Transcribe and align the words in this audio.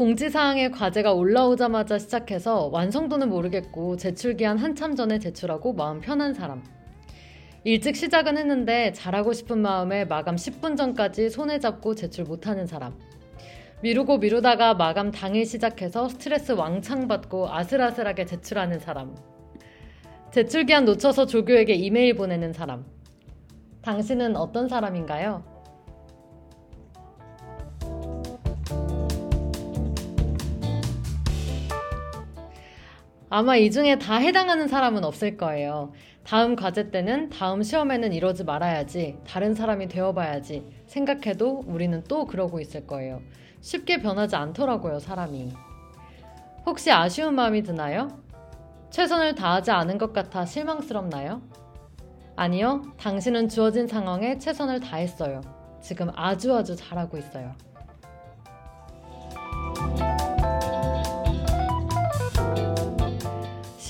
공지사항의 0.00 0.70
과제가 0.70 1.12
올라오자마자 1.12 1.98
시작해서 1.98 2.70
완성도는 2.72 3.28
모르겠고 3.28 3.98
제출기한 3.98 4.56
한참 4.56 4.96
전에 4.96 5.18
제출하고 5.18 5.74
마음 5.74 6.00
편한 6.00 6.32
사람. 6.32 6.62
일찍 7.64 7.96
시작은 7.96 8.38
했는데 8.38 8.92
잘하고 8.92 9.34
싶은 9.34 9.58
마음에 9.58 10.06
마감 10.06 10.36
10분 10.36 10.78
전까지 10.78 11.28
손에 11.28 11.58
잡고 11.58 11.94
제출 11.96 12.24
못하는 12.24 12.66
사람. 12.66 12.94
미루고 13.82 14.16
미루다가 14.16 14.72
마감 14.72 15.10
당일 15.10 15.44
시작해서 15.44 16.08
스트레스 16.08 16.52
왕창 16.52 17.06
받고 17.06 17.50
아슬아슬하게 17.50 18.24
제출하는 18.24 18.78
사람. 18.78 19.14
제출기한 20.32 20.86
놓쳐서 20.86 21.26
조교에게 21.26 21.74
이메일 21.74 22.14
보내는 22.14 22.54
사람. 22.54 22.86
당신은 23.82 24.34
어떤 24.36 24.66
사람인가요? 24.66 25.59
아마 33.32 33.56
이 33.56 33.70
중에 33.70 33.96
다 33.96 34.16
해당하는 34.16 34.66
사람은 34.66 35.04
없을 35.04 35.36
거예요. 35.36 35.92
다음 36.24 36.56
과제 36.56 36.90
때는 36.90 37.30
다음 37.30 37.62
시험에는 37.62 38.12
이러지 38.12 38.42
말아야지, 38.42 39.18
다른 39.24 39.54
사람이 39.54 39.86
되어봐야지 39.86 40.68
생각해도 40.86 41.62
우리는 41.64 42.02
또 42.08 42.26
그러고 42.26 42.58
있을 42.58 42.88
거예요. 42.88 43.22
쉽게 43.60 43.98
변하지 44.02 44.34
않더라고요, 44.34 44.98
사람이. 44.98 45.52
혹시 46.66 46.90
아쉬운 46.90 47.36
마음이 47.36 47.62
드나요? 47.62 48.20
최선을 48.90 49.36
다하지 49.36 49.70
않은 49.70 49.96
것 49.96 50.12
같아 50.12 50.44
실망스럽나요? 50.44 51.40
아니요, 52.34 52.82
당신은 52.98 53.48
주어진 53.48 53.86
상황에 53.86 54.38
최선을 54.38 54.80
다했어요. 54.80 55.40
지금 55.80 56.10
아주 56.16 56.52
아주 56.56 56.74
잘하고 56.74 57.16
있어요. 57.16 57.54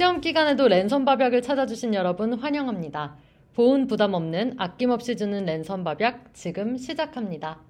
시험 0.00 0.22
기간에도 0.22 0.66
랜선 0.66 1.04
밥약을 1.04 1.42
찾아주신 1.42 1.92
여러분 1.92 2.32
환영합니다. 2.32 3.18
보온 3.54 3.86
부담 3.86 4.14
없는 4.14 4.54
아낌없이 4.56 5.14
주는 5.14 5.44
랜선 5.44 5.84
밥약 5.84 6.32
지금 6.32 6.78
시작합니다. 6.78 7.60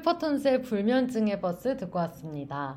페퍼톤스의 0.00 0.62
불면증의 0.62 1.40
버스 1.40 1.76
듣고 1.76 1.98
왔습니다. 2.00 2.76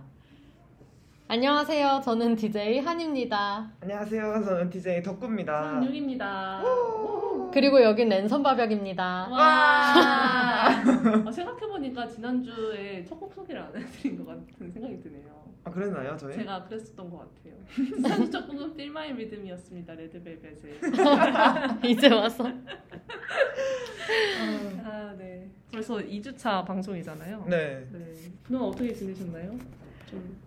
안녕하세요. 1.28 2.02
저는 2.04 2.36
DJ 2.36 2.80
한입니다. 2.80 3.72
안녕하세요. 3.82 4.44
저는 4.44 4.70
DJ 4.70 5.02
덕구입니다. 5.04 5.76
한육입니다. 5.76 6.62
그리고 7.54 7.82
여긴 7.82 8.10
랜선 8.10 8.44
밥약입니다. 8.44 9.30
와. 9.32 9.40
아, 10.68 11.32
생각해보니까 11.32 12.08
지난주에 12.08 13.04
첫 13.06 13.18
곡 13.20 13.34
소개를 13.34 13.62
안 13.62 13.74
해드린 13.76 14.18
것 14.18 14.26
같은 14.28 14.72
생각이 14.72 15.02
드네요. 15.02 15.33
아 15.66 15.72
그랬나요, 15.72 16.18
저희? 16.18 16.34
제가 16.36 16.64
그랬었던 16.66 17.10
것 17.10 17.20
같아요. 17.20 17.54
곡은 18.48 18.72
Feel 18.72 18.90
My 18.90 19.12
Rhythm이었습니다. 19.12 19.94
레드벨벳의. 19.94 20.80
이제 21.86 22.10
와서. 22.10 22.46
아, 24.84 25.16
네. 25.18 25.50
벌써 25.72 25.96
2주차 25.98 26.66
방송이잖아요. 26.66 27.46
네. 27.50 27.88
네. 27.92 28.14
그동안 28.44 28.70
어떻게 28.70 28.94
지내셨나요? 28.94 29.58
좀 30.10 30.38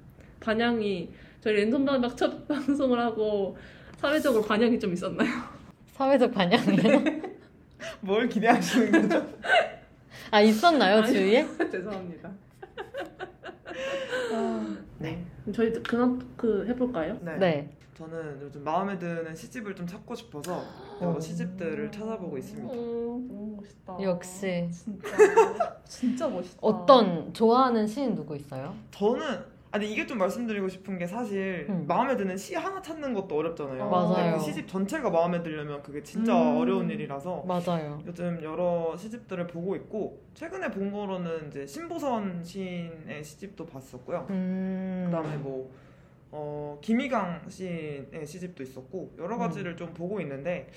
반향이 0.40 1.10
저희 1.40 1.54
랜선 1.54 1.84
방박 1.84 2.16
첫 2.16 2.46
방송을 2.48 2.98
하고 3.00 3.56
사회적으로 3.96 4.42
반향이 4.44 4.78
좀 4.78 4.92
있었나요? 4.92 5.30
사회적 5.92 6.30
반향이요? 6.32 7.02
뭘 8.00 8.28
기대하시는 8.28 8.92
거죠? 9.08 9.26
아, 10.30 10.40
있었나요, 10.42 10.98
아니. 10.98 11.06
주위에? 11.12 11.46
죄송합니다. 11.70 12.30
네. 14.98 15.24
그럼 15.42 15.52
저희 15.52 15.72
그냥 15.82 16.18
그 16.36 16.66
해볼까요? 16.66 17.18
네. 17.22 17.36
네. 17.38 17.76
저는 17.96 18.40
요즘 18.42 18.62
마음에 18.62 18.98
드는 18.98 19.34
시집을 19.34 19.74
좀 19.74 19.86
찾고 19.86 20.14
싶어서 20.14 20.62
여러 21.00 21.18
시집들을 21.18 21.90
찾아보고 21.90 22.36
있습니다. 22.36 22.70
음, 22.74 23.26
너무 23.26 23.56
멋있다. 23.56 23.96
역시. 24.02 24.68
진짜 24.70 25.80
진짜 25.84 26.28
멋있다. 26.28 26.58
어떤, 26.60 27.32
좋아하는 27.32 27.86
시인 27.86 28.14
누구 28.14 28.36
있어요? 28.36 28.74
저는 28.90 29.55
아니 29.72 29.92
이게 29.92 30.06
좀 30.06 30.18
말씀드리고 30.18 30.68
싶은 30.68 30.96
게 30.98 31.06
사실 31.06 31.66
음. 31.68 31.84
마음에 31.86 32.16
드는 32.16 32.36
시 32.36 32.54
하나 32.54 32.80
찾는 32.80 33.12
것도 33.14 33.36
어렵잖아요. 33.36 33.90
맞아요. 33.90 34.14
근데 34.14 34.32
그 34.32 34.40
시집 34.40 34.68
전체가 34.68 35.10
마음에 35.10 35.42
들려면 35.42 35.82
그게 35.82 36.02
진짜 36.02 36.34
음. 36.34 36.56
어려운 36.56 36.88
일이라서 36.90 37.44
맞아요. 37.46 38.00
요즘 38.06 38.40
여러 38.42 38.96
시집들을 38.96 39.46
보고 39.48 39.76
있고 39.76 40.22
최근에 40.34 40.70
본 40.70 40.92
거로는 40.92 41.48
이제 41.48 41.66
신보선 41.66 42.44
시인의 42.44 43.22
시집도 43.24 43.66
봤었고요. 43.66 44.26
음. 44.30 45.04
그다음에 45.06 45.36
뭐 45.36 45.70
어, 46.30 46.78
김희강 46.80 47.48
시인의 47.48 48.26
시집도 48.26 48.62
있었고 48.62 49.14
여러 49.18 49.36
가지를 49.36 49.76
좀 49.76 49.92
보고 49.92 50.20
있는데 50.20 50.70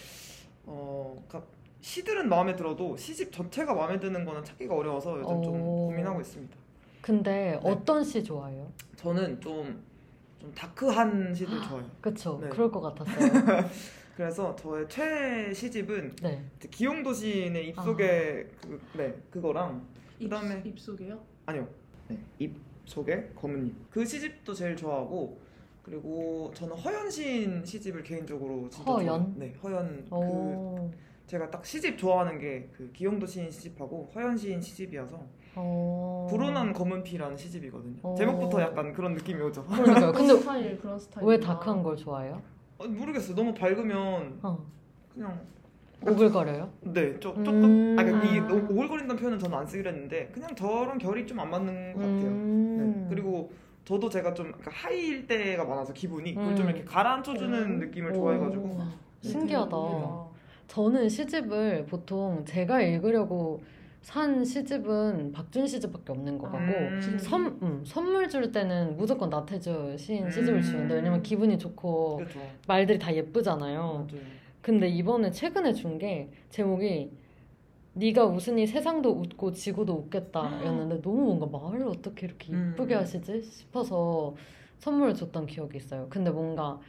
어, 0.66 1.16
그러니까 1.28 1.50
시들은 1.82 2.28
마음에 2.28 2.56
들어도 2.56 2.98
시집 2.98 3.32
전체가 3.32 3.74
마음에 3.74 4.00
드는 4.00 4.26
거는 4.26 4.44
찾기가 4.44 4.76
어려워서 4.76 5.20
요즘 5.20 5.42
좀 5.42 5.62
오. 5.62 5.88
고민하고 5.88 6.20
있습니다. 6.20 6.58
근데 7.02 7.60
네. 7.64 7.70
어떤 7.70 8.04
시 8.04 8.24
좋아해요? 8.24 8.72
저는 8.98 9.40
좀, 9.40 9.82
좀 10.40 10.54
다크한 10.54 11.34
시들 11.34 11.62
좋아해요. 11.62 11.90
그쵸. 12.02 12.40
네. 12.42 12.50
그럴 12.50 12.72
것 12.72 12.82
같았어요. 12.82 13.30
그래서 14.16 14.54
저의 14.58 14.88
최애 14.90 15.54
시집은 15.54 16.16
네. 16.22 16.44
기용도 16.70 17.14
시인의 17.14 17.70
입속에 17.70 18.48
그, 18.62 18.82
네, 18.98 19.16
그거랑 19.32 19.86
입, 20.20 20.30
그다음에- 20.30 20.66
입 20.66 20.78
속에요? 20.78 21.18
아니요. 21.46 21.66
네, 22.10 22.18
입 22.38 22.58
속에 22.86 23.30
검은 23.36 23.68
잎. 23.68 23.90
그 23.90 24.06
시집도 24.06 24.54
제일 24.54 24.76
좋아하고 24.76 25.40
그리고 25.84 26.52
저는 26.54 26.76
허연 26.76 27.10
시인 27.10 27.64
시집을 27.66 28.04
개인적으로 28.04 28.70
진짜 28.70 28.92
허연? 28.92 29.06
좋아해요. 29.08 29.34
네, 29.38 29.54
허연 29.64 30.06
그 30.10 30.16
오. 30.16 30.92
제가 31.26 31.50
딱 31.50 31.66
시집 31.66 31.98
좋아하는 31.98 32.38
게 32.40 32.68
그 32.76 32.92
기형도 32.92 33.26
시인 33.26 33.50
시집하고 33.50 34.12
허연 34.14 34.36
시인 34.36 34.60
시집이어서 34.60 35.24
어. 35.62 36.28
불온한 36.30 36.74
검은 36.74 37.04
피라는 37.04 37.36
시집이거든요. 37.38 37.98
어. 38.04 38.16
제목부터 38.18 38.62
약간 38.62 38.94
그런 38.94 39.14
느낌이 39.14 39.42
오죠. 39.42 39.64
그러니까요. 39.66 40.12
그런 40.12 40.14
근데 40.14 40.38
스타일 40.40 40.80
그런 40.80 41.00
스타일. 41.00 41.28
왜 41.28 41.40
dark한 41.40 41.84
걸 41.84 41.96
좋아해요? 41.98 42.42
어, 42.78 42.88
모르겠어요. 42.88 43.36
너무 43.36 43.54
밝으면 43.54 44.40
어. 44.44 44.58
그냥 45.14 45.40
오글거려요? 46.06 46.70
네, 46.82 47.20
조, 47.20 47.34
조금 47.44 47.64
음. 47.66 47.96
아 48.00 48.04
그러니까 48.04 48.26
이 48.34 48.40
오- 48.40 48.66
오글거린다는 48.74 49.18
표현은 49.18 49.38
저는 49.40 49.58
안 49.58 49.66
쓰기로 49.68 49.90
했는데 49.90 50.30
그냥 50.34 50.56
저랑 50.56 50.98
결이 50.98 51.28
좀 51.28 51.40
안 51.40 51.50
맞는 51.50 51.94
것 51.94 52.00
같아요. 52.00 52.28
음. 52.28 52.78
네. 53.04 53.08
그리고 53.10 53.52
저도 53.84 54.08
제가 54.08 54.34
좀 54.34 54.46
그러니까 54.52 54.72
하이일 54.72 55.28
때가 55.28 55.66
많아서 55.66 55.92
기분이 55.94 56.36
그걸 56.36 56.56
좀 56.56 56.68
음. 56.68 56.70
이렇게 56.70 56.86
가라앉혀주는 56.86 57.54
음. 57.64 57.80
느낌을 57.80 58.12
오. 58.12 58.16
좋아해가지고 58.16 58.78
신기하다. 59.22 59.76
의외다. 59.76 60.26
저는 60.68 61.10
시집을 61.10 61.86
보통 61.88 62.46
제가 62.46 62.82
읽으려고 62.82 63.62
산 64.02 64.44
시집은 64.46 65.34
박준 65.34 65.68
시집밖에 65.68 66.12
없는 66.14 66.38
것 66.38 66.52
같고 66.52 66.74
음. 66.74 67.18
선, 67.20 67.60
음, 67.62 67.84
선물 67.86 68.30
줄 68.30 68.52
때는 68.52 68.96
무조건 68.98 69.30
나태주 69.30 69.98
시인 69.98 70.30
시집을 70.32 70.60
음. 70.60 70.62
주는데 70.62 70.96
왜냐면 70.96 71.22
기분이 71.22 71.58
좋고 71.58 72.18
그렇죠. 72.18 72.40
말들이 72.68 72.98
다 72.98 73.14
예쁘잖아요. 73.14 73.82
맞아요. 73.82 74.08
근데 74.62 74.88
이번에 74.88 75.32
최근에 75.32 75.74
준 75.74 75.98
게 76.00 76.30
제목이 76.50 77.12
네가 77.94 78.26
웃으니 78.26 78.68
세상도 78.68 79.10
웃고 79.12 79.52
지구도 79.52 79.94
웃겠다였는데 79.94 81.02
너무 81.02 81.36
뭔가 81.36 81.46
말을 81.48 81.88
어떻게 81.88 82.28
이렇게 82.28 82.54
이쁘게 82.54 82.96
음. 82.96 83.00
하시지 83.02 83.42
싶어서 83.44 84.36
선물을 84.78 85.14
줬던 85.16 85.46
기억이 85.46 85.78
있어요. 85.78 86.08
근데 86.10 86.32
뭔가 86.32 86.80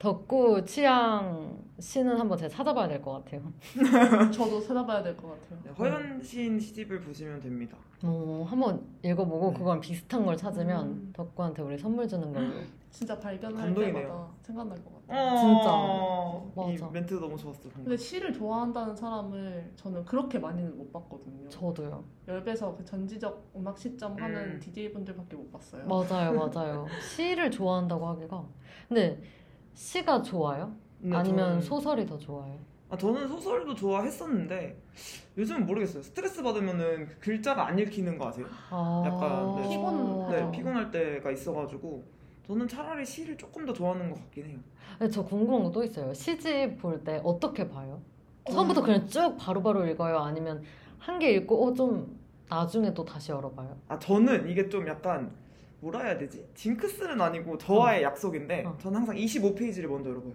덕구 0.00 0.64
취향 0.64 1.58
시는 1.78 2.18
한번 2.18 2.38
제가 2.38 2.48
찾아봐야 2.48 2.88
될 2.88 3.02
것 3.02 3.12
같아요. 3.22 3.42
저도 4.32 4.58
찾아봐야 4.58 5.02
될 5.02 5.14
것 5.14 5.28
같아요. 5.28 5.60
네, 5.62 5.70
허연 5.72 6.22
시인 6.22 6.58
시집을 6.58 7.00
보시면 7.02 7.38
됩니다. 7.40 7.76
어, 8.02 8.42
한번 8.48 8.82
읽어보고 9.02 9.50
네. 9.52 9.58
그거랑 9.58 9.80
비슷한 9.80 10.24
걸 10.24 10.34
찾으면 10.38 10.86
음. 10.86 11.10
덕구한테 11.14 11.60
우리 11.62 11.76
선물 11.76 12.08
주는 12.08 12.32
걸로. 12.32 12.50
진짜 12.90 13.16
발견할 13.20 13.66
감동이네요. 13.66 13.92
때마다 14.02 14.28
생각날 14.42 14.78
것 14.82 15.06
같아요. 15.06 16.50
어, 16.56 16.72
진짜. 16.74 16.88
이 16.88 16.92
멘트 16.92 17.14
너무 17.14 17.36
좋았어. 17.36 17.60
방금. 17.64 17.84
근데 17.84 17.96
시를 17.98 18.32
좋아한다는 18.32 18.96
사람을 18.96 19.72
저는 19.76 20.04
그렇게 20.06 20.38
많이는 20.38 20.78
못 20.78 20.90
봤거든요. 20.94 21.46
저도요. 21.50 22.02
열배서 22.26 22.74
그 22.74 22.84
전지적 22.86 23.50
음악 23.54 23.78
시점 23.78 24.16
하는 24.18 24.54
음. 24.54 24.58
DJ 24.60 24.92
분들밖에 24.92 25.36
못 25.36 25.52
봤어요. 25.52 25.86
맞아요, 25.86 26.32
맞아요. 26.48 26.86
시를 27.02 27.50
좋아한다고 27.50 28.06
하기가. 28.08 28.44
근데 28.88 29.20
시가 29.74 30.22
좋아요? 30.22 30.72
근데 31.00 31.16
아니면 31.16 31.58
저는- 31.60 31.62
소설이 31.62 32.06
더 32.06 32.18
좋아요? 32.18 32.58
아, 32.90 32.96
저는 32.96 33.28
소설도 33.28 33.74
좋아했었는데 33.74 34.76
요즘은 35.38 35.64
모르겠어요. 35.66 36.02
스트레스 36.02 36.42
받으면은 36.42 37.06
그 37.06 37.18
글자가 37.20 37.66
안 37.68 37.78
읽히는 37.78 38.18
거 38.18 38.28
아세요? 38.28 38.46
아, 38.70 39.02
약간, 39.06 39.56
네. 39.62 39.68
피곤- 39.68 40.28
네, 40.30 40.42
어. 40.42 40.50
피곤할 40.50 40.90
때가 40.90 41.30
있어가지고 41.30 42.02
저는 42.46 42.66
차라리 42.66 43.06
시를 43.06 43.36
조금 43.36 43.64
더 43.64 43.72
좋아하는 43.72 44.10
것 44.10 44.16
같긴 44.22 44.46
해요. 44.46 44.58
근데 44.98 45.10
저 45.10 45.24
궁금한 45.24 45.62
거 45.62 45.70
또 45.70 45.84
있어요. 45.84 46.12
시집 46.12 46.78
볼 46.78 47.02
때 47.04 47.20
어떻게 47.24 47.68
봐요? 47.68 48.02
처음부터 48.50 48.82
그냥 48.82 49.06
쭉 49.06 49.36
바로바로 49.38 49.86
읽어요? 49.86 50.18
아니면 50.18 50.62
한 50.98 51.18
개 51.20 51.30
읽고 51.32 51.64
어 51.68 51.72
좀 51.74 52.18
나중에 52.48 52.92
또 52.92 53.04
다시 53.04 53.30
열어봐요? 53.30 53.76
아 53.86 53.98
저는 54.00 54.48
이게 54.50 54.68
좀 54.68 54.86
약간 54.88 55.30
뭐라 55.80 56.00
해야 56.00 56.18
되지? 56.18 56.44
징크스는 56.54 57.18
아니고 57.20 57.56
저와의 57.56 58.02
약속인데 58.02 58.64
어. 58.66 58.76
저는 58.82 58.98
항상 58.98 59.16
25페이지를 59.16 59.86
먼저 59.86 60.10
열어봐요. 60.10 60.34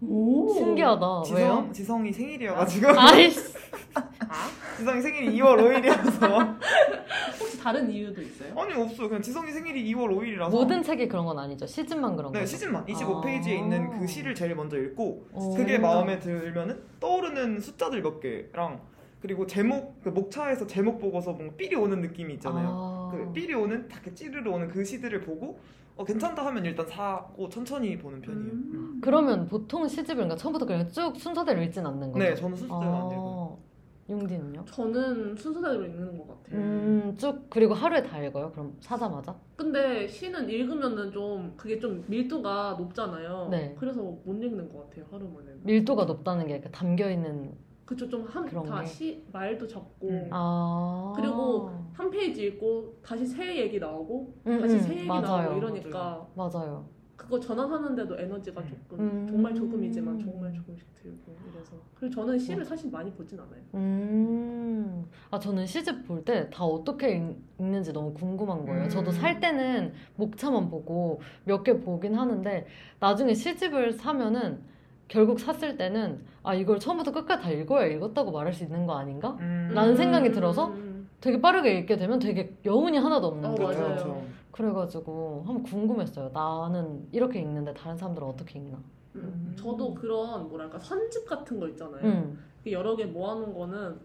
오. 0.00 0.54
신기하다. 0.54 1.22
지성, 1.26 1.36
왜요? 1.38 1.68
지성이 1.72 2.12
생일이어가지고 2.12 2.86
아이씨. 2.98 3.52
지성이 4.78 5.02
생일이 5.02 5.38
2월 5.38 5.56
5일이어서 5.58 6.56
혹시 7.40 7.60
다른 7.60 7.90
이유도 7.90 8.22
있어요? 8.22 8.58
아니 8.58 8.72
없어요. 8.72 9.08
그냥 9.08 9.20
지성이 9.20 9.52
생일이 9.52 9.94
2월 9.94 10.08
5일이라서 10.16 10.50
모든 10.50 10.82
책이 10.82 11.08
그런 11.08 11.26
건 11.26 11.38
아니죠. 11.38 11.66
시집만 11.66 12.16
그런 12.16 12.32
네 12.32 12.40
거죠. 12.40 12.50
시즌만 12.50 12.86
25페이지에 12.86 13.48
아. 13.48 13.50
있는 13.50 13.98
그 13.98 14.06
시를 14.06 14.34
제일 14.34 14.54
먼저 14.54 14.78
읽고 14.78 15.26
어. 15.32 15.54
그게 15.56 15.76
마음에 15.78 16.18
들면은 16.18 16.80
떠오르는 17.00 17.60
숫자들 17.60 18.00
몇 18.02 18.18
개랑 18.20 18.80
그리고 19.20 19.46
제목 19.46 20.00
그 20.02 20.08
목차에서 20.08 20.66
제목 20.66 20.98
보고서 20.98 21.32
뭔가 21.32 21.54
삘이 21.56 21.74
오는 21.74 22.00
느낌이 22.00 22.34
있잖아요. 22.34 22.68
아. 22.68 23.10
그 23.12 23.32
삘이 23.32 23.54
오는 23.54 23.86
다 23.88 23.96
이렇게 23.96 24.14
찌르르 24.14 24.50
오는 24.50 24.68
그 24.68 24.84
시들을 24.84 25.20
보고 25.20 25.58
어, 25.96 26.04
괜찮다 26.04 26.46
하면 26.46 26.64
일단 26.64 26.86
사고 26.86 27.48
천천히 27.50 27.98
보는 27.98 28.22
편이에요. 28.22 28.52
음. 28.52 29.00
그러면 29.02 29.46
보통 29.46 29.86
시집을 29.86 30.14
그러니까 30.14 30.36
처음부터 30.36 30.64
그냥 30.64 30.88
쭉 30.88 31.14
순서대로 31.16 31.60
읽진 31.62 31.84
않는 31.84 32.12
거죠? 32.12 32.24
네, 32.24 32.34
저는 32.34 32.56
순서대로 32.56 32.90
안 32.90 33.06
읽어요. 33.06 33.58
아, 33.58 34.10
용디는요? 34.10 34.64
저는 34.64 35.36
순서대로 35.36 35.84
읽는 35.84 36.16
것 36.16 36.26
같아요. 36.26 36.58
음, 36.58 37.14
쭉 37.18 37.44
그리고 37.50 37.74
하루에 37.74 38.02
다 38.02 38.22
읽어요? 38.22 38.50
그럼 38.52 38.74
사자마자? 38.80 39.36
근데 39.56 40.08
시는 40.08 40.48
읽으면은 40.48 41.12
좀 41.12 41.52
그게 41.58 41.78
좀 41.78 42.02
밀도가 42.06 42.76
높잖아요. 42.78 43.48
네. 43.50 43.76
그래서 43.78 44.00
못 44.00 44.24
읽는 44.26 44.72
것 44.72 44.88
같아요 44.88 45.04
하루만에. 45.10 45.50
밀도가 45.64 46.06
높다는 46.06 46.46
게 46.46 46.62
담겨 46.62 47.10
있는 47.10 47.52
그쵸 47.90 48.08
그런 48.08 48.46
좀한다 48.48 48.80
게. 48.82 48.86
시 48.86 49.24
말도 49.32 49.66
적고 49.66 50.08
음. 50.08 50.28
아 50.30 51.12
그리고 51.16 51.70
한 51.92 52.08
페이지 52.08 52.44
읽고 52.46 52.94
다시 53.02 53.26
새 53.26 53.56
얘기 53.58 53.80
나오고 53.80 54.32
음, 54.46 54.60
다시 54.60 54.74
음, 54.76 54.80
새 54.80 54.96
얘기 54.98 55.06
맞아요. 55.08 55.22
나오고 55.50 55.56
이러니까 55.58 56.26
맞아요. 56.36 56.86
그거 57.16 57.38
전환하는데도 57.40 58.16
에너지가 58.18 58.62
조금 58.64 59.00
음. 59.00 59.26
정말 59.28 59.52
조금이지만 59.54 60.18
정말 60.20 60.52
조금씩 60.54 60.86
들고 60.94 61.36
이래서 61.52 61.72
그리고 61.96 62.14
저는 62.14 62.38
시를 62.38 62.58
맞아. 62.58 62.70
사실 62.70 62.90
많이 62.92 63.12
보진 63.12 63.38
않아요. 63.40 63.60
음, 63.74 65.04
아 65.30 65.38
저는 65.38 65.66
시집 65.66 66.06
볼 66.06 66.24
때 66.24 66.48
다 66.48 66.64
어떻게 66.64 67.16
읽- 67.16 67.36
읽는지 67.58 67.92
너무 67.92 68.14
궁금한 68.14 68.64
거예요. 68.64 68.84
음. 68.84 68.88
저도 68.88 69.10
살 69.10 69.40
때는 69.40 69.92
목차만 70.16 70.70
보고 70.70 71.20
몇 71.44 71.64
개 71.64 71.78
보긴 71.80 72.14
하는데 72.14 72.66
나중에 73.00 73.34
시집을 73.34 73.92
사면은 73.94 74.62
결국 75.10 75.40
샀을 75.40 75.76
때는 75.76 76.20
아 76.44 76.54
이걸 76.54 76.78
처음부터 76.78 77.10
끝까지 77.10 77.42
다 77.42 77.50
읽어야 77.50 77.86
읽었다고 77.86 78.30
말할 78.30 78.52
수 78.52 78.62
있는 78.62 78.86
거 78.86 78.94
아닌가? 78.96 79.36
음. 79.40 79.72
나는 79.74 79.96
생각이 79.96 80.30
들어서 80.30 80.68
음. 80.68 81.08
되게 81.20 81.40
빠르게 81.40 81.78
읽게 81.78 81.96
되면 81.96 82.20
되게 82.20 82.56
여운이 82.64 82.96
하나도 82.96 83.26
없는 83.26 83.50
어, 83.50 83.54
거예요. 83.56 83.84
그렇죠, 83.84 84.06
맞아요. 84.08 84.26
그래가지고 84.52 85.42
한번 85.46 85.64
궁금했어요. 85.64 86.30
나는 86.32 87.08
이렇게 87.10 87.40
읽는데 87.40 87.74
다른 87.74 87.96
사람들은 87.98 88.26
어떻게 88.26 88.60
읽나? 88.60 88.78
음. 89.16 89.20
음. 89.20 89.56
저도 89.58 89.92
그런 89.94 90.48
뭐랄까 90.48 90.78
선집 90.78 91.26
같은 91.28 91.58
거 91.58 91.68
있잖아요. 91.70 92.04
음. 92.04 92.38
그 92.62 92.70
여러 92.70 92.94
개 92.94 93.04
모아놓은 93.04 93.52
거는 93.52 93.96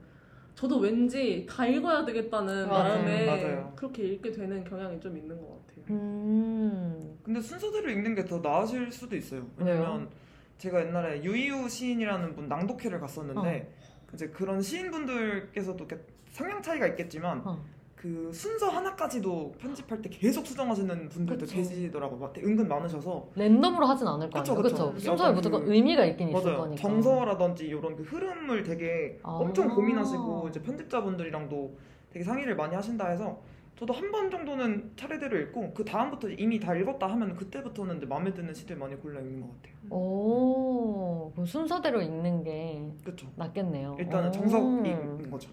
저도 0.56 0.80
왠지 0.80 1.46
다 1.48 1.68
읽어야 1.68 2.04
되겠다는 2.04 2.68
맞아요. 2.68 2.96
마음에 2.96 3.26
맞아요. 3.28 3.74
그렇게 3.76 4.04
읽게 4.08 4.32
되는 4.32 4.64
경향이 4.64 5.00
좀 5.00 5.16
있는 5.16 5.38
것 5.40 5.50
같아요. 5.68 5.86
음. 5.92 7.18
근데 7.22 7.40
순서대로 7.40 7.92
읽는 7.92 8.16
게 8.16 8.26
더 8.26 8.40
나으실 8.40 8.92
수도 8.92 9.16
있어요. 9.16 9.44
왜냐면 9.58 10.10
제가 10.58 10.86
옛날에 10.86 11.24
유이우 11.24 11.68
시인이라는 11.68 12.36
분 12.36 12.48
낭독회를 12.48 13.00
갔었는데 13.00 13.72
이제 14.14 14.28
그런 14.30 14.62
시인분들께서도 14.62 15.86
이렇게 15.86 16.04
성향 16.32 16.62
차이가 16.62 16.88
있겠지만 16.88 17.42
어. 17.46 17.62
그 17.96 18.30
순서 18.32 18.68
하나까지도 18.70 19.54
편집할 19.58 20.02
때 20.02 20.10
계속 20.10 20.46
수정하시는 20.46 21.10
분들도 21.10 21.46
그쵸. 21.46 21.56
계시더라고요. 21.56 22.20
막 22.20 22.38
은근 22.38 22.68
많으셔서 22.68 23.30
랜덤으로 23.36 23.86
하진 23.88 24.08
않을 24.08 24.30
거 24.30 24.40
그쵸, 24.40 24.52
아니에요. 24.54 24.64
그쵸. 24.64 24.76
그렇죠. 24.92 25.00
순서에 25.00 25.32
무조건 25.32 25.66
그- 25.66 25.74
의미가 25.74 26.06
있긴 26.06 26.30
있을 26.30 26.44
맞아요. 26.44 26.58
거니까. 26.60 26.82
정서라든지 26.82 27.66
이런 27.66 27.96
그 27.96 28.04
흐름을 28.04 28.64
되게 28.64 29.20
아. 29.24 29.32
엄청 29.32 29.70
고민하시고 29.70 30.48
이제 30.50 30.62
편집자분들이랑도 30.62 31.78
되게 32.12 32.24
상의를 32.24 32.56
많이 32.56 32.76
하신다 32.76 33.08
해서 33.10 33.42
저도 33.78 33.94
한 33.94 34.10
번 34.12 34.30
정도는 34.32 34.92
차례대로 34.96 35.38
읽고 35.42 35.74
그 35.74 35.84
다음부터 35.84 36.30
이미 36.30 36.60
다 36.60 36.74
읽었다 36.76 37.08
하면 37.08 37.36
그때부터는 37.36 37.98
이제 37.98 38.06
마음에 38.06 38.34
드는 38.34 38.54
시들 38.54 38.78
많이 38.78 38.96
골라 38.96 39.20
읽는 39.20 39.42
것 39.42 39.50
같아요. 39.56 39.76
오, 39.90 41.32
그럼 41.34 41.46
순서대로 41.46 42.02
읽는 42.02 42.44
게 42.44 42.82
그렇죠. 43.04 43.28
낫겠네요. 43.36 43.98
일단은 44.00 44.30
오. 44.30 44.32
정석인 44.32 45.30
거죠. 45.30 45.50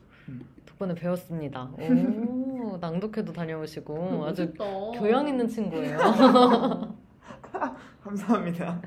덕분에 0.66 0.94
배웠습니다. 0.94 1.68
오, 1.76 2.78
낭독회도 2.80 3.32
다녀오시고 3.32 4.24
아주 4.24 4.44
멋있다. 4.56 4.64
교양 5.00 5.26
있는 5.26 5.48
친구예요. 5.48 5.98
감사합니다. 8.04 8.80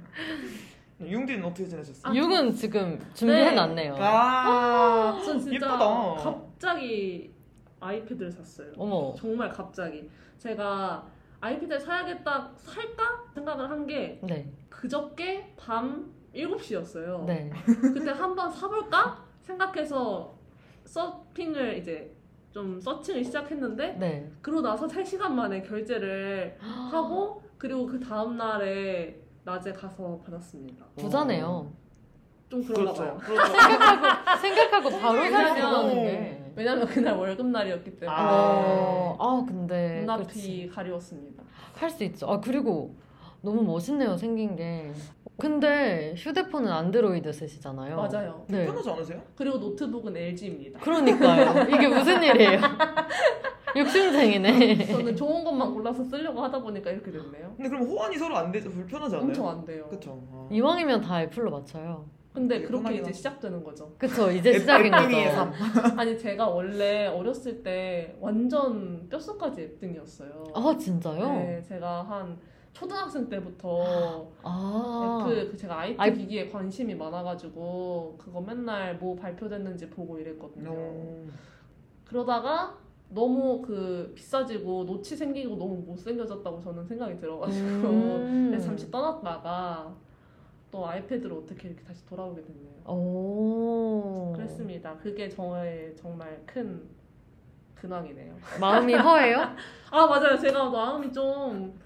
융디는 1.02 1.44
어떻게 1.44 1.68
지내셨어요? 1.68 2.14
육은 2.16 2.54
지금 2.56 2.98
준비해놨네요. 3.14 3.96
아, 4.00 5.22
전 5.26 5.38
진짜 5.40 5.56
예쁘다. 5.56 5.78
갑자기 6.16 7.35
아이패드를 7.86 8.32
샀어요. 8.32 8.72
어머, 8.78 9.14
정말 9.16 9.50
갑자기 9.50 10.10
제가 10.38 11.06
아이패드를 11.40 11.80
사야겠다 11.80 12.52
살까 12.58 13.24
생각을 13.34 13.70
한 13.70 13.86
게 13.88 14.20
네, 14.24 14.52
그저께 14.70 15.54
밤 15.58 16.12
7시였어요. 16.34 17.26
네. 17.26 17.52
그때 17.94 18.12
한번 18.12 18.52
사볼까 18.52 19.24
생각해서 19.42 20.36
서핑을 20.86 21.78
이제 21.78 22.12
좀 22.52 22.80
서칭을 22.80 23.24
시작했는데 23.24 23.94
네. 23.94 24.32
그러고 24.42 24.62
나서 24.62 24.88
3시간 24.88 25.30
만에 25.32 25.62
결제를 25.62 26.58
하고 26.92 27.42
그리고 27.58 27.86
그 27.86 28.00
다음 28.00 28.38
날에 28.38 29.20
낮에 29.44 29.72
가서 29.74 30.20
받았습니다. 30.26 30.86
부자네요. 30.96 31.72
좀 32.50 32.64
그런가 32.64 32.94
그렇죠. 32.94 33.04
봐요. 33.04 33.18
그렇죠. 33.22 33.52
생각하고 33.52 34.38
생각하고 34.40 34.90
바로 35.00 35.20
왜냐면- 35.22 35.56
사는 35.58 35.94
게. 35.96 36.45
왜냐면 36.56 36.86
그날 36.88 37.16
월급 37.18 37.48
날이었기 37.48 37.98
때문에 37.98 38.18
아. 38.18 38.32
어, 38.34 39.18
아 39.20 39.46
근데 39.48 40.00
눈앞이 40.02 40.70
가려웠습니다. 40.70 41.44
할 41.76 41.90
수 41.90 42.04
있죠. 42.06 42.28
아 42.30 42.40
그리고 42.40 42.96
너무 43.42 43.62
멋있네요 43.64 44.16
생긴 44.18 44.56
게. 44.56 44.92
근데 45.38 46.14
휴대폰은 46.16 46.72
안드로이드 46.72 47.32
쓰시잖아요. 47.34 47.98
맞아요. 47.98 48.46
네. 48.48 48.66
편하지 48.66 48.90
않으세요? 48.90 49.22
그리고 49.36 49.58
노트북은 49.58 50.16
LG입니다. 50.16 50.80
그러니까요. 50.80 51.64
이게 51.70 51.88
무슨 51.90 52.24
일이에요? 52.24 52.60
욕심쟁이네. 53.76 54.86
저는 54.86 55.16
좋은 55.18 55.44
것만 55.44 55.74
골라서 55.74 56.02
쓰려고 56.06 56.42
하다 56.42 56.60
보니까 56.62 56.90
이렇게 56.92 57.12
됐네요. 57.12 57.54
근데 57.58 57.70
그럼 57.70 57.84
호환이 57.90 58.18
서로 58.18 58.38
안 58.38 58.50
되죠? 58.52 58.70
불편하지 58.70 59.16
않아요? 59.16 59.28
엄청 59.28 59.50
안 59.50 59.66
돼요. 59.66 59.88
그쵸. 59.90 60.24
아. 60.32 60.48
이왕이면 60.50 61.02
다 61.02 61.22
애플로 61.24 61.52
맞춰요. 61.52 62.06
근데 62.36 62.56
되게 62.56 62.68
그렇게 62.68 62.96
이제. 62.98 63.14
시작되는 63.14 63.64
거죠. 63.64 63.94
그쵸 63.98 64.30
이제 64.30 64.60
시작인 64.60 64.92
거죠. 64.92 65.52
아니 65.98 66.18
제가 66.18 66.48
원래 66.50 67.08
어렸을 67.08 67.64
때 67.64 68.16
완전 68.20 69.08
뼛속까지 69.10 69.62
앱등이었어요. 69.62 70.44
아 70.54 70.76
진짜요? 70.78 71.28
네, 71.30 71.62
제가 71.64 72.04
한 72.04 72.38
초등학생 72.74 73.30
때부터 73.30 74.28
아 74.44 75.22
애플 75.26 75.52
그 75.52 75.58
제가 75.58 75.80
IT 75.80 75.96
아이- 75.98 76.14
기기에 76.14 76.50
관심이 76.50 76.94
많아가지고 76.94 78.18
그거 78.20 78.42
맨날 78.42 78.98
뭐 78.98 79.16
발표됐는지 79.16 79.90
보고 79.90 80.20
이랬거든요. 80.20 80.70
어. 80.74 81.26
그러다가 82.04 82.76
너무 83.10 83.62
그 83.62 84.12
비싸지고 84.14 84.84
노치 84.86 85.16
생기고 85.16 85.56
너무 85.56 85.76
못생겨졌다고 85.88 86.60
저는 86.60 86.86
생각이 86.86 87.18
들어가지고 87.18 87.66
음. 87.66 88.58
잠시 88.62 88.92
떠났다가 88.92 89.96
또 90.76 90.86
아이패드로 90.86 91.38
어떻게 91.38 91.70
이렇게 91.70 91.82
다시 91.86 92.06
돌아오게 92.06 92.42
됐네요. 92.42 92.74
오. 92.86 94.34
그랬습니다. 94.36 94.98
그게 94.98 95.30
저의 95.30 95.96
정말 95.96 96.38
큰 96.46 96.84
근황이네요. 97.76 98.36
마음이 98.60 98.94
허해요? 98.94 99.38
아 99.90 100.06
맞아요. 100.06 100.38
제가 100.38 100.70
마음이 100.70 101.14
좀 101.14 101.80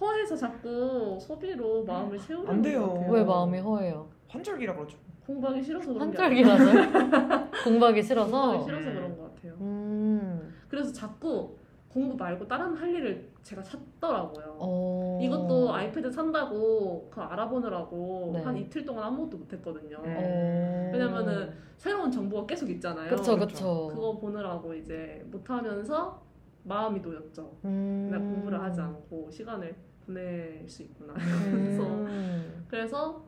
허해서 0.00 0.34
자꾸 0.34 1.16
소비로 1.20 1.84
마음을 1.84 2.18
채우려는 2.18 2.50
안 2.50 2.62
돼요. 2.62 2.80
것 2.88 2.94
같아요. 2.94 3.12
왜 3.12 3.22
마음이 3.24 3.58
허해요? 3.60 4.08
환절기라 4.26 4.74
그러죠. 4.74 4.98
공부하기 5.24 5.62
싫어서 5.62 5.92
그런 5.92 6.10
게 6.10 6.20
아니라 6.20 6.50
한절기라서요? 6.54 7.50
공부하기 7.62 8.02
싫어서? 8.02 8.30
공부하기 8.30 8.64
싫어서 8.64 8.90
그런 8.92 9.16
것 9.16 9.34
같아요. 9.36 9.54
음. 9.60 10.54
그래서 10.68 10.92
자꾸 10.92 11.56
공부 11.88 12.16
말고 12.16 12.46
다른 12.46 12.74
할 12.74 12.94
일을 12.94 13.30
제가 13.42 13.62
찾더라고요. 13.62 14.56
어. 14.58 15.18
이것도 15.22 15.72
아이패드 15.72 16.10
산다고 16.10 17.08
그 17.10 17.20
알아보느라고 17.20 18.32
네. 18.34 18.42
한 18.42 18.56
이틀 18.56 18.84
동안 18.84 19.04
아무것도 19.04 19.38
못했거든요. 19.38 19.96
음. 20.04 20.16
어. 20.16 20.90
왜냐면은 20.92 21.54
새로운 21.76 22.10
정보가 22.10 22.46
계속 22.46 22.68
있잖아요. 22.70 23.10
그쵸, 23.10 23.36
그쵸. 23.38 23.46
그쵸. 23.46 23.88
그거 23.88 24.18
보느라고 24.18 24.74
이제 24.74 25.24
못하면서 25.30 26.20
마음이 26.64 27.00
놓였죠. 27.00 27.56
음. 27.64 28.08
내가 28.10 28.22
공부를 28.22 28.60
하지 28.60 28.80
않고 28.80 29.30
시간을 29.30 29.74
보낼 30.04 30.68
수 30.68 30.82
있구나. 30.82 31.14
음. 31.14 32.64
그래서 32.68 33.24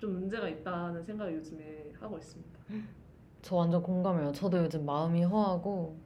좀 0.00 0.14
문제가 0.14 0.48
있다는 0.48 1.04
생각을 1.04 1.36
요즘에 1.36 1.92
하고 2.00 2.18
있습니다. 2.18 2.58
저 3.42 3.56
완전 3.56 3.82
공감해요. 3.82 4.32
저도 4.32 4.58
요즘 4.58 4.84
마음이 4.84 5.22
허하고. 5.22 5.96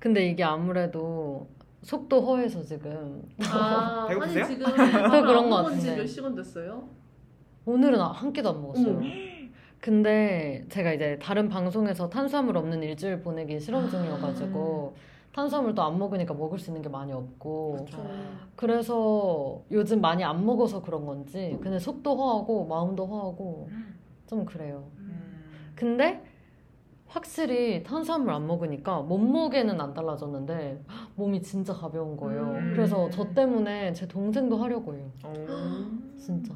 근데 0.00 0.26
이게 0.26 0.42
아무래도 0.42 1.46
속도 1.82 2.20
허해서 2.22 2.62
지금. 2.62 3.22
아, 3.44 4.06
배고프세요? 4.08 4.44
아니 4.44 4.54
지금 4.54 4.72
또 4.72 5.22
그런 5.22 5.50
것지 5.50 5.76
같은데. 5.76 5.96
몇 5.96 6.06
시간 6.06 6.34
됐어요? 6.34 6.88
오늘은 7.66 8.00
한 8.00 8.32
끼도 8.32 8.48
안 8.48 8.62
먹었어요. 8.62 8.96
어머. 8.96 9.06
근데 9.78 10.64
제가 10.68 10.92
이제 10.92 11.18
다른 11.22 11.48
방송에서 11.48 12.08
탄수화물 12.10 12.56
없는 12.56 12.82
일주일 12.82 13.20
보내기 13.20 13.60
실험 13.60 13.88
중이어가지고 13.88 14.94
탄수화물 15.34 15.74
또안 15.74 15.98
먹으니까 15.98 16.34
먹을 16.34 16.58
수 16.58 16.70
있는 16.70 16.82
게 16.82 16.88
많이 16.88 17.12
없고 17.12 17.84
그쵸. 17.84 18.04
그래서 18.56 19.62
요즘 19.70 20.00
많이 20.00 20.24
안 20.24 20.44
먹어서 20.44 20.82
그런 20.82 21.06
건지 21.06 21.56
근데 21.62 21.78
속도 21.78 22.16
허하고 22.16 22.66
마음도 22.66 23.06
허하고 23.06 23.68
좀 24.26 24.44
그래요. 24.44 24.90
음. 24.98 25.50
근데 25.74 26.22
확실히 27.10 27.82
탄수화물 27.82 28.32
안 28.32 28.46
먹으니까 28.46 29.00
몸무게는 29.00 29.80
안 29.80 29.92
달라졌는데 29.92 30.84
몸이 31.16 31.42
진짜 31.42 31.74
가벼운 31.74 32.16
거예요. 32.16 32.42
음. 32.42 32.72
그래서 32.72 33.10
저 33.10 33.28
때문에 33.34 33.92
제 33.92 34.06
동생도 34.06 34.56
하려고 34.56 34.94
해요. 34.94 35.10
어. 35.24 35.34
진짜. 36.16 36.54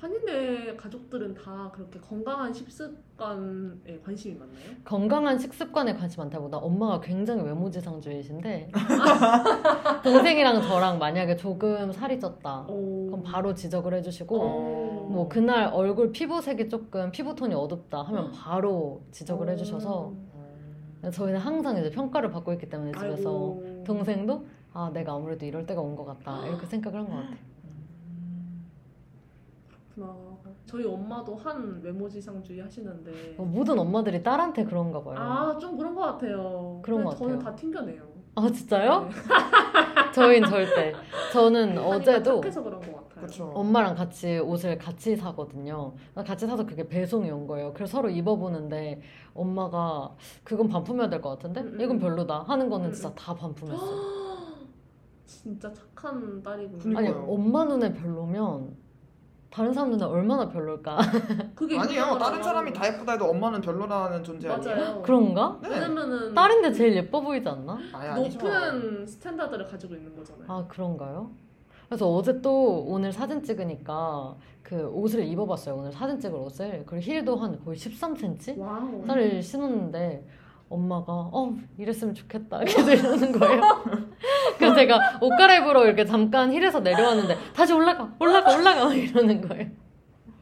한인의 0.00 0.76
가족들은 0.76 1.34
다 1.34 1.70
그렇게 1.74 1.98
건강한 1.98 2.52
식습관에 2.52 3.98
관심이 4.04 4.36
많나요? 4.38 4.56
건강한 4.84 5.36
식습관에 5.36 5.94
관심 5.94 6.22
많다보다 6.22 6.58
엄마가 6.58 7.00
굉장히 7.00 7.42
외모지상주의신데 7.42 8.70
동생이랑 10.04 10.62
저랑 10.62 10.98
만약에 11.00 11.34
조금 11.36 11.90
살이 11.92 12.18
쪘다 12.18 12.68
오. 12.68 13.06
그럼 13.06 13.22
바로 13.24 13.52
지적을 13.54 13.94
해주시고 13.94 14.40
어. 14.40 15.08
뭐 15.10 15.28
그날 15.28 15.70
얼굴 15.72 16.12
피부색이 16.12 16.68
조금 16.68 17.10
피부톤이 17.10 17.54
어둡다 17.54 18.02
하면 18.02 18.30
바로 18.30 19.02
지적을 19.10 19.48
해주셔서 19.50 20.12
어. 21.02 21.10
저희는 21.10 21.40
항상 21.40 21.76
이제 21.76 21.90
평가를 21.90 22.30
받고 22.30 22.52
있기 22.52 22.68
때문에 22.68 22.92
집에서 22.92 23.28
아이고. 23.30 23.84
동생도 23.84 24.46
아 24.72 24.90
내가 24.92 25.14
아무래도 25.14 25.44
이럴 25.44 25.66
때가 25.66 25.80
온 25.80 25.96
것 25.96 26.04
같다 26.04 26.46
이렇게 26.46 26.66
생각을 26.66 27.00
한 27.00 27.06
것 27.08 27.14
같아. 27.16 27.36
그렇구나. 29.98 30.16
저희 30.66 30.84
엄마도 30.86 31.34
한 31.36 31.80
외모지상주의 31.82 32.60
하시는데 32.60 33.36
어, 33.38 33.42
모든 33.44 33.78
엄마들이 33.78 34.22
딸한테 34.22 34.64
그런가 34.64 35.02
봐요. 35.02 35.16
아, 35.18 35.50
아좀 35.56 35.76
그런 35.76 35.94
것 35.94 36.02
같아요. 36.02 36.80
그런 36.82 37.04
것 37.04 37.16
저는 37.16 37.38
같아요. 37.38 37.50
다 37.50 37.56
튕겨내요. 37.56 38.02
진짜요? 38.54 39.00
네. 39.04 39.10
저희는 40.14 40.48
절대. 40.48 40.92
저는 41.32 41.68
한이가 41.70 41.86
어제도 41.88 42.40
착해서 42.40 42.62
그런 42.62 42.80
것 42.80 43.08
같아요. 43.08 43.26
그쵸. 43.26 43.50
엄마랑 43.54 43.96
같이 43.96 44.38
옷을 44.38 44.78
같이 44.78 45.16
사거든요. 45.16 45.94
같이 46.14 46.46
사서 46.46 46.64
그게 46.64 46.86
배송이 46.86 47.28
온 47.30 47.46
거예요. 47.48 47.72
그래서 47.74 47.96
서로 47.96 48.08
입어보는데 48.10 49.00
엄마가 49.34 50.14
그건 50.44 50.68
반품해야 50.68 51.08
될 51.08 51.20
것 51.20 51.30
같은데 51.30 51.62
음, 51.62 51.66
음, 51.74 51.80
이건 51.80 51.96
음. 51.96 52.00
별로다 52.00 52.44
하는 52.44 52.68
거는 52.70 52.86
음, 52.86 52.92
진짜 52.92 53.08
음. 53.08 53.14
다 53.16 53.34
반품했어. 53.34 53.84
진짜 55.26 55.72
착한 55.72 56.40
딸이구나. 56.42 56.78
그니까. 56.82 57.00
아니. 57.00 57.08
엄마 57.08 57.64
눈에 57.64 57.92
별로면 57.92 58.76
다른 59.50 59.72
사람 59.72 59.90
눈에 59.90 60.04
얼마나 60.04 60.48
별로일까? 60.48 60.98
그게 61.54 61.78
아니에요. 61.78 62.18
다른. 62.18 62.42
사람이 62.42 62.72
다 62.72 62.86
예쁘다 62.86 63.12
해도 63.12 63.26
엄마는 63.26 63.60
별로라는 63.60 64.22
존재 64.22 64.48
아니에요? 64.48 64.76
맞아요. 64.76 65.02
그런가? 65.02 65.58
네. 65.62 65.68
왜냐면은 65.70 66.34
딸인데 66.34 66.72
제일 66.72 66.94
예뻐 66.96 67.20
보이지 67.20 67.48
않나? 67.48 67.78
아니, 67.92 68.08
아니죠. 68.08 68.38
높은 68.38 69.06
standard를 69.06 69.66
가지고 69.66 69.94
있는 69.94 70.14
거잖아요. 70.14 70.44
아 70.48 70.64
그런가요? 70.68 71.30
그래서 71.88 72.06
어제 72.12 72.40
또 72.42 72.84
오늘 72.86 73.10
사진 73.12 73.42
찍으니까 73.42 74.36
그 74.62 74.86
옷을 74.88 75.24
입어봤어요. 75.24 75.76
오늘 75.76 75.90
사진 75.92 76.20
찍을 76.20 76.38
옷을. 76.38 76.84
그리고 76.86 77.02
힐도 77.02 77.36
한 77.36 77.58
거의 77.64 77.78
13cm? 77.78 78.58
wow. 78.58 79.02
를 79.06 79.42
신었는데 79.42 80.26
엄마가 80.70 81.12
어 81.32 81.54
이랬으면 81.78 82.14
좋겠다 82.14 82.60
계속 82.60 82.90
이러는 82.90 83.32
거예요. 83.32 83.60
그래서 84.58 84.74
제가 84.74 85.18
옷 85.20 85.30
갈아입으러 85.30 85.86
이렇게 85.86 86.04
잠깐 86.04 86.52
힐에서 86.52 86.80
내려왔는데 86.80 87.36
다시 87.54 87.72
올라가 87.72 88.12
올라가 88.20 88.54
올라가 88.54 88.84
막 88.84 88.92
이러는 88.96 89.46
거예요. 89.48 89.66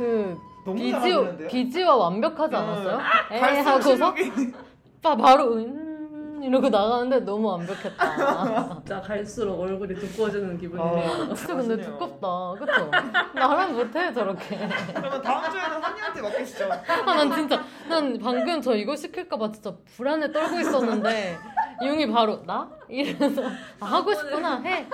그 0.00 0.38
너무 0.64 0.78
비지오, 0.78 0.98
잘하시는데요? 1.00 1.48
비지와 1.48 1.96
완벽하지 1.96 2.50
네. 2.52 2.56
않았어요? 2.56 3.00
에이 3.32 3.40
갈수록 3.40 3.70
하고서 3.70 4.16
실력이 4.16 4.52
빠 5.02 5.14
바로 5.16 5.52
음 5.56 6.40
이러고 6.42 6.70
나가는데 6.70 7.20
너무 7.20 7.48
완벽했다. 7.48 8.74
진짜 8.76 9.00
갈수록 9.02 9.60
얼굴이 9.60 9.94
두꺼워지는 9.94 10.56
기분이네요. 10.56 11.10
아, 11.30 11.34
진짜 11.34 11.54
근데. 11.54 11.82
두껍다. 11.82 12.54
그쵸? 12.58 12.90
나랑 13.34 13.74
못해 13.76 14.10
저렇게. 14.14 14.58
그러면 14.94 15.20
다음 15.20 15.50
주에는 15.50 15.82
한이한테 15.82 16.22
맡기시죠. 16.22 16.64
아, 16.72 17.14
난 17.14 17.30
진짜, 17.34 17.62
난 17.90 18.18
방금 18.18 18.62
저 18.62 18.74
이거 18.74 18.96
시킬까봐 18.96 19.52
진짜 19.52 19.74
불안에 19.96 20.32
떨고 20.32 20.58
있었는데, 20.60 21.36
이용이 21.82 22.10
바로, 22.10 22.42
나? 22.46 22.70
이러면서, 22.88 23.42
아, 23.78 23.84
하고 23.86 24.14
싶구나, 24.14 24.62
해. 24.62 24.88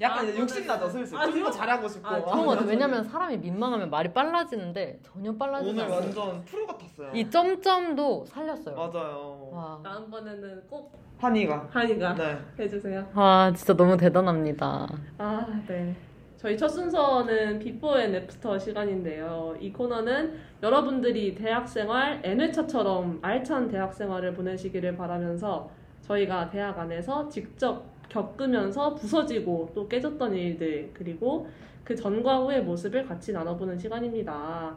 약간 0.00 0.26
아, 0.26 0.36
욕심나죠 0.38 0.88
슬슬. 0.88 1.18
아, 1.18 1.26
좀더 1.26 1.50
잘하고 1.50 1.88
싶고. 1.88 2.08
아, 2.08 2.22
그런 2.22 2.46
거 2.46 2.52
같아. 2.52 2.64
왜냐면 2.66 3.04
사람이 3.04 3.38
민망하면 3.38 3.90
말이 3.90 4.12
빨라지는데, 4.12 5.00
전혀 5.02 5.34
빨라지지 5.36 5.70
오늘 5.70 5.84
않아요. 5.84 6.00
완전 6.00 6.44
프로 6.44 6.66
같았어요. 6.66 7.10
이 7.14 7.28
점점도 7.30 8.24
살렸어요. 8.26 8.74
맞아요. 8.76 9.48
와. 9.52 9.80
다음번에는 9.84 10.62
꼭 10.68 10.92
한이가. 11.18 11.68
한이가 11.70 12.14
네. 12.14 12.38
해주세요. 12.58 13.06
와, 13.14 13.52
진짜 13.54 13.74
너무 13.76 13.96
대단합니다. 13.96 14.88
아, 15.18 15.46
네. 15.68 15.94
저희 16.36 16.56
첫 16.56 16.68
순서는 16.68 17.60
before 17.60 17.96
and 18.00 18.12
after 18.16 18.58
시간인데요. 18.58 19.54
이 19.60 19.72
코너는 19.72 20.36
여러분들이 20.60 21.36
대학생활 21.36 22.20
N회차처럼 22.24 23.20
알찬 23.22 23.68
대학생활을 23.68 24.34
보내시기를 24.34 24.96
바라면서 24.96 25.70
저희가 26.00 26.50
대학 26.50 26.76
안에서 26.80 27.28
직접 27.28 27.84
겪으면서 28.12 28.94
부서지고 28.94 29.70
또 29.74 29.88
깨졌던 29.88 30.34
일들 30.34 30.90
그리고 30.92 31.48
그 31.82 31.96
전과 31.96 32.40
후의 32.44 32.62
모습을 32.62 33.06
같이 33.06 33.32
나눠보는 33.32 33.78
시간입니다. 33.78 34.76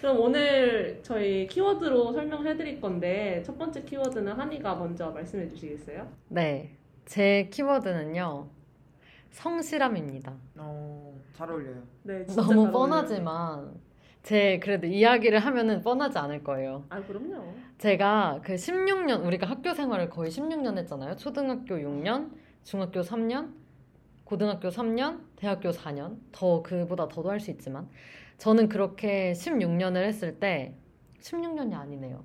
그럼 0.00 0.20
오늘 0.20 1.00
저희 1.02 1.46
키워드로 1.46 2.12
설명해 2.12 2.56
드릴 2.56 2.80
건데 2.80 3.42
첫 3.44 3.58
번째 3.58 3.82
키워드는 3.82 4.32
한이가 4.34 4.74
먼저 4.74 5.10
말씀해 5.10 5.48
주시겠어요? 5.48 6.06
네. 6.28 6.76
제 7.06 7.48
키워드는요, 7.50 8.48
성실함입니다. 9.30 10.34
어, 10.56 11.20
잘 11.34 11.50
어울려요. 11.50 11.82
네, 12.02 12.24
진짜 12.26 12.42
너무 12.42 12.48
잘 12.48 12.56
어울려요. 12.58 12.72
뻔하지만, 12.72 13.74
제 14.22 14.58
그래도 14.58 14.86
이야기를 14.86 15.38
하면은 15.38 15.82
뻔하지 15.82 16.16
않을 16.16 16.44
거예요. 16.44 16.84
아, 16.88 17.02
그럼요. 17.02 17.52
제가 17.76 18.40
그 18.42 18.54
16년, 18.54 19.26
우리가 19.26 19.46
학교 19.46 19.74
생활을 19.74 20.08
거의 20.08 20.30
16년 20.30 20.78
했잖아요. 20.78 21.16
초등학교 21.16 21.76
6년, 21.76 22.30
중학교 22.64 23.00
3년, 23.02 23.52
고등학교 24.24 24.68
3년, 24.68 25.20
대학교 25.36 25.70
4년. 25.70 26.16
더, 26.32 26.62
그보다 26.62 27.06
더도 27.08 27.30
할 27.30 27.38
수 27.40 27.50
있지만. 27.50 27.88
저는 28.38 28.68
그렇게 28.68 29.32
16년을 29.32 30.02
했을 30.04 30.38
때, 30.40 30.74
16년이 31.20 31.74
아니네요. 31.74 32.24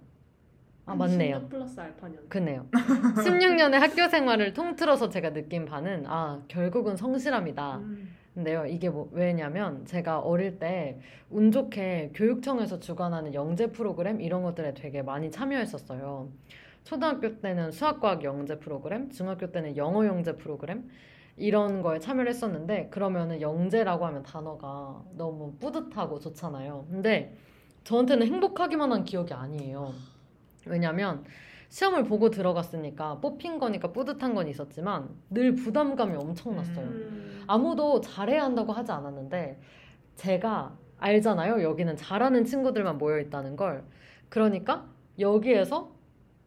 아, 0.86 0.96
맞네요. 0.96 1.36
16 1.36 1.50
플러스 1.50 1.80
알파년. 1.80 2.30
그네요. 2.30 2.66
16년의 2.72 3.74
학교 3.74 4.08
생활을 4.08 4.54
통틀어서 4.54 5.10
제가 5.10 5.34
느낀 5.34 5.66
바는, 5.66 6.06
아, 6.08 6.42
결국은 6.48 6.96
성실함이다. 6.96 7.78
음. 7.78 8.16
근데요, 8.34 8.66
이게 8.66 8.90
뭐, 8.90 9.10
왜냐면 9.12 9.86
제가 9.86 10.20
어릴 10.20 10.58
때 10.60 11.00
운 11.30 11.52
좋게 11.52 12.12
교육청에서 12.16 12.80
주관하는 12.80 13.34
영재 13.36 13.72
프로그램 13.72 14.20
이런 14.22 14.42
것들에 14.42 14.74
되게 14.74 15.02
많이 15.04 15.30
참여했었어요. 15.30 16.30
초등학교 16.84 17.40
때는 17.40 17.72
수학과학 17.72 18.24
영재 18.24 18.60
프로그램, 18.60 19.10
중학교 19.10 19.52
때는 19.52 19.78
영어 19.78 20.06
영재 20.06 20.36
프로그램 20.36 20.90
이런 21.38 21.82
거에 21.82 22.00
참여를 22.00 22.30
했었는데 22.30 22.90
그러면은 22.90 23.42
영재라고 23.42 24.06
하면 24.06 24.24
단어가 24.24 25.04
너무 25.16 25.54
뿌듯하고 25.60 26.20
좋잖아요. 26.20 26.88
근데 26.90 27.36
저한테는 27.84 28.28
행복하기만 28.28 28.92
한 28.92 29.04
기억이 29.04 29.34
아니에요. 29.34 29.94
왜냐면 30.66 31.24
시험을 31.70 32.04
보고 32.04 32.30
들어갔으니까 32.30 33.20
뽑힌 33.20 33.60
거니까 33.60 33.92
뿌듯한 33.92 34.34
건 34.34 34.48
있었지만 34.48 35.10
늘 35.30 35.56
부담감이 35.56 36.16
엄청났어요. 36.16 36.86
음. 36.86 37.44
아무도 37.48 38.02
잘해야 38.02 38.44
한다고 38.44 38.74
하지 38.74 38.92
않았는데 38.92 39.62
제가 40.16 40.76
알잖아요. 40.98 41.64
여기는 41.64 41.96
잘하는 41.96 42.44
친구들만 42.44 42.98
모여 42.98 43.20
있다는 43.20 43.56
걸. 43.56 43.86
그러니까 44.28 44.86
여기에서 45.18 45.92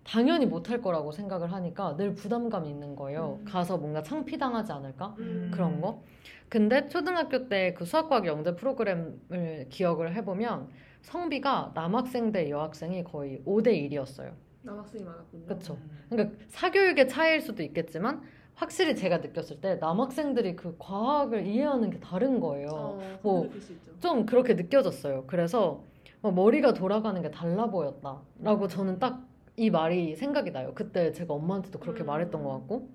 당연히 0.05 0.47
못할 0.47 0.81
거라고 0.83 1.13
생각을 1.13 1.53
하니까 1.53 1.97
늘 1.97 2.15
부담감이 2.15 2.69
있는 2.69 2.97
거예요. 2.97 3.39
음. 3.41 3.45
가서 3.45 3.79
뭔가 3.79 4.03
창피당하지 4.03 4.73
않을까? 4.73 5.15
음. 5.19 5.51
그런 5.53 5.81
거. 5.81 6.03
근데 6.49 6.89
초등학교 6.89 7.49
때 7.49 7.75
그 7.75 7.85
수학과학 7.85 8.27
영재 8.27 8.55
프로그램을 8.57 9.67
기억을 9.71 10.15
해보면 10.17 10.69
성비가 11.03 11.73
남학생 11.75 12.31
대 12.31 12.51
여학생이 12.51 13.05
거의 13.05 13.43
5대 13.47 13.69
1이었어요. 13.91 14.33
남학생이 14.63 15.03
많았군요. 15.05 15.47
그쵸. 15.47 15.75
음. 15.75 15.91
그러니까 16.11 16.37
사교육의 16.49 17.09
차이일 17.09 17.41
수도 17.41 17.63
있겠지만 17.63 18.23
확실히 18.55 18.95
제가 18.95 19.19
느꼈을 19.19 19.61
때 19.61 19.77
남학생들이 19.77 20.57
그 20.57 20.77
과학을 20.79 21.47
이해하는 21.47 21.91
게 21.91 21.99
다른 22.01 22.39
거예요. 22.39 22.69
어, 22.71 23.19
뭐, 23.23 23.43
느낄 23.45 23.61
수 23.63 23.73
있죠. 23.73 23.99
좀 24.01 24.27
그렇게 24.27 24.55
느껴졌어요. 24.55 25.25
그래서 25.27 25.85
뭐 26.21 26.31
머리가 26.33 26.75
돌아가는 26.75 27.21
게 27.23 27.31
달라 27.31 27.67
보였다라고 27.67 28.69
저는 28.69 28.99
딱 28.99 29.27
이 29.57 29.71
말이 29.71 30.17
생각이 30.17 30.51
나요. 30.51 30.73
그때 30.75 31.13
제가 31.13 31.35
엄마한테도 31.35 31.79
그렇게 31.79 32.05
음. 32.05 32.07
말했던 32.07 32.43
것 32.43 32.51
같고. 32.51 32.89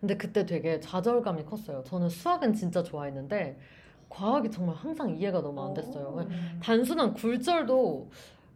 근데 0.00 0.16
그때 0.16 0.46
되게 0.46 0.78
좌절감이 0.78 1.44
컸어요. 1.44 1.82
저는 1.84 2.08
수학은 2.08 2.54
진짜 2.54 2.82
좋아했는데 2.82 3.58
과학이 4.08 4.50
정말 4.50 4.76
항상 4.76 5.10
이해가 5.10 5.42
너무 5.42 5.62
안 5.64 5.74
됐어요. 5.74 6.06
어. 6.06 6.28
단순한 6.60 7.14
굴절도 7.14 8.10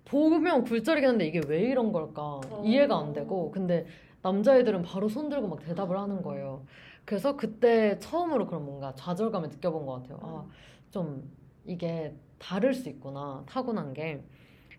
보면 0.05 0.65
굴절이긴 0.65 1.09
한데 1.09 1.27
이게 1.27 1.41
왜 1.47 1.61
이런 1.63 1.93
걸까 1.93 2.41
어. 2.49 2.63
이해가 2.65 2.97
안 2.99 3.13
되고 3.13 3.51
근데 3.51 3.87
남자애들은 4.23 4.83
바로 4.83 5.09
손 5.09 5.29
들고 5.29 5.49
막 5.49 5.61
대답을 5.61 5.99
하는 5.99 6.23
거예요. 6.23 6.65
그래서 7.05 7.37
그때 7.37 7.99
처음으로 7.99 8.47
그런 8.47 8.65
뭔가 8.65 8.95
좌절감을 8.95 9.49
느껴본 9.49 9.85
것 9.85 10.03
같아요. 10.03 10.19
아, 10.23 10.47
좀 10.91 11.29
이게 11.65 12.15
다를 12.39 12.73
수 12.75 12.89
있구나 12.89 13.43
타고난 13.47 13.93
게. 13.93 14.23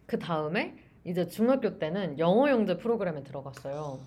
그 0.06 0.20
다음에 0.20 0.76
이제 1.06 1.28
중학교 1.28 1.78
때는 1.80 2.18
영어 2.20 2.50
영재 2.50 2.78
프로그램에 2.78 3.24
들어갔어요. 3.24 4.00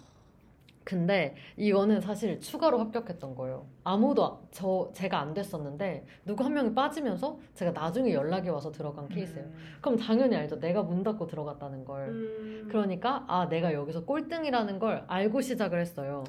근데 0.84 1.34
이거는 1.56 2.00
사실 2.00 2.38
추가로 2.40 2.78
합격했던 2.78 3.34
거예요. 3.34 3.66
아무도 3.82 4.24
아- 4.24 4.38
저 4.52 4.88
제가 4.94 5.18
안 5.18 5.34
됐었는데 5.34 6.06
누구 6.24 6.44
한 6.44 6.54
명이 6.54 6.74
빠지면서 6.74 7.40
제가 7.54 7.72
나중에 7.72 8.12
연락이 8.14 8.48
와서 8.50 8.70
들어간 8.70 9.08
케이스예요. 9.08 9.48
그럼 9.80 9.98
당연히 9.98 10.36
알죠. 10.36 10.60
내가 10.60 10.84
문 10.84 11.02
닫고 11.02 11.26
들어갔다는 11.26 11.84
걸. 11.84 12.08
음. 12.08 12.66
그러니까 12.68 13.24
아 13.26 13.48
내가 13.48 13.72
여기서 13.74 14.04
꼴등이라는 14.04 14.78
걸 14.78 15.02
알고 15.08 15.40
시작을 15.40 15.80
했어요. 15.80 16.22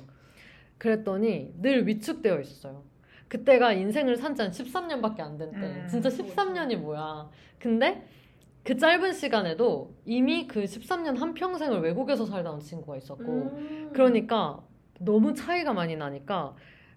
그랬더니 0.79 1.53
늘 1.61 1.87
위축되어 1.87 2.39
있었어요. 2.39 2.81
그때가 3.27 3.73
인생을 3.73 4.15
산지 4.17 4.41
한 4.41 4.49
13년밖에 4.49 5.19
안 5.19 5.37
된 5.37 5.51
때. 5.51 5.57
음. 5.59 5.87
진짜 5.87 6.09
13년이 6.09 6.77
뭐야. 6.77 7.29
근데 7.59 8.07
그 8.67 8.75
짧은 8.75 9.13
시간에도 9.13 9.93
이미 10.03 10.45
그 10.45 10.65
13년 10.65 11.17
한 11.19 11.33
평생을 11.33 11.79
외국에서 11.79 12.25
살다 12.25 12.51
온 12.51 12.59
친구가 12.59 12.97
있었고 12.97 13.23
음. 13.23 13.89
그러니까 13.93 14.61
너무 14.99 15.33
차이가 15.33 15.71
많이 15.71 15.95
나니까 15.95 16.53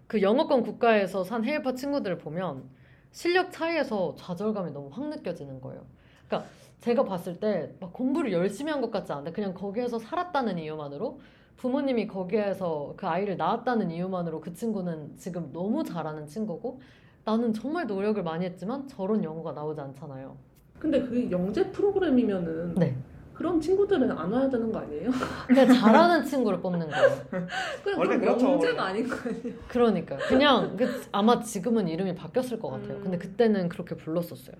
그 0.09 0.20
영어권 0.20 0.64
국가에서 0.64 1.22
산 1.22 1.44
해외파 1.44 1.74
친구들을 1.74 2.18
보면 2.18 2.64
실력 3.12 3.52
차이에서 3.52 4.16
좌절감이 4.16 4.72
너무 4.72 4.88
확 4.92 5.09
느껴지는 5.11 5.61
거예요. 5.61 5.87
그러니까 6.26 6.50
제가 6.80 7.04
봤을 7.04 7.38
때 7.38 7.72
막 7.78 7.92
공부를 7.92 8.33
열심히 8.33 8.72
한 8.72 8.80
것 8.80 8.90
같지 8.90 9.12
않은데 9.12 9.30
그냥 9.30 9.54
거기에서 9.54 10.00
살았다는 10.00 10.59
이유만으로 10.59 11.20
부모님이 11.56 12.09
거기에서 12.09 12.94
그 12.96 13.06
아이를 13.06 13.37
낳았다는 13.37 13.92
이유만으로 13.92 14.40
그 14.40 14.52
친구는 14.54 15.16
지금 15.18 15.52
너무 15.52 15.85
잘하는 15.85 16.26
친구고 16.26 16.80
나는 17.24 17.52
정말 17.52 17.87
노력을 17.87 18.20
많이 18.24 18.44
했지만 18.44 18.88
저런 18.88 19.22
영어가 19.22 19.52
나오지 19.52 19.80
않잖아요. 19.80 20.50
근데 20.81 21.01
그게 21.03 21.31
영재 21.31 21.71
프로그램이면은 21.71 22.75
네. 22.75 22.97
그런 23.35 23.61
친구들은 23.61 24.11
안 24.11 24.33
와야 24.33 24.49
되는 24.51 24.71
거 24.73 24.81
아니에요? 24.81 25.11
그냥 25.47 25.69
잘하는 25.69 26.25
친구를 26.25 26.61
뽑는 26.61 26.90
거예요. 26.90 27.09
원래 27.97 28.19
그렇죠, 28.19 28.51
영재가 28.53 28.83
원래. 28.83 28.90
아닌 29.01 29.09
거 29.09 29.16
아니에요? 29.29 29.55
그러니까요. 29.69 30.19
그냥 30.29 30.77
그 30.77 31.03
아마 31.12 31.40
지금은 31.40 31.87
이름이 31.88 32.14
바뀌었을 32.16 32.59
것 32.59 32.71
같아요. 32.71 32.97
음. 32.97 33.01
근데 33.03 33.19
그때는 33.19 33.69
그렇게 33.69 33.95
불렀었어요. 33.95 34.57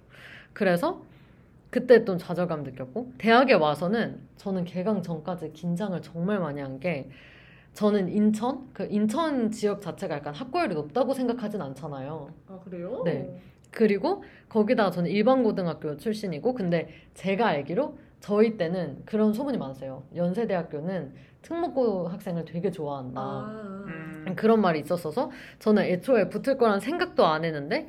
그래서 0.53 1.03
그때 1.71 2.05
좀 2.05 2.17
좌절감 2.19 2.63
느꼈고 2.65 3.13
대학에 3.19 3.53
와서는 3.55 4.21
저는 4.37 4.65
개강 4.65 5.03
전까지 5.03 5.53
긴장을 5.53 6.01
정말 6.03 6.39
많이 6.39 6.61
한 6.61 6.79
게 6.81 7.11
저는 7.75 8.09
인천 8.09 8.69
그 8.73 8.87
인천 8.91 9.51
지역 9.53 9.81
자체가 9.81 10.17
약간 10.17 10.35
학과율이 10.35 10.75
높다고 10.75 11.15
생각하진 11.15 11.63
않잖아요. 11.63 12.29
아 12.49 12.59
그래요? 12.65 13.03
네. 13.05 13.41
그리고 13.71 14.23
거기다가 14.49 14.91
저는 14.91 15.11
일반 15.11 15.43
고등학교 15.43 15.97
출신이고 15.97 16.55
근데 16.55 16.89
제가 17.15 17.47
알기로 17.47 17.99
저희 18.21 18.57
때는 18.57 19.03
그런 19.07 19.33
소문이 19.33 19.59
많았어요. 19.59 20.05
연세대학교는 20.15 21.15
특목고 21.43 22.09
학생을 22.09 22.45
되게 22.45 22.71
좋아한다. 22.71 23.21
아, 23.21 23.85
음. 23.87 24.35
그런 24.37 24.61
말이 24.61 24.81
있었어서 24.81 25.31
저는 25.59 25.85
애초에 25.85 26.29
붙을 26.29 26.59
거란 26.59 26.81
생각도 26.81 27.25
안 27.27 27.45
했는데 27.45 27.87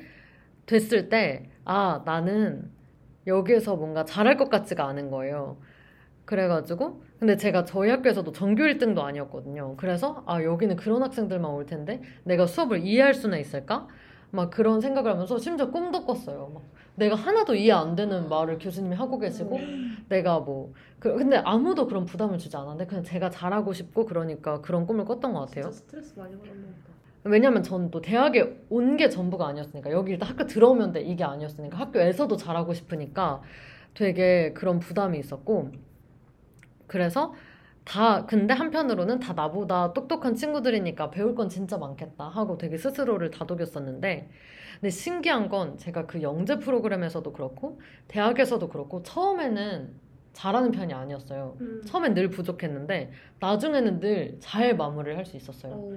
됐을 0.66 1.08
때 1.08 1.48
아 1.64 2.02
나는 2.04 2.70
여기에서 3.26 3.76
뭔가 3.76 4.04
잘할 4.04 4.36
것 4.36 4.50
같지가 4.50 4.86
않은 4.88 5.10
거예요. 5.10 5.58
그래가지고 6.24 7.02
근데 7.18 7.36
제가 7.36 7.64
저희 7.64 7.90
학교에서도 7.90 8.32
전교 8.32 8.62
1등도 8.64 9.00
아니었거든요. 9.00 9.76
그래서 9.76 10.22
아 10.26 10.42
여기는 10.42 10.76
그런 10.76 11.02
학생들만 11.02 11.50
올 11.50 11.66
텐데 11.66 12.02
내가 12.24 12.46
수업을 12.46 12.80
이해할 12.84 13.14
수는 13.14 13.38
있을까? 13.38 13.88
막 14.32 14.50
그런 14.50 14.80
생각을 14.80 15.12
하면서 15.12 15.38
심지어 15.38 15.70
꿈도 15.70 16.04
꿨어요. 16.06 16.50
막 16.54 16.62
내가 16.96 17.14
하나도 17.14 17.54
이해 17.54 17.72
안 17.72 17.94
되는 17.94 18.28
말을 18.28 18.58
교수님이 18.58 18.96
하고 18.96 19.18
계시고 19.18 19.58
내가 20.08 20.40
뭐 20.40 20.72
그, 20.98 21.14
근데 21.14 21.36
아무도 21.36 21.86
그런 21.86 22.04
부담을 22.06 22.38
주지 22.38 22.56
않았는데 22.56 22.86
그냥 22.86 23.04
제가 23.04 23.30
잘하고 23.30 23.72
싶고 23.72 24.06
그러니까 24.06 24.60
그런 24.62 24.86
꿈을 24.86 25.04
꿨던 25.04 25.32
것 25.34 25.40
같아요. 25.40 25.70
스트레스 25.70 26.18
많이 26.18 26.36
받았나 26.38 26.62
보다. 26.66 26.92
왜냐면 27.24 27.62
저는 27.62 27.90
또 27.90 28.00
대학에 28.00 28.64
온 28.70 28.96
게 28.96 29.08
전부가 29.10 29.46
아니었으니까 29.48 29.90
여기 29.92 30.12
일단 30.12 30.28
학교 30.30 30.46
들어오면 30.46 30.92
돼 30.92 31.02
이게 31.02 31.24
아니었으니까 31.24 31.78
학교에서도 31.78 32.34
잘하고 32.36 32.72
싶으니까 32.74 33.42
되게 33.94 34.52
그런 34.54 34.80
부담이 34.80 35.18
있었고 35.18 35.70
그래서 36.86 37.34
다 37.84 38.26
근데 38.26 38.54
한편으로는 38.54 39.18
다 39.18 39.32
나보다 39.32 39.92
똑똑한 39.92 40.34
친구들이니까 40.34 41.10
배울 41.10 41.34
건 41.34 41.48
진짜 41.48 41.78
많겠다 41.78 42.28
하고 42.28 42.56
되게 42.56 42.76
스스로를 42.78 43.30
다독였었는데 43.30 44.30
근데 44.80 44.90
신기한 44.90 45.48
건 45.48 45.76
제가 45.78 46.06
그 46.06 46.22
영재 46.22 46.58
프로그램에서도 46.58 47.32
그렇고 47.32 47.80
대학에서도 48.08 48.68
그렇고 48.68 49.02
처음에는 49.02 49.94
잘하는 50.32 50.70
편이 50.70 50.94
아니었어요. 50.94 51.56
음. 51.60 51.82
처음엔 51.86 52.14
늘 52.14 52.30
부족했는데 52.30 53.12
나중에는 53.40 54.00
늘 54.00 54.38
잘 54.40 54.76
마무리를 54.76 55.16
할 55.18 55.26
수 55.26 55.36
있었어요. 55.36 55.74
어. 55.74 55.92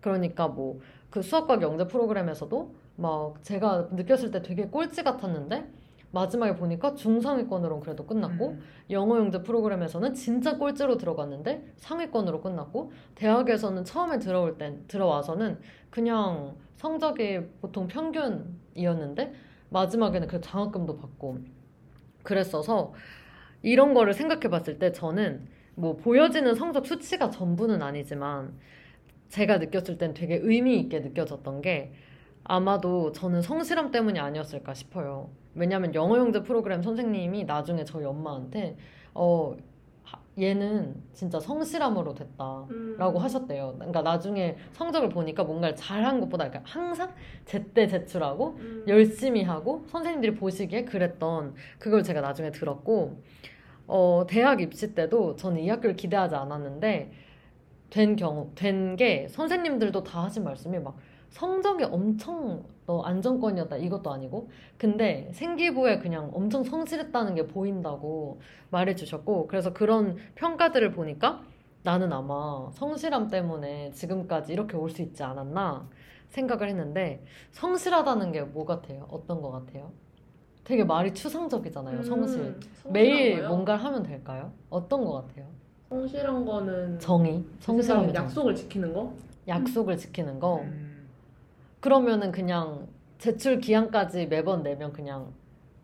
그러니까 0.00 0.48
뭐 0.48 0.80
그 1.10 1.22
수학과 1.22 1.60
영재 1.62 1.86
프로그램에서도 1.86 2.74
막 2.96 3.42
제가 3.42 3.88
느꼈을 3.92 4.30
때 4.30 4.42
되게 4.42 4.66
꼴찌 4.66 5.02
같았는데 5.02 5.66
마지막에 6.12 6.54
보니까 6.54 6.94
중상위권으로 6.94 7.80
그래도 7.80 8.06
끝났고 8.06 8.50
음. 8.50 8.62
영어 8.90 9.18
영재 9.18 9.42
프로그램에서는 9.42 10.14
진짜 10.14 10.56
꼴찌로 10.56 10.96
들어갔는데 10.96 11.72
상위권으로 11.76 12.40
끝났고 12.40 12.92
대학에서는 13.14 13.84
처음에 13.84 14.18
들어올 14.18 14.56
땐 14.56 14.84
들어와서는 14.88 15.58
그냥 15.90 16.56
성적이 16.76 17.40
보통 17.60 17.86
평균이었는데 17.86 19.34
마지막에는 19.70 20.28
그 20.28 20.40
장학금도 20.40 20.96
받고 20.96 21.38
그랬어서 22.22 22.94
이런 23.62 23.94
거를 23.94 24.14
생각해 24.14 24.48
봤을 24.48 24.78
때 24.78 24.92
저는 24.92 25.48
뭐 25.74 25.96
보여지는 25.96 26.54
성적 26.54 26.86
수치가 26.86 27.30
전부는 27.30 27.82
아니지만 27.82 28.58
제가 29.28 29.58
느꼈을 29.58 29.98
땐 29.98 30.14
되게 30.14 30.36
의미 30.36 30.78
있게 30.80 31.00
느껴졌던 31.00 31.62
게 31.62 31.92
아마도 32.44 33.12
저는 33.12 33.42
성실함 33.42 33.90
때문이 33.90 34.20
아니었을까 34.20 34.72
싶어요. 34.74 35.30
왜냐면 35.56 35.94
영어 35.94 36.18
영재 36.18 36.42
프로그램 36.42 36.82
선생님이 36.82 37.44
나중에 37.44 37.84
저희 37.84 38.04
엄마한테 38.04 38.76
어 39.14 39.56
하- 40.04 40.18
얘는 40.38 40.94
진짜 41.12 41.40
성실함으로 41.40 42.14
됐다. 42.14 42.66
음. 42.70 42.94
라고 42.98 43.18
하셨대요. 43.18 43.74
그러니까 43.76 44.02
나중에 44.02 44.56
성적을 44.72 45.08
보니까 45.08 45.42
뭔가를 45.44 45.74
잘한 45.74 46.20
것보다 46.20 46.48
그러니까 46.48 46.70
항상 46.70 47.12
제때 47.44 47.86
제출하고 47.88 48.56
음. 48.58 48.84
열심히 48.86 49.42
하고 49.42 49.84
선생님들이 49.88 50.34
보시기에 50.34 50.84
그랬던 50.84 51.54
그걸 51.78 52.02
제가 52.02 52.20
나중에 52.20 52.50
들었고 52.52 53.22
어, 53.88 54.24
대학 54.28 54.60
입시 54.60 54.94
때도 54.94 55.36
저는 55.36 55.60
이 55.60 55.68
학교를 55.68 55.96
기대하지 55.96 56.34
않았는데 56.34 57.10
된 57.90 58.16
경우 58.16 58.50
된 58.54 58.96
게 58.96 59.26
선생님들도 59.28 60.02
다 60.02 60.24
하신 60.24 60.44
말씀이 60.44 60.78
막 60.80 60.96
성적이 61.30 61.84
엄청 61.84 62.64
너 62.86 63.00
안정권이었다 63.02 63.76
이것도 63.78 64.12
아니고 64.12 64.48
근데 64.78 65.28
생기부에 65.32 65.98
그냥 65.98 66.30
엄청 66.32 66.62
성실했다는 66.62 67.34
게 67.34 67.46
보인다고 67.46 68.40
말해주셨고 68.70 69.48
그래서 69.48 69.72
그런 69.72 70.16
평가들을 70.36 70.92
보니까 70.92 71.42
나는 71.82 72.12
아마 72.12 72.68
성실함 72.72 73.28
때문에 73.28 73.90
지금까지 73.92 74.52
이렇게 74.52 74.76
올 74.76 74.88
수 74.90 75.02
있지 75.02 75.22
않았나 75.22 75.88
생각을 76.28 76.68
했는데 76.68 77.24
성실하다는 77.52 78.32
게 78.32 78.42
뭐 78.42 78.64
같아요? 78.64 79.06
어떤 79.10 79.40
거 79.42 79.50
같아요? 79.50 79.90
되게 80.64 80.82
말이 80.82 81.14
추상적이잖아요. 81.14 82.02
성실. 82.02 82.40
음, 82.40 82.60
성실한 82.82 82.92
매일 82.92 83.36
거요? 83.38 83.48
뭔가를 83.48 83.84
하면 83.84 84.02
될까요? 84.02 84.50
어떤 84.68 85.04
거 85.04 85.12
같아요? 85.12 85.46
성실한 85.88 86.44
거는 86.44 86.98
정의, 86.98 87.44
생각엔 87.60 88.12
정 88.12 88.24
약속을 88.24 88.54
지키는 88.56 88.92
거? 88.92 89.12
약속을 89.46 89.96
지키는 89.96 90.40
거. 90.40 90.56
음. 90.62 90.85
그러면은 91.80 92.32
그냥 92.32 92.86
제출 93.18 93.58
기한까지 93.60 94.26
매번 94.26 94.62
내면 94.62 94.92
그냥 94.92 95.32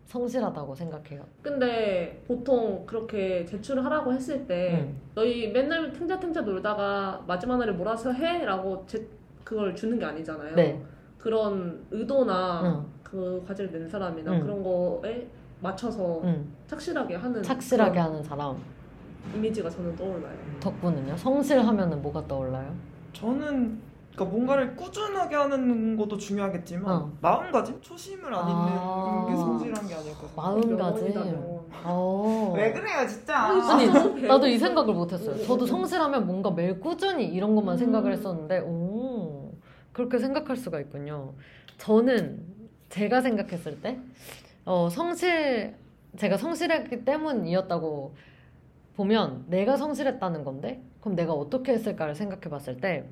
성실하다고 0.05 0.75
생각해요. 0.75 1.25
근데 1.41 2.21
보통 2.27 2.85
그렇게 2.85 3.45
제출을 3.45 3.83
하라고 3.85 4.13
했을 4.13 4.45
때 4.45 4.83
음. 4.87 5.01
너희 5.15 5.47
맨날 5.51 5.91
탱자탱자 5.91 6.41
놀다가 6.41 7.23
마지막 7.25 7.57
날에 7.57 7.71
몰아서 7.71 8.11
해? 8.11 8.45
라고 8.45 8.83
제, 8.85 9.07
그걸 9.43 9.75
주는 9.75 9.97
게 9.97 10.05
아니잖아요. 10.05 10.55
네. 10.55 10.79
그런 11.17 11.85
의도나 11.89 12.61
응, 12.63 12.85
그 13.01 13.43
과제를 13.47 13.71
낸 13.71 13.87
사람이나 13.89 14.33
응. 14.33 14.39
그런 14.41 14.61
거에 14.61 15.27
맞춰서 15.61 16.21
응. 16.25 16.45
착실하게 16.67 17.15
하는 17.15 17.41
착실하게 17.41 17.97
하는 17.97 18.21
사람. 18.21 18.57
이미지가 19.33 19.69
저는 19.69 19.95
떠올라요. 19.95 20.37
덕분은요? 20.59 21.15
성실하면은 21.17 22.01
뭐가 22.01 22.27
떠올라요? 22.27 22.75
저는 23.13 23.79
그러니까 24.15 24.25
뭔가를 24.25 24.75
꾸준하게 24.75 25.35
하는 25.35 25.97
것도 25.97 26.17
중요하겠지만 26.17 26.95
어. 26.95 27.11
마음가짐, 27.19 27.81
초심을 27.81 28.33
안 28.33 28.47
잊는 28.47 28.61
아. 28.79 29.25
게 29.27 29.35
성실한 29.35 29.87
게 29.87 29.95
아닐까. 29.95 30.19
마음가짐. 30.35 30.75
명언이다, 30.77 31.23
명언. 31.23 31.65
어. 31.83 32.53
왜 32.55 32.71
그래요, 32.71 33.07
진짜? 33.07 33.37
아니, 33.39 33.91
배워. 33.91 34.09
나도 34.37 34.47
이 34.47 34.57
생각을 34.57 34.93
못했어요. 34.93 35.35
응, 35.35 35.45
저도 35.45 35.63
응. 35.63 35.67
성실하면 35.67 36.27
뭔가 36.27 36.51
매일 36.51 36.79
꾸준히 36.79 37.25
이런 37.25 37.55
것만 37.55 37.75
음. 37.75 37.77
생각을 37.77 38.11
했었는데, 38.13 38.59
오, 38.59 39.51
그렇게 39.91 40.19
생각할 40.19 40.57
수가 40.57 40.79
있군요. 40.79 41.33
저는 41.79 42.45
제가 42.89 43.21
생각했을 43.21 43.81
때, 43.81 43.99
어, 44.65 44.89
성실, 44.91 45.73
제가 46.17 46.37
성실했기 46.37 47.03
때문이었다고 47.03 48.13
보면 48.95 49.45
내가 49.47 49.75
성실했다는 49.75 50.43
건데, 50.43 50.83
그럼 51.01 51.15
내가 51.15 51.33
어떻게 51.33 51.71
했을까를 51.73 52.13
생각해 52.13 52.41
봤을 52.43 52.77
때, 52.77 53.09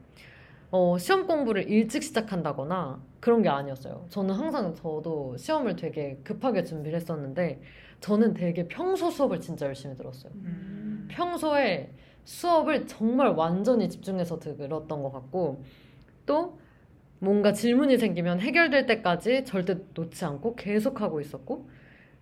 어, 0.71 0.97
시험 0.97 1.27
공부를 1.27 1.69
일찍 1.69 2.01
시작한다거나 2.01 3.01
그런 3.19 3.41
게 3.41 3.49
아니었어요. 3.49 4.05
저는 4.09 4.33
항상 4.33 4.73
저도 4.73 5.35
시험을 5.37 5.75
되게 5.75 6.17
급하게 6.23 6.63
준비를 6.63 6.95
했었는데, 6.95 7.61
저는 7.99 8.33
되게 8.33 8.67
평소 8.67 9.11
수업을 9.11 9.41
진짜 9.41 9.67
열심히 9.67 9.95
들었어요. 9.95 10.31
음. 10.33 11.07
평소에 11.11 11.93
수업을 12.23 12.87
정말 12.87 13.29
완전히 13.29 13.89
집중해서 13.89 14.39
들었던 14.39 15.03
것 15.03 15.11
같고 15.11 15.63
또 16.25 16.59
뭔가 17.19 17.53
질문이 17.53 17.97
생기면 17.97 18.39
해결될 18.39 18.85
때까지 18.87 19.45
절대 19.45 19.77
놓지 19.93 20.25
않고 20.25 20.55
계속 20.55 21.01
하고 21.01 21.21
있었고 21.21 21.69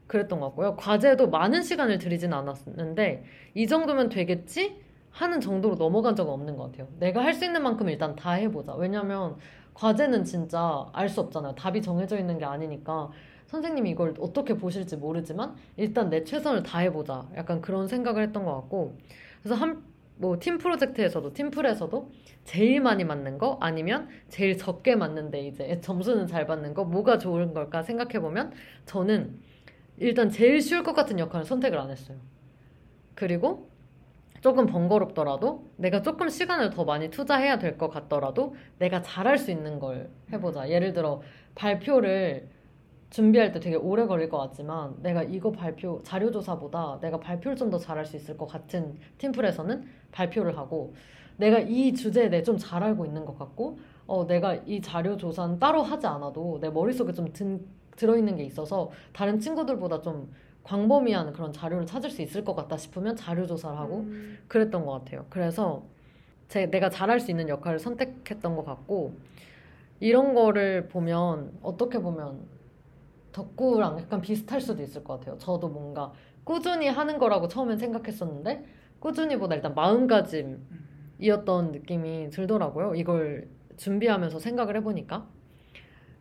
그랬던 0.07 0.39
것 0.39 0.47
같고요. 0.47 0.75
과제도 0.75 1.29
많은 1.29 1.63
시간을 1.63 1.99
들이진 1.99 2.33
않았는데 2.33 3.23
이 3.53 3.67
정도면 3.67 4.09
되겠지? 4.09 4.81
하는 5.11 5.41
정도로 5.41 5.75
넘어간 5.75 6.15
적은 6.15 6.31
없는 6.33 6.55
것 6.55 6.71
같아요. 6.71 6.87
내가 6.99 7.23
할 7.23 7.33
수 7.33 7.45
있는 7.45 7.63
만큼 7.63 7.89
일단 7.89 8.15
다 8.15 8.31
해보자. 8.33 8.73
왜냐면 8.75 9.35
과제는 9.73 10.23
진짜 10.23 10.85
알 10.93 11.09
수 11.09 11.21
없잖아요. 11.21 11.55
답이 11.55 11.81
정해져 11.81 12.17
있는 12.17 12.37
게 12.37 12.45
아니니까 12.45 13.09
선생님이 13.47 13.89
이걸 13.91 14.13
어떻게 14.19 14.53
보실지 14.55 14.97
모르지만 14.97 15.55
일단 15.77 16.09
내 16.09 16.23
최선을 16.23 16.63
다해보자. 16.63 17.27
약간 17.35 17.61
그런 17.61 17.87
생각을 17.87 18.23
했던 18.23 18.45
것 18.45 18.53
같고 18.55 18.95
그래서 19.41 19.55
한 19.55 19.89
뭐 20.21 20.37
팀 20.37 20.57
프로젝트에서도 20.57 21.31
팀플에서도 21.31 22.11
제일 22.43 22.81
많이 22.81 23.05
맞는 23.05 23.37
거 23.37 23.57
아니면 23.61 24.09
제일 24.27 24.57
적게 24.57 24.95
맞는데 24.97 25.47
이제 25.47 25.79
점수는 25.81 26.27
잘 26.27 26.45
받는 26.45 26.73
거 26.73 26.83
뭐가 26.83 27.17
좋은 27.17 27.53
걸까 27.53 27.83
생각해 27.83 28.19
보면 28.19 28.51
저는 28.85 29.39
일단 29.97 30.29
제일 30.29 30.61
쉬울 30.61 30.83
것 30.83 30.93
같은 30.93 31.19
역할을 31.19 31.45
선택을 31.45 31.77
안 31.79 31.89
했어요. 31.89 32.17
그리고 33.15 33.69
조금 34.41 34.65
번거롭더라도 34.65 35.65
내가 35.77 36.01
조금 36.01 36.29
시간을 36.29 36.69
더 36.69 36.85
많이 36.85 37.09
투자해야 37.09 37.57
될 37.59 37.77
것 37.77 37.89
같더라도 37.89 38.55
내가 38.79 39.01
잘할 39.01 39.37
수 39.37 39.51
있는 39.51 39.79
걸 39.79 40.09
해보자. 40.31 40.69
예를 40.69 40.93
들어 40.93 41.21
발표를 41.55 42.49
준비할 43.09 43.51
때 43.51 43.59
되게 43.59 43.75
오래 43.75 44.05
걸릴 44.05 44.29
것 44.29 44.37
같지만 44.37 44.95
내가 45.01 45.23
이거 45.23 45.51
발표 45.51 45.99
자료조사보다 46.03 46.99
내가 47.01 47.19
발표를 47.19 47.55
좀 47.57 47.69
더 47.71 47.77
잘할 47.77 48.05
수 48.05 48.15
있을 48.15 48.37
것 48.37 48.45
같은 48.47 48.97
팀플에서는 49.17 49.83
발표를 50.11 50.57
하고 50.57 50.93
내가 51.37 51.59
이 51.59 51.93
주제에 51.93 52.29
대해 52.29 52.43
좀 52.43 52.57
잘 52.57 52.83
알고 52.83 53.05
있는 53.05 53.25
것 53.25 53.37
같고 53.37 53.79
어 54.07 54.25
내가 54.27 54.55
이 54.55 54.81
자료조사는 54.81 55.59
따로 55.59 55.81
하지 55.83 56.05
않아도 56.07 56.59
내 56.61 56.69
머릿속에 56.69 57.13
좀 57.13 57.31
든, 57.33 57.65
들어있는 57.95 58.35
게 58.37 58.43
있어서 58.43 58.91
다른 59.13 59.39
친구들보다 59.39 60.01
좀 60.01 60.31
광범위한 60.69 61.33
그런 61.33 61.51
자료를 61.51 61.87
찾을 61.87 62.11
수 62.11 62.21
있을 62.21 62.43
것 62.43 62.55
같다 62.55 62.77
싶으면 62.77 63.15
자료 63.15 63.47
조사를 63.47 63.75
하고 63.75 64.01
음. 64.01 64.37
그랬던 64.47 64.85
것 64.85 64.91
같아요. 64.91 65.25
그래서 65.29 65.83
제, 66.47 66.67
내가 66.67 66.91
잘할 66.91 67.19
수 67.19 67.31
있는 67.31 67.49
역할을 67.49 67.79
선택했던 67.79 68.55
것 68.55 68.63
같고 68.65 69.15
이런 69.99 70.35
거를 70.35 70.87
보면 70.87 71.57
어떻게 71.63 71.97
보면 71.97 72.41
덕구랑 73.31 73.99
약간 73.99 74.21
비슷할 74.21 74.61
수도 74.61 74.83
있을 74.83 75.03
것 75.03 75.19
같아요. 75.19 75.39
저도 75.39 75.69
뭔가 75.69 76.13
꾸준히 76.43 76.87
하는 76.87 77.17
거라고 77.17 77.47
처음엔 77.47 77.79
생각했었는데 77.79 78.65
꾸준히보다 78.99 79.55
일단 79.55 79.73
마음가짐이었던 79.73 81.71
느낌이 81.71 82.29
들더라고요. 82.29 82.93
이걸 82.93 83.49
준비하면서 83.77 84.37
생각을 84.37 84.75
해보니까. 84.77 85.27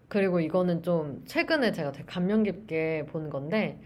그리고 0.08 0.40
이거는 0.40 0.82
좀 0.82 1.22
최근에 1.26 1.72
제가 1.72 1.92
되게 1.92 2.06
감명 2.06 2.42
깊게 2.44 3.06
본 3.10 3.28
건데 3.28 3.78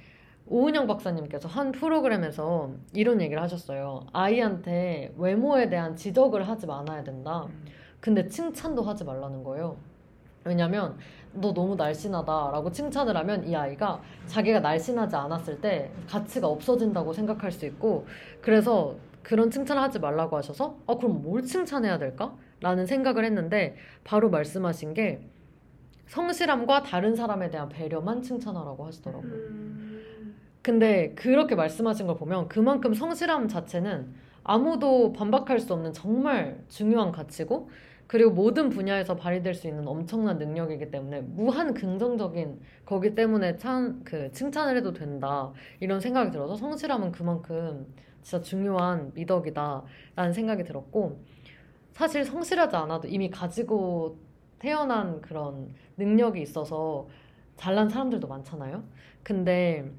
오은영 0.53 0.87
박사님께서 0.87 1.49
한 1.49 1.73
프로그램에서 1.73 2.73
이런 2.93 3.23
얘기를 3.23 3.43
하셨어요. 3.43 4.05
아이한테 4.13 5.15
외모에 5.17 5.71
대한 5.71 5.97
지적을 5.97 6.47
하지 6.47 6.67
말아야 6.67 7.03
된다. 7.03 7.45
음. 7.45 7.65
근데 8.01 8.29
칭찬도 8.29 8.83
하지 8.83 9.03
말라는 9.05 9.45
거예요. 9.45 9.79
왜냐면 10.45 10.99
너 11.33 11.55
너무 11.55 11.75
날씬하다라고 11.77 12.71
칭찬을 12.71 13.17
하면 13.17 13.49
이 13.49 13.57
아이가 13.57 14.03
자기가 14.27 14.61
날씬하지 14.61 15.17
않았을 15.17 15.63
때 15.63 15.91
가치가 16.07 16.49
없어진다고 16.49 17.15
생각할 17.15 17.51
수 17.51 17.65
있고 17.65 18.05
그래서 18.43 18.97
그런 19.23 19.51
칭찬을 19.51 19.81
하지 19.81 20.01
말라고 20.01 20.37
하셔서 20.37 20.77
아 20.87 20.97
그럼 20.97 21.23
뭘 21.23 21.43
칭찬해야 21.45 21.97
될까? 21.97 22.37
라는 22.61 22.85
생각을 22.85 23.25
했는데 23.25 23.77
바로 24.05 24.29
말씀하신 24.29 24.93
게 24.93 25.27
성실함과 26.09 26.83
다른 26.83 27.17
사람에 27.17 27.49
대한 27.49 27.71
배려만 27.71 28.21
칭찬하라고 28.21 28.85
하시더라고요. 28.85 29.33
음. 29.33 29.92
근데 30.63 31.13
그렇게 31.15 31.55
말씀하신 31.55 32.07
걸 32.07 32.17
보면 32.17 32.49
그만큼 32.49 32.95
성실함 32.95 33.49
자체는 33.49 34.15
아무도 34.45 35.13
반박할 35.13 35.59
수 35.59 35.73
없는 35.75 35.93
정말 35.93 36.65
중요한 36.69 37.13
가치고 37.13 37.69
그리고 38.07 38.31
모든 38.31 38.69
분야에서 38.69 39.17
발휘될 39.17 39.55
수 39.55 39.67
있는 39.67 39.89
엄청난 39.89 40.39
능력이기 40.39 40.91
때문에 40.91 41.23
무한 41.23 41.73
긍정적인 41.73 42.61
거기 42.85 43.15
때문에 43.15 43.57
참그 43.57 44.33
칭찬을 44.33 44.77
해도 44.77 44.93
된다 44.93 45.53
이런 45.81 46.01
생각이 46.01 46.31
들어서 46.31 46.55
성실함은 46.55 47.13
그만큼 47.13 47.87
진짜 48.23 48.43
중요한 48.43 49.13
미덕이다 49.15 49.83
라는 50.15 50.33
생각이 50.33 50.65
들었고 50.65 51.21
사실 51.93 52.25
성실하지 52.25 52.77
않아도 52.77 53.09
이미 53.09 53.31
가지고 53.31 54.19
태어난 54.59 55.21
그런 55.21 55.75
능력이 55.97 56.41
있어서 56.41 57.09
잘난 57.57 57.89
사람들도 57.89 58.29
많잖아요. 58.29 58.85
근데 59.23 59.91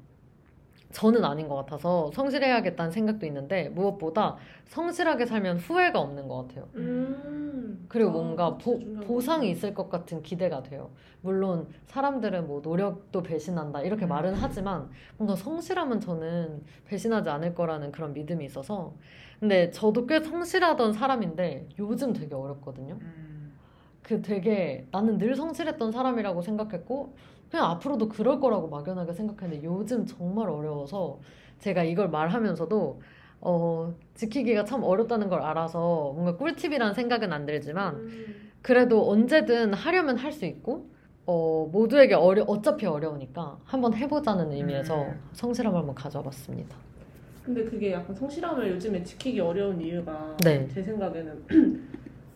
저는 0.94 1.24
아닌 1.24 1.48
것 1.48 1.56
같아서 1.56 2.08
성실해야겠다는 2.14 2.92
생각도 2.92 3.26
있는데 3.26 3.68
무엇보다 3.70 4.36
성실하게 4.66 5.26
살면 5.26 5.58
후회가 5.58 5.98
없는 5.98 6.28
것 6.28 6.46
같아요. 6.46 6.68
음. 6.76 7.84
그리고 7.88 8.10
아, 8.10 8.12
뭔가 8.12 8.56
보, 8.56 8.78
보상이 9.00 9.48
것 9.48 9.56
있을 9.56 9.74
것 9.74 9.90
같은 9.90 10.22
기대가 10.22 10.62
돼요. 10.62 10.90
물론 11.20 11.66
사람들은 11.86 12.46
뭐 12.46 12.60
노력도 12.60 13.24
배신한다 13.24 13.82
이렇게 13.82 14.06
음. 14.06 14.08
말은 14.08 14.34
하지만 14.34 14.88
뭔가 15.16 15.34
성실하면 15.34 15.98
저는 15.98 16.62
배신하지 16.86 17.28
않을 17.28 17.56
거라는 17.56 17.90
그런 17.90 18.12
믿음이 18.12 18.44
있어서 18.44 18.94
근데 19.40 19.72
저도 19.72 20.06
꽤 20.06 20.20
성실하던 20.20 20.92
사람인데 20.92 21.70
요즘 21.80 22.12
되게 22.12 22.36
어렵거든요. 22.36 22.98
음. 23.00 23.52
그 24.00 24.22
되게 24.22 24.86
나는 24.92 25.18
늘 25.18 25.34
성실했던 25.34 25.90
사람이라고 25.90 26.40
생각했고 26.40 27.16
그냥 27.54 27.70
앞으로도 27.70 28.08
그럴 28.08 28.40
거라고 28.40 28.66
막연하게 28.66 29.12
생각했는데 29.12 29.64
요즘 29.64 30.04
정말 30.04 30.48
어려워서 30.50 31.20
제가 31.60 31.84
이걸 31.84 32.08
말하면서도 32.08 33.00
어, 33.42 33.94
지키기가 34.14 34.64
참 34.64 34.82
어렵다는 34.82 35.28
걸 35.28 35.40
알아서 35.40 36.10
뭔가 36.16 36.36
꿀팁이란 36.36 36.94
생각은 36.94 37.32
안 37.32 37.46
들지만 37.46 37.94
음. 37.94 38.50
그래도 38.60 39.08
언제든 39.08 39.72
하려면 39.72 40.16
할 40.16 40.32
수 40.32 40.46
있고 40.46 40.88
어, 41.26 41.68
모두에게 41.70 42.14
어려, 42.14 42.42
어차피 42.42 42.86
어려우니까 42.86 43.58
한번 43.62 43.94
해보자는 43.94 44.50
의미에서 44.50 45.02
음. 45.04 45.20
성실함을 45.34 45.78
한번 45.78 45.94
가져봤습니다. 45.94 46.76
근데 47.44 47.62
그게 47.62 47.92
약간 47.92 48.16
성실함을 48.16 48.68
요즘에 48.72 49.04
지키기 49.04 49.38
어려운 49.38 49.80
이유가 49.80 50.36
네. 50.42 50.66
제 50.66 50.82
생각에는 50.82 51.44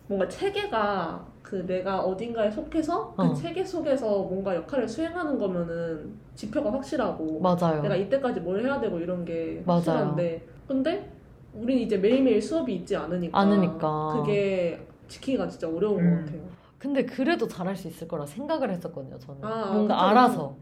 뭔가 0.09 0.27
체계가 0.27 1.23
그 1.43 1.63
내가 1.67 1.99
어딘가에 2.01 2.49
속해서 2.49 3.13
그 3.15 3.21
어. 3.27 3.33
체계 3.35 3.63
속에서 3.63 4.23
뭔가 4.23 4.55
역할을 4.55 4.87
수행하는 4.87 5.37
거면은 5.37 6.15
지표가 6.33 6.73
확실하고 6.73 7.39
맞아요. 7.39 7.83
내가 7.83 7.95
이때까지 7.95 8.39
뭘 8.39 8.65
해야 8.65 8.79
되고 8.79 8.99
이런 8.99 9.23
게 9.23 9.61
맞아요. 9.67 9.77
확실한데 9.77 10.47
근데 10.67 11.11
우린 11.53 11.77
이제 11.77 11.95
매일매일 11.97 12.41
수업이 12.41 12.73
있지 12.73 12.95
않으니까 12.95 13.37
않으니까. 13.37 14.13
그게 14.17 14.83
지키기가 15.07 15.47
진짜 15.47 15.69
어려운 15.69 15.99
음. 15.99 16.09
것 16.11 16.25
같아요. 16.25 16.49
근데 16.79 17.05
그래도 17.05 17.47
잘할 17.47 17.75
수 17.75 17.87
있을 17.87 18.07
거라 18.07 18.25
생각을 18.25 18.71
했었거든요, 18.71 19.19
저는. 19.19 19.43
아, 19.43 19.71
뭔가 19.73 19.93
그쵸, 19.95 20.05
알아서. 20.07 20.55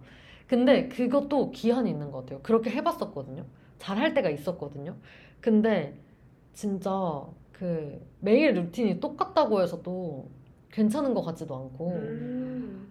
근데 0.47 0.89
그것도 0.89 1.51
기한이 1.51 1.89
있는 1.89 2.11
것 2.11 2.21
같아요. 2.21 2.39
그렇게 2.43 2.69
해봤었거든요. 2.71 3.45
잘할 3.79 4.13
때가 4.13 4.29
있었거든요. 4.29 4.95
근데 5.39 5.97
진짜 6.53 7.23
그 7.57 7.99
매일 8.19 8.53
루틴이 8.53 8.99
똑같다고 8.99 9.61
해서 9.61 9.81
또 9.81 10.29
괜찮은 10.71 11.13
것 11.13 11.21
같지도 11.23 11.55
않고 11.55 11.89
음. 11.91 12.87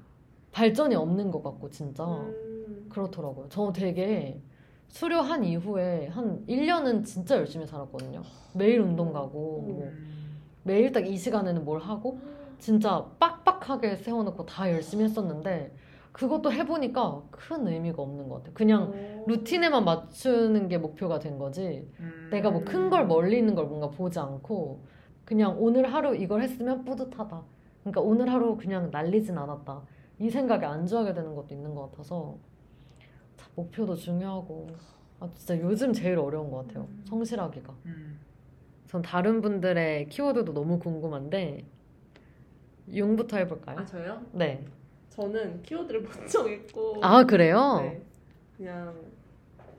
발전이 0.52 0.94
없는 0.94 1.30
것 1.30 1.42
같고 1.42 1.70
진짜 1.70 2.04
음. 2.04 2.86
그렇더라고요. 2.88 3.46
저 3.48 3.72
되게 3.72 4.40
수료한 4.88 5.44
이후에 5.44 6.08
한 6.08 6.44
1년은 6.46 7.04
진짜 7.04 7.36
열심히 7.36 7.66
살았거든요. 7.66 8.22
매일 8.54 8.80
운동 8.80 9.12
가고 9.12 9.62
뭐 9.62 9.82
음. 9.84 10.38
매일 10.62 10.90
딱 10.90 11.06
이 11.06 11.16
시간에는 11.16 11.64
뭘 11.64 11.80
하고 11.80 12.18
진짜 12.58 13.04
빡빡하게 13.20 13.96
세워놓고 13.96 14.46
다 14.46 14.70
열심히 14.72 15.04
했었는데 15.04 15.72
그것도 16.16 16.50
해보니까 16.50 17.22
큰 17.30 17.66
의미가 17.68 18.00
없는 18.02 18.28
것 18.30 18.36
같아요. 18.36 18.54
그냥 18.54 18.90
어. 18.94 19.24
루틴에만 19.26 19.84
맞추는 19.84 20.68
게 20.68 20.78
목표가 20.78 21.18
된 21.18 21.36
거지 21.38 21.86
음. 22.00 22.28
내가 22.32 22.50
뭐 22.50 22.64
큰 22.64 22.88
걸 22.88 23.06
멀리 23.06 23.36
있는 23.38 23.54
걸 23.54 23.66
뭔가 23.66 23.90
보지 23.90 24.18
않고 24.18 24.80
그냥 25.26 25.56
오늘 25.58 25.92
하루 25.92 26.16
이걸 26.16 26.40
했으면 26.42 26.84
뿌듯하다. 26.86 27.42
그러니까 27.82 28.00
오늘 28.00 28.32
하루 28.32 28.56
그냥 28.56 28.90
날리진 28.90 29.36
않았다. 29.36 29.82
이 30.18 30.30
생각에 30.30 30.64
안주하게 30.64 31.12
되는 31.12 31.34
것도 31.34 31.54
있는 31.54 31.74
것 31.74 31.90
같아서 31.90 32.38
참 33.36 33.50
목표도 33.54 33.94
중요하고 33.96 34.68
아 35.20 35.28
진짜 35.34 35.60
요즘 35.60 35.92
제일 35.92 36.18
어려운 36.18 36.50
것 36.50 36.66
같아요. 36.66 36.88
성실하기가. 37.04 37.74
음. 37.86 38.18
전 38.86 39.02
다른 39.02 39.42
분들의 39.42 40.08
키워드도 40.08 40.54
너무 40.54 40.78
궁금한데 40.78 41.66
용부터 42.96 43.36
해볼까요? 43.36 43.80
아 43.80 43.84
저요? 43.84 44.22
네. 44.32 44.64
저는 45.16 45.62
키워드를 45.62 46.00
못 46.02 46.10
정했고 46.28 47.00
아 47.02 47.24
그래요? 47.24 47.78
네, 47.80 48.02
그냥 48.56 48.94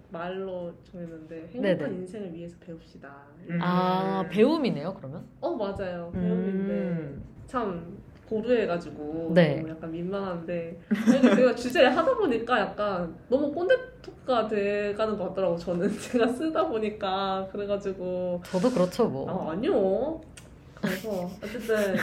말로 0.09 0.73
정했는데 0.91 1.49
행복한 1.53 1.61
네네. 1.61 1.95
인생을 1.95 2.33
위해서 2.33 2.55
배웁시다. 2.59 3.09
음. 3.49 3.59
아 3.61 4.25
배움이네요 4.29 4.93
그러면? 4.95 5.25
어 5.39 5.51
맞아요 5.51 6.09
배움인데 6.13 6.73
음. 6.73 7.23
참 7.45 7.97
고루해가지고 8.27 9.31
네. 9.33 9.55
너무 9.57 9.69
약간 9.69 9.91
민망한데 9.91 10.79
근데 10.89 11.35
제가 11.35 11.55
주제를 11.55 11.95
하다 11.95 12.17
보니까 12.17 12.59
약간 12.59 13.15
너무 13.29 13.53
꼰대 13.53 13.75
토크가 14.01 14.47
돼가는 14.47 15.17
것 15.17 15.29
같더라고 15.29 15.55
저는 15.55 15.87
제가 15.99 16.27
쓰다 16.27 16.67
보니까 16.67 17.47
그래가지고 17.51 18.41
저도 18.45 18.69
그렇죠 18.71 19.07
뭐. 19.07 19.29
아 19.29 19.51
아니요 19.51 20.19
그래서 20.75 21.29
어쨌든 21.43 21.95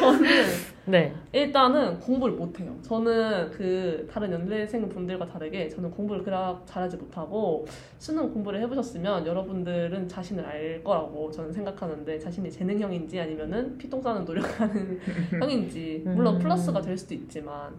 저는 0.00 0.44
네. 0.86 1.14
일단은 1.32 2.00
공부를 2.00 2.34
못해요. 2.34 2.74
저는 2.82 3.50
그 3.50 4.08
다른 4.10 4.32
연대생 4.32 4.88
분들과 4.88 5.26
다르게 5.26 5.68
저는 5.68 5.90
공부를 5.90 6.22
그닥 6.22 6.66
잘하지 6.66 6.96
못하고 6.96 7.66
수능 7.98 8.32
공부를 8.32 8.60
해보셨으면 8.62 9.26
여러분들은 9.26 10.08
자신을 10.08 10.46
알 10.46 10.82
거라고 10.82 11.30
저는 11.30 11.52
생각하는데 11.52 12.18
자신이 12.18 12.50
재능형인지 12.50 13.20
아니면은 13.20 13.76
피똥 13.76 14.00
싸는 14.00 14.24
노력하는 14.24 14.98
형인지 15.38 16.02
물론 16.06 16.36
음. 16.36 16.38
플러스가 16.38 16.80
될 16.80 16.96
수도 16.96 17.14
있지만 17.14 17.74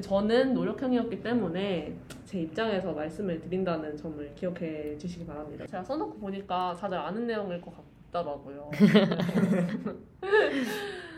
저는 0.00 0.54
노력형이었기 0.54 1.22
때문에 1.22 1.94
제 2.24 2.40
입장에서 2.40 2.92
말씀을 2.92 3.40
드린다는 3.40 3.96
점을 3.96 4.34
기억해 4.34 4.98
주시기 4.98 5.26
바랍니다. 5.26 5.66
제가 5.66 5.84
써놓고 5.84 6.18
보니까 6.18 6.76
다들 6.80 6.98
아는 6.98 7.26
내용일 7.26 7.60
것 7.60 7.72
같더라고요. 8.10 8.70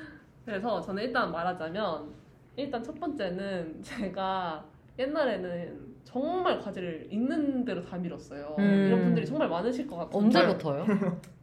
그래서 0.44 0.80
저는 0.80 1.02
일단 1.02 1.30
말하자면 1.30 2.10
일단 2.56 2.82
첫 2.82 2.98
번째는 2.98 3.82
제가 3.82 4.64
옛날에는 4.98 5.92
정말 6.04 6.58
과제를 6.60 7.08
있는 7.10 7.64
대로 7.64 7.80
다 7.80 7.96
밀었어요. 7.96 8.56
음. 8.58 8.86
이런 8.86 9.02
분들이 9.04 9.24
정말 9.24 9.48
많으실 9.48 9.86
것 9.86 9.96
같은데 9.96 10.16
언제부터요? 10.38 10.84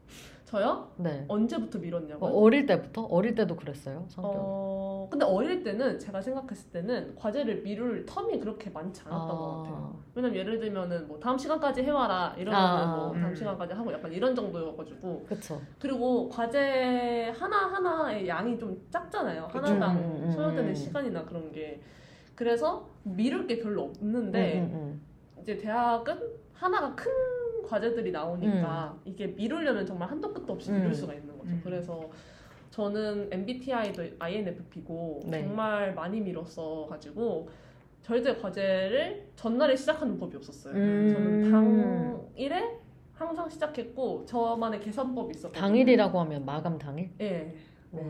저요? 0.50 0.90
네. 0.96 1.26
언제부터 1.28 1.78
어, 1.78 1.82
밀었냐고요? 1.82 2.32
어릴 2.32 2.66
때부터? 2.66 3.04
어릴 3.04 3.36
때도 3.36 3.56
그랬어요 3.56 4.06
성격. 4.08 4.34
어, 4.36 5.08
근데 5.12 5.24
어릴 5.24 5.64
때는 5.64 6.00
제가 6.00 6.22
생각했을 6.22 6.72
때는 6.72 7.16
과제를 7.16 7.62
미룰 7.62 8.04
텀이 8.08 8.40
그렇게 8.40 8.72
많지 8.72 9.04
않았던 9.06 9.28
것 9.38 9.58
같아요. 9.58 10.00
왜냐면 10.16 10.36
예를 10.38 10.60
들면은 10.60 11.08
뭐 11.08 11.20
다음 11.20 11.38
시간까지 11.38 11.84
해와라 11.84 12.34
이러면은 12.36 12.84
아, 12.84 12.96
뭐 12.96 13.14
다음 13.14 13.26
음. 13.26 13.36
시간까지 13.36 13.74
하고 13.74 13.94
약간 13.94 14.12
이런 14.12 14.34
정도여가지고 14.34 15.26
그쵸. 15.28 15.62
그리고 15.78 16.28
과제 16.30 17.32
하나 17.38 17.68
하나의 17.68 18.28
양이 18.28 18.58
좀 18.58 18.76
작잖아요. 18.90 19.50
그쵸. 19.50 19.60
하나당 19.60 19.98
음, 19.98 20.22
음, 20.24 20.32
소요되는 20.32 20.70
음. 20.70 20.74
시간이나 20.76 21.26
그런 21.26 21.52
게 21.52 21.80
그래서 22.34 22.90
미룰 23.04 23.46
게 23.46 23.60
별로 23.60 23.84
없는데 23.84 24.62
음, 24.62 24.72
음, 24.74 25.02
이제 25.44 25.58
대학은 25.58 26.20
하나가 26.54 26.96
큰 26.96 27.12
과제들이 27.70 28.12
나오니까 28.12 28.98
이게 29.06 29.28
미루려면 29.28 29.86
정말 29.86 30.10
한도 30.10 30.34
끝도 30.34 30.54
없이 30.54 30.72
미룰 30.72 30.88
음. 30.88 30.94
수가 30.94 31.14
있는 31.14 31.38
거죠. 31.38 31.52
음. 31.52 31.62
그래서 31.64 32.10
저는 32.72 33.30
MBTI도 33.32 34.04
INFP고 34.20 35.22
네. 35.26 35.44
정말 35.44 35.94
많이 35.94 36.20
미뤘어 36.22 36.88
가지고 36.90 37.50
절대 38.02 38.36
과제를 38.36 39.30
전날에 39.36 39.76
시작하는 39.76 40.18
법이 40.18 40.38
없었어요. 40.38 40.74
음. 40.74 41.14
저는 41.14 41.52
당일에 41.52 42.80
항상 43.14 43.50
시작했고 43.50 44.26
저만의 44.26 44.80
계산법이 44.80 45.32
있었거든요. 45.36 45.62
당일이라고 45.62 46.20
하면 46.22 46.46
마감 46.46 46.78
당일? 46.78 47.12
예. 47.20 47.54
와, 47.92 48.02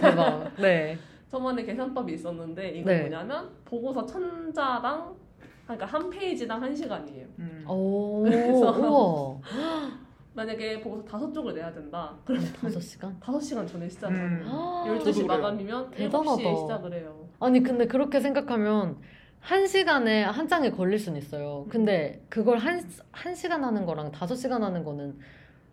대박. 0.00 0.54
네. 0.60 0.96
저만의 1.28 1.64
계산법이 1.64 2.12
있었는데 2.12 2.70
이거 2.70 2.90
네. 2.90 3.00
뭐냐면 3.00 3.50
보고서 3.64 4.04
천자당 4.04 5.16
그러니까 5.64 5.86
한 5.86 6.10
페이지당 6.10 6.62
한 6.62 6.74
시간이에요. 6.74 7.26
음. 7.38 7.51
오, 7.68 8.22
그래서- 8.22 8.70
우와. 8.78 9.40
만약에 10.34 10.80
보고서 10.80 11.04
다섯 11.04 11.30
쪽을 11.32 11.54
내야 11.54 11.70
된다. 11.72 12.14
그럼 12.24 12.42
다섯 12.60 12.80
시간? 12.80 13.18
다섯 13.20 13.38
시간 13.40 13.66
전에 13.66 13.86
시작을. 13.88 14.16
음. 14.16 14.42
아, 14.48 14.84
12시 14.88 15.04
저도 15.04 15.12
그래요. 15.12 15.26
마감이면 15.26 15.90
대단하다. 15.90 16.42
7시에 16.42 16.56
시작을 16.62 16.92
해요. 16.94 17.28
아니 17.38 17.62
근데 17.62 17.86
그렇게 17.86 18.18
생각하면 18.20 18.96
한 19.40 19.66
시간에 19.66 20.22
한 20.24 20.48
장에 20.48 20.70
걸릴 20.70 20.98
수는 20.98 21.18
있어요. 21.18 21.66
근데 21.68 22.24
그걸 22.30 22.58
한, 22.58 22.82
한 23.10 23.34
시간 23.34 23.62
하는 23.64 23.84
거랑 23.84 24.10
다섯 24.12 24.34
시간 24.36 24.62
하는 24.62 24.84
거는 24.84 25.18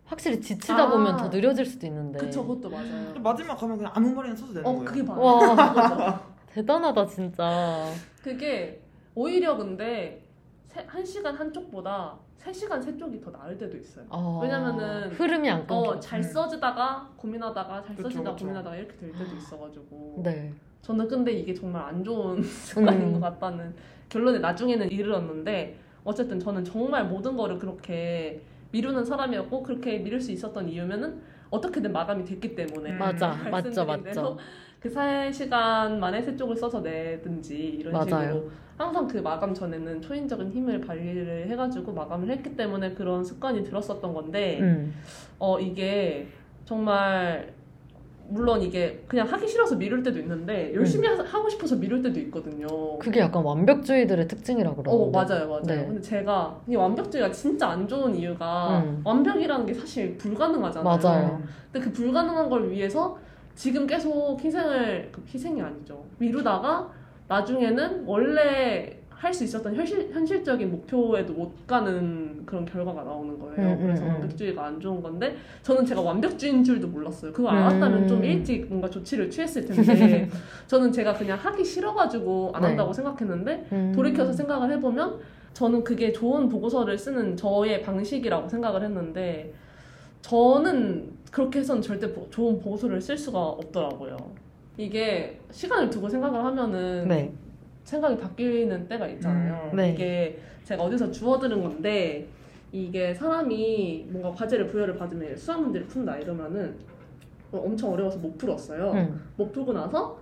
확실히 0.06 0.42
지치다 0.42 0.84
아. 0.84 0.90
보면 0.90 1.18
더 1.18 1.30
느려질 1.30 1.66
수도 1.66 1.86
있는데. 1.88 2.18
그쵸, 2.20 2.42
그것도 2.46 2.70
맞아요. 2.70 3.14
마지막 3.22 3.56
가면 3.56 3.78
그냥 3.78 3.92
아무 3.96 4.12
말이나 4.12 4.36
써도 4.36 4.54
되는 4.54 4.68
어, 4.68 4.72
거예요. 4.74 4.86
그게 4.86 5.04
맞아요. 5.04 5.22
와 5.24 6.24
대단하다 6.52 7.06
진짜. 7.06 7.86
그게 8.24 8.82
오히려 9.16 9.56
근데 9.56 10.26
세- 10.70 10.86
한 10.88 11.04
시간 11.04 11.36
한쪽보다 11.36 12.16
세 12.38 12.54
시간 12.54 12.82
세 12.82 12.96
쪽이 12.96 13.20
더 13.20 13.32
나을 13.32 13.58
때도 13.58 13.76
있어요. 13.78 14.06
아, 14.10 14.40
왜냐면은 14.42 15.10
흐름이 15.10 15.50
안 15.50 15.62
끊겨. 15.66 15.76
어, 15.76 16.00
잘 16.00 16.20
음. 16.20 16.24
써지다가 16.24 17.10
고민하다가 17.18 17.82
잘 17.82 17.96
그쵸, 17.96 18.04
써지다가 18.10 18.32
그쵸. 18.32 18.46
고민하다가 18.46 18.76
이렇게 18.76 18.96
될 18.98 19.12
때도 19.12 19.36
있어가지고 19.36 20.22
네. 20.24 20.54
저는 20.84 21.08
근데 21.08 21.34
이게 21.34 21.54
정말 21.54 21.84
안 21.84 22.04
좋은 22.04 22.42
습관인 22.44 23.02
음. 23.02 23.14
것 23.14 23.20
같다는 23.20 23.74
결론에 24.08 24.40
나중에는 24.40 24.92
이르렀는데 24.92 25.78
어쨌든 26.04 26.40
저는 26.40 26.64
정말 26.64 27.06
모든 27.08 27.36
거를 27.36 27.58
그렇게 27.58 28.42
미루는 28.72 29.04
사람이었고 29.04 29.64
그렇게 29.64 29.98
미룰 29.98 30.22
수 30.22 30.32
있었던 30.32 30.70
이유면은 30.70 31.20
어떻게든 31.50 31.92
마감이 31.92 32.24
됐기 32.24 32.54
때문에 32.56 32.92
음. 32.92 32.98
맞아, 33.00 33.34
맞죠, 33.52 33.86
맞죠. 33.86 34.38
그 34.80 34.90
3시간 34.90 35.98
만에 35.98 36.22
세 36.22 36.36
쪽을 36.38 36.56
써서 36.56 36.80
내든지 36.80 37.56
이런 37.58 37.94
맞아요. 37.94 38.08
식으로 38.08 38.50
항상 38.78 39.08
그 39.08 39.18
마감 39.18 39.54
전에는 39.54 40.02
초인적인 40.02 40.52
힘을 40.52 40.80
발휘를 40.80 41.48
해가지고 41.50 41.92
마감을 41.92 42.30
했기 42.30 42.56
때문에 42.56 42.94
그런 42.94 43.24
습관이 43.24 43.64
들었었던 43.66 44.14
건데 44.14 44.60
음. 44.62 44.94
어 45.38 45.60
이게 45.60 46.28
정말 46.64 47.54
물론 48.30 48.62
이게 48.62 49.04
그냥 49.08 49.28
하기 49.28 49.48
싫어서 49.48 49.76
미룰 49.76 50.02
때도 50.04 50.20
있는데 50.20 50.74
열심히 50.76 51.08
하- 51.08 51.22
하고 51.24 51.50
싶어서 51.50 51.76
미룰 51.76 52.02
때도 52.02 52.18
있거든요. 52.22 52.68
음. 52.68 53.00
그게 53.00 53.20
약간 53.20 53.44
완벽주의들의 53.44 54.28
특징이라고 54.30 54.80
어 54.82 54.84
그러는데. 54.84 55.18
맞아요 55.18 55.50
맞아요. 55.50 55.64
네. 55.64 55.86
근데 55.88 56.00
제가 56.02 56.62
이 56.70 56.76
완벽주의가 56.78 57.32
진짜 57.32 57.68
안 57.70 57.86
좋은 57.86 58.16
이유가 58.16 58.80
음. 58.80 59.02
완벽이라는 59.04 59.66
게 59.66 59.74
사실 59.74 60.16
불가능하잖아요. 60.18 60.98
맞아요. 60.98 61.42
근데 61.74 61.86
그 61.86 61.92
불가능한 61.92 62.50
걸 62.50 62.70
위해서 62.72 63.18
지금 63.60 63.86
계속 63.86 64.38
희생을 64.42 65.10
그 65.12 65.22
희생이 65.28 65.62
아니죠. 65.62 66.06
미루다가 66.18 66.90
나중에는 67.28 68.06
원래 68.06 68.96
할 69.10 69.34
수 69.34 69.44
있었던 69.44 69.76
현실, 69.76 70.10
현실적인 70.14 70.72
목표에도 70.72 71.34
못 71.34 71.68
가는 71.68 72.46
그런 72.46 72.64
결과가 72.64 73.04
나오는 73.04 73.38
거예요. 73.38 73.58
음, 73.58 73.74
음, 73.74 73.82
그래서 73.82 74.04
음. 74.06 74.10
완벽주의가 74.12 74.66
안 74.66 74.80
좋은 74.80 75.02
건데 75.02 75.36
저는 75.62 75.86
제가 75.86 76.00
완벽주의인 76.00 76.64
줄도 76.64 76.88
몰랐어요. 76.88 77.34
그거 77.34 77.50
알았다면 77.50 78.04
음. 78.04 78.08
좀 78.08 78.24
일찍 78.24 78.68
뭔가 78.70 78.90
조치를 78.90 79.30
취했을 79.30 79.66
텐데 79.66 80.30
저는 80.68 80.94
제가 80.94 81.14
그냥 81.16 81.38
하기 81.38 81.66
싫어가지고 81.66 82.52
안 82.54 82.62
네. 82.62 82.68
한다고 82.70 82.94
생각했는데 82.94 83.68
음. 83.74 83.92
돌이켜서 83.94 84.32
생각을 84.32 84.72
해보면 84.72 85.20
저는 85.52 85.84
그게 85.84 86.14
좋은 86.14 86.48
보고서를 86.48 86.98
쓰는 86.98 87.36
저의 87.36 87.82
방식이라고 87.82 88.48
생각을 88.48 88.84
했는데 88.84 89.54
저는 90.22 91.19
그렇게 91.32 91.60
해서는 91.60 91.82
절대 91.82 92.12
보- 92.12 92.30
좋은 92.30 92.60
보고서를 92.60 93.00
쓸 93.02 93.18
수가 93.18 93.40
없더라고요. 93.40 94.18
이게 94.78 95.40
시간을 95.52 95.90
두고 95.90 96.08
생각을 96.10 96.44
하면은 96.44 97.08
네. 97.08 97.34
생각이 97.84 98.18
바뀌는 98.18 98.88
때가 98.88 99.08
있잖아요. 99.08 99.70
음, 99.72 99.76
네. 99.76 99.92
이게 99.92 100.40
제가 100.64 100.84
어디서 100.84 101.12
주워들은 101.12 101.62
건데 101.62 102.28
이게 102.72 103.14
사람이 103.14 104.08
뭔가 104.10 104.32
과제를 104.32 104.68
부여를 104.68 104.96
받으면 104.96 105.36
수학 105.36 105.62
문제를 105.62 105.88
푼다 105.88 106.18
이러면은 106.18 106.76
엄청 107.52 107.92
어려워서 107.94 108.20
못 108.20 108.38
풀었어요. 108.38 108.92
음. 108.92 109.22
못 109.36 109.52
풀고 109.52 109.74
나서 109.74 110.20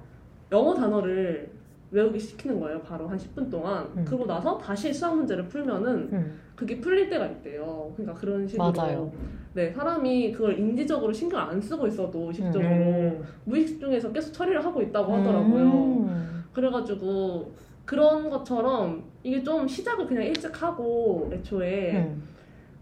영어 0.52 0.74
단어를 0.74 1.50
외우기 1.91 2.20
시키는 2.20 2.60
거예요. 2.60 2.82
바로 2.82 3.08
한 3.08 3.17
10분 3.17 3.50
동안. 3.52 3.86
음. 3.98 4.06
그러고 4.06 4.26
나서 4.26 4.58
다시 4.58 4.93
수학 4.93 5.15
문제를 5.15 5.48
풀면은 5.48 6.10
음. 6.13 6.39
그게 6.56 6.80
풀릴 6.80 7.10
때가 7.10 7.28
있대요. 7.28 7.91
그러니까 7.96 8.20
그런 8.20 8.48
식으로 8.48 8.72
맞아요. 8.72 9.12
네 9.58 9.72
사람이 9.72 10.34
그걸 10.34 10.60
인지적으로 10.60 11.12
신경 11.12 11.39
안 11.39 11.60
쓰고 11.60 11.88
있어도 11.88 12.28
의식적으로 12.28 12.70
음. 12.70 13.24
무의식 13.46 13.80
중에서 13.80 14.12
계속 14.12 14.32
처리를 14.32 14.63
하고 14.63 14.84
있다고 14.84 15.12
하더라고요. 15.12 15.63
음. 15.63 16.43
그래가지고 16.54 17.52
그런 17.84 18.30
것처럼 18.30 19.04
이게 19.24 19.41
좀 19.41 19.67
시작을 19.67 20.06
그냥 20.06 20.26
일찍 20.26 20.62
하고 20.62 21.28
애초에 21.34 21.98
음. 21.98 22.22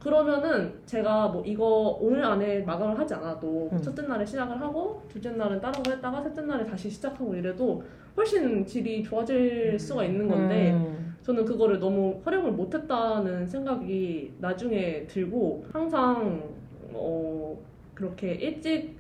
그러면은 0.02 0.74
제가 0.86 1.30
뭐 1.30 1.42
이거 1.46 1.98
오늘 2.02 2.26
안에 2.26 2.64
마감을 2.64 3.00
하지 3.00 3.14
않아도 3.14 3.70
음. 3.72 3.82
첫째 3.82 4.02
날에 4.02 4.26
시작을 4.26 4.60
하고 4.60 5.02
둘째 5.08 5.32
날은 5.32 5.62
다른 5.62 5.82
거 5.82 5.92
했다가 5.92 6.24
셋째 6.24 6.42
날에 6.42 6.66
다시 6.66 6.90
시작하고 6.90 7.36
이래도 7.36 7.82
훨씬 8.18 8.66
질이 8.66 9.02
좋아질 9.02 9.80
수가 9.80 10.04
있는 10.04 10.28
건데 10.28 10.74
음. 10.74 11.16
저는 11.24 11.46
그거를 11.46 11.80
너무 11.80 12.20
활용을 12.26 12.52
못했다는 12.52 13.48
생각이 13.48 14.34
나중에 14.40 15.08
들고 15.08 15.66
항상 15.72 16.55
어 16.96 17.58
그렇게 17.94 18.34
일찍 18.34 18.98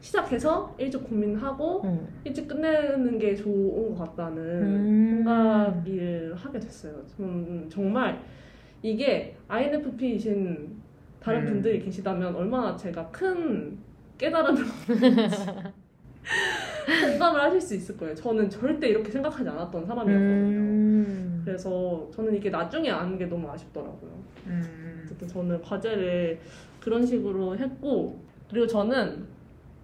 시작해서 0.00 0.74
일찍 0.78 1.04
고민하고 1.08 1.82
음. 1.84 2.08
일찍 2.24 2.48
끝내는 2.48 3.18
게 3.18 3.34
좋은 3.36 3.94
것 3.94 4.04
같다는 4.04 4.62
음. 4.62 5.08
생각을 5.16 6.34
하게 6.34 6.58
됐어요. 6.58 6.94
저는 7.16 7.70
정말 7.70 8.20
이게 8.82 9.36
INFP이신 9.46 10.82
다른 11.20 11.42
음. 11.42 11.46
분들이 11.46 11.78
계시다면 11.78 12.34
얼마나 12.34 12.76
제가 12.76 13.08
큰 13.10 13.78
깨달음을 14.18 14.60
공감을 17.08 17.40
하실 17.40 17.60
수 17.60 17.74
있을 17.76 17.96
거예요. 17.96 18.14
저는 18.14 18.50
절대 18.50 18.88
이렇게 18.88 19.10
생각하지 19.10 19.48
않았던 19.48 19.86
사람이었거든요. 19.86 20.58
음. 20.58 21.42
그래서 21.44 22.08
저는 22.12 22.34
이게 22.34 22.50
나중에 22.50 22.90
아는 22.90 23.16
게 23.16 23.26
너무 23.26 23.48
아쉽더라고요. 23.50 24.10
음. 24.46 25.02
어쨌든 25.04 25.28
저는 25.28 25.62
과제를 25.62 26.40
그런 26.82 27.04
식으로 27.06 27.56
했고 27.56 28.18
그리고 28.50 28.66
저는 28.66 29.24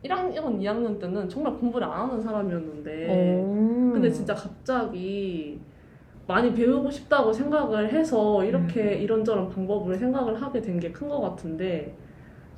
1학년, 0.05 0.61
2학년 0.61 0.99
때는 1.01 1.29
정말 1.29 1.55
공부를 1.55 1.87
안 1.87 2.09
하는 2.09 2.21
사람이었는데 2.23 3.09
오. 3.09 3.93
근데 3.93 4.11
진짜 4.11 4.35
갑자기 4.35 5.59
많이 6.27 6.53
배우고 6.53 6.91
싶다고 6.91 7.33
생각을 7.33 7.91
해서 7.93 8.45
이렇게 8.45 8.97
음. 8.97 9.03
이런저런 9.03 9.49
방법을 9.49 9.97
생각을 9.97 10.41
하게 10.41 10.61
된 10.61 10.79
게 10.79 10.93
큰 10.93 11.09
것 11.09 11.21
같은데 11.21 11.97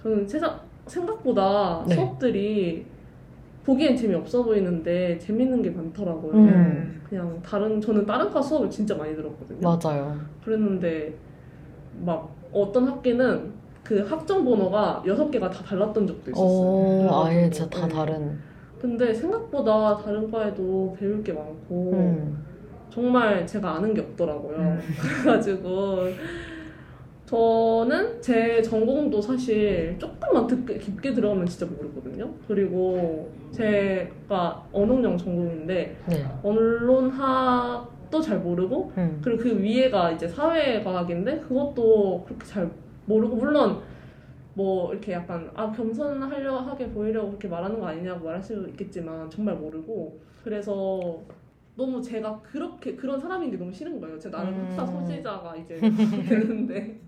저는 0.02 0.26
세상, 0.26 0.58
생각보다 0.86 1.84
네. 1.86 1.94
수업들이 1.94 2.84
보기엔 3.64 3.94
재미없어 3.96 4.42
보이는데 4.42 5.18
재밌는 5.18 5.62
게 5.62 5.70
많더라고요. 5.70 6.32
음. 6.32 7.02
그냥 7.08 7.40
다른 7.42 7.80
저는 7.80 8.04
다른 8.06 8.28
과 8.30 8.40
수업을 8.42 8.68
진짜 8.70 8.96
많이 8.96 9.14
들었거든요. 9.14 9.60
맞아요. 9.62 10.18
그랬는데 10.44 11.14
막 12.04 12.34
어떤 12.52 12.88
학기는 12.88 13.52
그 13.90 13.98
학점 14.06 14.44
번호가 14.44 15.02
여섯 15.04 15.28
개가 15.32 15.50
다 15.50 15.64
달랐던 15.64 16.06
적도 16.06 16.30
있었어요. 16.30 16.46
오, 16.46 17.08
아예 17.24 17.34
그래가지고, 17.40 17.50
진짜 17.50 17.80
다 17.80 17.88
네. 17.88 17.92
다른. 17.92 18.38
근데 18.80 19.12
생각보다 19.12 19.96
다른 19.96 20.30
과에도 20.30 20.96
배울 20.96 21.24
게 21.24 21.32
많고 21.32 21.90
음. 21.92 22.46
정말 22.88 23.44
제가 23.44 23.72
아는 23.74 23.92
게 23.92 24.00
없더라고요. 24.00 24.56
음. 24.56 24.80
그래가지고 25.24 26.04
저는 27.26 28.22
제 28.22 28.62
전공도 28.62 29.20
사실 29.20 29.96
조금만 29.98 30.46
듣게, 30.46 30.78
깊게 30.78 31.12
들어가면 31.12 31.46
진짜 31.46 31.66
모르거든요. 31.66 32.30
그리고 32.46 33.28
제가 33.50 34.66
언어영 34.72 35.18
전공인데 35.18 35.96
네. 36.06 36.24
언론학 36.44 37.98
도 38.08 38.20
잘 38.20 38.38
모르고 38.38 38.92
음. 38.98 39.20
그리고 39.22 39.42
그 39.42 39.60
위에가 39.60 40.12
이제 40.12 40.28
사회과학인데 40.28 41.40
그것도 41.40 42.24
그렇게 42.26 42.44
잘 42.46 42.70
모르고 43.10 43.36
물론 43.36 43.80
뭐 44.54 44.92
이렇게 44.92 45.12
약간 45.12 45.50
아 45.54 45.70
겸손하려 45.72 46.58
하게 46.58 46.88
보이려고 46.90 47.28
그렇게 47.28 47.48
말하는 47.48 47.78
거 47.80 47.86
아니냐고 47.86 48.24
말할 48.24 48.42
수 48.42 48.66
있겠지만 48.68 49.28
정말 49.28 49.56
모르고 49.56 50.20
그래서 50.44 51.18
너무 51.76 52.02
제가 52.02 52.40
그렇게 52.42 52.94
그런 52.94 53.18
사람인 53.18 53.50
게 53.50 53.56
너무 53.56 53.72
싫은 53.72 54.00
거예요. 54.00 54.18
제가 54.18 54.38
나는 54.42 54.58
음. 54.58 54.66
흑사 54.66 54.86
소지자가 54.86 55.56
이제 55.56 55.76
되는데 56.28 57.00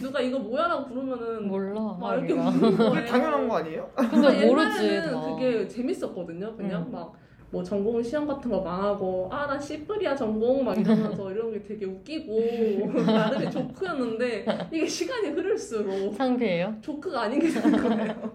누가 0.00 0.20
이거 0.20 0.38
뭐야라고 0.38 0.86
부르면은 0.86 1.48
몰라. 1.48 1.96
막 2.00 2.14
이렇게. 2.16 2.32
웃는 2.34 2.76
거예요. 2.76 3.04
당연한 3.06 3.48
거 3.48 3.56
아니에요? 3.56 3.90
근데 3.96 4.46
모르지. 4.46 4.84
옛날에는 4.84 5.12
다. 5.12 5.34
그게 5.34 5.68
재밌었거든요. 5.68 6.56
그냥 6.56 6.82
음. 6.82 6.92
막 6.92 7.12
뭐 7.50 7.62
전공 7.62 8.02
시험 8.02 8.26
같은 8.26 8.50
거 8.50 8.60
망하고 8.60 9.28
아나 9.32 9.58
씨뿔이야 9.58 10.16
전공 10.16 10.64
막 10.64 10.78
이러면서 10.78 11.30
이런 11.32 11.52
게 11.52 11.62
되게 11.62 11.86
웃기고 11.86 12.90
나름의 13.06 13.50
조크였는데 13.50 14.44
이게 14.72 14.86
시간이 14.86 15.28
흐를수록 15.28 16.14
상피해요? 16.14 16.74
조크가 16.80 17.22
아닌 17.22 17.38
게 17.40 17.48
되는 17.48 17.72
거예요. 17.72 18.32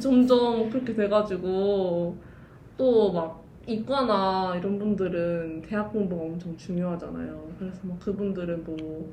점점 0.00 0.68
그렇게 0.70 0.94
돼가지고 0.94 2.16
또 2.76 3.10
막 3.12 3.44
이과나 3.66 4.54
이런 4.56 4.78
분들은 4.78 5.60
대학 5.60 5.92
공부가 5.92 6.22
엄청 6.22 6.56
중요하잖아요. 6.56 7.50
그래서 7.58 7.78
막 7.82 8.00
그분들은 8.00 8.64
뭐 8.64 9.12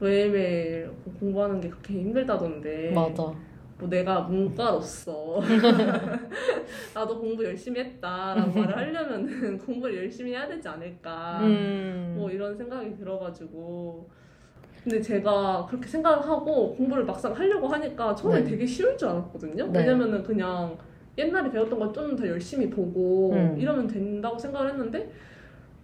매일매일 0.00 0.90
공부하는 1.20 1.60
게 1.60 1.68
그렇게 1.68 1.94
힘들다던데 1.94 2.90
맞아. 2.92 3.32
뭐 3.78 3.88
내가 3.88 4.20
문과로서 4.22 5.40
나도 6.94 7.20
공부 7.20 7.44
열심히 7.44 7.80
했다라고 7.80 8.58
말을 8.58 8.76
하려면은 8.76 9.58
공부를 9.64 9.96
열심히 9.98 10.32
해야 10.32 10.48
되지 10.48 10.66
않을까 10.66 11.40
음. 11.42 12.14
뭐 12.16 12.30
이런 12.30 12.56
생각이 12.56 12.94
들어가지고 12.96 14.08
근데 14.82 15.00
제가 15.00 15.66
그렇게 15.68 15.88
생각을 15.88 16.24
하고 16.26 16.74
공부를 16.74 17.04
막상 17.04 17.32
하려고 17.32 17.66
하니까 17.68 18.14
처음에 18.14 18.42
네. 18.42 18.50
되게 18.50 18.64
쉬울 18.64 18.96
줄 18.96 19.08
알았거든요 19.08 19.66
네. 19.72 19.80
왜냐면은 19.80 20.22
그냥 20.22 20.78
옛날에 21.18 21.50
배웠던 21.50 21.78
걸 21.78 21.92
좀 21.92 22.16
더 22.16 22.26
열심히 22.26 22.70
보고 22.70 23.32
음. 23.32 23.56
이러면 23.58 23.86
된다고 23.86 24.38
생각을 24.38 24.70
했는데 24.70 25.10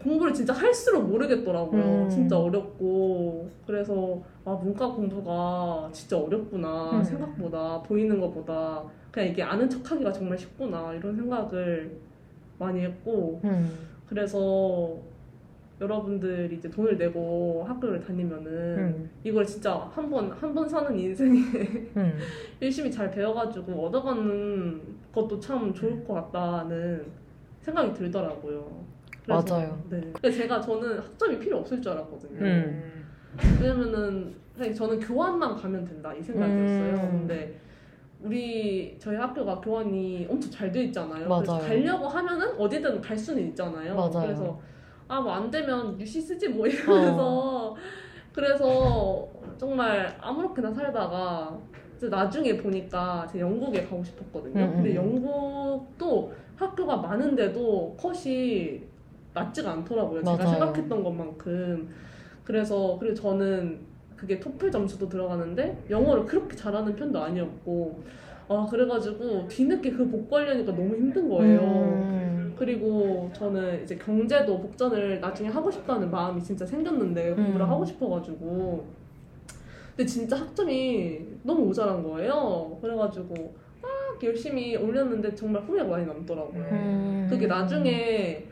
공부를 0.02 0.32
진짜 0.32 0.52
할수록 0.52 1.08
모르겠더라고요. 1.08 1.82
음. 2.04 2.08
진짜 2.10 2.38
어렵고 2.38 3.48
그래서 3.66 4.20
아 4.44 4.52
문과 4.62 4.88
공부가 4.88 5.88
진짜 5.92 6.18
어렵구나 6.18 6.98
음. 6.98 7.04
생각보다 7.04 7.80
보이는 7.82 8.20
것보다 8.20 8.82
그냥 9.10 9.28
이게 9.28 9.42
아는 9.42 9.68
척 9.68 9.90
하기가 9.90 10.12
정말 10.12 10.36
쉽구나 10.38 10.92
이런 10.94 11.14
생각을 11.14 11.96
많이 12.58 12.80
했고 12.80 13.40
음. 13.44 13.70
그래서 14.06 14.96
여러분들이 15.80 16.56
이제 16.56 16.70
돈을 16.70 16.96
내고 16.96 17.64
학교를 17.66 18.00
다니면은 18.00 18.52
음. 18.78 19.10
이걸 19.24 19.44
진짜 19.44 19.74
한 19.94 20.08
번 20.08 20.30
한 20.30 20.54
번 20.54 20.68
사는 20.68 20.96
인생에 20.96 21.40
음. 21.96 22.18
열심히 22.62 22.90
잘 22.90 23.10
배워가지고 23.10 23.86
얻어가는 23.86 24.80
것도 25.12 25.40
참 25.40 25.72
좋을 25.74 26.04
것 26.04 26.14
같다는 26.14 27.04
생각이 27.62 27.92
들더라고요. 27.94 28.92
맞아요. 29.26 29.80
네. 29.88 30.00
근데 30.00 30.30
제가 30.30 30.60
저는 30.60 30.98
학점이 30.98 31.38
필요 31.38 31.58
없을 31.58 31.80
줄 31.80 31.92
알았거든요. 31.92 32.40
음. 32.40 33.04
왜냐면은 33.60 34.34
사실 34.56 34.74
저는 34.74 34.98
교환만 35.00 35.56
가면 35.56 35.84
된다 35.84 36.12
이 36.12 36.22
생각이었어요. 36.22 36.94
음. 36.94 37.18
근데 37.20 37.58
우리 38.22 38.96
저희 38.98 39.16
학교가 39.16 39.60
교환이 39.60 40.26
엄청 40.30 40.50
잘 40.50 40.70
돼 40.70 40.84
있잖아요. 40.84 41.28
맞아요. 41.28 41.42
그래서 41.42 41.58
가려고 41.60 42.08
하면은 42.08 42.56
어디든 42.58 43.00
갈 43.00 43.16
수는 43.16 43.42
있잖아요. 43.48 43.94
맞아요. 43.94 44.10
그래서 44.26 44.60
아 45.08 45.20
뭐 45.20 45.30
안 45.32 45.50
되면 45.50 45.98
유시 46.00 46.20
쓰지 46.20 46.48
뭐 46.48 46.66
이러면서 46.66 47.72
어. 47.72 47.76
그래서 48.32 49.28
정말 49.58 50.16
아무렇게나 50.20 50.72
살다가 50.72 51.58
나중에 52.10 52.56
보니까 52.56 53.26
제가 53.30 53.46
영국에 53.46 53.82
가고 53.84 54.02
싶었거든요. 54.02 54.60
음, 54.64 54.68
음, 54.70 54.74
근데 54.76 54.90
음. 54.90 54.96
영국도 54.96 56.32
학교가 56.56 56.96
많은데도 56.96 57.96
컷이 57.98 58.82
낮지가 59.34 59.70
않더라고요. 59.72 60.22
제가 60.22 60.36
맞아요. 60.36 60.50
생각했던 60.50 61.02
것만큼. 61.04 61.88
그래서 62.44 62.96
그리고 62.98 63.14
저는 63.14 63.80
그게 64.16 64.38
토플 64.38 64.70
점수도 64.70 65.08
들어가는데 65.08 65.84
영어를 65.90 66.24
그렇게 66.24 66.54
잘하는 66.56 66.94
편도 66.94 67.20
아니었고 67.20 68.02
아 68.48 68.66
그래가지고 68.70 69.48
뒤늦게 69.48 69.92
그 69.92 70.08
복구하려니까 70.08 70.72
너무 70.72 70.94
힘든 70.94 71.28
거예요. 71.28 71.60
음. 71.60 72.54
그리고 72.56 73.30
저는 73.32 73.82
이제 73.82 73.96
경제도 73.96 74.60
복전을 74.60 75.20
나중에 75.20 75.48
하고 75.48 75.70
싶다는 75.70 76.10
마음이 76.10 76.42
진짜 76.42 76.64
생겼는데 76.64 77.34
공부를 77.34 77.66
음. 77.66 77.70
하고 77.70 77.84
싶어가지고 77.84 78.86
근데 79.96 80.06
진짜 80.06 80.36
학점이 80.36 81.20
너무 81.42 81.66
모자란 81.66 82.02
거예요. 82.02 82.78
그래가지고 82.80 83.34
막 83.80 83.90
열심히 84.22 84.76
올렸는데 84.76 85.34
정말 85.34 85.62
후회가 85.62 85.88
많이 85.88 86.06
남더라고요. 86.06 86.62
음. 86.62 87.26
그게 87.28 87.46
나중에 87.46 88.46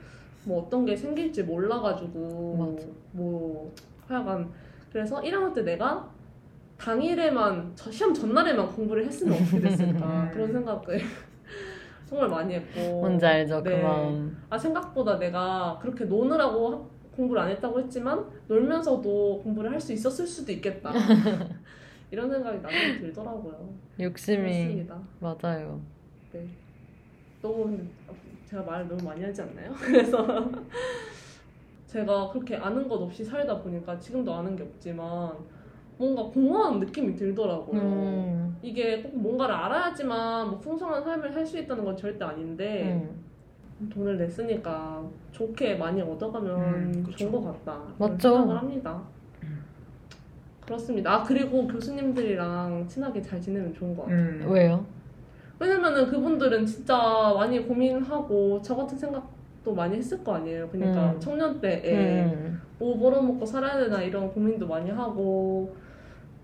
뭐 0.51 0.63
어떤 0.65 0.85
게 0.85 0.97
생길지 0.97 1.45
몰라가지고 1.45 2.57
맞아. 2.75 2.87
뭐 3.13 3.73
하여간 4.09 4.51
그래서 4.93 5.21
1학년 5.23 5.55
때 5.55 5.63
내가 5.63 6.09
당일에만 6.77 7.71
저 7.77 7.89
시험 7.93 8.13
전날에만 8.13 8.67
공부를 8.75 9.07
했으면 9.07 9.35
어떻게 9.41 9.61
됐을까 9.61 10.25
음. 10.27 10.31
그런 10.33 10.53
생각을 10.53 10.99
정말 12.05 12.29
많이 12.29 12.55
했고 12.55 13.01
뭔지 13.01 13.25
알죠? 13.25 13.63
그 13.63 13.69
네. 13.69 13.81
마음. 13.81 14.37
아 14.51 14.59
생각보다 14.59 15.19
내가 15.21 15.79
그렇게 15.81 16.05
노느라고 16.07 16.73
학- 16.73 16.91
공부를 17.15 17.43
안 17.43 17.51
했다고 17.51 17.79
했지만 17.81 18.25
놀면서도 18.49 19.43
공부를 19.45 19.71
할 19.71 19.81
수 19.81 19.93
있었을 19.93 20.27
수도 20.27 20.51
있겠다 20.51 20.91
이런 22.11 22.29
생각이 22.29 22.59
나중에 22.61 22.99
들더라고요. 22.99 23.69
욕심이 24.01 24.43
그렇습니다. 24.43 24.99
맞아요. 25.21 25.81
네. 26.33 26.45
너무 27.41 27.79
제가 28.51 28.63
말을 28.65 28.89
너무 28.89 29.05
많이 29.05 29.23
하지 29.23 29.43
않나요? 29.43 29.73
그래서 29.79 30.27
제가 31.87 32.29
그렇게 32.31 32.57
아는 32.57 32.89
것 32.89 32.97
없이 33.01 33.25
살다 33.25 33.61
보니까 33.63 33.97
지금도 33.99 34.33
아는 34.35 34.57
게 34.57 34.63
없지만 34.65 35.33
뭔가 35.97 36.23
공허한 36.25 36.81
느낌이 36.81 37.15
들더라고요. 37.15 37.81
음. 37.81 38.57
이게 38.63 39.03
꼭 39.03 39.17
뭔가를 39.17 39.55
알아야지만 39.55 40.49
뭐 40.51 40.59
풍성한 40.59 41.03
삶을 41.03 41.33
살 41.33 41.47
수 41.47 41.59
있다는 41.59 41.85
건 41.85 41.97
절대 41.97 42.25
아닌데 42.25 43.01
음. 43.81 43.89
돈을 43.91 44.19
냈으니까 44.19 45.03
좋게 45.33 45.77
많이 45.77 46.01
얻어가면 46.03 46.61
음. 46.61 47.07
좋은 47.17 47.31
것 47.33 47.43
같다. 47.65 47.83
맞죠. 47.99 48.31
생각을 48.37 48.57
합니다. 48.59 49.03
그렇습니다. 50.65 51.13
아 51.15 51.23
그리고 51.23 51.67
교수님들이랑 51.67 52.87
친하게 52.89 53.21
잘 53.21 53.41
지내면 53.41 53.73
좋은 53.75 53.95
것 53.97 54.03
같아요. 54.05 54.19
음. 54.19 54.47
왜요? 54.51 54.85
왜냐면은 55.61 56.07
그분들은 56.07 56.65
진짜 56.65 56.97
많이 57.37 57.61
고민하고 57.61 58.61
저 58.63 58.75
같은 58.75 58.97
생각도 58.97 59.75
많이 59.75 59.99
했을 59.99 60.25
거 60.25 60.35
아니에요. 60.37 60.67
그러니까 60.71 61.13
음. 61.13 61.21
청년 61.21 61.61
때에 61.61 62.25
음. 62.25 62.63
뭐 62.79 62.99
벌어먹고 62.99 63.45
살아야 63.45 63.79
되나 63.79 64.01
이런 64.01 64.33
고민도 64.33 64.67
많이 64.67 64.91
하고 64.91 65.77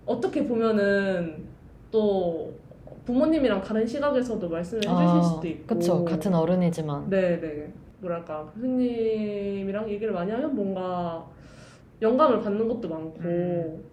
어떻게 0.05 0.47
보면은 0.47 1.47
또 1.89 2.53
부모님이랑 3.05 3.61
다른 3.61 3.87
시각에서도 3.87 4.47
말씀을 4.47 4.83
해주실 4.83 5.23
수도 5.23 5.47
있고 5.47 5.73
아, 5.73 5.77
그쵸. 5.77 6.05
같은 6.05 6.35
어른이지만. 6.35 7.09
네네 7.09 7.73
뭐랄까 7.99 8.45
교수님이랑 8.53 9.89
얘기를 9.89 10.13
많이 10.13 10.29
하면 10.29 10.55
뭔가 10.55 11.25
영감을 12.03 12.41
받는 12.41 12.67
것도 12.67 12.87
많고 12.87 13.19
음. 13.21 13.83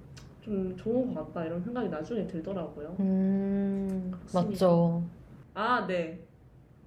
좀 0.44 0.76
좋은 0.76 1.14
것 1.14 1.26
같다 1.32 1.46
이런 1.46 1.62
생각이 1.62 1.88
나중에 1.88 2.26
들더라고요. 2.26 2.96
음. 3.00 4.10
그렇습니다. 4.12 4.50
맞죠. 4.50 5.02
아 5.54 5.86
네. 5.86 6.23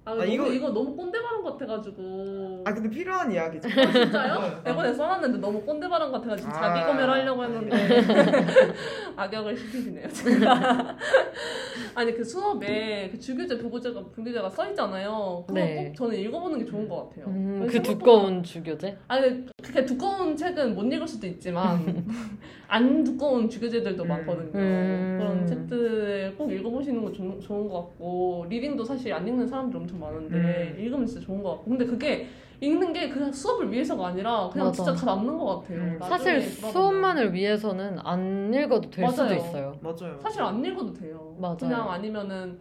아, 0.08 0.12
아, 0.12 0.14
너무, 0.14 0.26
이거- 0.26 0.46
이거 0.52 0.70
너무 0.70 0.96
꼰대 0.96 1.20
발언 1.20 1.42
같아가지고 1.44 2.62
아 2.64 2.72
근데 2.72 2.88
필요한 2.88 3.30
이야기죠. 3.30 3.68
아, 3.68 3.92
진짜요? 3.92 4.40
네. 4.40 4.62
대본에 4.64 4.92
써놨는데 4.94 5.38
너무 5.38 5.60
꼰대 5.62 5.86
발언 5.88 6.10
같아가지고 6.10 6.48
아. 6.48 6.52
자기 6.54 6.86
검열하려고 6.86 7.44
했는데 7.44 7.76
악역을 9.16 9.56
시키시네요 9.56 10.08
제가 10.08 10.96
아니 11.94 12.14
그 12.14 12.24
수업에 12.24 13.08
그 13.10 13.18
주교제 13.18 13.58
부교재가 13.58 14.02
부교재가 14.12 14.48
써 14.50 14.68
있잖아요 14.70 15.44
그거 15.46 15.58
네. 15.60 15.86
꼭 15.88 15.94
저는 15.96 16.16
읽어보는 16.18 16.58
게 16.60 16.64
좋은 16.64 16.88
것 16.88 17.08
같아요 17.10 17.26
음, 17.26 17.66
그 17.68 17.72
생각보다- 17.78 17.82
두꺼운 17.98 18.42
주교제? 18.42 18.96
아니 19.08 19.44
그렇게 19.62 19.84
두꺼운 19.84 20.36
책은 20.36 20.74
못 20.74 20.84
읽을 20.92 21.06
수도 21.06 21.26
있지만 21.26 22.04
안 22.68 23.02
두꺼운 23.02 23.48
주교재들도 23.48 24.02
음. 24.02 24.08
많거든요. 24.08 24.50
음. 24.54 25.16
그런 25.18 25.46
책들 25.46 26.34
꼭 26.36 26.52
읽어보시는 26.52 27.02
거 27.02 27.10
좋, 27.12 27.40
좋은 27.40 27.66
것 27.66 27.74
같고 27.80 28.44
리딩도 28.50 28.84
사실 28.84 29.12
안 29.12 29.26
읽는 29.26 29.46
사람들 29.48 29.78
엄청 29.80 29.97
많은데 29.98 30.74
음. 30.76 30.80
읽으면 30.84 31.06
진짜 31.06 31.20
좋은 31.26 31.42
것 31.42 31.50
같고 31.56 31.70
근데 31.70 31.84
그게 31.84 32.26
읽는 32.60 32.92
게 32.92 33.08
그냥 33.08 33.32
수업을 33.32 33.70
위해서가 33.70 34.08
아니라 34.08 34.48
그냥 34.52 34.66
맞아. 34.68 34.84
진짜 34.84 34.94
다 34.94 35.06
남는 35.14 35.38
것 35.38 35.60
같아요. 35.60 35.78
음. 35.78 35.98
사실. 36.00 36.42
수업만을 36.42 37.32
위해서는 37.32 37.98
안 38.02 38.52
읽어도 38.52 38.90
될 38.90 39.08
수도 39.10 39.22
맞아요. 39.24 39.36
있어요. 39.36 39.74
맞아요. 39.80 40.18
사실 40.20 40.42
안 40.42 40.64
읽어도 40.64 40.92
돼요. 40.92 41.36
맞아요. 41.38 41.56
그냥 41.56 41.90
아니면은 41.90 42.58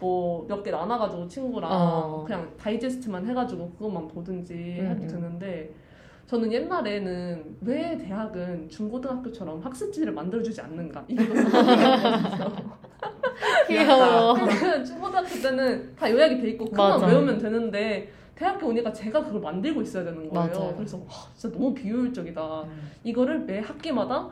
뭐 0.00 0.46
몇 0.48 0.62
개 0.62 0.70
나눠가지고 0.70 1.28
친구랑 1.28 1.70
어. 1.72 2.24
그냥 2.26 2.50
다이제스트만 2.58 3.26
해가지고 3.26 3.70
그것만 3.72 4.08
보든지 4.08 4.52
음, 4.80 4.86
해도 4.90 5.02
음. 5.02 5.08
되는데 5.08 5.74
저는 6.26 6.50
옛날에는 6.50 7.56
왜 7.60 7.96
대학은 7.98 8.68
중고등학교처럼 8.70 9.60
학습지를 9.60 10.12
만들어주지 10.14 10.58
않는가 10.62 11.04
이게 11.06 11.22
너무 11.22 11.44
궁금했거든요. 11.50 12.83
귀여워. 13.68 14.34
왜냐면 14.34 14.84
중고등학교 14.84 15.28
때는 15.42 15.94
다 15.96 16.10
요약이 16.10 16.40
돼 16.40 16.50
있고 16.50 16.66
맞아. 16.70 17.06
외우면 17.06 17.38
되는데 17.38 18.10
대학교 18.34 18.66
오니까 18.68 18.92
제가 18.92 19.22
그걸 19.24 19.40
만들고 19.40 19.82
있어야 19.82 20.04
되는 20.04 20.28
거예요. 20.28 20.32
맞아요. 20.32 20.74
그래서 20.76 20.98
와, 20.98 21.04
진짜 21.36 21.56
너무 21.56 21.72
비효율적이다. 21.74 22.62
음. 22.62 22.90
이거를 23.04 23.40
매 23.40 23.60
학기마다 23.60 24.28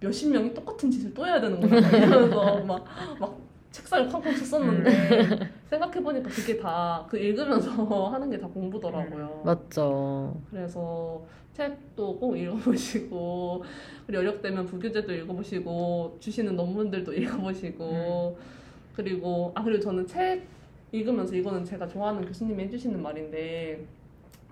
몇십 0.00 0.30
명이 0.32 0.52
똑같은 0.52 0.90
짓을 0.90 1.14
또 1.14 1.26
해야 1.26 1.40
되는구나 1.40 1.80
막 1.80 1.92
이러면서 1.94 2.64
막, 2.64 2.84
막 3.18 3.36
책상을 3.70 4.08
쾅쾅 4.08 4.34
쳤었는데 4.36 5.38
생각해보니까 5.70 6.28
그게 6.30 6.56
다 6.58 7.06
그 7.08 7.16
읽으면서 7.18 7.70
하는 8.10 8.30
게 8.30 8.38
다 8.38 8.46
공부더라고요. 8.48 9.42
맞죠. 9.44 10.34
그래서 10.50 11.22
책도 11.56 12.18
꼭 12.18 12.36
읽어보시고 12.36 13.64
그리고 14.06 14.22
여력되면 14.22 14.66
부교재도 14.66 15.10
읽어보시고 15.10 16.18
주시는 16.20 16.54
논문들도 16.54 17.14
읽어보시고 17.14 18.38
그리고 18.94 19.52
아 19.54 19.62
그리고 19.62 19.80
저는 19.80 20.06
책 20.06 20.42
읽으면서 20.92 21.34
이거는 21.34 21.64
제가 21.64 21.88
좋아하는 21.88 22.26
교수님이 22.26 22.64
해주시는 22.64 23.02
말인데 23.02 23.84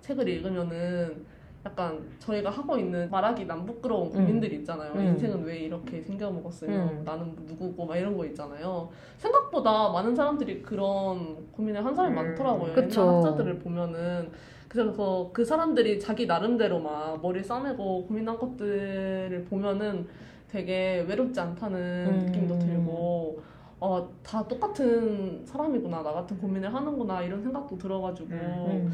책을 0.01 0.27
읽으면은 0.27 1.25
약간 1.63 1.99
저희가 2.19 2.49
하고 2.49 2.77
있는 2.77 3.09
말하기 3.09 3.45
난 3.45 3.65
부끄러운 3.65 4.09
고민들 4.09 4.51
이 4.53 4.57
있잖아요. 4.57 4.93
음. 4.93 5.01
인생은 5.07 5.43
왜 5.43 5.59
이렇게 5.59 6.01
생겨먹었으면 6.01 6.89
음. 6.89 7.03
나는 7.03 7.35
누구고 7.47 7.85
막 7.85 7.97
이런 7.97 8.15
거 8.15 8.25
있잖아요. 8.25 8.89
생각보다 9.17 9.89
많은 9.89 10.15
사람들이 10.15 10.61
그런 10.61 11.49
고민을 11.51 11.83
한 11.83 11.95
사람이 11.95 12.13
음. 12.13 12.15
많더라고요. 12.15 12.73
그쵸. 12.73 13.01
옛날 13.01 13.15
학자들을 13.15 13.59
보면은 13.59 14.29
그래서 14.75 15.29
그 15.31 15.45
사람들이 15.45 15.99
자기 16.01 16.25
나름대로 16.25 16.79
막 16.79 17.21
머리 17.21 17.41
싸매고 17.41 18.07
고민한 18.07 18.37
것들을 18.37 19.45
보면은 19.49 20.05
되게 20.49 21.05
외롭지 21.07 21.39
않다는 21.39 21.79
음. 22.07 22.25
느낌도 22.25 22.59
들고 22.59 23.41
어, 23.79 24.09
다 24.21 24.45
똑같은 24.45 25.45
사람이구나 25.45 26.03
나 26.03 26.11
같은 26.11 26.37
고민을 26.37 26.73
하는구나 26.73 27.21
이런 27.21 27.41
생각도 27.41 27.77
들어가지고 27.77 28.33
음. 28.33 28.91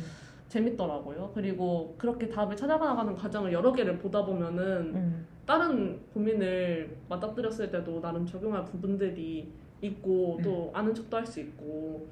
재밌더라고요. 0.50 1.32
그리고 1.34 1.96
그렇게 1.98 2.30
답을 2.30 2.56
찾아가는 2.56 3.16
과정을 3.16 3.52
여러 3.52 3.72
개를 3.74 3.98
보다 3.98 4.24
보면은 4.24 4.96
음. 4.96 5.28
다른 5.48 6.00
고민을 6.14 6.96
맞닥뜨렸을 7.10 7.72
때도 7.72 8.02
나름 8.02 8.26
적용할 8.26 8.66
부분들이 8.66 9.52
있고 9.82 10.40
또 10.44 10.70
아는 10.74 10.94
척도 10.94 11.18
할 11.18 11.26
수 11.26 11.40
있고 11.40 12.08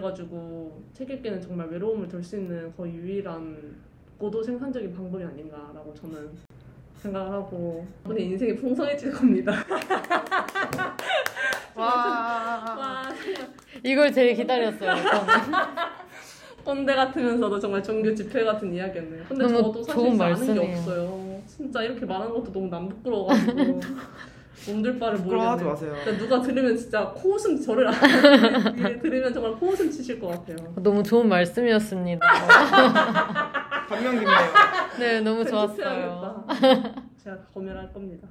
그래가지고 0.00 0.80
책 0.94 1.10
읽기는 1.10 1.40
정말 1.40 1.66
외로움을 1.68 2.06
덜 2.06 2.22
수 2.22 2.36
있는 2.36 2.72
거의 2.76 2.94
유일한 2.94 3.74
고도 4.16 4.40
생산적인 4.40 4.94
방법이 4.94 5.24
아닌가라고 5.24 5.92
저는 5.94 6.30
생각을 6.98 7.32
하고 7.32 7.84
오늘 8.06 8.20
인생이 8.20 8.54
풍성해질 8.54 9.10
겁니다. 9.10 9.52
와. 11.74 11.84
와 12.78 13.08
이걸 13.82 14.12
제일 14.12 14.36
기다렸어요. 14.36 14.94
꼰대 16.64 16.94
같으면서도 16.94 17.58
정말 17.58 17.82
종교 17.82 18.14
집회 18.14 18.44
같은 18.44 18.72
이야기였네요. 18.72 19.24
근데 19.28 19.48
저도 19.48 19.82
사실 19.82 19.94
좋은 19.94 20.06
아는 20.06 20.18
게 20.18 20.24
말씀이에요. 20.24 20.70
없어요. 20.70 21.42
진짜 21.48 21.82
이렇게 21.82 22.06
말하는 22.06 22.32
것도 22.32 22.52
너무 22.52 22.68
남 22.68 22.88
부끄러워가지고 22.88 23.80
몸둘 24.66 24.98
바를 24.98 25.18
부끄러워하지 25.18 25.64
모르겠네요. 25.64 25.92
마세요. 25.94 26.04
그러니까 26.04 26.24
누가 26.24 26.42
들으면 26.42 26.76
진짜 26.76 27.08
코웃음 27.10 27.60
저를 27.60 27.88
안- 27.88 29.00
들으면 29.00 29.32
정말 29.32 29.52
코웃음 29.54 29.90
치실 29.90 30.20
것 30.20 30.28
같아요. 30.28 30.56
너무 30.76 31.02
좋은 31.02 31.28
말씀이었습니다. 31.28 32.20
감명 33.88 34.12
깊네요. 34.14 34.38
네, 34.98 35.20
너무 35.20 35.44
좋았어요. 35.44 36.46
제가 37.22 37.38
검열할 37.52 37.92
겁니다. 37.92 38.28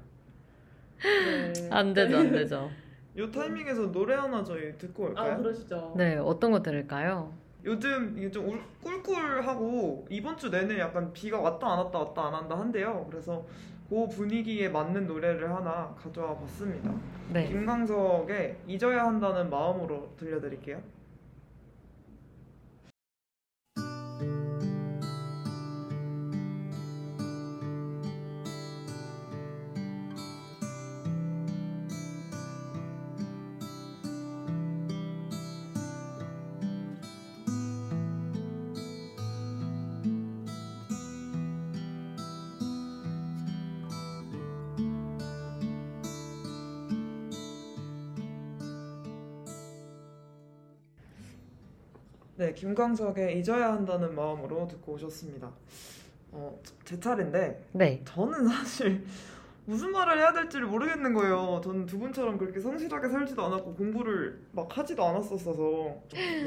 네. 1.02 1.70
안 1.72 1.94
되죠, 1.94 2.18
안 2.18 2.32
되죠. 2.32 2.70
이 3.18 3.30
타이밍에서 3.32 3.92
노래 3.92 4.16
하나 4.16 4.44
저희 4.44 4.78
듣고 4.78 5.04
올까요? 5.06 5.34
아 5.34 5.38
그러시죠. 5.38 5.94
네, 5.98 6.16
어떤 6.18 6.52
거 6.52 6.62
들을까요? 6.62 7.34
요즘 7.66 8.16
이게 8.18 8.32
좀 8.32 8.48
울- 8.48 8.62
꿀꿀하고 8.82 10.08
이번 10.10 10.38
주 10.38 10.50
내내 10.50 10.80
약간 10.80 11.12
비가 11.12 11.40
왔다 11.42 11.68
안 11.74 11.80
왔다 11.80 12.00
왔다 12.00 12.28
안 12.28 12.34
한다 12.36 12.58
한데요. 12.58 13.06
그래서 13.10 13.44
그 13.90 14.08
분위기에 14.08 14.70
맞는 14.70 15.08
노래를 15.08 15.50
하나 15.50 15.96
가져와 16.02 16.38
봤습니다. 16.38 16.94
네. 17.34 17.48
김광석의 17.48 18.58
잊어야 18.68 19.06
한다는 19.06 19.50
마음으로 19.50 20.14
들려드릴게요. 20.18 20.80
네, 52.40 52.54
김광석의 52.54 53.38
잊어야 53.38 53.74
한다는 53.74 54.16
마음으로 54.16 54.66
듣고 54.70 54.94
오셨습니다. 54.94 55.52
어, 56.32 56.58
제 56.86 56.98
차례인데 56.98 57.68
네. 57.74 58.02
저는 58.06 58.48
사실 58.48 59.04
무슨 59.66 59.92
말을 59.92 60.18
해야 60.20 60.32
될지를 60.32 60.68
모르겠는 60.68 61.14
거예요. 61.16 61.60
저는 61.62 61.86
두 61.86 62.00
분처럼 62.00 62.38
그렇게 62.38 62.62
성실하게 62.62 63.10
살지도 63.10 63.44
않았고 63.44 63.74
공부를 63.76 64.40
막 64.54 64.70
하지도 64.78 65.04
않았었어서 65.04 65.62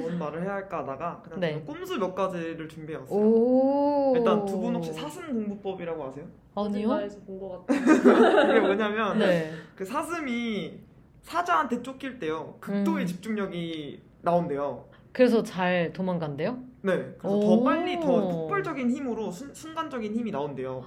뭔 0.01 0.19
말을 0.19 0.43
해야 0.45 0.55
할까 0.55 0.79
하다가 0.79 1.21
그냥 1.25 1.41
네. 1.41 1.61
꼼수 1.61 1.99
몇 1.99 2.15
가지를 2.15 2.67
준비해왔어요. 2.71 3.15
오. 3.19 4.15
일단 4.17 4.47
두 4.47 4.59
분 4.63 4.75
혹시 4.75 4.95
사슴 4.95 5.27
공부법이라고 5.35 6.05
아세요? 6.07 6.25
아니요? 6.55 6.89
어딘가에서 6.89 7.19
본 7.27 7.39
것 7.39 7.67
같아요. 7.67 8.49
이게 8.51 8.61
뭐냐면 8.61 9.19
네. 9.19 9.53
그 9.77 9.85
사슴이 9.85 10.81
사자한테 11.21 11.83
쫓길 11.83 12.19
때요 12.19 12.57
극도의 12.61 13.05
음. 13.05 13.07
집중력이 13.07 14.01
나온대요. 14.23 14.87
그래서 15.13 15.43
잘 15.43 15.93
도망간대요? 15.93 16.59
네, 16.83 17.15
그래서 17.19 17.37
오. 17.37 17.41
더 17.41 17.63
빨리 17.63 18.01
더 18.01 18.29
폭발적인 18.29 18.91
힘으로 18.91 19.31
순, 19.31 19.55
순간적인 19.55 20.15
힘이 20.15 20.31
나온대요. 20.31 20.85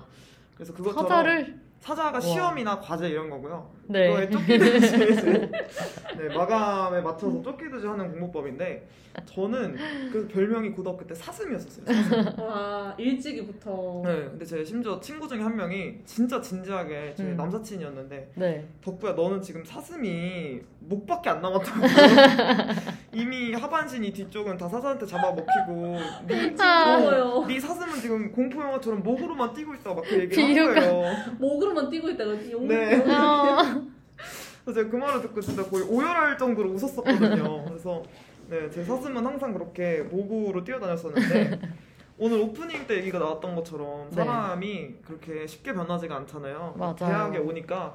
그래서 0.56 0.74
그것처럼 0.74 1.04
사자를 1.08 1.65
사자가 1.86 2.14
와. 2.14 2.20
시험이나 2.20 2.80
과제 2.80 3.10
이런 3.10 3.30
거고요. 3.30 3.70
네. 3.88 4.08
그거에 4.08 4.28
쫓기듯이 4.32 4.98
네, 4.98 6.36
마감에 6.36 7.00
맞춰서 7.02 7.40
쫓기듯이 7.44 7.86
하는 7.86 8.10
공부법인데 8.12 8.88
저는 9.26 9.76
그 10.12 10.28
별명이 10.28 10.72
고등학교 10.72 11.06
때 11.06 11.14
사슴이었었어요. 11.14 11.86
사슴. 11.86 12.40
와 12.44 12.96
일찍이부터 12.98 14.02
네, 14.04 14.16
근데 14.32 14.44
제 14.44 14.66
심지어 14.66 15.00
친구 15.00 15.28
중에 15.28 15.42
한 15.42 15.56
명이 15.56 15.98
진짜 16.06 16.42
진지하게 16.42 17.14
제 17.16 17.24
음. 17.24 17.38
남사친이었는데 17.38 18.32
네. 18.34 18.68
덕구야 18.84 19.14
너는 19.14 19.42
지금 19.44 19.64
사슴이 19.64 20.60
목밖에 20.80 21.30
안 21.30 21.42
남았다고 21.42 21.80
이미 23.14 23.54
하반신이 23.54 24.12
뒤쪽은 24.12 24.58
다 24.58 24.68
사자한테 24.68 25.06
잡아먹히고 25.06 25.98
네, 26.28 26.56
아. 26.60 27.46
네 27.48 27.60
사슴은 27.60 28.02
지금 28.02 28.32
공포 28.32 28.60
영화처럼 28.62 29.04
목으로만 29.04 29.54
뛰고 29.54 29.76
있다 29.76 29.94
막 29.94 30.04
그 30.04 30.20
얘기를 30.20 30.30
비유가- 30.56 30.82
한 30.82 30.92
거예요. 30.92 31.16
목으로 31.40 31.74
만 31.76 31.90
뛰고 31.90 32.10
있다가 32.10 32.32
용. 32.52 32.68
네. 32.68 32.94
용- 32.94 33.12
어. 33.12 33.58
그래서 34.64 34.80
제가 34.80 34.90
그 34.90 34.96
말을 34.96 35.22
듣고 35.22 35.42
진짜 35.42 35.64
거의 35.64 35.84
오열할 35.84 36.38
정도로 36.38 36.72
웃었었거든요. 36.72 37.66
그래서 37.66 38.02
네, 38.50 38.70
제 38.70 38.84
사슴은 38.84 39.24
항상 39.26 39.54
그렇게 39.54 40.02
목으로 40.02 40.64
뛰어다녔었는데 40.64 41.60
오늘 42.18 42.40
오프닝 42.40 42.88
때 42.88 42.96
얘기가 42.98 43.20
나왔던 43.20 43.56
것처럼 43.56 44.10
네. 44.10 44.16
사람이 44.16 44.96
그렇게 45.06 45.46
쉽게 45.46 45.74
변하지가 45.74 46.16
않잖아요. 46.16 46.74
맞아요. 46.78 46.96
대학에 46.96 47.38
오니까 47.40 47.94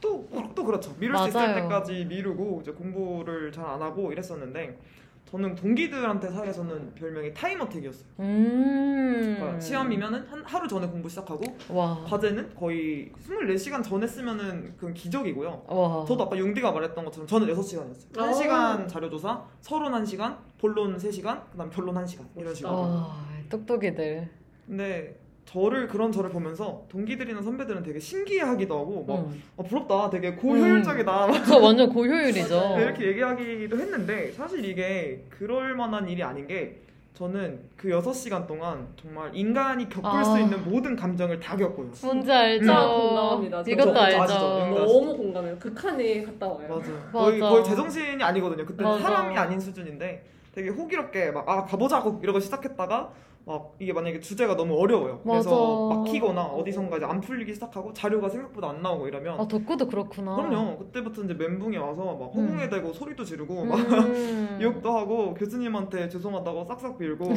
또, 0.00 0.26
또 0.54 0.64
그렇죠. 0.64 0.94
미룰 0.98 1.16
수 1.18 1.28
있을 1.28 1.40
맞아요. 1.40 1.54
때까지 1.62 2.04
미루고 2.06 2.60
이제 2.62 2.72
공부를 2.72 3.52
잘 3.52 3.64
안 3.66 3.80
하고 3.82 4.10
이랬었는데 4.12 4.78
저는 5.26 5.54
동기들한테 5.56 6.30
사이에서는 6.30 6.94
별명이 6.94 7.34
타임어택이었어요. 7.34 8.04
음. 8.20 9.36
그러니까 9.38 9.60
시험이면은 9.60 10.26
한, 10.26 10.42
하루 10.44 10.68
전에 10.68 10.86
공부 10.86 11.08
시작하고 11.08 11.42
와. 11.70 12.04
과제는 12.06 12.54
거의 12.54 13.10
24시간 13.26 13.82
전에 13.82 14.06
쓰면은 14.06 14.74
그건 14.76 14.94
기적이고요. 14.94 15.64
와. 15.66 16.04
저도 16.06 16.24
아까 16.24 16.36
융디가 16.36 16.70
말했던 16.70 17.04
것처럼 17.04 17.26
저는 17.26 17.48
6시간이었어요. 17.48 18.18
어. 18.18 18.30
1시간 18.30 18.88
자료조사, 18.88 19.42
서론 19.60 19.92
1시간, 19.92 20.36
본론 20.58 20.96
3시간, 20.96 21.42
그 21.50 21.58
다음 21.58 21.70
변론 21.70 21.94
1시간 21.96 22.26
이런. 22.36 22.54
식으로. 22.54 22.72
와. 22.72 23.16
똑똑이들. 23.48 24.28
근데 24.66 25.18
저를 25.44 25.86
그런 25.88 26.10
저를 26.10 26.30
보면서 26.30 26.82
동기들이나 26.90 27.42
선배들은 27.42 27.82
되게 27.82 27.98
신기해하기도 28.00 28.74
하고 28.76 29.04
막 29.06 29.18
음. 29.20 29.42
아, 29.56 29.62
부럽다, 29.62 30.10
되게 30.10 30.32
고효율적이다 30.34 31.26
막저 31.28 31.58
완전 31.58 31.88
고효율이죠. 31.90 32.76
이렇게 32.80 33.06
얘기하기도 33.08 33.76
했는데 33.78 34.32
사실 34.32 34.64
이게 34.64 35.22
그럴 35.30 35.74
만한 35.76 36.08
일이 36.08 36.22
아닌 36.22 36.46
게 36.46 36.80
저는 37.14 37.60
그 37.76 37.88
6시간 37.90 38.44
동안 38.48 38.88
정말 39.00 39.30
인간이 39.32 39.88
겪을 39.88 40.10
아. 40.10 40.24
수 40.24 40.36
있는 40.40 40.64
모든 40.68 40.96
감정을 40.96 41.38
다 41.38 41.56
겪고요. 41.56 41.90
뭔지 42.02 42.32
알죠? 42.32 42.66
공감합니다. 42.72 43.62
저 43.62 43.70
이것도 43.70 44.00
알죠. 44.00 44.22
아시죠? 44.22 44.40
너무 44.40 45.16
공감해요. 45.16 45.56
극한에 45.60 46.24
갔다 46.24 46.48
와요. 46.48 46.66
맞아요. 46.68 47.08
거의, 47.12 47.38
맞아. 47.38 47.52
거의 47.52 47.64
제정신이 47.64 48.20
아니거든요. 48.20 48.66
그때 48.66 48.82
맞아. 48.82 48.98
사람이 49.00 49.36
아닌 49.38 49.60
수준인데 49.60 50.24
되게 50.52 50.70
호기롭게 50.70 51.30
막 51.30 51.48
아 51.48 51.64
가보자고 51.64 52.18
이러고 52.20 52.40
시작했다가 52.40 53.12
막 53.46 53.74
이게 53.78 53.92
만약에 53.92 54.20
주제가 54.20 54.56
너무 54.56 54.78
어려워요. 54.80 55.20
그래서 55.22 55.88
맞아. 55.88 56.00
막히거나 56.00 56.42
어디선가 56.44 56.96
이제 56.96 57.04
안 57.04 57.20
풀리기 57.20 57.52
시작하고 57.52 57.92
자료가 57.92 58.30
생각보다 58.30 58.70
안 58.70 58.80
나오고 58.80 59.06
이러면 59.06 59.38
아 59.38 59.46
덕구도 59.46 59.86
그렇구나. 59.86 60.34
그럼요. 60.36 60.78
그때부터 60.78 61.24
이제 61.24 61.34
멘붕이 61.34 61.76
와서 61.76 62.04
막 62.18 62.26
허공에 62.34 62.64
음. 62.64 62.70
대고 62.70 62.94
소리도 62.94 63.22
지르고 63.22 63.66
막 63.66 63.78
음. 63.80 64.58
욕도 64.62 64.96
하고 64.96 65.34
교수님한테 65.34 66.08
죄송하다고 66.08 66.64
싹싹 66.64 66.96
빌고 66.96 67.34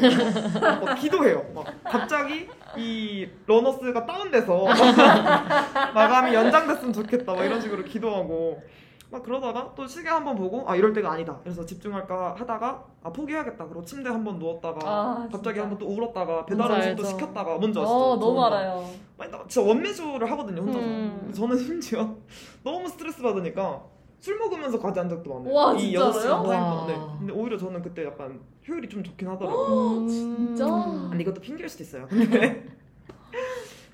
막 0.62 0.96
기도해요. 0.96 1.44
막 1.54 1.66
갑자기 1.84 2.48
이 2.78 3.28
LearnUs가 3.46 4.06
다운돼서 4.06 4.64
마감이 5.94 6.34
연장됐으면 6.34 6.94
좋겠다. 6.94 7.34
막 7.34 7.44
이런 7.44 7.60
식으로 7.60 7.84
기도하고 7.84 8.62
막 9.10 9.24
그러다가 9.24 9.72
또 9.76 9.88
시계 9.88 10.10
한번 10.10 10.36
보고 10.36 10.70
아 10.70 10.76
이럴 10.76 10.92
때가 10.92 11.12
아니다. 11.12 11.38
그래서 11.42 11.66
집중할까 11.66 12.36
하다가 12.38 12.84
아 13.04 13.12
포기하겠다. 13.12 13.66
그리고 13.66 13.84
침대 13.86 14.10
한번 14.10 14.38
누웠다가 14.38 14.80
아, 14.84 15.30
갑자기. 15.32 15.60
한번 15.60 15.78
또 15.78 15.88
울었다가 15.88 16.46
배달 16.46 16.70
음식도. 16.72 17.04
시켰다가 17.06 17.58
뭔지 17.58 17.80
아시죠? 17.80 17.94
어, 17.96 18.20
너무 18.20 18.44
알아요. 18.46 18.86
아니, 19.18 19.32
나 19.32 19.40
진짜 19.48 19.66
원맨쇼를 19.68 20.30
하거든요 20.32 20.62
혼자서. 20.62 20.86
음. 20.86 21.32
저는 21.34 21.58
심지어 21.58 22.16
너무 22.64 22.88
스트레스 22.90 23.22
받으니까 23.22 23.82
술 24.20 24.38
먹으면서 24.40 24.78
과제 24.80 25.00
한 25.00 25.08
적도 25.08 25.34
많아요. 25.36 25.54
와, 25.54 25.74
이 25.74 25.80
진짜로요? 25.92 26.12
6시간 26.12 26.44
타임 26.48 26.62
와. 26.64 26.70
동안에. 26.72 27.00
근데 27.20 27.34
오히려 27.34 27.58
저는 27.58 27.82
그때 27.82 28.04
약간 28.06 28.42
효율이 28.68 28.90
좀 28.90 29.02
좋긴 29.04 29.28
하더라고요. 29.30 30.00
음. 30.00 30.08
진짜? 30.10 30.66
근데 30.66 31.22
이것도 31.24 31.40
핑계일 31.40 31.70
수도 31.70 31.84
있어요. 31.84 32.08
근데 32.10 32.67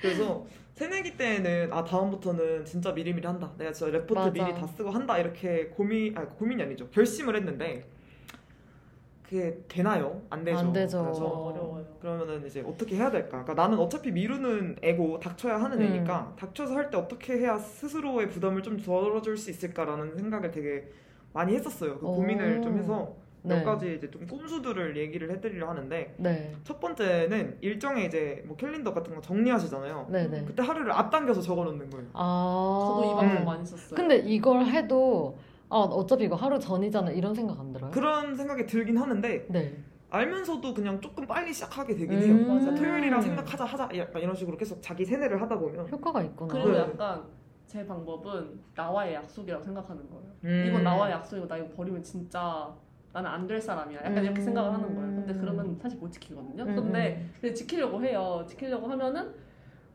그래서 0.04 0.46
새내기 0.74 1.16
때는 1.16 1.72
아 1.72 1.84
다음부터는 1.84 2.66
진짜 2.66 2.92
미리미리 2.92 3.26
한다. 3.26 3.52
내가 3.58 3.72
진짜 3.72 3.92
레포트 3.92 4.14
맞아. 4.14 4.32
미리 4.32 4.54
다 4.54 4.68
쓰고 4.68 4.90
한다 4.90 5.18
이렇게 5.18 5.68
고민 5.68 6.18
아니 6.18 6.28
고민이 6.28 6.62
아니죠. 6.62 6.90
결심을 6.90 7.36
했는데 7.38 7.86
그게 9.24 9.58
되나요? 9.70 10.22
안 10.30 10.44
되죠. 10.44 10.58
안 10.58 10.74
되죠. 10.74 11.04
그래서 11.04 11.26
어려워요. 11.26 11.86
그러면은 12.02 12.46
이제 12.46 12.62
어떻게 12.68 12.98
해야 12.98 13.10
될까? 13.10 13.44
그러니까 13.44 13.54
나는 13.54 13.80
어차피 13.80 14.12
미루는 14.12 14.78
애고 14.82 15.20
닥쳐야 15.20 15.62
하는 15.62 15.80
음. 15.80 15.84
애니까 15.86 16.36
닥쳐서 16.38 16.76
할 16.76 16.90
때 16.90 16.98
어떻게 16.98 17.38
해야 17.38 17.58
스스로의 17.58 18.30
부담을 18.30 18.62
좀 18.62 18.78
덜어줄 18.78 19.38
수 19.38 19.50
있을까라는 19.52 20.18
생각을 20.18 20.52
되게 20.52 20.90
많이 21.32 21.56
했었어요. 21.56 21.98
그 21.98 22.06
오. 22.06 22.16
고민을 22.16 22.62
좀 22.62 22.78
해서 22.78 23.16
몇 23.44 23.58
네. 23.58 23.64
가지 23.64 23.96
이제 23.96 24.10
좀 24.10 24.26
꼼수들을 24.26 24.96
얘기를 24.98 25.30
해드리려 25.30 25.70
하는데 25.70 26.16
네. 26.18 26.56
첫 26.64 26.80
번째는 26.80 27.58
일정에 27.62 28.06
이제 28.06 28.42
뭐 28.48 28.56
캘린더 28.56 28.94
같은 28.94 29.14
거 29.14 29.22
정리하시잖아요. 29.22 30.08
네네. 30.10 30.46
그때 30.46 30.64
하루를 30.64 30.92
앞당겨서 30.94 31.42
적어놓는 31.42 31.90
거예요. 31.90 32.08
아. 32.14 32.88
저도 32.88 33.12
이 33.12 33.16
방법 33.16 33.42
음. 33.42 33.46
많이 33.46 33.66
썼어요. 33.66 33.96
근데 33.96 34.18
이걸 34.18 34.66
해도 34.66 35.38
아 35.70 35.78
어차피 35.78 36.24
이거 36.26 36.36
하루 36.36 36.58
전이잖아 36.58 37.12
이런 37.12 37.34
생각 37.36 37.60
안 37.60 37.74
들어요? 37.74 37.92
그런 37.92 38.36
생각이 38.36 38.66
들긴 38.66 38.98
하는데 38.98 39.46
네. 39.50 39.78
알면서도 40.10 40.74
그냥 40.74 41.02
조금 41.02 41.26
빨리 41.28 41.52
시작하게 41.52 41.96
되긴 41.96 42.14
음. 42.14 42.24
해요. 42.24 42.48
맞아. 42.48 42.66
그러니까 42.66 42.76
토요일이랑 42.76 43.22
생각하자 43.22 43.66
하자 43.66 43.90
약간 43.98 44.22
이런 44.22 44.36
식으로 44.36 44.56
계속 44.56 44.82
자기 44.82 45.04
세뇌를 45.04 45.42
하다 45.42 45.60
보면 45.60 45.90
효과가 45.90 46.22
있구나. 46.22 46.54
그리고 46.54 46.72
네. 46.72 46.80
약간 46.80 47.24
제 47.66 47.86
방법은 47.86 48.62
나와의 48.76 49.16
약속이라고 49.16 49.64
생각하는 49.64 50.10
거예요. 50.10 50.32
음. 50.46 50.66
이건 50.70 50.84
나와의 50.84 51.14
약속이고 51.14 51.48
나 51.48 51.58
이거 51.58 51.68
버리면 51.76 52.04
진짜 52.04 52.72
나는 53.14 53.30
안 53.30 53.48
될 53.48 53.62
사람이야. 53.62 54.00
약간 54.00 54.18
음. 54.18 54.24
이렇게 54.24 54.42
생각을 54.42 54.74
하는 54.74 54.96
거예요. 54.96 55.16
근데 55.16 55.34
그러면 55.34 55.78
사실 55.82 56.00
못 56.00 56.12
지키거든요. 56.12 56.64
음. 56.64 56.76
근데, 56.76 57.26
근데 57.40 57.54
지키려고 57.54 58.02
해요. 58.04 58.44
지키려고 58.48 58.88
하면은 58.88 59.32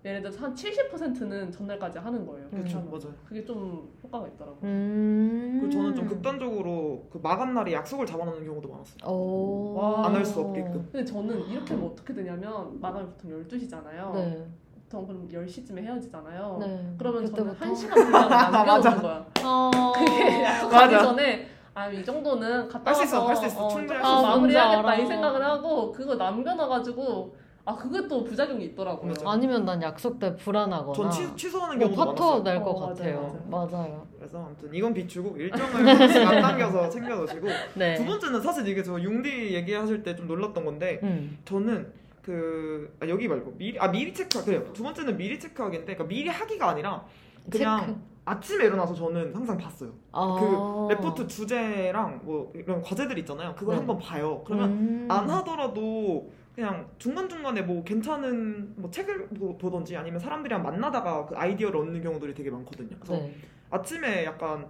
예를 0.04 0.22
들어서 0.22 0.44
한 0.44 0.54
70%는 0.54 1.50
전날까지 1.50 1.98
하는 1.98 2.24
거예요. 2.24 2.48
그렇죠. 2.50 2.78
맞아요. 2.82 3.12
그게 3.26 3.44
좀 3.44 3.88
효과가 4.04 4.28
있더라고요. 4.28 4.60
음. 4.62 5.58
그리고 5.60 5.72
저는 5.72 5.94
좀 5.96 6.06
극단적으로 6.06 7.04
그 7.10 7.18
마감 7.20 7.52
날에 7.54 7.72
약속을 7.72 8.06
잡아놓는 8.06 8.44
경우도 8.46 8.68
많았어요. 8.68 10.04
안 10.04 10.14
할 10.14 10.24
수 10.24 10.40
없게끔. 10.40 10.88
근데 10.92 11.04
저는 11.04 11.48
이렇게 11.48 11.74
하면 11.74 11.90
어떻게 11.90 12.14
되냐면 12.14 12.80
마감이 12.80 13.06
보통 13.06 13.30
12시잖아요. 13.44 14.12
네. 14.14 14.46
보통 14.84 15.06
그럼 15.06 15.28
10시쯤에 15.28 15.78
헤어지잖아요. 15.82 16.58
네. 16.60 16.94
그러면 16.96 17.24
그때부터. 17.24 17.54
저는 17.58 17.74
1시간 17.74 17.94
분량 17.94 18.28
남겨놓는 18.30 19.02
거야. 19.02 19.26
아. 19.42 19.92
그게 19.98 20.44
약속하기 20.44 20.94
맞아. 20.94 21.04
전에 21.04 21.46
아 21.78 21.90
이 21.92 22.04
정도는 22.04 22.68
갔다 22.68 22.90
할수 22.90 23.04
있어, 23.04 23.20
와서 23.24 23.28
할수 23.28 23.46
있어. 23.46 23.64
어, 23.66 23.68
충분히 23.68 23.88
좀 23.88 23.96
할수 23.98 24.10
있어. 24.10 24.22
마무리해야겠다 24.28 24.82
뭔지 24.82 25.00
이 25.02 25.04
알아. 25.04 25.06
생각을 25.14 25.44
하고 25.44 25.92
그거 25.92 26.14
남겨놔가지고 26.16 27.36
아 27.64 27.76
그것도 27.76 28.24
부작용이 28.24 28.64
있더라고요. 28.66 29.08
맞아. 29.10 29.30
아니면 29.30 29.64
난 29.64 29.80
약속 29.82 30.18
때 30.18 30.34
불안하거나. 30.34 30.92
전 30.94 31.10
취, 31.10 31.36
취소하는 31.36 31.78
뭐 31.78 31.88
경우도 31.88 32.04
파토 32.14 32.24
많았어요. 32.24 32.42
날 32.42 32.62
것 32.64 32.70
어, 32.70 32.86
같아요. 32.86 33.44
맞아요. 33.48 34.06
그래서 34.18 34.44
아무튼 34.44 34.70
이건 34.74 34.94
비추고 34.94 35.36
일정을 35.36 35.86
하나씩 35.86 36.22
앞당겨서 36.26 36.88
챙겨 36.90 37.14
놓으시고 37.14 37.46
네. 37.74 37.94
두 37.94 38.04
번째는 38.06 38.40
사실 38.42 38.66
이게 38.66 38.82
저 38.82 38.98
융디 39.00 39.54
얘기하실 39.54 40.02
때 40.02 40.16
좀 40.16 40.26
놀랐던 40.26 40.64
건데 40.64 40.98
음. 41.02 41.38
저는 41.44 41.92
그 42.22 42.92
아, 43.00 43.06
여기 43.08 43.28
말고 43.28 43.54
미리 43.58 43.78
아 43.78 43.88
미리 43.88 44.12
체크 44.12 44.42
그래요. 44.44 44.64
두 44.72 44.82
번째는 44.82 45.16
미리 45.16 45.38
체크하기인데 45.38 45.94
그러니까 45.94 46.08
미리 46.08 46.28
하기가 46.28 46.70
아니라 46.70 47.04
그냥 47.50 47.80
체크. 47.80 47.98
아침에 48.28 48.66
일어나서 48.66 48.94
저는 48.94 49.34
항상 49.34 49.56
봤어요. 49.56 49.90
아. 50.12 50.36
그 50.38 50.92
레포트 50.92 51.26
주제랑 51.26 52.20
뭐 52.24 52.52
이런 52.54 52.82
과제들 52.82 53.16
있잖아요. 53.20 53.54
그걸 53.54 53.74
네. 53.74 53.78
한번 53.78 53.98
봐요. 53.98 54.42
그러면 54.46 54.70
음. 54.70 55.08
안 55.10 55.28
하더라도 55.30 56.30
그냥 56.54 56.88
중간중간에 56.98 57.62
뭐 57.62 57.82
괜찮은 57.84 58.74
뭐 58.76 58.90
책을 58.90 59.28
보- 59.28 59.56
보던지 59.56 59.96
아니면 59.96 60.20
사람들이랑 60.20 60.62
만나다가 60.62 61.24
그 61.24 61.36
아이디어를 61.36 61.80
얻는 61.80 62.02
경우들이 62.02 62.34
되게 62.34 62.50
많거든요. 62.50 62.96
그래서 63.00 63.22
네. 63.22 63.34
아침에 63.70 64.24
약간 64.24 64.66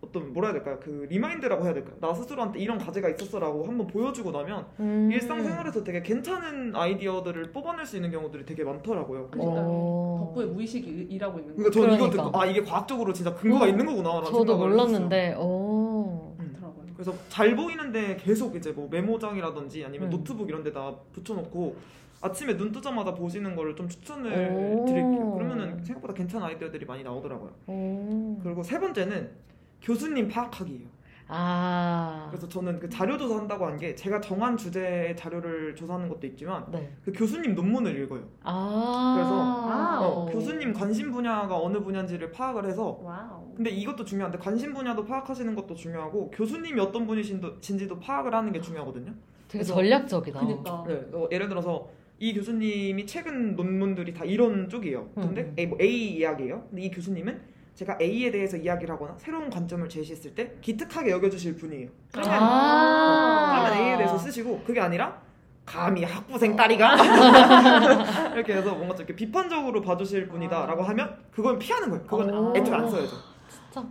어떤 0.00 0.32
뭐라 0.32 0.48
해야 0.48 0.54
될까요? 0.54 0.78
그 0.80 1.06
remind라고 1.10 1.64
해야 1.64 1.74
될까요? 1.74 1.94
나 2.00 2.14
스스로한테 2.14 2.60
이런 2.60 2.78
과제가 2.78 3.08
있었어라고 3.10 3.66
한번 3.66 3.86
보여주고 3.88 4.30
나면 4.30 4.64
음. 4.78 5.10
일상생활에서 5.12 5.82
되게 5.82 6.02
괜찮은 6.02 6.74
아이디어들을 6.74 7.50
뽑아낼 7.50 7.84
수 7.84 7.96
있는 7.96 8.10
경우들이 8.12 8.44
되게 8.46 8.62
많더라고요. 8.62 9.28
어. 9.38 10.30
덕후의 10.34 10.48
무의식이 10.52 10.88
일- 10.88 11.12
일하고 11.12 11.40
있는 11.40 11.56
그러니까 11.56 11.74
거 11.74 11.80
저는 11.82 11.94
이거 11.96 12.10
그러니까. 12.10 12.24
듣고 12.24 12.40
아 12.40 12.46
이게 12.46 12.62
과학적으로 12.62 13.12
진짜 13.12 13.34
근거가 13.34 13.64
음. 13.64 13.70
있는 13.70 13.86
거구나라는 13.86 14.24
저도 14.26 14.38
생각을 14.46 14.68
몰랐는데. 14.70 15.34
오. 15.36 16.34
했어요. 16.40 16.74
음. 16.78 16.92
그래서 16.94 17.12
잘 17.28 17.56
보이는데 17.56 18.16
계속 18.16 18.54
이제 18.54 18.70
뭐 18.70 18.88
메모장이라든지 18.90 19.84
아니면 19.84 20.08
음. 20.08 20.10
노트북 20.10 20.48
이런 20.48 20.62
데다 20.62 20.94
붙여놓고 21.12 21.74
아침에 22.20 22.56
눈 22.56 22.70
뜨자마자 22.72 23.14
보시는 23.14 23.54
거를 23.56 23.74
좀 23.74 23.88
추천을 23.88 24.30
오. 24.52 24.84
드릴게요. 24.86 25.32
그러면은 25.32 25.82
생각보다 25.84 26.14
괜찮은 26.14 26.46
아이디어들이 26.46 26.86
많이 26.86 27.02
나오더라고요. 27.02 27.50
오. 27.66 28.38
그리고 28.44 28.62
세 28.62 28.78
번째는 28.78 29.48
교수님 29.82 30.28
파악하기예요. 30.28 30.88
아. 31.30 32.26
그래서 32.30 32.48
저는 32.48 32.78
그 32.78 32.88
자료 32.88 33.18
조사한다고 33.18 33.66
한 33.66 33.78
게 33.78 33.94
제가 33.94 34.18
정한 34.20 34.56
주제의 34.56 35.14
자료를 35.14 35.76
조사하는 35.76 36.08
것도 36.08 36.26
있지만 36.28 36.64
네. 36.70 36.90
그 37.04 37.12
교수님 37.12 37.54
논문을 37.54 37.96
읽어요. 38.02 38.26
아. 38.42 39.14
그래서. 39.16 40.08
어, 40.08 40.26
교수님 40.26 40.72
관심 40.72 41.10
분야가 41.12 41.54
어느 41.60 41.78
분야인지를 41.80 42.32
파악을 42.32 42.64
해서 42.66 42.98
wow. 43.02 43.52
근데 43.54 43.70
이것도 43.70 44.04
중요한데 44.04 44.38
관심 44.38 44.72
분야도 44.72 45.04
파악하시는 45.04 45.54
것도 45.54 45.74
중요하고 45.74 46.30
교수님이 46.30 46.80
어떤 46.80 47.06
분이신지도 47.06 47.98
파악을 48.00 48.34
하는 48.34 48.50
게 48.52 48.60
중요하거든요. 48.60 49.12
되게 49.48 49.58
그래서- 49.64 49.74
전략적이다. 49.74 50.40
그니까. 50.40 50.84
네, 50.88 50.94
어, 51.12 51.28
예를 51.30 51.48
들어서 51.48 51.88
이 52.18 52.32
교수님이 52.34 53.06
최근 53.06 53.54
논문들이 53.54 54.14
다 54.14 54.24
이런 54.24 54.68
쪽이에요. 54.68 55.10
근데 55.14 55.42
음. 55.42 55.54
A, 55.58 55.66
뭐 55.66 55.78
A 55.80 56.16
이야기예요. 56.16 56.64
근데 56.70 56.82
이 56.82 56.90
교수님은 56.90 57.40
제가 57.78 57.96
A에 58.00 58.32
대해서 58.32 58.56
이야기를 58.56 58.92
하거나 58.92 59.14
새로운 59.18 59.48
관점을 59.48 59.88
제시했을 59.88 60.34
때 60.34 60.52
기특하게 60.60 61.12
여겨주실 61.12 61.54
분이에요. 61.54 61.88
그러면 62.12 62.38
아. 62.42 63.66
그러면 63.66 63.86
A에 63.86 63.96
대해서 63.98 64.18
쓰시고 64.18 64.64
그게 64.66 64.80
아니라 64.80 65.16
감히 65.64 66.02
학부생 66.02 66.56
딸이가 66.56 66.96
이렇게 68.34 68.54
해서 68.54 68.74
뭔가 68.74 68.96
좀 68.96 69.06
이렇게 69.06 69.14
비판적으로 69.14 69.80
봐주실 69.80 70.26
분이다라고 70.26 70.82
하면 70.82 71.18
그건 71.30 71.60
피하는 71.60 71.90
거예요. 71.90 72.04
그건 72.04 72.34
오. 72.34 72.56
애초에 72.56 72.74
안 72.74 72.90
써야죠. 72.90 73.16
진짜. 73.48 73.86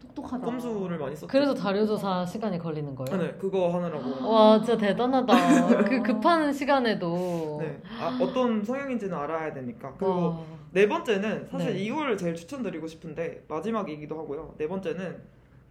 똑똑하다. 0.00 0.46
꼼수를 0.46 0.96
많이 0.96 1.14
썼죠. 1.14 1.26
그래서 1.26 1.52
자료조사 1.52 2.24
시간이 2.24 2.58
걸리는 2.58 2.94
거예요? 2.94 3.20
네, 3.20 3.34
그거 3.38 3.68
하느라고. 3.74 4.04
와, 4.32 4.58
진짜 4.62 4.78
대단하다. 4.78 5.84
그 5.84 6.02
급한 6.02 6.50
시간에도. 6.50 7.58
네, 7.60 7.82
아, 8.00 8.16
어떤 8.18 8.64
성향인지는 8.64 9.14
알아야 9.14 9.52
되니까. 9.52 9.92
그리고 9.98 10.26
와. 10.26 10.40
네 10.74 10.88
번째는 10.88 11.46
사실 11.52 11.72
네. 11.72 11.84
이걸 11.84 12.16
제일 12.16 12.34
추천드리고 12.34 12.88
싶은데 12.88 13.44
마지막이기도 13.46 14.18
하고요. 14.18 14.56
네 14.58 14.66
번째는 14.66 15.16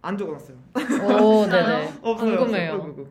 안 0.00 0.16
적어놨어요. 0.16 0.56
오, 1.12 1.44
네네. 1.46 1.92
없어요. 2.00 2.38
궁금해요. 2.38 2.72
없어요. 2.72 3.06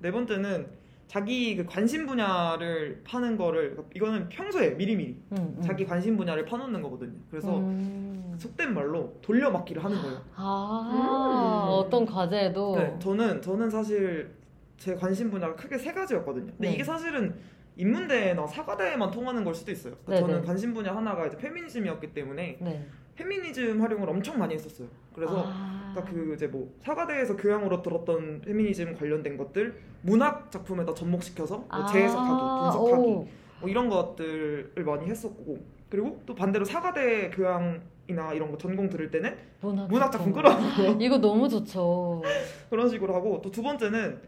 네 0.00 0.12
번째는 0.12 0.66
자기 1.06 1.56
그 1.56 1.64
관심 1.64 2.06
분야를 2.06 3.00
파는 3.04 3.38
거를 3.38 3.78
이거는 3.94 4.28
평소에 4.28 4.72
미리미리 4.72 5.16
음, 5.32 5.36
음. 5.56 5.62
자기 5.62 5.86
관심 5.86 6.18
분야를 6.18 6.44
파놓는 6.44 6.82
거거든요. 6.82 7.18
그래서 7.30 7.56
음. 7.56 8.36
속된 8.38 8.74
말로 8.74 9.16
돌려막기를 9.22 9.82
하는 9.82 10.00
거예요. 10.02 10.20
아, 10.36 10.90
음. 10.92 11.72
어떤 11.72 12.04
과제에도. 12.04 12.76
네, 12.76 12.96
저는 13.00 13.40
저는 13.40 13.70
사실 13.70 14.30
제 14.76 14.94
관심 14.94 15.30
분야가 15.30 15.56
크게 15.56 15.78
세 15.78 15.90
가지였거든요. 15.92 16.46
근데 16.52 16.68
네. 16.68 16.74
이게 16.74 16.84
사실은 16.84 17.34
인문대나 17.76 18.46
사과대에만 18.46 19.10
통하는 19.10 19.44
걸 19.44 19.54
수도 19.54 19.70
있어요. 19.72 19.94
그러니까. 20.04 20.26
저는 20.28 20.44
관심 20.44 20.74
분야 20.74 20.94
하나가 20.94 21.26
이제 21.26 21.36
페미니즘이었기 21.38 22.12
때문에 22.12 22.58
네. 22.60 22.86
페미니즘 23.14 23.80
활용을 23.82 24.08
엄청 24.08 24.38
많이 24.38 24.54
했었어요. 24.54 24.88
그래서 25.14 25.44
아. 25.46 25.92
그러니까 25.94 26.12
그 26.14 26.34
이제 26.34 26.46
뭐 26.46 26.72
사과대에서 26.80 27.36
교양으로 27.36 27.82
들었던 27.82 28.40
페미니즘 28.42 28.94
관련된 28.96 29.36
것들 29.36 29.78
문학 30.02 30.50
작품에다 30.50 30.94
접목시켜서 30.94 31.58
뭐 31.58 31.66
아, 31.68 31.86
재해석하기, 31.86 32.30
분석하기 32.30 33.02
오. 33.02 33.28
뭐 33.60 33.68
이런 33.68 33.88
것들을 33.90 34.72
많이 34.86 35.06
했었고 35.06 35.58
그리고 35.90 36.22
또 36.24 36.34
반대로 36.34 36.64
사과대 36.64 37.30
교양이나 37.30 38.32
이런 38.32 38.50
거 38.50 38.56
전공 38.56 38.88
들을 38.88 39.10
때는 39.10 39.36
문학, 39.60 39.88
문학 39.88 40.12
작품 40.12 40.32
끌어서 40.32 40.58
이거 41.00 41.18
너무 41.18 41.48
좋죠. 41.48 42.22
그런 42.70 42.88
식으로 42.88 43.14
하고 43.14 43.40
또 43.42 43.50
두 43.50 43.62
번째는 43.62 44.20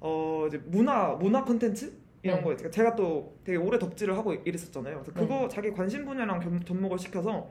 어 0.00 0.44
이제 0.46 0.58
문화 0.66 1.08
문화 1.14 1.42
콘텐츠 1.42 1.92
이런 2.22 2.38
네. 2.38 2.42
거 2.44 2.52
있- 2.52 2.72
제가 2.72 2.96
또 2.96 3.34
되게 3.44 3.56
오래 3.58 3.78
덕질을 3.78 4.16
하고 4.16 4.32
이랬었잖아요. 4.34 5.02
그래서 5.02 5.12
네. 5.12 5.20
그거 5.20 5.48
자기 5.48 5.70
관심 5.72 6.04
분야랑 6.04 6.40
겸- 6.40 6.60
접목을 6.64 6.98
시켜서 6.98 7.48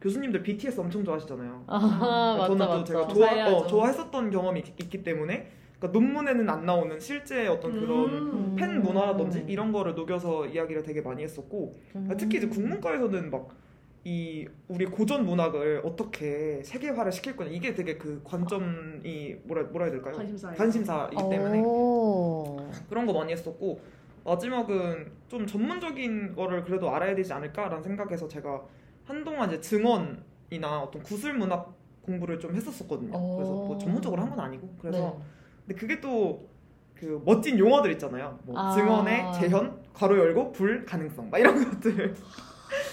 교수님들 0.00 0.42
BTS 0.42 0.80
엄청 0.80 1.04
좋아하시잖아요. 1.04 1.64
아, 1.66 2.44
저는 2.46 2.66
또 2.66 2.72
맞다. 2.72 2.84
제가 2.84 3.06
좋아. 3.08 3.46
어, 3.48 3.66
좋아했었던 3.66 4.30
경험이 4.30 4.60
있, 4.60 4.66
있기 4.80 5.02
때문에 5.02 5.50
그러니까 5.78 5.98
논문에는 5.98 6.48
안 6.48 6.66
나오는 6.66 6.98
실제 7.00 7.46
어떤 7.46 7.72
그런 7.80 8.08
음. 8.12 8.56
팬 8.58 8.82
문화라든지 8.82 9.40
음. 9.40 9.48
이런 9.50 9.72
거를 9.72 9.94
녹여서 9.94 10.46
이야기를 10.46 10.82
되게 10.82 11.00
많이 11.00 11.22
했었고 11.22 11.76
음. 11.96 12.08
특히 12.18 12.38
이제 12.38 12.46
국문과에서는 12.48 13.30
막 13.30 13.48
이 14.02 14.48
우리 14.66 14.86
고전 14.86 15.26
문학을 15.26 15.82
어떻게 15.84 16.62
세계화를 16.64 17.12
시킬 17.12 17.36
거냐 17.36 17.50
이게 17.50 17.74
되게 17.74 17.98
그 17.98 18.22
관점이 18.24 19.36
뭐라 19.44 19.64
뭐라 19.64 19.84
해야 19.84 19.92
될까요? 19.92 20.14
관심사예요. 20.16 20.56
관심사이기 20.56 21.16
때문에 21.30 21.60
오. 21.60 22.56
그런 22.88 23.04
거 23.04 23.12
많이 23.12 23.30
했었고 23.32 23.78
마지막은 24.24 25.12
좀 25.28 25.46
전문적인 25.46 26.34
거를 26.34 26.64
그래도 26.64 26.90
알아야 26.94 27.14
되지 27.14 27.32
않을까라는 27.32 27.82
생각에서 27.82 28.28
제가 28.28 28.62
한동안 29.04 29.48
이제 29.48 29.60
증언이나 29.60 30.82
어떤 30.82 31.02
구술 31.02 31.34
문학 31.34 31.74
공부를 32.02 32.38
좀 32.38 32.54
했었었거든요. 32.54 33.10
그래서 33.10 33.52
뭐 33.52 33.74
오. 33.76 33.78
전문적으로 33.78 34.22
한 34.22 34.30
건 34.30 34.40
아니고 34.40 34.74
그래서 34.80 34.98
네. 35.18 35.24
근데 35.66 35.80
그게 35.80 36.00
또 36.00 36.50
그 37.00 37.22
멋진 37.24 37.58
용어들 37.58 37.92
있잖아요. 37.92 38.38
뭐 38.44 38.58
아. 38.58 38.74
증언의 38.74 39.32
재현, 39.32 39.82
괄호 39.94 40.18
열고 40.18 40.52
불 40.52 40.84
가능성 40.84 41.30
막 41.30 41.38
이런 41.38 41.70
것들 41.70 42.10
와. 42.10 42.14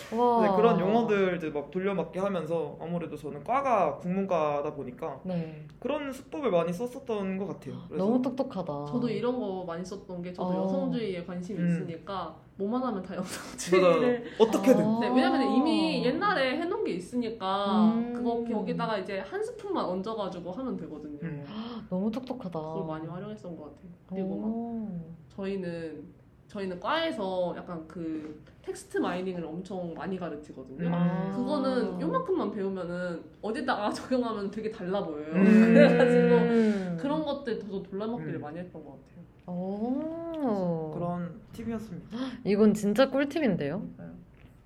네, 0.10 0.56
그런 0.56 0.80
용어들 0.80 1.38
이제 1.38 1.50
막 1.50 1.70
돌려막기 1.70 2.20
하면서 2.20 2.78
아무래도 2.82 3.16
저는 3.16 3.44
과가 3.44 3.98
국문과다 3.98 4.74
보니까 4.74 5.20
네. 5.24 5.66
그런 5.80 6.12
수법을 6.12 6.52
많이 6.52 6.72
썼었던 6.72 7.38
것 7.38 7.48
같아요. 7.48 7.76
그래서 7.88 8.04
너무 8.04 8.22
똑똑하다. 8.22 8.86
저도 8.86 9.10
이런 9.10 9.40
거 9.40 9.64
많이 9.66 9.84
썼던 9.84 10.22
게 10.22 10.34
저도 10.34 10.50
어. 10.50 10.64
여성주의에 10.64 11.26
관심이 11.26 11.60
음. 11.60 11.68
있으니까 11.68 12.36
뭐만 12.56 12.82
하면 12.84 13.04
다. 13.04 13.16
여성주의를 13.16 14.26
어떻게든 14.40 14.84
아. 14.84 15.00
네, 15.02 15.10
왜냐면 15.10 15.44
이미 15.52 16.04
옛날에 16.04 16.58
해놓은 16.58 16.84
게 16.84 16.94
있으니까 16.94 17.92
음. 17.94 18.14
그거 18.14 18.44
여기다가 18.50 18.98
이제 18.98 19.20
한 19.20 19.44
스푼만 19.44 19.86
얹어가지고 19.86 20.52
하면 20.52 20.78
되거든요. 20.78 21.20
음. 21.22 21.46
너무 21.90 22.10
똑똑하다. 22.10 22.60
그걸 22.60 22.86
많이 22.88 23.08
활용했던 23.08 23.56
것 23.56 23.64
같아요. 23.66 23.92
그리고 24.10 24.38
막 24.38 24.48
오. 24.48 24.90
저희는 25.30 26.18
저희는 26.48 26.80
과에서 26.80 27.54
약간 27.58 27.86
그 27.88 28.42
텍스트 28.68 28.98
마이닝을 28.98 29.46
엄청 29.46 29.94
많이 29.94 30.20
가르치거든요. 30.20 30.88
음. 30.88 30.94
아. 30.94 31.34
그거는 31.36 32.02
요만큼만 32.02 32.52
배우면은 32.52 33.24
어디다가 33.42 33.90
적용하면 33.94 34.52
되게 34.52 34.70
달라 34.70 35.04
보여요. 35.04 35.32
음. 35.34 35.44
그래가지고 35.74 36.98
그런 37.02 37.24
것들 37.24 37.60
저도 37.60 37.82
돌려먹기를 37.84 38.36
음. 38.36 38.42
많이 38.42 38.60
했던 38.60 38.84
것 38.84 38.92
같아요. 38.92 39.26
오. 39.48 40.92
그런 40.94 41.40
팁이었습니다. 41.54 42.18
이건 42.44 42.74
진짜 42.74 43.10
꿀팁인데요. 43.10 43.88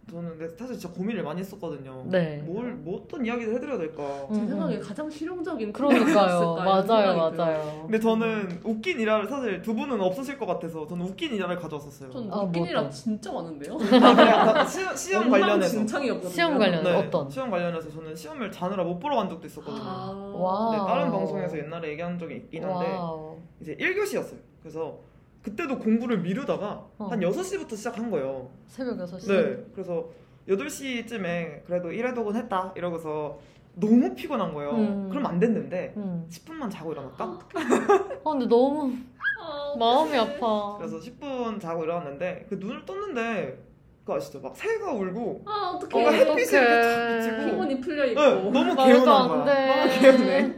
저는 0.10 0.38
근데 0.38 0.58
사실 0.58 0.78
진짜 0.78 0.94
고민을 0.94 1.24
많이 1.24 1.40
했었거든요. 1.40 2.04
네. 2.08 2.42
뭘, 2.46 2.74
뭐 2.74 3.02
어떤 3.02 3.26
이야기를 3.26 3.54
해드려야 3.56 3.78
될까. 3.78 4.28
제 4.34 4.42
음, 4.42 4.48
생각에 4.48 4.76
음. 4.76 4.82
가장 4.82 5.10
실용적인 5.10 5.72
그러니까요. 5.72 6.56
맞아요. 6.66 7.32
맞아요. 7.32 7.82
근데 7.84 8.00
저는 8.00 8.60
웃긴 8.64 9.00
일화를 9.00 9.28
사실 9.28 9.62
두 9.62 9.74
분은 9.76 10.02
없으실 10.02 10.38
것 10.38 10.46
같아서 10.48 10.86
저는 10.88 11.06
웃긴 11.06 11.34
일화를 11.36 11.56
가져왔었어요. 11.58 12.10
전 12.12 12.34
아, 12.34 12.42
웃긴 12.42 12.64
뭐 12.64 12.72
어떤? 12.72 12.92
진짜 12.92 13.32
많은데요. 13.32 13.78
아, 14.02 14.66
시험, 14.66 14.96
시험 14.96 15.30
관련해서. 15.30 15.70
진창이었거든요. 15.70 16.32
시험 16.32 16.58
관련. 16.58 16.84
네, 16.84 16.94
어떤? 16.96 17.30
시험 17.30 17.50
관련해서 17.52 17.90
저는 17.92 18.16
시험을 18.16 18.52
자느라 18.52 18.84
못 18.84 19.00
보러 19.00 19.16
간 19.18 19.30
적도 19.30 19.48
있었거든요. 19.48 19.84
아. 19.84 20.34
와. 20.36 20.72
네, 20.72 20.78
다른 20.80 21.12
방송에서 21.12 21.58
옛날에 21.58 21.90
얘기한 21.90 22.18
적이 22.18 22.36
있긴 22.38 22.64
한데 22.66 22.88
wow. 22.98 23.38
이제 23.62 23.76
1교시였어요. 23.80 24.38
그래서 24.62 25.00
그때도 25.44 25.80
공부를 25.80 26.20
미루다가 26.20 26.86
어. 26.98 27.08
한 27.10 27.20
6시부터 27.20 27.76
시작한 27.76 28.12
거예요. 28.12 28.50
새벽 28.68 28.98
6시. 28.98 29.28
네. 29.28 29.66
그래서 29.74 30.10
8시쯤에 30.48 31.64
그래도 31.66 31.90
1회 31.90 32.14
독은 32.14 32.36
했다 32.36 32.74
이러고서 32.76 33.40
너무 33.76 34.14
피곤한 34.14 34.54
거예요. 34.54 34.72
음. 34.72 35.10
그럼 35.10 35.26
안 35.26 35.40
됐는데 35.40 35.94
음. 35.98 36.28
10분만 36.30 36.70
자고 36.70 36.92
일어날까? 36.92 37.24
아, 37.24 38.32
근데 38.32 38.46
너무 38.46 38.94
아, 39.42 39.76
마음이. 39.80 40.18
아파. 40.18 40.78
그래서 40.78 40.98
10분 41.00 41.60
자고 41.60 41.84
일어났는데 41.84 42.46
그 42.50 42.56
눈을 42.56 42.86
떴는데 42.86 43.64
그거 44.02 44.18
아시죠? 44.18 44.42
막 44.42 44.56
새가 44.56 44.92
울고 44.94 45.44
아 45.46 45.80
뭔가 45.92 46.10
어떡해. 46.10 46.20
햇빛이 46.20 46.62
이렇게 46.62 46.82
탁. 46.82 47.18
비치고 47.18 47.46
피곤이 47.46 47.82
풀려 47.82 48.06
있고. 48.08 48.22
네, 48.22 48.30
너무 48.52 48.76
개운한 48.76 49.08
안 49.10 49.28
거야. 49.28 49.46
돼. 49.46 49.68
너무 49.68 50.02
개운해. 50.02 50.56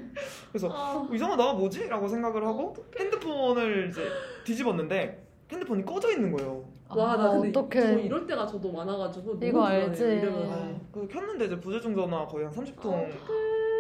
그래서 0.52 0.70
아, 0.72 0.94
어, 0.96 1.14
이상하다 1.14 1.54
뭐지? 1.54 1.88
라고 1.88 2.08
생각을 2.08 2.46
하고 2.46 2.76
핸드폰을 3.00 3.90
이제 3.90 4.02
뒤집었는데 4.44 5.26
핸드폰이 5.52 5.84
꺼져 5.86 6.12
있는 6.12 6.32
거예요. 6.32 6.64
와, 6.90 7.16
나 7.16 7.24
아, 7.26 7.32
근데 7.32 7.50
어떡해. 7.50 7.82
저 7.82 8.00
이럴 8.00 8.28
때가 8.28 8.46
저도 8.46 8.72
많아가지고 8.72 9.34
너무 9.34 9.46
이거 9.46 9.60
불안해요, 9.62 9.86
알지. 9.88 10.04
이러면서. 10.04 10.80
그 10.92 11.08
켰는데 11.08 11.46
이제 11.46 11.60
부재중 11.60 11.96
전화 11.96 12.26
거의 12.28 12.46
한 12.46 12.54
30통. 12.54 12.94
아, 12.94 13.08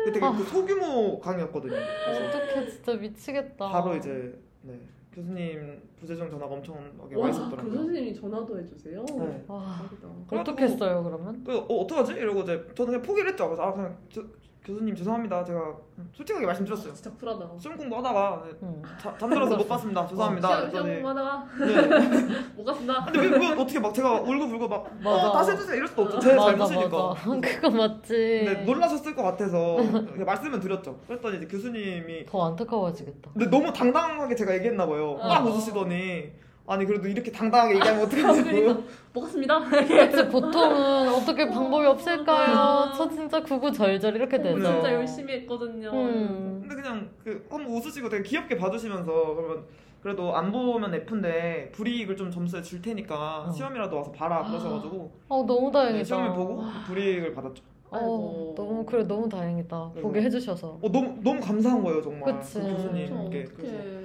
그 0.05 0.11
되게 0.11 0.25
아. 0.25 0.31
그 0.31 0.43
소규모 0.43 1.19
강의였거든요. 1.19 1.73
그래서 2.05 2.25
어떡해 2.27 2.67
진짜 2.69 2.93
미치겠다. 2.93 3.69
바로 3.69 3.95
이제 3.95 4.37
네, 4.61 4.79
교수님 5.13 5.81
부재중 5.99 6.29
전화가 6.29 6.53
엄청나게 6.55 7.15
와 7.15 7.21
와, 7.21 7.29
그 7.29 7.35
있었더라고요. 7.37 7.73
선생님이 7.73 8.13
전화도 8.15 8.59
해주세요. 8.59 9.05
네. 9.05 9.43
와 9.47 9.81
대박이다. 9.89 10.41
어떻게 10.41 10.63
했어요 10.65 11.03
그러면? 11.03 11.43
그 11.43 11.55
어, 11.55 11.65
어떡하지? 11.81 12.13
이러고 12.13 12.41
이제 12.41 12.65
저는 12.75 12.91
그냥 12.93 13.01
포기를 13.01 13.29
했죠. 13.31 13.45
그래서 13.45 13.63
아 13.63 13.73
그냥 13.73 13.97
저, 14.09 14.21
교수님 14.65 14.95
죄송합니다. 14.95 15.43
제가 15.43 15.75
솔직하게 16.13 16.45
말씀드렸어요. 16.45 16.93
진짜 16.93 17.11
쿨하다. 17.11 17.49
시험 17.59 17.77
공부하다가 17.77 18.43
응. 18.63 18.81
자, 18.97 19.13
잠들어서 19.17 19.57
못 19.57 19.67
봤습니다. 19.67 20.07
죄송합니다. 20.07 20.69
시험 20.69 20.71
시험 20.71 20.87
공부하다가 20.87 21.45
네. 21.59 22.39
못 22.55 22.63
갔습니다. 22.63 23.05
근데 23.05 23.19
왜, 23.19 23.37
왜 23.39 23.47
어떻게 23.49 23.79
막 23.81 23.93
제가 23.93 24.21
울고 24.21 24.47
불고 24.47 24.69
막 24.69 24.89
맞아. 25.03 25.29
어, 25.29 25.31
다시 25.33 25.51
해주세요 25.51 25.75
이럴 25.75 25.87
수도 25.89 26.03
없죠. 26.03 26.19
제 26.21 26.33
맞아 26.35 26.45
잘못이니까. 26.51 27.07
맞아. 27.09 27.21
그거 27.41 27.69
맞지. 27.71 28.07
근데 28.45 28.63
놀라셨을 28.63 29.13
것 29.15 29.23
같아서 29.23 29.77
말씀을 30.25 30.61
드렸죠. 30.61 30.97
그랬더니 31.07 31.37
이제 31.37 31.47
교수님이 31.47 32.25
더 32.25 32.47
안타까워지겠다. 32.47 33.31
근데 33.33 33.47
너무 33.49 33.73
당당하게 33.73 34.33
제가 34.33 34.55
얘기했나 34.55 34.85
봐요. 34.85 35.17
어. 35.19 35.27
막 35.27 35.45
웃으시더니 35.45 36.31
아니 36.65 36.85
그래도 36.85 37.07
이렇게 37.07 37.31
당당하게 37.31 37.75
얘기하면 37.75 38.05
어떡하냐고. 38.05 38.83
그치 39.13 40.27
보통은 40.29 41.09
어떻게 41.09 41.49
방법이 41.49 41.85
없을까요? 41.85 42.91
저 42.95 43.09
진짜 43.09 43.43
구구절절 43.43 44.15
이렇게 44.15 44.41
되죠. 44.41 44.57
네. 44.57 44.73
진짜 44.73 44.93
열심히 44.93 45.33
했거든요. 45.33 45.91
음. 45.91 46.59
근데 46.61 46.75
그냥 46.81 47.09
그 47.23 47.45
한번 47.49 47.71
웃으시고 47.73 48.09
되게 48.09 48.23
귀엽게 48.23 48.57
봐주시면서 48.57 49.35
그러면 49.35 49.63
그래도 50.01 50.35
안 50.35 50.51
보면 50.51 50.93
F인데 50.93 51.71
불이익을 51.73 52.15
좀 52.15 52.31
점수에 52.31 52.61
줄 52.61 52.81
테니까 52.81 53.45
어. 53.47 53.51
시험이라도 53.51 53.95
와서 53.95 54.11
봐라 54.11 54.43
그러셔가지고 54.43 55.11
어 55.29 55.45
너무 55.45 55.71
다행이다. 55.71 55.97
네, 55.97 56.03
시험을 56.03 56.33
보고 56.33 56.63
불이익을 56.87 57.33
받았죠. 57.33 57.63
어. 57.91 58.53
너무 58.55 58.85
그래 58.85 59.03
너무 59.03 59.29
다행이다. 59.29 59.91
네. 59.95 60.01
보게 60.01 60.21
해주셔서. 60.21 60.79
어 60.81 60.91
너무 60.91 61.15
너무 61.21 61.39
감사한 61.39 61.83
거예요 61.83 62.01
정말 62.01 62.35
그치. 62.37 62.55
그저 62.55 62.67
교수님께 62.69 63.43
그래서. 63.55 64.02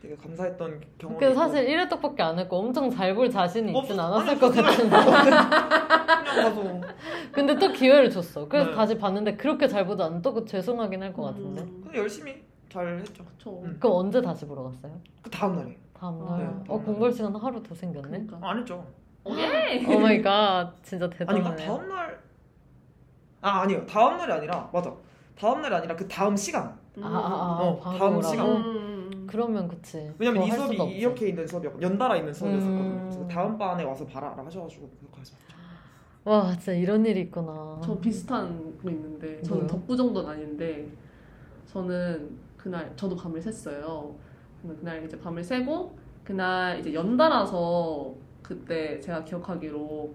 되게 0.00 0.14
감사했던 0.16 0.80
경험이 0.98 1.18
그 1.20 1.24
있고. 1.26 1.34
사실 1.34 1.66
1회떡밖에 1.66 2.20
안 2.20 2.38
했고 2.38 2.56
엄청 2.58 2.88
잘 2.90 3.14
볼 3.14 3.28
자신이 3.30 3.72
있진 3.78 3.98
않았을 3.98 4.30
아니, 4.30 4.38
것 4.40 4.54
같은데. 4.54 4.96
그냥 4.96 5.50
가서 6.38 6.80
근데 7.32 7.58
또 7.58 7.72
기회를 7.72 8.10
줬어. 8.10 8.46
그래서 8.48 8.70
네. 8.70 8.76
다시 8.76 8.96
봤는데 8.96 9.36
그렇게 9.36 9.66
잘 9.66 9.84
보지 9.86 10.02
않또 10.02 10.44
죄송하긴 10.44 11.02
할 11.02 11.12
것 11.12 11.22
같은데. 11.22 11.62
음, 11.62 11.80
근데 11.84 11.98
열심히 11.98 12.42
잘 12.72 12.98
했죠. 12.98 13.24
그쵸. 13.24 13.60
음. 13.64 13.76
그럼 13.80 13.96
언제 13.96 14.20
다시 14.22 14.46
보러 14.46 14.62
갔어요? 14.64 14.92
그 15.22 15.30
다음 15.30 15.56
날에 15.56 15.76
다음날. 15.98 16.38
네, 16.38 16.44
어 16.44 16.64
다음날. 16.68 16.84
공부할 16.84 17.12
시간 17.12 17.34
하루 17.34 17.62
더 17.62 17.74
생겼네. 17.74 18.08
그러니까. 18.08 18.38
아, 18.40 18.50
안 18.50 18.58
했죠. 18.60 18.86
예. 19.30 19.84
oh 19.86 19.98
my 19.98 20.22
god 20.22 20.72
진짜 20.84 21.06
아니 21.06 21.14
대단하네. 21.18 21.42
그러니까 21.56 21.66
다음 21.66 21.88
날. 21.88 22.18
아 23.40 23.60
아니요 23.62 23.84
다음 23.86 24.16
날이 24.16 24.32
아니라 24.32 24.68
맞아. 24.72 24.92
다음 25.38 25.60
날이 25.60 25.74
아니라 25.74 25.96
그 25.96 26.06
다음 26.06 26.36
시간. 26.36 26.78
음. 26.98 27.04
아, 27.04 27.08
아, 27.08 27.10
아, 27.10 27.62
어, 27.62 27.80
다음? 27.98 28.22
시간. 28.22 28.46
음. 28.46 28.87
그러면 29.28 29.68
그치. 29.68 30.12
왜냐면 30.18 30.42
이 30.42 30.50
수업이. 30.50 30.76
이렇게 30.96 31.28
있는 31.28 31.46
수업이었고 31.46 31.80
연달아 31.80 32.16
있는 32.16 32.32
수업이었었거든요. 32.32 32.80
음. 32.80 33.00
그래서 33.02 33.28
다음 33.28 33.56
반에 33.56 33.84
와서 33.84 34.04
봐라라 34.06 34.44
하셔가지고 34.44 34.90
그렇게 35.00 35.20
해서 35.20 35.36
와 36.24 36.50
진짜 36.52 36.72
이런 36.72 37.06
일이 37.06 37.20
있구나. 37.22 37.80
저 37.84 37.96
비슷한 37.98 38.76
거 38.78 38.90
있는데 38.90 39.40
저는 39.42 39.66
뭐요? 39.66 39.66
덕구 39.68 39.96
정도는 39.96 40.30
아닌데 40.30 40.88
저는 41.66 42.36
그날 42.56 42.92
저도 42.96 43.14
밤을 43.16 43.40
샜어요. 43.40 44.14
근데 44.62 44.76
그날 44.80 45.04
이제 45.04 45.18
밤을 45.18 45.44
새고 45.44 45.96
그날 46.24 46.80
이제 46.80 46.92
연달아서 46.92 48.14
그때 48.42 48.98
제가 49.00 49.24
기억하기로 49.24 50.14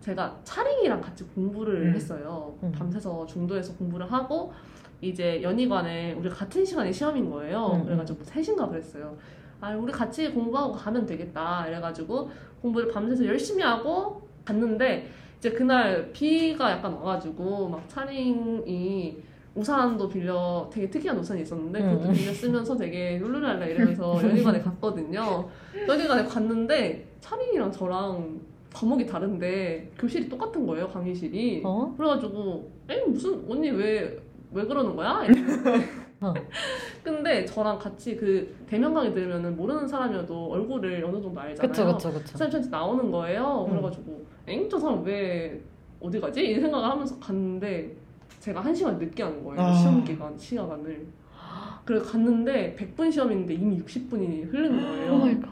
제가 0.00 0.40
차링이랑 0.44 1.00
같이 1.00 1.24
공부를 1.34 1.88
음. 1.88 1.94
했어요. 1.94 2.56
음. 2.62 2.72
밤새서 2.72 3.26
중도에서 3.26 3.74
공부를 3.74 4.10
하고 4.10 4.52
이제 5.00 5.40
연희관에 5.42 6.12
우리 6.14 6.28
같은 6.28 6.64
시간에 6.64 6.90
시험인 6.90 7.30
거예요. 7.30 7.72
음. 7.74 7.84
그래가지고 7.84 8.22
3시인가 8.24 8.68
그랬어요. 8.68 9.16
아, 9.60 9.74
우리 9.74 9.92
같이 9.92 10.30
공부하고 10.30 10.72
가면 10.72 11.06
되겠다. 11.06 11.66
이래가지고 11.66 12.30
공부를 12.62 12.92
밤새서 12.92 13.24
열심히 13.26 13.62
하고 13.62 14.22
갔는데 14.44 15.08
이제 15.38 15.50
그날 15.50 16.10
비가 16.12 16.70
약간 16.72 16.92
와가지고 16.94 17.68
막 17.68 17.88
차링이 17.88 19.22
우산도 19.54 20.08
빌려 20.08 20.68
되게 20.72 20.88
특이한 20.88 21.18
우산이 21.18 21.42
있었는데 21.42 21.80
그것도 21.82 22.08
음. 22.08 22.12
빌려 22.12 22.32
쓰면서 22.32 22.76
되게 22.76 23.18
룰루랄라 23.18 23.66
이러면서 23.66 24.20
연희관에 24.22 24.60
갔거든요. 24.60 25.48
연희관에 25.86 26.24
갔는데 26.24 27.06
차링이랑 27.20 27.72
저랑 27.72 28.40
과목이 28.72 29.06
다른데 29.06 29.92
교실이 29.98 30.28
똑같은 30.28 30.66
거예요 30.66 30.88
강의실이. 30.88 31.62
어? 31.64 31.94
그래가지고 31.96 32.70
에 32.88 33.00
무슨 33.04 33.44
언니 33.48 33.70
왜 33.70 34.16
왜 34.52 34.64
그러는 34.64 34.96
거야? 34.96 35.22
어. 36.20 36.34
근데 37.04 37.44
저랑 37.44 37.78
같이 37.78 38.16
그 38.16 38.54
대면 38.66 38.92
강의 38.92 39.12
들으면은 39.14 39.56
모르는 39.56 39.86
사람이어도 39.86 40.50
얼굴을 40.52 41.04
어느 41.04 41.20
정도 41.22 41.40
알잖아요. 41.40 41.68
그쵸 41.70 41.86
그쵸 41.86 42.12
그쵸. 42.12 42.32
그 42.32 42.38
사람이 42.38 42.50
저한테 42.52 42.70
나오는 42.70 43.10
거예요. 43.10 43.66
음. 43.66 43.70
그래가지고 43.70 44.26
엥? 44.48 44.68
저 44.68 44.78
사람 44.78 45.02
왜 45.04 45.60
어디 46.00 46.20
가지? 46.20 46.50
이 46.50 46.60
생각을 46.60 46.88
하면서 46.88 47.18
갔는데 47.18 47.96
제가 48.40 48.60
한 48.60 48.74
시간 48.74 48.98
늦게 48.98 49.22
한 49.22 49.44
거예요. 49.44 49.60
아. 49.60 49.72
시험 49.74 50.04
기간 50.04 50.36
시간을. 50.36 51.06
그래 51.84 52.00
갔는데 52.00 52.76
100분 52.78 53.10
시험인데 53.10 53.54
이미 53.54 53.78
60분이 53.82 54.52
흐른 54.52 54.78
거예요. 54.82 55.12
oh 55.14 55.18
my 55.18 55.40
god 55.40 55.48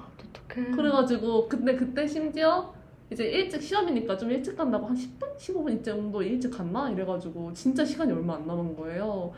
어떡해. 0.49 0.71
그래가지고 0.73 1.49
근데 1.49 1.75
그때 1.77 2.07
심지어 2.07 2.75
이제 3.11 3.25
일찍 3.25 3.63
시험이니까 3.63 4.17
좀 4.17 4.31
일찍 4.33 4.57
간다고 4.57 4.87
한 4.87 4.97
10분, 4.97 5.37
15분 5.39 5.71
이쯤 5.81 5.83
정도 5.85 6.23
일찍 6.23 6.51
갔나 6.51 6.91
이래가지고 6.91 7.53
진짜 7.55 7.85
시간이 7.85 8.13
얼마 8.13 8.35
안 8.35 8.47
남은 8.47 8.77
거예요. 8.77 9.33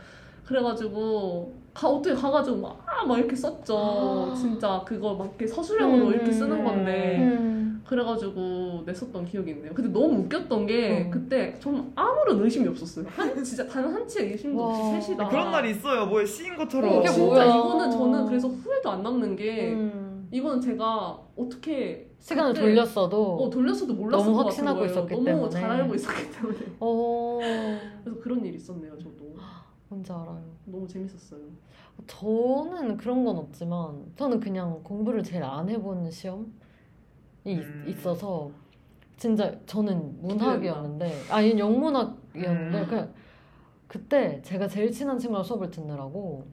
그래가지고 0.47 1.53
가 1.75 1.89
어떻게 1.89 2.15
가가지고 2.15 2.57
막, 2.57 2.85
막 3.07 3.19
이렇게 3.19 3.37
썼죠. 3.37 4.31
아. 4.33 4.35
진짜 4.35 4.83
그거 4.87 5.15
막 5.15 5.27
이렇게 5.29 5.47
서술형으로 5.47 6.07
음, 6.07 6.13
이렇게 6.15 6.33
쓰는 6.33 6.65
건데 6.65 7.19
음. 7.21 7.83
그래가지고 7.87 8.83
냈었던 8.87 9.27
기억이 9.27 9.51
있네요. 9.51 9.73
근데 9.75 9.91
너무 9.91 10.21
웃겼던 10.25 10.67
게 10.67 11.05
음. 11.05 11.11
그때 11.11 11.55
저는 11.61 11.93
아무런 11.95 12.43
의심이 12.43 12.67
없었어요. 12.69 13.05
한, 13.11 13.45
진짜 13.45 13.67
단 13.67 13.85
한 13.85 14.09
치의 14.09 14.33
의심도 14.33 14.59
와. 14.63 14.69
없이 14.91 15.07
셋이다. 15.09 15.29
그런 15.29 15.51
날이 15.53 15.71
있어요. 15.73 16.07
뭐에 16.07 16.25
씌인 16.25 16.57
것처럼. 16.57 16.97
이게 17.01 17.09
진짜 17.09 17.23
뭐야. 17.25 17.45
이거는 17.45 17.91
저는 17.91 18.27
그래서 18.27 18.49
후회도 18.49 18.91
안 18.91 19.03
남는 19.03 19.37
게 19.37 19.73
음. 19.75 20.08
이거는 20.31 20.61
제가 20.61 21.23
어떻게 21.37 22.11
시간을 22.19 22.53
그때 22.53 22.63
돌렸어도 22.67 23.37
어, 23.45 23.51
돌렸어도 23.51 23.95
몰랐을 23.95 24.25
너무 24.25 24.37
것 24.37 24.45
확신하고. 24.45 24.85
있었기 24.85 25.15
너무 25.15 25.25
때문에. 25.25 25.51
잘 25.51 25.71
알고 25.71 25.95
있었기 25.95 26.31
때문에. 26.33 26.59
어 26.81 27.39
그래서 28.05 28.21
그런 28.21 28.45
일이 28.45 28.57
있었네요, 28.57 28.99
저도. 28.99 29.35
뭔지 29.89 30.13
알아요. 30.13 30.43
너무 30.67 30.87
재밌었어요. 30.87 31.41
저는 32.07 32.97
그런 32.97 33.25
건 33.25 33.37
없지만 33.39 34.05
저는 34.17 34.39
그냥 34.41 34.81
공부를 34.83 35.23
제일 35.23 35.43
안 35.43 35.69
해본 35.69 36.11
시험이 36.11 36.47
있- 37.45 37.59
음. 37.59 37.85
있어서 37.89 38.51
진짜 39.17 39.53
저는 39.67 40.21
문학이었는데 40.23 41.23
아니 41.31 41.59
영문학이었는데 41.59 42.81
음. 42.81 42.87
그냥 42.89 43.15
그때 43.89 44.41
제가 44.43 44.69
제일 44.69 44.93
친한 44.93 45.19
친구랑 45.19 45.43
수업을 45.43 45.71
듣느라고 45.71 46.47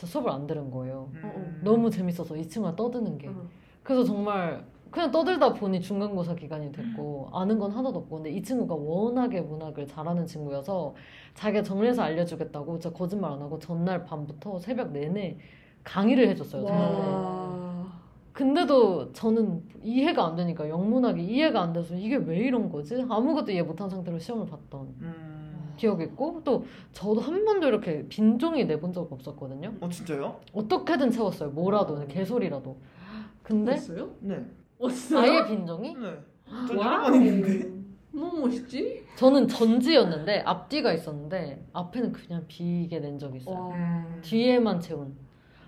진짜 0.00 0.06
수업을 0.06 0.30
안 0.30 0.46
들은 0.46 0.70
거예요. 0.70 1.10
음. 1.12 1.22
어, 1.22 1.28
어. 1.28 1.52
너무 1.62 1.90
재밌어서 1.90 2.34
이 2.36 2.48
친구가 2.48 2.74
떠드는 2.74 3.18
게 3.18 3.28
응. 3.28 3.48
그래서 3.82 4.02
정말 4.04 4.64
그냥 4.90 5.10
떠들다 5.10 5.52
보니 5.52 5.80
중간고사 5.80 6.34
기간이 6.34 6.72
됐고 6.72 7.28
아는 7.32 7.58
건 7.58 7.70
하나도 7.70 7.98
없고 8.00 8.16
근데 8.16 8.30
이 8.30 8.42
친구가 8.42 8.74
워낙에 8.74 9.42
문학을 9.42 9.86
잘하는 9.86 10.26
친구여서 10.26 10.94
자기가 11.34 11.62
정리해서 11.62 12.02
알려주겠다고 12.02 12.78
진짜 12.78 12.96
거짓말 12.96 13.30
안 13.32 13.42
하고 13.42 13.58
전날 13.58 14.04
밤부터 14.04 14.58
새벽 14.58 14.90
내내 14.90 15.38
강의를 15.84 16.28
해줬어요 16.30 16.66
저한테 16.66 16.98
와. 16.98 17.92
근데도 18.32 19.12
저는 19.12 19.62
이해가 19.82 20.26
안 20.26 20.34
되니까 20.34 20.68
영문학이 20.68 21.22
이해가 21.22 21.60
안 21.60 21.72
돼서 21.72 21.94
이게 21.94 22.16
왜 22.16 22.38
이런 22.38 22.70
거지? 22.70 22.94
아무것도 23.08 23.52
이해 23.52 23.62
못한 23.62 23.88
상태로 23.88 24.18
시험을 24.18 24.46
봤던 24.46 24.80
음. 25.00 25.29
기억이 25.80 26.04
있고 26.04 26.42
또 26.44 26.66
저도 26.92 27.20
한 27.20 27.44
번도 27.44 27.66
이렇게 27.66 28.06
빈종이 28.08 28.66
내본 28.66 28.92
적 28.92 29.10
없었거든요 29.10 29.72
어 29.80 29.88
진짜요? 29.88 30.38
어떻게든 30.52 31.10
채웠어요 31.10 31.50
뭐라도 31.50 31.94
어. 31.94 32.06
개소리라도 32.06 32.76
근데 33.42 33.72
됐어요? 33.72 34.10
네. 34.20 34.44
어, 34.78 34.88
진짜요? 34.88 35.20
아예 35.20 35.46
빈종이? 35.46 35.94
네. 35.94 36.18
전 36.68 36.76
wow. 36.76 36.86
여러 36.86 37.02
번 37.10 37.14
있는데. 37.26 37.80
너무 38.12 38.40
멋있지? 38.40 39.04
저는 39.16 39.48
전지였는데 39.48 40.40
앞뒤가 40.40 40.92
있었는데 40.92 41.66
앞에는 41.72 42.12
그냥 42.12 42.44
비게 42.46 42.98
낸 43.00 43.18
적이 43.18 43.38
있어요. 43.38 43.54
와. 43.68 43.74
음. 43.74 44.20
뒤에만 44.22 44.80
채운. 44.80 45.16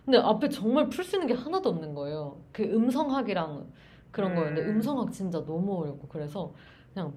근데 0.05 0.19
앞에 0.19 0.49
정말 0.49 0.89
풀 0.89 1.05
수 1.05 1.17
있는 1.17 1.29
게 1.29 1.35
하나도 1.35 1.71
없는 1.71 1.95
거예요. 1.95 2.41
그 2.53 2.63
음성학이랑 2.65 3.67
그런 4.11 4.33
음. 4.33 4.37
거였는데 4.37 4.69
음성학 4.71 5.13
진짜 5.13 5.45
너무 5.45 5.81
어렵고 5.81 6.09
그래서 6.09 6.53
그냥 6.93 7.15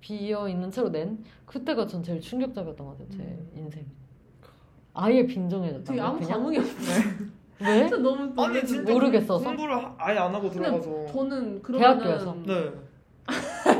비어 0.00 0.48
있는 0.48 0.70
채로 0.70 0.88
낸 0.90 1.22
그때가 1.46 1.86
전 1.86 2.02
제일 2.02 2.20
충격적이었던 2.20 2.86
것 2.86 2.92
같아요. 2.98 3.08
제 3.10 3.22
음. 3.22 3.50
인생. 3.54 3.86
아예 4.94 5.24
빈종해졌다. 5.26 5.84
되게 5.84 6.00
아무 6.00 6.18
그냥 6.18 6.32
감흥이 6.32 6.58
없어요. 6.58 7.04
왜? 7.60 7.80
진짜 7.86 7.96
너무 7.98 8.42
아니. 8.42 8.66
진짜 8.66 8.92
모르겠어서? 8.92 9.44
공부를 9.44 9.76
하- 9.76 9.94
아예 9.98 10.18
안 10.18 10.34
하고 10.34 10.48
들어가서. 10.50 11.06
저는 11.06 11.62
그러면은 11.62 11.98
대학교에서? 12.02 12.36
네. 12.46 12.72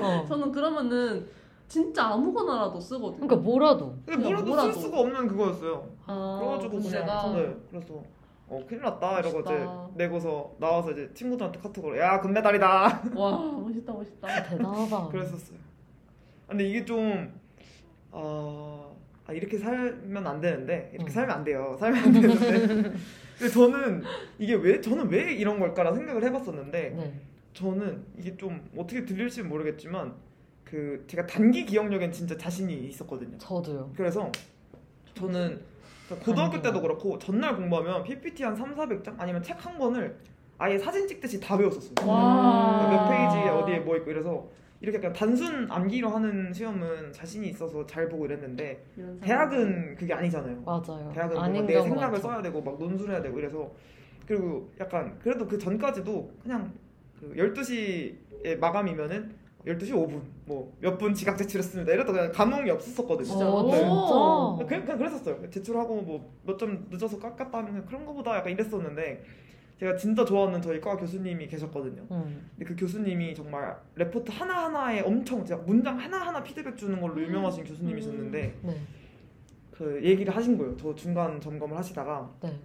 어. 0.03 0.25
저는 0.29 0.53
그러면은 0.53 1.27
진짜 1.67 2.05
아무거나라도 2.09 2.79
쓰거든요. 2.81 3.27
그러니까 3.27 3.37
뭐라도. 3.37 3.95
근데 4.05 4.17
그냥 4.17 4.23
뭐라도 4.23 4.47
쓸 4.47 4.55
뭐라도. 4.57 4.81
수가 4.81 5.01
없는 5.01 5.29
그거였어요. 5.29 5.89
아, 6.07 6.37
그래가지고 6.41 6.71
그냥 6.71 6.83
문제가 6.83 7.33
네. 7.35 7.57
그래서 7.71 8.03
어 8.49 8.61
큰일 8.69 8.83
났다 8.83 9.21
이러고. 9.21 9.41
이제 9.41 9.67
내고서 9.95 10.53
나와서 10.59 10.91
이제 10.93 11.11
친구들한테 11.15 11.61
카톡으로 11.61 11.99
야 11.99 12.21
금메달이다 12.21 13.03
와 13.15 13.39
멋있다 13.53 13.93
멋있다. 13.93 14.29
대단하다. 14.51 15.09
그랬었어요. 15.09 15.59
근데 16.51 16.65
이게 16.69 16.85
좀 16.85 17.33
어, 18.11 18.97
아, 19.27 19.33
이렇게 19.33 19.57
살면 19.57 20.27
안 20.27 20.41
되는데 20.41 20.91
이렇게 20.93 21.11
음. 21.11 21.15
살면 21.15 21.37
안 21.37 21.45
돼요. 21.45 21.77
살면 21.79 22.05
안 22.05 22.13
되는데. 22.13 22.93
근데 23.39 23.53
저는 23.53 24.03
이게 24.39 24.55
왜 24.55 24.81
저는 24.81 25.09
왜 25.09 25.33
이런 25.33 25.59
걸까라 25.61 25.95
생각을 25.95 26.23
해봤었는데 26.25 26.91
네. 26.91 27.15
저는 27.55 28.05
이게 28.19 28.37
좀 28.37 28.69
어떻게 28.77 29.05
들릴지 29.05 29.43
모르겠지만 29.45 30.13
그 30.65 31.05
제가 31.07 31.27
단기 31.27 31.65
기억력엔 31.65 32.13
진짜 32.13 32.37
자신이 32.37 32.75
있었거든요. 32.89 33.39
저도요. 33.39 33.93
그래서 33.97 34.31
저는 35.15 35.61
고등학교. 36.25 36.61
때도 36.61 36.83
그렇고 36.83 37.19
전날 37.19 37.57
공부하면 37.57 38.03
PPT 38.03 38.43
한 38.43 38.55
3, 38.57 38.75
400장 38.75 39.15
아니면 39.19 39.43
책 39.43 39.57
한 39.65 39.79
권을 39.79 40.17
아예 40.59 40.77
사진 40.79 41.07
찍듯이 41.09 41.41
다 41.41 41.55
외웠었어요. 41.57 41.95
와. 42.07 42.89
몇 42.91 43.09
페이지에 43.09 43.49
어디에 43.51 43.79
뭐 43.81 43.97
있고 43.97 44.11
이래서 44.11 44.49
이렇게 44.81 44.97
약간 44.99 45.13
단순 45.13 45.67
암기로 45.71 46.09
하는 46.09 46.53
시험은 46.53 47.13
자신이 47.13 47.49
있어서 47.49 47.85
잘 47.87 48.09
보고 48.09 48.25
이랬는데. 48.27 48.83
대학은 49.21 49.95
그게 49.97 50.15
아니잖아요. 50.15 50.63
맞아요. 50.63 51.11
대학은 51.15 51.37
뭔가 51.37 51.61
내 51.67 51.73
생각을 51.83 52.13
많죠. 52.13 52.23
써야 52.23 52.43
되고 52.43 52.63
막 52.63 52.79
논술해야 52.79 53.21
되고 53.21 53.39
이래서 53.39 53.71
그리고 54.27 54.71
약간 54.81 55.19
그래도 55.23 55.47
그 55.47 55.59
전까지도 55.59 56.31
그냥 56.43 56.73
그 57.21 57.35
12시에 57.35 58.59
마감이면은 58.59 59.39
12시 59.67 59.91
5분 59.93 60.23
뭐 60.47 60.73
몇 60.81 60.97
분 60.97 61.13
지각 61.13 61.37
제출했습니다 61.37 61.93
이래도 61.93 62.13
그냥 62.13 62.33
감흥이 62.33 62.71
없었었거든요. 62.71 63.27
진짜? 63.27 63.45
진짜? 63.45 64.67
그냥, 64.67 64.85
그냥 64.87 64.99
그랬었어요. 64.99 65.51
제출하고 65.51 66.01
뭐 66.01 66.31
몇 66.47 66.57
점 66.57 66.87
늦어서 66.91 67.19
깎았다 67.19 67.59
하면 67.59 67.85
그런 67.85 68.07
거보다 68.07 68.37
약간 68.39 68.51
이랬었는데 68.53 69.23
제가 69.81 69.97
진짜 69.97 70.27
좋아하는 70.27 70.61
저희 70.61 70.79
과 70.79 70.95
교수님이 70.95 71.49
계셨거든요. 71.49 72.07
음. 72.11 72.51
근데 72.51 72.65
그 72.67 72.77
교수님이 72.77 73.35
정말 73.35 73.75
레포트 73.95 74.31
하나 74.31 74.67
하나에 74.67 75.01
엄청 75.01 75.43
제가 75.43 75.63
문장 75.63 75.99
하나 75.99 76.19
하나 76.19 76.43
피드백 76.43 76.77
주는 76.77 77.01
걸로 77.01 77.21
유명하신 77.23 77.65
교수님이셨는데 77.65 78.59
네. 78.63 78.81
그 79.71 80.05
얘기를 80.05 80.37
하신 80.37 80.59
거예요. 80.59 80.77
저 80.77 80.95
중간 80.95 81.41
점검을 81.41 81.79
하시다가 81.79 82.31
네. 82.43 82.61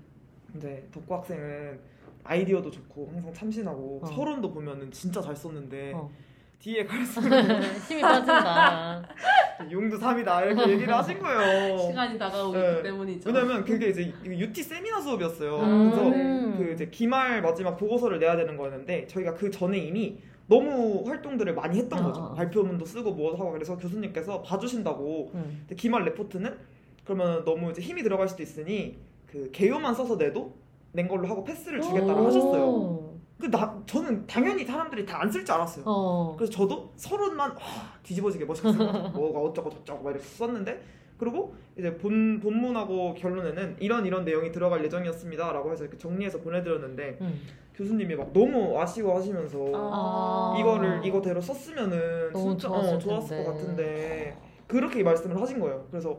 근데 0.51 0.85
덕구 0.91 1.15
학생은 1.15 1.79
아이디어도 2.25 2.69
좋고 2.69 3.09
항상 3.13 3.33
참신하고 3.33 4.01
어. 4.03 4.07
서론도 4.07 4.51
보면은 4.51 4.91
진짜 4.91 5.21
잘 5.21 5.33
썼는데 5.33 5.93
어. 5.93 6.11
뒤에 6.59 6.85
갈수록 6.85 7.27
힘이 7.87 8.01
빠진다. 8.01 9.03
용도 9.71 9.97
3이다 9.97 10.45
이렇게 10.47 10.71
얘기를 10.71 10.93
하신 10.93 11.19
거예요. 11.19 11.77
시간이 11.77 12.17
다가오기 12.17 12.57
네. 12.57 12.83
때문이죠. 12.83 13.29
왜냐면 13.29 13.63
그게 13.63 13.89
이제 13.89 14.13
UT 14.25 14.63
세미나 14.63 15.01
수업이었어요. 15.01 15.59
음. 15.59 15.91
그래서 15.91 16.07
음. 16.07 16.55
그 16.57 16.73
이제 16.73 16.87
기말 16.89 17.41
마지막 17.41 17.75
보고서를 17.77 18.19
내야 18.19 18.35
되는 18.35 18.57
거였는데 18.57 19.07
저희가 19.07 19.33
그 19.35 19.51
전에 19.51 19.77
이미 19.77 20.17
너무 20.47 21.03
활동들을 21.05 21.53
많이 21.55 21.77
했던 21.77 21.99
아, 21.99 22.03
거죠. 22.03 22.21
아, 22.21 22.25
아. 22.31 22.33
발표문도 22.33 22.85
쓰고 22.85 23.11
뭐 23.13 23.33
하고 23.33 23.51
그래서 23.51 23.77
교수님께서 23.77 24.41
봐주신다고. 24.41 25.31
음. 25.33 25.65
기말 25.75 26.03
레포트는 26.05 26.55
그러면 27.03 27.43
너무 27.45 27.71
이제 27.71 27.81
힘이 27.81 28.03
들어갈 28.03 28.27
수도 28.27 28.43
있으니 28.43 28.97
그 29.27 29.49
개요만 29.51 29.93
써서 29.93 30.15
내도 30.17 30.53
낸 30.91 31.07
걸로 31.07 31.27
하고 31.27 31.43
패스를 31.43 31.81
주겠다고 31.81 32.21
오. 32.21 32.25
하셨어요. 32.27 33.04
그 33.39 33.47
나 33.49 33.81
저는 33.85 34.25
당연히 34.27 34.63
사람들이 34.65 35.05
다 35.05 35.19
안 35.21 35.29
쓸 35.29 35.43
줄 35.45 35.53
알았어요. 35.55 35.83
어. 35.85 36.35
그래서 36.37 36.51
저도 36.53 36.91
서른만 36.95 37.51
와, 37.51 37.57
뒤집어지게 38.03 38.45
멋있게 38.45 38.71
쓰고 38.71 38.83
뭐가 39.11 39.39
어쩌고 39.39 39.69
저쩌고 39.69 40.03
막 40.03 40.11
이렇게 40.11 40.25
썼는데 40.25 40.81
그리고 41.17 41.53
이제 41.77 41.97
본 41.97 42.39
본문하고 42.39 43.13
결론에는 43.15 43.77
이런 43.79 44.05
이런 44.05 44.23
내용이 44.25 44.51
들어갈 44.51 44.83
예정이었습니다라고 44.85 45.71
해서 45.71 45.83
이렇게 45.83 45.97
정리해서 45.97 46.39
보내드렸는데 46.39 47.17
음. 47.21 47.41
교수님이 47.73 48.15
막 48.15 48.31
너무 48.31 48.79
아쉬워하시면서 48.79 49.57
아. 49.73 50.55
이거를 50.59 51.05
이거대로 51.05 51.41
썼으면은 51.41 52.31
너무 52.31 52.51
진짜 52.51 52.67
좋았을 52.69 52.95
어, 52.95 52.99
좋았을. 52.99 53.43
것 53.43 53.51
같은데 53.51 54.37
그렇게 54.67 55.03
말씀을 55.03 55.39
하신 55.41 55.59
거예요. 55.59 55.85
그래서 55.91 56.17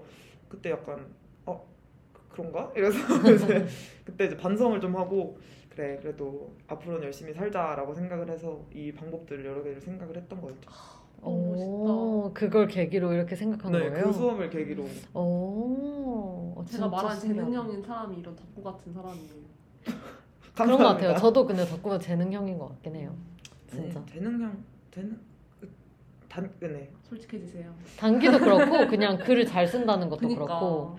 그때 0.50 0.70
약간 0.70 1.06
어 1.46 1.66
그런가? 2.30 2.70
이래서 2.76 2.98
그때 4.04 4.26
이제 4.26 4.36
반성을 4.36 4.78
좀 4.80 4.94
하고 4.96 5.38
그래 5.76 5.98
그래도 6.00 6.50
앞으로는 6.68 7.04
열심히 7.04 7.34
살자라고 7.34 7.94
생각을 7.94 8.30
해서 8.30 8.64
이 8.72 8.90
방법들을 8.92 9.44
여러 9.44 9.62
개를 9.62 9.78
생각을 9.78 10.16
했던 10.16 10.40
거였죠. 10.40 10.70
어, 11.20 11.30
오, 11.30 12.30
그걸 12.32 12.66
계기로 12.66 13.12
이렇게 13.12 13.36
생각한 13.36 13.72
네, 13.72 13.90
거예요? 13.90 14.06
그 14.06 14.12
수업을 14.12 14.48
계기로 14.48 14.84
오, 15.12 16.54
어, 16.56 16.64
제가 16.66 16.88
말한. 16.88 17.20
재능형인 17.20 17.82
사람이 17.82 18.16
이런 18.18 18.34
덕후 18.34 18.62
같은 18.62 18.90
사람이에요. 18.92 19.34
그런 20.56 20.78
것. 20.78 20.84
같아요. 20.84 21.14
저도 21.16 21.46
근데 21.46 21.64
덕구가 21.66 21.98
재능형인 21.98 22.56
것 22.58 22.68
같긴 22.68 22.96
해요. 22.96 23.14
진짜. 23.66 24.00
네, 24.00 24.06
재능형 24.14 24.64
재능 24.90 25.18
단 26.28 26.50
네. 26.60 26.90
솔직해지세요. 27.02 27.70
단기도 27.98 28.38
그렇고 28.38 28.86
그냥 28.88 29.18
글을 29.18 29.44
잘 29.44 29.66
쓴다는 29.68 30.08
것도 30.08 30.20
그니까 30.20 30.44
그렇고 30.44 30.98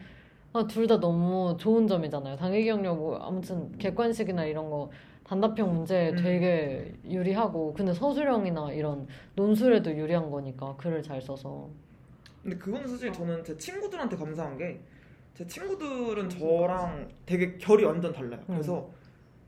아, 0.58 0.68
둘 0.68 0.88
다 0.88 0.99
너무 0.99 1.55
좋은 1.60 1.88
점이잖아요. 1.88 2.36
단기 2.38 2.64
기억력 2.64 2.97
뭐 2.97 3.18
아무튼 3.18 3.72
객관식이나 3.78 4.45
이런 4.45 4.70
거 4.70 4.89
단답형 5.24 5.74
문제 5.74 6.10
음. 6.12 6.16
되게 6.16 6.93
유리하고 7.05 7.74
근데 7.74 7.93
서술형이나 7.93 8.72
이런 8.72 9.08
논술에도 9.36 9.91
유리한 9.95 10.30
거니까 10.32 10.76
글을 10.78 11.03
잘 11.03 11.22
써서 11.22 11.70
근데 12.41 12.58
그건 12.58 12.88
사실 12.88 13.12
저는 13.12 13.43
제 13.43 13.58
친구들한테 13.58 14.16
감사한 14.16 14.58
게 14.58 14.80
제 15.38 15.45
친구들은 15.45 16.24
음, 16.24 16.30
저랑 16.30 17.08
되게 17.28 17.60
결이 17.60 17.86
완전 17.86 18.12
달라요. 18.12 18.39
음. 18.49 18.55
그래서 18.55 18.89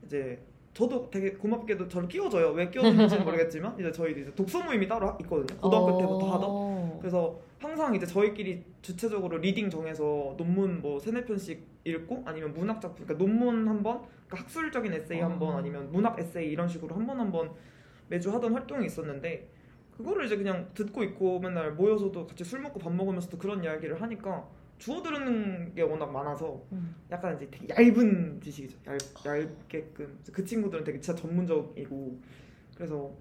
이제 0.04 0.38
저도 0.72 1.10
되게 1.10 1.32
고맙게도 1.32 1.88
저를 1.88 2.08
끼워줘요. 2.08 2.50
왜 2.52 2.70
끼워주는지는 2.70 3.24
모르겠지만 3.26 3.78
이제 3.78 3.90
저희 3.90 4.12
이제 4.12 4.32
독서 4.34 4.62
모임이 4.62 4.86
따로 4.86 5.08
하- 5.08 5.18
있거든요. 5.22 5.60
고등학교 5.60 5.98
때부터 5.98 6.26
하던. 6.34 6.44
어. 6.48 6.98
그래서 7.00 7.38
항상 7.58 7.94
이제 7.94 8.06
저희끼리 8.06 8.64
주체적으로 8.80 9.38
reading 9.38 9.68
정해서 9.68 10.34
논문 10.36 10.80
뭐 10.80 10.98
세네 11.00 11.24
편씩 11.24 11.66
읽고 11.84 12.22
아니면 12.24 12.52
문학 12.54 12.80
작품 12.80 13.04
그러니까 13.04 13.24
논문 13.24 13.66
한 13.68 13.82
번, 13.82 14.00
그러니까 14.26 14.36
학술적인 14.44 14.92
에세이 14.92 15.20
한번 15.20 15.54
어. 15.54 15.58
아니면 15.58 15.90
문학 15.90 16.18
에세이 16.18 16.48
이런 16.50 16.68
식으로 16.68 16.94
한 16.94 17.06
번 17.06 17.18
한 17.18 17.32
번 17.32 17.50
매주 18.08 18.32
하던 18.32 18.52
활동이 18.54 18.86
있었는데 18.86 19.48
그거를 19.96 20.24
이제 20.26 20.36
그냥 20.36 20.68
듣고 20.74 21.02
있고 21.04 21.38
맨날 21.40 21.72
모여서도 21.72 22.26
같이 22.26 22.42
술 22.44 22.60
먹고 22.60 22.78
밥 22.78 22.92
먹으면서도 22.94 23.36
그런 23.38 23.62
이야기를 23.62 24.00
하니까 24.00 24.48
주워 24.80 25.02
들은 25.02 25.74
게 25.74 25.82
워낙 25.82 26.10
많아서 26.10 26.64
음. 26.72 26.94
약간 27.10 27.36
이제 27.36 27.46
되게 27.50 27.68
얇은 27.68 28.40
지식이죠. 28.40 28.78
얇, 28.86 28.98
얇게끔 29.24 30.18
그 30.32 30.42
친구들은 30.42 30.84
되게 30.84 30.98
진짜 30.98 31.20
전문적이고 31.20 32.18
그래서 32.74 33.12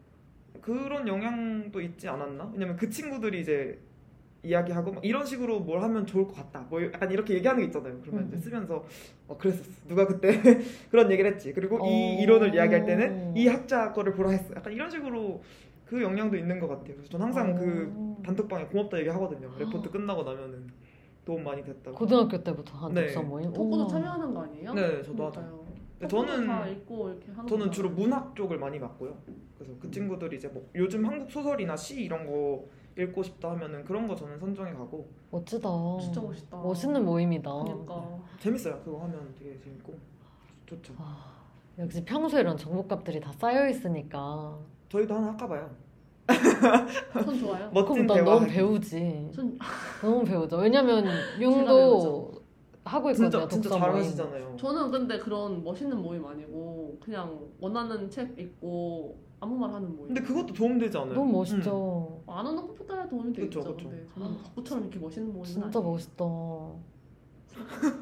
그런 0.62 1.06
영향도 1.06 1.82
있지 1.82 2.08
않았나? 2.08 2.50
왜냐면 2.54 2.78
그 2.78 2.90
친구들이 2.90 3.42
이제 3.42 3.78
이야기하고 4.42 4.94
막 4.94 5.06
이런 5.06 5.26
식으로 5.26 5.60
뭘 5.60 5.82
하면 5.82 6.06
좋을 6.08 6.26
것 6.28 6.34
같다. 6.36 6.66
뭐 6.70 6.82
약간 6.82 7.12
이렇게 7.12 7.34
얘기하는 7.34 7.60
게 7.60 7.66
있잖아요. 7.68 8.00
그러면 8.02 8.28
이제 8.28 8.38
음. 8.38 8.40
쓰면서 8.40 8.86
어 9.28 9.38
그랬었어. 9.38 9.70
누가 9.86 10.08
그때 10.08 10.30
그런 10.90 11.12
얘기를 11.12 11.30
했지. 11.30 11.52
그리고 11.52 11.78
이 11.86 12.20
어. 12.20 12.22
이론을 12.24 12.56
이야기할 12.56 12.86
때는 12.86 13.36
이 13.36 13.50
학자 13.50 13.92
거를 13.92 14.14
보라 14.14 14.30
했어. 14.30 14.56
약간 14.56 14.72
이런 14.72 14.90
식으로 14.90 15.44
그 15.86 16.02
영향도 16.02 16.38
있는 16.38 16.58
것 16.58 16.70
같아요. 16.70 16.96
그래서 16.96 17.10
전 17.10 17.22
항상 17.22 17.54
그 17.56 17.92
어. 17.94 18.22
단톡방에 18.24 18.66
고맙다 18.68 18.98
얘기 19.00 19.10
하거든요. 19.10 19.54
레포트 19.60 19.90
끝나고 19.90 20.24
나면은 20.24 20.68
도움 21.30 21.44
많이 21.44 21.64
됐다고. 21.64 21.96
고등학교 21.96 22.44
때부터 22.44 22.76
한 22.76 22.92
네. 22.92 23.06
독서 23.06 23.22
모임? 23.22 23.54
우와. 23.56 23.88
참여하는 23.88 24.34
거 24.34 24.42
아니에요? 24.42 24.74
네, 24.74 25.04
저도 25.04 25.28
하죠. 25.28 25.66
저는 26.10 26.48
다 26.48 26.66
읽고 26.68 27.10
이렇게 27.10 27.32
하는 27.32 27.48
저는. 27.48 27.72
주로 27.72 27.90
문학 27.92 28.36
쪽을 28.36 28.58
많이 28.58 28.80
봤고요. 28.80 29.16
그래서 29.56 29.74
그 29.80 29.92
친구들이 29.92 30.38
이제 30.38 30.48
뭐 30.48 30.68
요즘 30.74 31.06
한국 31.06 31.30
소설이나 31.30 31.76
시 31.78 32.02
이런 32.02 32.26
거 32.26 32.66
읽고 32.98 33.22
싶다 33.22 33.52
하면은 33.52 33.84
그런 33.86 34.08
거 34.08 34.16
저는 34.16 34.40
선정해 34.40 34.74
가고 34.74 35.08
멋지다. 35.30 35.70
진짜 36.02 36.20
멋있다. 36.20 36.58
멋있는 36.58 37.06
모임이다. 37.06 37.52
그러니까 37.64 38.18
재밌어요. 38.40 38.82
그거 38.84 39.02
하면 39.04 39.32
되게 39.38 39.60
재밌고 39.60 39.94
좋죠. 40.66 40.94
아, 40.98 41.32
역시 41.78 42.04
평소에 42.04 42.42
이런 42.42 42.58
정보값들이 42.58 43.20
다 43.20 43.32
쌓여 43.34 43.68
있으니까. 43.68 44.58
저희도 44.90 45.14
하나 45.14 45.28
할까 45.28 45.48
봐요. 45.48 45.70
전 47.24 47.40
좋아요. 47.40 47.70
멋진 47.74 48.08
대화. 48.08 48.24
너무 48.24 48.48
배우지. 48.48 49.30
전 49.34 49.58
너무 50.02 50.24
배우죠. 50.24 50.58
왜냐면 50.58 51.06
융도 51.40 52.32
하고 52.86 53.12
있거든요. 53.12 53.30
진짜 53.30 53.48
진짜 53.48 53.70
모임. 53.70 53.82
잘하시잖아요. 53.82 54.56
저는 54.58 54.92
근데 54.92 55.18
그런 55.20 55.64
멋있는 55.64 56.02
모임 56.02 56.26
아니고 56.26 56.98
그냥 57.00 57.40
원하는 57.60 58.10
책 58.10 58.38
읽고 58.38 59.18
아무 59.40 59.56
말 59.58 59.72
하는 59.74 59.96
모임. 59.96 60.08
근데 60.08 60.22
그것도 60.22 60.54
도움되지 60.54 60.98
않아요? 60.98 61.14
너무 61.14 61.32
멋있죠. 61.40 62.22
안 62.28 62.46
하는 62.46 62.56
것보다 62.68 63.08
도움이 63.08 63.34
되겠죠. 63.34 63.60
그쵸, 63.60 63.76
그쵸. 63.76 63.90
근데 63.90 64.06
저는 64.14 64.38
덕후처럼 64.44 64.84
이렇게 64.86 65.00
멋있는 65.00 65.28
모임은 65.30 65.46
진짜 65.46 65.66
아니에요. 65.80 65.92
멋있다. 65.92 66.26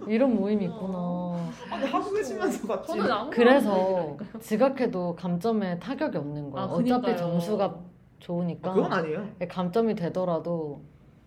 이런 0.07 0.35
모임이 0.35 0.65
있구나. 0.65 1.31
음. 1.35 1.49
아니 1.71 1.85
하고 1.85 2.11
계시면서 2.13 2.67
같이 2.67 2.93
그래서 3.31 4.15
지각해도 4.39 5.15
감점에 5.15 5.79
타격이 5.79 6.17
없는 6.17 6.51
거예요. 6.51 6.67
아, 6.67 6.71
어차피. 6.71 7.17
점수가 7.17 7.79
좋으니까 8.19 8.71
아, 8.71 8.73
그건 8.73 8.93
아니에요. 8.93 9.27
감점이 9.49 9.95
되더라도 9.95 10.81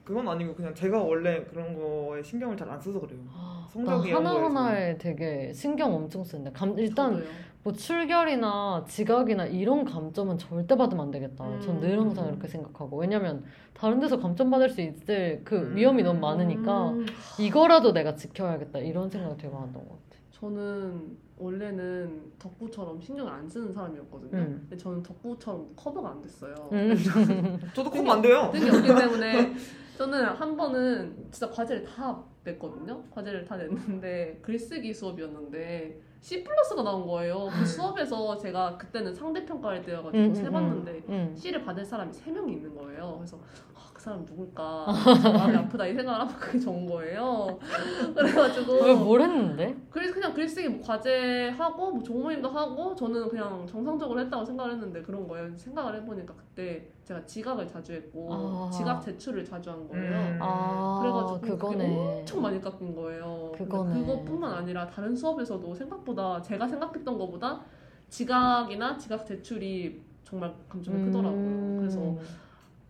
그건 0.04 0.26
아니고 0.26 0.54
그냥 0.54 0.74
제가 0.74 1.00
원래 1.02 1.44
그런 1.44 1.74
거에 1.74 2.22
신경을 2.22 2.56
잘 2.56 2.68
안 2.68 2.80
써서 2.80 2.98
그래요. 3.00 3.20
나 3.32 3.66
성적 3.70 4.06
이런 4.08 4.26
하나 4.26 4.44
하나에 4.44 4.98
되게 4.98 5.52
신경 5.52 5.94
엄청 5.94 6.24
쓰는데 6.24 6.50
감, 6.52 6.76
일단 6.78 7.14
저도요. 7.14 7.28
뭐 7.62 7.72
출결이나 7.74 8.84
지각이나 8.88 9.44
이런 9.46 9.84
감점은 9.84 10.38
절대 10.38 10.76
받으면 10.76 11.04
안 11.06 11.10
되겠다. 11.12 11.60
전늘 11.60 11.90
음. 11.98 12.00
항상 12.06 12.26
이렇게 12.28 12.48
생각하고 12.48 12.96
왜냐면 12.96 13.44
다른 13.74 14.00
데서 14.00 14.18
감점 14.18 14.50
받을 14.50 14.70
수 14.70 14.80
있을 14.80 15.42
그 15.44 15.56
음. 15.56 15.76
위험이 15.76 16.02
너무 16.02 16.18
많으니까 16.18 16.90
음, 16.90 17.06
이거라도 17.38 17.92
내가 17.92 18.16
지켜야겠다 18.16 18.80
이런 18.80 19.10
생각 19.10 19.36
되게 19.36 19.52
많았던 19.52 19.74
것 19.74 19.90
같아. 19.90 20.09
저는 20.40 21.18
원래는 21.36 22.32
덕후처럼 22.38 23.00
신경을 23.00 23.30
안 23.30 23.46
쓰는 23.46 23.72
사람이었거든요. 23.72 24.38
음. 24.38 24.66
근데 24.68 24.76
저는 24.76 25.02
덕후처럼 25.02 25.68
커버가 25.76 26.10
안 26.10 26.22
됐어요. 26.22 26.54
음. 26.72 26.94
저도 27.74 27.90
커버 27.90 28.12
안 28.12 28.22
돼요. 28.22 28.50
등이 28.52 28.70
없기 28.70 28.88
때문에 28.88 29.54
저는 29.98 30.24
한 30.24 30.56
번은 30.56 31.28
진짜 31.30 31.50
과제를 31.50 31.84
다 31.84 32.24
냈거든요. 32.42 33.02
과제를 33.10 33.44
다 33.44 33.58
냈는데 33.58 34.38
글쓰기 34.40 34.94
수업이었는데 34.94 36.00
C 36.22 36.42
플러스가 36.42 36.82
나온 36.82 37.06
거예요. 37.06 37.48
그 37.50 37.66
수업에서 37.66 38.36
제가 38.38 38.78
그때는 38.78 39.14
상대 39.14 39.44
평가할 39.44 39.82
때여가지고 39.82 40.24
음, 40.24 40.30
음, 40.30 40.34
세봤는데 40.34 41.02
음. 41.10 41.34
C를 41.36 41.62
받을 41.62 41.84
사람이 41.84 42.12
세 42.14 42.30
명이 42.30 42.52
있는 42.52 42.74
거예요. 42.74 43.16
그래서 43.18 43.38
아, 43.69 43.69
그 44.00 44.04
사람 44.04 44.24
누굴까 44.24 44.86
마음이 45.36 45.56
아프다 45.58 45.86
이 45.86 45.94
생각을 45.94 46.20
하면 46.20 46.34
그게 46.36 46.58
좋은 46.58 46.86
거예요. 46.86 47.58
그래가지고 48.16 48.72
왜 48.82 48.94
뭘 48.94 49.20
했는데? 49.20 49.76
그래서 49.90 50.14
그냥 50.14 50.32
글쓰기 50.32 50.68
뭐 50.70 50.80
과제 50.82 51.50
하고 51.50 51.90
뭐 51.92 52.02
종모임도 52.02 52.48
하고 52.48 52.94
저는 52.94 53.28
그냥 53.28 53.66
정상적으로 53.66 54.18
했다고 54.20 54.42
생각을 54.42 54.72
했는데 54.72 55.02
그런 55.02 55.28
거예요. 55.28 55.54
생각을 55.54 55.96
해보니까 55.96 56.32
그때 56.34 56.88
제가 57.04 57.26
지각을 57.26 57.66
자주 57.68 57.92
했고 57.92 58.28
아. 58.32 58.70
지각 58.72 59.02
제출을 59.02 59.44
자주 59.44 59.68
한 59.70 59.86
거예요. 59.86 60.10
음. 60.12 60.38
아 60.40 61.00
그래가지고 61.02 61.40
그거네. 61.58 62.20
엄청 62.20 62.40
많이 62.40 62.58
깎인 62.58 62.94
거예요. 62.96 63.52
그거네. 63.54 64.00
그것뿐만 64.00 64.50
아니라 64.54 64.86
다른 64.86 65.14
수업에서도 65.14 65.74
생각보다 65.74 66.40
제가 66.40 66.66
생각했던 66.66 67.18
것보다 67.18 67.60
지각이나 68.08 68.96
지각 68.96 69.26
제출이 69.26 70.00
정말 70.24 70.54
감점이 70.70 71.04
크더라고요. 71.04 71.36
음. 71.38 71.76
그래서 71.80 72.16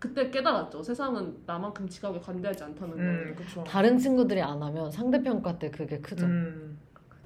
그때 0.00 0.30
깨달았죠. 0.30 0.82
세상은 0.82 1.36
나만큼 1.44 1.86
지각에 1.86 2.18
관대하지 2.18 2.64
않다는 2.64 2.96
걸. 2.96 3.04
음, 3.04 3.34
그렇죠. 3.36 3.62
다른 3.64 3.98
친구들이 3.98 4.40
안 4.40 4.60
하면 4.62 4.90
상대평가 4.90 5.58
때 5.58 5.70
그게 5.70 6.00
크죠. 6.00 6.24
음, 6.24 6.78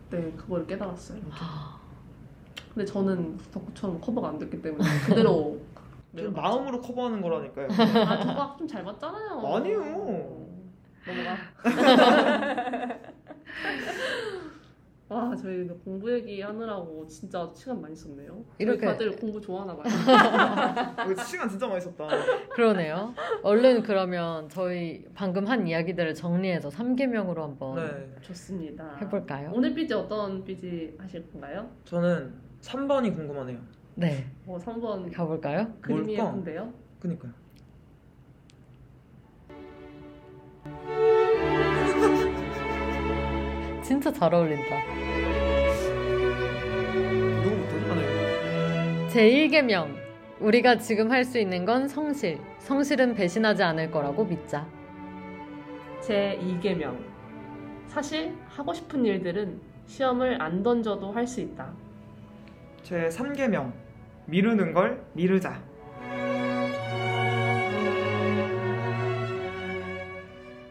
그때 0.09 0.33
그걸 0.37 0.67
깨달았어요. 0.67 1.21
아, 1.31 1.79
근데 2.75 2.85
저는 2.85 3.39
덕후처럼 3.53 4.01
커버가 4.01 4.31
안 4.31 4.39
됐기 4.41 4.61
때문에 4.61 4.85
그대로 5.07 5.57
좀 6.19 6.33
마음으로 6.35 6.81
커버하는 6.81 7.21
거라니까요. 7.23 7.69
아 7.71 8.21
저거 8.21 8.57
좀잘 8.59 8.85
봤잖아요. 8.85 9.55
아니요. 9.55 9.81
넘어가. 11.07 11.37
와 15.09 15.37
저희 15.37 15.59
근데 15.59 15.75
공부 15.85 16.11
얘기 16.13 16.41
하느라고 16.41 17.07
진짜 17.07 17.51
시간 17.55 17.81
많이 17.81 17.95
썼네요. 17.95 18.43
이렇게 18.59 18.87
다들 18.87 19.15
공부 19.17 19.39
좋아하나 19.39 19.77
봐요. 19.77 19.85
시간 21.27 21.49
진짜 21.49 21.67
많이 21.67 21.81
썼다. 21.81 22.09
그러네요. 22.55 23.15
얼른 23.43 23.83
그러면 23.83 24.49
저희 24.49 25.05
방금 25.15 25.47
한 25.47 25.67
이야기들을 25.67 26.15
정리해서 26.15 26.71
3개명으로 26.71 27.37
한번 27.41 27.77
네, 27.77 28.15
좋습니다. 28.23 28.97
해볼까요? 29.03 29.53
오늘 29.55 29.75
삐지 29.75 29.93
어떤 29.93 30.43
삐지 30.43 30.97
하실 30.99 31.31
건가요? 31.31 31.71
저는 31.85 32.33
3번이 32.63 33.15
궁금하네요. 33.15 33.59
네, 33.97 34.27
뭐 34.45 34.59
3번 34.59 35.13
가볼까요? 35.15 35.71
그림이 35.83 36.17
뭘까? 36.17 36.25
예쁜데요? 36.31 36.73
그니까요. 36.99 37.33
진짜 43.85 44.11
잘 44.13 44.33
어울린다. 44.35 44.77
누구부터? 47.43 47.93
아, 47.93 47.95
네. 47.97 49.09
제1계명. 49.09 49.95
우리가 50.41 50.79
지금 50.79 51.11
할 51.11 51.25
수 51.25 51.39
있는 51.39 51.65
건 51.65 51.87
성실. 51.89 52.39
성실은 52.59 53.15
배신하지 53.15 53.63
않을 53.63 53.91
거라고 53.91 54.25
믿자. 54.25 54.67
제 56.01 56.39
2계명. 56.43 56.97
사실 57.87 58.35
하고 58.49 58.73
싶은 58.73 59.05
일들은 59.05 59.61
시험을 59.87 60.41
안 60.41 60.63
던져도 60.63 61.13
할 61.13 61.27
수 61.27 61.41
있다. 61.41 61.73
제 62.83 63.09
3계명. 63.09 63.73
미루는 64.27 64.73
걸 64.73 65.05
미루자. 65.13 65.63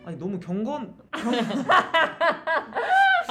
아니 0.06 0.18
너무 0.18 0.40
경건 0.40 0.94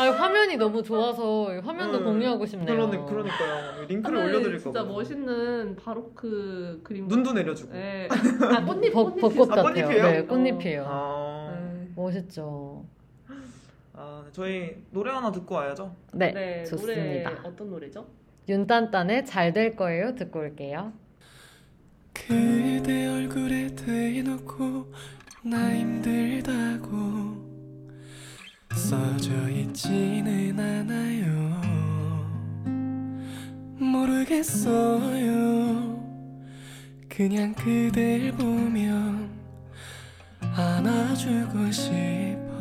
아, 0.09 0.11
화면이 0.11 0.57
너무 0.57 0.83
좋아서 0.83 1.47
화면도 1.61 1.99
음, 1.99 2.05
공유하고 2.05 2.45
싶네요. 2.47 2.67
그러니, 2.67 3.07
그러니까요. 3.07 3.85
링크를 3.89 4.19
하늘 4.19 4.31
올려드릴까 4.35 4.63
진짜 4.63 4.85
봐. 4.85 4.89
멋있는 4.93 5.77
바로크 5.77 6.81
그림. 6.83 7.09
눈도 7.09 7.33
내려주고. 7.33 7.73
네. 7.73 8.09
아 8.11 8.65
꽃잎 8.65 8.93
벚, 8.93 9.05
꽃잎 9.15 9.21
벚꽃 9.21 9.53
아, 9.53 9.63
같아요. 9.63 9.73
꽃잎이에요? 9.87 10.03
네, 10.05 10.23
꽃잎이에요. 10.25 10.85
아, 10.87 11.53
네. 11.55 11.89
멋있죠. 11.95 12.85
아, 13.95 14.25
저희 14.33 14.77
노래 14.91 15.11
하나 15.13 15.31
듣고 15.31 15.55
와야죠. 15.55 15.95
네, 16.15 16.33
네, 16.33 16.65
좋습니다. 16.65 17.31
노래 17.31 17.39
어떤 17.45 17.71
노래죠? 17.71 18.07
윤딴딴의 18.49 19.25
잘 19.27 19.53
될 19.53 19.77
거예요 19.77 20.15
듣고 20.15 20.41
올게요. 20.41 20.93
그대 22.13 23.07
얼굴에 23.07 23.69
대놓고 23.77 24.93
나 25.45 25.75
힘들다고 25.75 27.52
써져 28.75 29.49
있지는 29.51 30.59
않아요. 30.59 31.61
모르겠어요. 33.79 35.23
그냥 37.09 37.55
그댈 37.55 38.33
보면 38.33 39.31
안아주고 40.55 41.71
싶어 41.71 42.52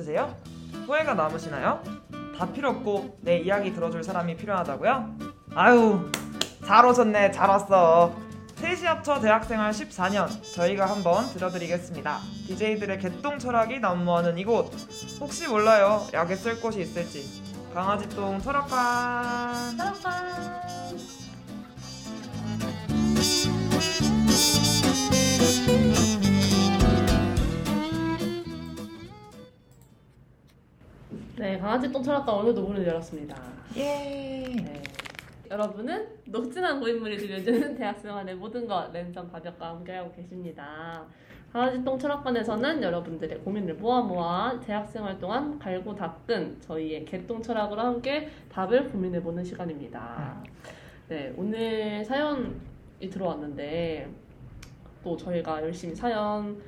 있으세요? 0.00 0.34
후회가 0.86 1.14
남으시나요? 1.14 1.82
다 2.36 2.50
필요 2.52 2.70
없고 2.70 3.18
내 3.20 3.38
이야기 3.38 3.72
들어줄 3.72 4.02
사람이 4.02 4.36
필요하다고요? 4.36 5.14
아유 5.54 6.10
잘 6.66 6.86
오셨네 6.86 7.32
잘 7.32 7.48
왔어 7.48 8.14
셋이 8.56 8.82
합쳐 8.84 9.20
대학생활 9.20 9.72
14년 9.72 10.28
저희가 10.54 10.86
한번 10.86 11.26
들려드리겠습니다 11.32 12.18
DJ들의 12.48 12.98
개똥 12.98 13.38
철학이 13.38 13.80
난무하는 13.80 14.38
이곳 14.38 14.72
혹시 15.20 15.48
몰라요 15.48 16.06
약에 16.12 16.34
쓸 16.34 16.60
곳이 16.60 16.80
있을지 16.80 17.42
강아지똥 17.74 18.40
철학관 18.40 19.76
네, 31.40 31.56
강아지 31.56 31.90
똥 31.90 32.02
철학과 32.02 32.34
오늘도 32.34 32.60
문을 32.60 32.86
열었습니다. 32.86 33.34
예 33.74 34.44
네. 34.62 34.82
여러분은 35.50 36.06
녹진한 36.26 36.78
고인물이 36.78 37.16
들려주는 37.16 37.76
대학생활의 37.80 38.34
모든 38.34 38.66
것 38.66 38.92
랜선 38.92 39.30
바벽과 39.30 39.68
함께하고 39.68 40.12
계십니다. 40.12 41.02
강아지 41.50 41.82
똥 41.82 41.98
철학관에서는 41.98 42.82
여러분들의 42.82 43.38
고민을 43.38 43.76
모아 43.76 44.02
모아 44.02 44.60
대학생활 44.60 45.18
동안 45.18 45.58
갈고 45.58 45.94
닦은 45.94 46.60
저희의 46.60 47.06
개똥 47.06 47.40
철학으로 47.40 47.80
함께 47.80 48.28
답을 48.52 48.90
고민해보는 48.90 49.42
시간입니다. 49.42 50.44
네, 51.08 51.32
오늘 51.38 52.04
사연이 52.04 52.52
들어왔는데 53.10 54.10
또 55.02 55.16
저희가 55.16 55.62
열심히 55.62 55.94
사연을 55.94 56.58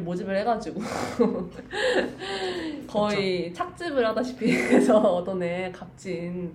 모집을 0.00 0.36
해가지고 0.38 0.80
거의 2.88 3.52
착즙을 3.52 4.06
하다시피 4.06 4.52
해서 4.52 4.98
얻어낸 4.98 5.72
값진 5.72 6.52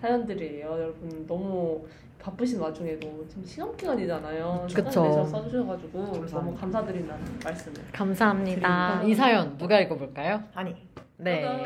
사연들이에요. 0.00 0.66
여러분 0.66 1.26
너무 1.26 1.84
바쁘신 2.20 2.60
와중에도 2.60 3.24
지금 3.28 3.44
시험 3.44 3.76
기간이잖아요. 3.76 4.66
시간 4.68 4.84
그쵸. 4.84 5.02
내셔서 5.02 5.24
써주셔가지고 5.26 5.98
감사합니다. 5.98 6.36
너무 6.38 6.56
감사드린다는 6.56 7.24
말씀을. 7.44 7.76
감사합니다. 7.92 8.50
드립니다. 8.50 9.02
이 9.04 9.14
사연 9.14 9.58
누가 9.58 9.80
읽어볼까요? 9.80 10.42
아니 10.54 10.74
네. 11.18 11.64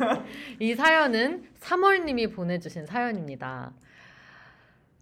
이 0.60 0.74
사연은 0.74 1.44
3월님이 1.60 2.34
보내주신 2.34 2.86
사연입니다. 2.86 3.72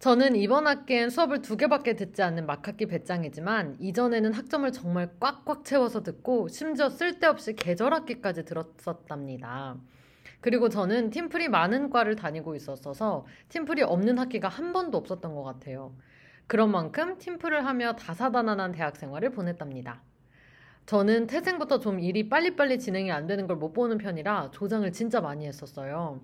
저는 0.01 0.35
이번 0.35 0.65
학기엔 0.67 1.11
수업을 1.11 1.43
두 1.43 1.55
개밖에 1.57 1.95
듣지 1.95 2.23
않는 2.23 2.47
막학기 2.47 2.87
배짱이지만 2.87 3.77
이전에는 3.79 4.33
학점을 4.33 4.71
정말 4.71 5.11
꽉꽉 5.19 5.63
채워서 5.63 6.01
듣고 6.01 6.47
심지어 6.49 6.89
쓸데없이 6.89 7.53
계절학기까지 7.55 8.43
들었었답니다. 8.45 9.77
그리고 10.41 10.69
저는 10.69 11.11
팀플이 11.11 11.49
많은 11.49 11.91
과를 11.91 12.15
다니고 12.15 12.55
있었어서 12.55 13.27
팀플이 13.49 13.83
없는 13.83 14.17
학기가 14.17 14.47
한 14.49 14.73
번도 14.73 14.97
없었던 14.97 15.35
것 15.35 15.43
같아요. 15.43 15.95
그런 16.47 16.71
만큼 16.71 17.19
팀플을 17.19 17.65
하며 17.67 17.93
다사다난한 17.95 18.71
대학 18.73 18.97
생활을 18.97 19.31
보냈답니다. 19.31 20.01
저는 20.87 21.27
태생부터 21.27 21.79
좀 21.79 21.99
일이 21.99 22.29
빨리빨리 22.29 22.79
진행이 22.79 23.11
안 23.11 23.27
되는 23.27 23.47
걸 23.47 23.57
못 23.57 23.73
보는 23.73 23.99
편이라 23.99 24.51
조장을 24.51 24.91
진짜 24.93 25.21
많이 25.21 25.47
했었어요. 25.47 26.21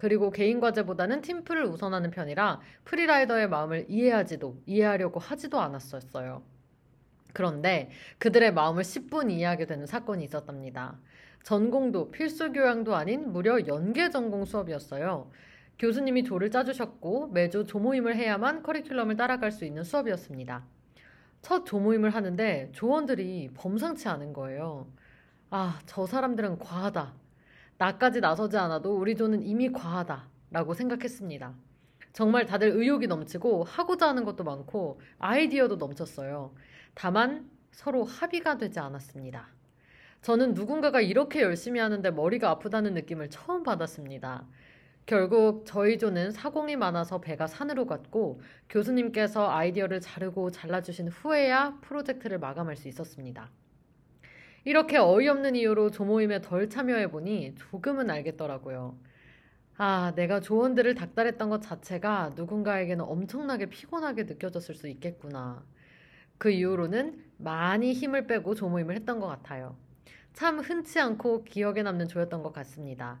그리고 0.00 0.30
개인 0.30 0.60
과제보다는 0.60 1.20
팀플을 1.20 1.64
우선하는 1.66 2.10
편이라 2.10 2.60
프리라이더의 2.84 3.50
마음을 3.50 3.84
이해하지도 3.86 4.62
이해하려고 4.64 5.20
하지도 5.20 5.60
않았었어요. 5.60 6.42
그런데 7.34 7.90
그들의 8.18 8.54
마음을 8.54 8.82
10분 8.82 9.30
이해하게 9.30 9.66
되는 9.66 9.86
사건이 9.86 10.24
있었답니다. 10.24 10.98
전공도 11.42 12.10
필수 12.10 12.50
교양도 12.50 12.96
아닌 12.96 13.30
무려 13.30 13.66
연계 13.66 14.08
전공 14.08 14.46
수업이었어요. 14.46 15.30
교수님이 15.78 16.24
조를 16.24 16.50
짜주셨고 16.50 17.28
매주 17.28 17.66
조모임을 17.66 18.16
해야만 18.16 18.62
커리큘럼을 18.62 19.18
따라갈 19.18 19.52
수 19.52 19.66
있는 19.66 19.84
수업이었습니다. 19.84 20.64
첫 21.42 21.66
조모임을 21.66 22.10
하는데 22.10 22.70
조원들이 22.72 23.50
범상치 23.54 24.08
않은 24.08 24.32
거예요. 24.32 24.86
아, 25.50 25.78
저 25.84 26.06
사람들은 26.06 26.58
과하다. 26.58 27.14
나까지 27.80 28.20
나서지 28.20 28.58
않아도 28.58 28.94
우리 28.94 29.16
조는 29.16 29.42
이미 29.42 29.72
과하다. 29.72 30.28
라고 30.50 30.74
생각했습니다. 30.74 31.54
정말 32.12 32.44
다들 32.44 32.68
의욕이 32.68 33.06
넘치고 33.06 33.64
하고자 33.64 34.08
하는 34.08 34.24
것도 34.24 34.44
많고 34.44 35.00
아이디어도 35.18 35.76
넘쳤어요. 35.76 36.54
다만 36.92 37.48
서로 37.70 38.04
합의가 38.04 38.58
되지 38.58 38.80
않았습니다. 38.80 39.48
저는 40.20 40.52
누군가가 40.52 41.00
이렇게 41.00 41.40
열심히 41.40 41.80
하는데 41.80 42.10
머리가 42.10 42.50
아프다는 42.50 42.92
느낌을 42.92 43.30
처음 43.30 43.62
받았습니다. 43.62 44.46
결국 45.06 45.64
저희 45.64 45.98
조는 45.98 46.32
사공이 46.32 46.76
많아서 46.76 47.22
배가 47.22 47.46
산으로 47.46 47.86
갔고 47.86 48.42
교수님께서 48.68 49.48
아이디어를 49.50 50.02
자르고 50.02 50.50
잘라주신 50.50 51.08
후에야 51.08 51.78
프로젝트를 51.80 52.38
마감할 52.40 52.76
수 52.76 52.88
있었습니다. 52.88 53.50
이렇게 54.64 54.98
어이없는 54.98 55.56
이유로 55.56 55.90
조모임에 55.90 56.42
덜 56.42 56.68
참여해보니 56.68 57.54
조금은 57.56 58.10
알겠더라고요. 58.10 58.98
아, 59.76 60.12
내가 60.14 60.40
조언들을 60.40 60.94
닥달했던 60.94 61.48
것 61.48 61.62
자체가 61.62 62.32
누군가에게는 62.36 63.02
엄청나게 63.04 63.66
피곤하게 63.66 64.24
느껴졌을 64.24 64.74
수 64.74 64.88
있겠구나. 64.88 65.64
그 66.36 66.50
이후로는 66.50 67.24
많이 67.38 67.94
힘을 67.94 68.26
빼고 68.26 68.54
조모임을 68.54 68.94
했던 68.96 69.20
것 69.20 69.26
같아요. 69.26 69.76
참 70.34 70.58
흔치 70.58 71.00
않고 71.00 71.44
기억에 71.44 71.82
남는 71.82 72.08
조였던 72.08 72.42
것 72.42 72.52
같습니다. 72.52 73.20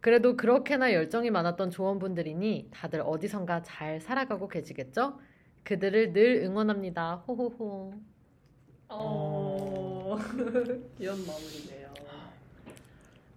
그래도 0.00 0.36
그렇게나 0.36 0.92
열정이 0.92 1.30
많았던 1.30 1.70
조원분들이니 1.70 2.68
다들 2.70 3.02
어디선가 3.04 3.62
잘 3.62 4.00
살아가고 4.00 4.46
계시겠죠? 4.46 5.18
그들을 5.64 6.12
늘 6.12 6.42
응원합니다. 6.44 7.24
호호호. 7.26 7.94
어... 8.88 9.95
귀여운 10.98 11.18
마무리네요. 11.26 11.94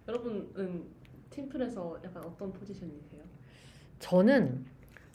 여러분은 0.08 0.84
팀플에서 1.30 1.98
약간 2.04 2.24
어떤 2.24 2.52
포지션이세요? 2.52 3.22
저는 3.98 4.64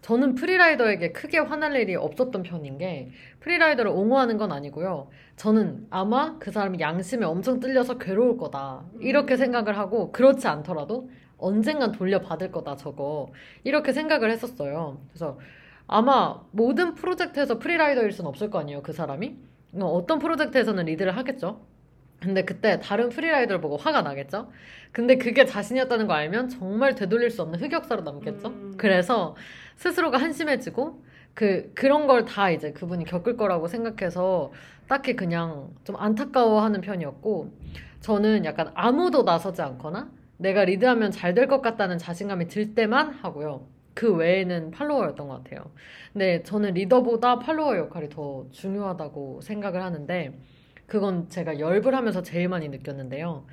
저는 0.01 0.35
free 0.35 0.61
rider에게 0.61 1.11
크게 1.13 1.39
화날 1.39 1.75
일이 1.75 1.95
없었던 1.95 2.43
편인 2.43 2.77
게 2.77 3.09
free 3.39 3.55
rider를 3.55 3.89
옹호하는 3.89 4.37
건 4.37 4.51
아니고요. 4.51 5.09
저는 5.35 5.87
아마 5.89 6.37
그 6.37 6.51
사람이 6.51 6.79
양심에 6.79 7.25
엄청 7.25 7.59
찔려서 7.59 7.97
괴로울 7.97 8.37
거다. 8.37 8.85
이렇게 8.99 9.35
생각을 9.35 9.77
하고 9.77 10.11
그렇지 10.11 10.47
않더라도 10.47 11.09
언젠간 11.37 11.91
돌려받을 11.91 12.51
거다 12.51 12.75
저거. 12.75 13.31
이렇게 13.63 13.93
생각을 13.93 14.29
했었어요. 14.29 15.01
그래서 15.09 15.39
아마 15.87 16.39
모든 16.51 16.93
프로젝트에서 16.93 17.57
free 17.57 17.77
rider일 17.77 18.11
순 18.11 18.27
없을 18.27 18.51
거 18.51 18.59
아니에요. 18.59 18.83
그 18.83 18.93
사람이. 18.93 19.37
어, 19.79 19.85
어떤 19.85 20.19
프로젝트에서는 20.19 20.85
리드를 20.85 21.15
하겠죠. 21.17 21.61
근데 22.21 22.43
그때 22.43 22.79
다른 22.79 23.09
free 23.09 23.25
rider를 23.25 23.61
보고 23.61 23.77
화가 23.77 24.01
나겠죠? 24.01 24.49
근데 24.91 25.17
그게 25.17 25.45
자신이었다는 25.45 26.07
거 26.07 26.13
알면 26.13 26.49
정말 26.49 26.95
되돌릴 26.95 27.29
수 27.29 27.41
없는 27.41 27.59
흑역사로 27.61 28.01
남겠죠? 28.03 28.47
음. 28.47 28.73
그래서 28.77 29.35
스스로가 29.75 30.17
한심해지고 30.17 31.03
그 31.33 31.71
그런 31.75 32.07
걸 32.07 32.25
다 32.25 32.49
이제 32.49 32.71
그분이 32.71 33.03
겪을 33.05 33.35
거라고 33.35 33.67
생각해서 33.67 34.53
딱히 34.87 35.15
그냥 35.15 35.69
좀 35.83 35.97
안타까워하는 35.97 36.79
편이었고 36.81 37.51
저는 37.99 38.45
약간 38.45 38.71
아무도 38.75 39.23
나서지 39.23 39.61
않거나 39.61 40.09
내가 40.37 40.63
리드하면 40.63 41.11
잘 41.11 41.33
될 41.33 41.47
것 41.47 41.61
같다는 41.61 41.97
자신감이 41.97 42.47
들 42.47 42.73
때만 42.75 43.09
하고요. 43.11 43.67
그 43.95 44.13
외에는 44.13 44.71
팔로워였던 44.71 45.27
것 45.27 45.43
같아요. 45.43 45.71
근데 46.13 46.43
저는 46.43 46.73
리더보다 46.75 47.39
팔로워 47.39 47.77
역할이 47.77 48.09
더 48.09 48.45
중요하다고 48.51 49.41
생각을 49.41 49.81
하는데 49.81 50.37
그건 50.85 51.29
제가 51.29 51.59
열불 51.59 51.95
하면서 51.95 52.21
제일 52.21 52.49
많이 52.49 52.69
느꼈는데요. 52.69 53.47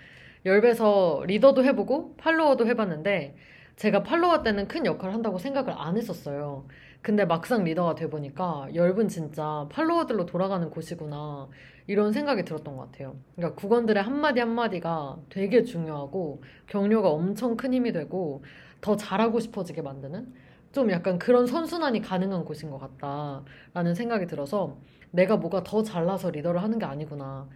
열배서 0.44 1.24
리더도 1.27 1.64
해보고 1.64 2.16
팔로워도 2.16 2.66
해봤는데 2.66 3.36
제가 3.77 4.02
팔로워 4.02 4.43
때는 4.43 4.69
큰 4.69 4.85
역할을 4.85 5.14
한다고 5.14 5.39
생각을 5.39 5.73
안 5.77 5.97
했었어요. 5.97 6.66
근데 7.01 7.24
막상 7.24 7.64
리더가 7.64 7.94
돼보니까 7.94 8.69
열분 8.74 9.09
진짜 9.09 9.66
팔로워들로 9.70 10.27
돌아가는 10.27 10.69
곳이구나 10.70 11.48
이런 11.86 12.12
생각이 12.12 12.44
들었던 12.44 12.77
것 12.77 12.90
같아요. 12.90 13.16
그러니까 13.35 13.60
국원들의 13.60 14.02
한마디 14.02 14.40
한마디가 14.40 15.19
되게 15.31 15.64
중요하고 15.64 16.43
격려가 16.66 17.10
엄청 17.10 17.56
큰 17.56 17.73
힘이 17.73 17.93
되고 17.93 18.44
더 18.83 18.97
잘하고 18.97 19.41
싶어지게 19.41 19.81
만드는 19.83 20.35
좀 20.73 20.91
약간 20.91 21.19
그런 21.19 21.47
선순환이 21.47 22.03
가능한 22.03 22.45
곳인 22.45 22.71
것 22.71 22.79
같다라는 22.79 23.95
생각이 23.95 24.27
들어서 24.27 24.79
내가 25.11 25.37
뭐가 25.39 25.63
더 25.65 25.83
잘나서 25.83 26.31
리더를 26.31 26.63
하는 26.63 26.79
게 26.79 26.85
아니구나. 26.87 27.49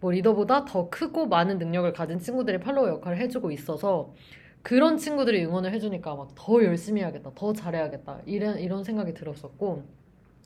뭐 0.00 0.10
리더보다 0.12 0.64
더 0.64 0.90
크고 0.90 1.26
많은 1.26 1.58
능력을 1.58 1.92
가진 1.92 2.18
친구들이 2.18 2.58
팔로워 2.60 2.88
역할을 2.88 3.18
해주고 3.18 3.52
있어서 3.52 4.14
그런 4.62 4.96
친구들이 4.96 5.44
응원을 5.44 5.72
해주니까 5.72 6.14
막 6.16 6.28
더 6.36 6.62
열심히 6.64 7.00
해야겠다, 7.02 7.32
더 7.34 7.52
잘해야겠다 7.52 8.20
이런 8.26 8.58
이런 8.58 8.84
생각이 8.84 9.14
들었었고 9.14 9.84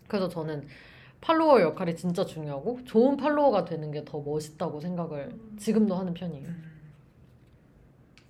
그래서 0.08 0.28
저는 0.28 0.66
팔로워 1.20 1.60
역할이 1.62 1.96
진짜 1.96 2.24
중요하고 2.24 2.80
좋은 2.84 3.16
팔로워가 3.16 3.64
되는 3.64 3.90
게 3.90 4.04
더 4.04 4.20
멋있다고 4.20 4.80
생각을 4.80 5.38
지금도 5.58 5.94
하는 5.94 6.14
편이에요. 6.14 6.48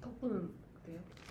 덕분은 0.00 0.36
어때요? 0.36 0.65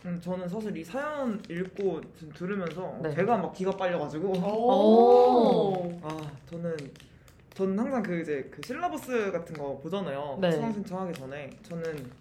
음, 0.05 0.21
저는 0.21 0.47
사실 0.47 0.77
이 0.77 0.83
사연 0.83 1.41
읽고 1.49 1.99
지금 2.17 2.33
들으면서 2.33 2.99
네. 3.01 3.13
제가 3.15 3.37
막 3.37 3.53
기가 3.53 3.71
빨려가지고 3.71 4.33
오. 4.33 5.99
아 6.03 6.31
저는 6.49 6.77
저는 7.55 7.79
항상 7.79 8.03
그 8.03 8.21
이제 8.21 8.47
그 8.51 8.61
실라버스 8.63 9.31
같은 9.31 9.55
거 9.55 9.77
보잖아요. 9.79 10.37
네. 10.39 10.51
수강 10.51 10.73
신청하기 10.73 11.13
전에 11.13 11.49
저는 11.63 12.11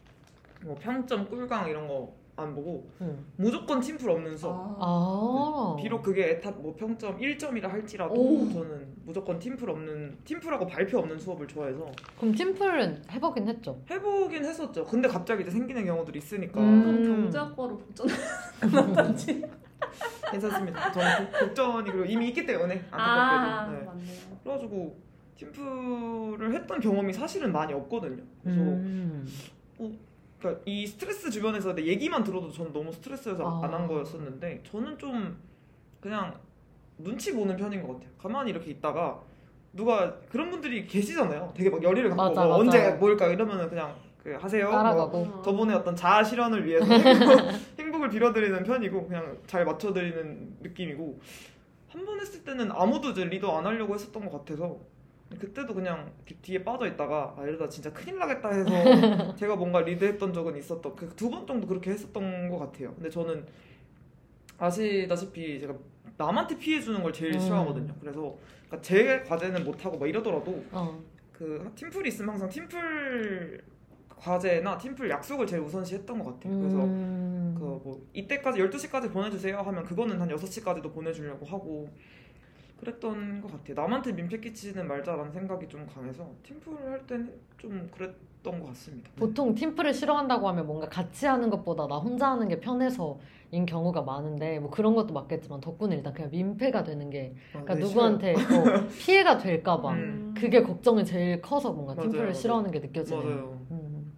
뭐 0.63 0.77
평점 0.81 1.29
꿀강 1.29 1.69
이런 1.69 1.87
거 1.87 2.11
안 2.37 2.55
보고 2.55 2.91
음. 3.01 3.25
무조건 3.37 3.81
팀플 3.81 4.11
없는 4.11 4.37
수업. 4.37 4.77
아. 4.81 5.77
비록 5.81 6.03
그게 6.03 6.31
에탑 6.33 6.61
뭐 6.61 6.75
평점 6.75 7.17
1점이라 7.19 7.63
할지라도 7.69 8.15
오. 8.15 8.49
저는 8.53 8.87
무조건 9.05 9.39
팀플 9.39 9.69
없는 9.71 10.17
팀플하고 10.25 10.67
발표 10.67 10.99
없는 10.99 11.19
수업을 11.19 11.47
좋아해서 11.47 11.87
그럼 12.19 12.35
팀플은 12.35 13.03
해보긴 13.11 13.49
했죠. 13.49 13.81
해보긴 13.89 14.45
했었죠. 14.45 14.85
근데 14.85 15.07
갑자기 15.09 15.43
이제 15.43 15.51
생기는 15.51 15.85
경우들이 15.85 16.19
있으니까 16.19 16.61
음. 16.61 16.83
그럼 16.83 17.23
경제학과로 17.23 17.79
복전 17.79 18.07
그만뒀지. 18.61 19.45
괜찮습니다. 20.33 20.91
저는 20.93 21.31
복- 21.31 21.39
복전이 21.41 21.91
그리고 21.91 22.05
이미 22.05 22.29
있기 22.29 22.47
때문에 22.47 22.85
아 22.91 23.03
안타깝게도. 23.03 23.79
네. 23.79 23.85
맞네요. 23.87 24.39
그래가지고 24.43 24.97
팀플을 25.37 26.55
했던 26.55 26.81
경험이 26.81 27.13
사실은 27.13 27.53
많이 27.53 27.73
없거든요. 27.75 28.23
그래서 28.43 28.61
음. 28.61 29.27
그러니까 30.45 30.63
이 30.67 30.87
스트레스 30.87 31.31
주변에서 31.31 31.75
내 31.75 31.87
얘기만 31.87 32.23
들어도 32.23 32.51
저는 32.53 32.73
너무 32.73 32.93
스트레스여서 32.93 33.43
아. 33.63 33.65
안한 33.65 33.89
거였었는데 33.89 34.63
저는 34.71 34.99
좀 34.99 35.37
그냥 36.01 36.35
눈치 36.99 37.33
보는 37.33 37.57
편인 37.57 37.83
것 37.83 37.95
같아요. 37.95 38.11
가만히 38.19 38.51
이렇게 38.51 38.71
있다가 38.73 39.21
누가 39.73 40.15
그런 40.31 40.51
분들이 40.51 40.87
계시잖아요. 40.87 41.53
되게 41.57 41.71
막 41.71 41.83
열의를 41.83 42.11
갖고 42.11 42.23
맞아, 42.23 42.45
뭐 42.47 42.59
맞아. 42.59 42.61
언제 42.61 42.91
뭘까 42.99 43.27
이러면은 43.29 43.69
그냥 43.71 43.95
그 44.23 44.33
하세요. 44.35 44.65
뭐 44.71 44.73
따라가고. 44.77 45.43
저분의 45.43 45.77
어떤 45.77 45.97
자아 45.97 46.23
실현을 46.23 46.67
위해서 46.67 46.87
행복을 47.81 48.11
빌어드리는 48.11 48.63
편이고 48.65 49.07
그냥 49.09 49.39
잘 49.47 49.65
맞춰드리는 49.65 50.59
느낌이고 50.61 51.19
한 51.89 52.05
번 52.05 52.19
했을 52.21 52.43
때는 52.45 52.71
아무도 52.73 53.11
이제 53.11 53.25
리더 53.25 53.57
안 53.57 53.65
하려고 53.67 53.95
했었던 53.95 54.29
것 54.29 54.39
같아서 54.45 54.79
그때도 55.39 55.75
그냥 55.75 56.13
뒤에 56.43 56.63
빠져 56.65 56.87
있다가 56.87 57.35
아 57.39 57.43
이러다 57.45 57.69
진짜 57.69 57.93
큰일 57.93 58.19
나겠다 58.19 58.49
해서 58.51 58.71
제가 59.37 59.57
뭔가 59.57 59.81
리드했던 59.81 60.33
적은 60.33 60.57
있었던 60.57 60.95
그 60.97 61.09
두 61.17 61.31
번 61.31 61.47
정도 61.47 61.67
그렇게 61.67 61.91
했었던 61.91 62.49
것 62.49 62.59
같아요. 62.59 62.95
근데 62.95 63.09
저는 63.11 63.45
아시다시피 64.59 65.61
제가 65.61 65.75
남한테 66.17 66.57
피해 66.59 66.81
주는 66.81 67.03
걸 67.03 67.13
제일 67.13 67.35
음. 67.35 67.41
싫어하거든요. 67.41 67.95
그래서 68.01 68.37
그러니까 68.67 68.81
제 68.83 69.23
과제는 69.23 69.65
못 69.65 69.85
하고 69.85 69.99
막 69.99 70.07
이러더라도 70.09 70.65
어. 70.73 70.99
그 71.33 71.71
팀플이 71.75 72.09
있으면 72.09 72.31
항상 72.31 72.49
팀플 72.49 73.61
과제나 74.17 74.79
팀플 74.79 75.11
약속을 75.11 75.47
제일 75.47 75.63
우선시 75.63 75.97
했던 75.97 76.19
것 76.23 76.35
같아요. 76.35 76.59
그래서 76.59 76.77
음. 76.85 77.55
그뭐 77.59 78.07
이때까지 78.13 78.61
12시까지 78.61 79.13
보내주세요 79.13 79.59
하면 79.59 79.85
그거는 79.85 80.21
한 80.21 80.29
6시까지도 80.29 80.93
보내주려고 80.95 81.45
하고 81.45 81.89
그랬던 82.81 83.41
것 83.41 83.53
같아요. 83.53 83.75
남한테 83.75 84.13
민폐 84.13 84.39
끼치는 84.41 84.87
말자라는 84.89 85.33
생각이 85.33 85.69
좀 85.69 85.87
강해서 85.87 86.29
팀플 86.43 86.75
할 86.91 87.07
때는 87.07 87.33
좀 87.59 87.89
그랬던 87.95 88.61
것 88.61 88.67
같습니다. 88.69 89.09
네. 89.11 89.17
보통 89.17 89.55
팀플을 89.55 89.95
싫어한다고 89.95 90.49
하면 90.49 90.67
뭔가 90.67 90.89
같이 90.89 91.27
하는 91.27 91.49
것보다 91.51 91.87
나 91.87 91.97
혼자 91.97 92.31
하는 92.31 92.49
게 92.49 92.61
편해서인 92.61 93.65
경우가 93.67 94.03
많은데 94.03 94.59
뭐 94.59 94.71
그런 94.71 94.95
것도 94.95 95.15
맞겠지만 95.15 95.61
덕분에 95.61 95.97
일단 95.97 96.13
그냥 96.13 96.31
민폐가 96.31 96.83
되는 96.85 97.09
게 97.11 97.35
아, 97.55 97.63
그러니까 97.63 97.75
네, 97.75 97.81
누구한테 97.81 98.35
어, 98.35 98.89
피해가 98.99 99.39
될까봐 99.39 99.93
음. 99.93 100.35
그게 100.37 100.63
걱정이 100.63 101.05
제일 101.05 101.41
커서 101.41 101.73
뭔가 101.73 101.95
맞아요, 101.95 102.03
팀플을 102.11 102.25
맞아요. 102.25 102.35
싫어하는 102.35 102.71
게. 102.71 102.81
느껴지네요. 102.81 103.23
맞아요. 103.25 103.67
음. 103.71 104.13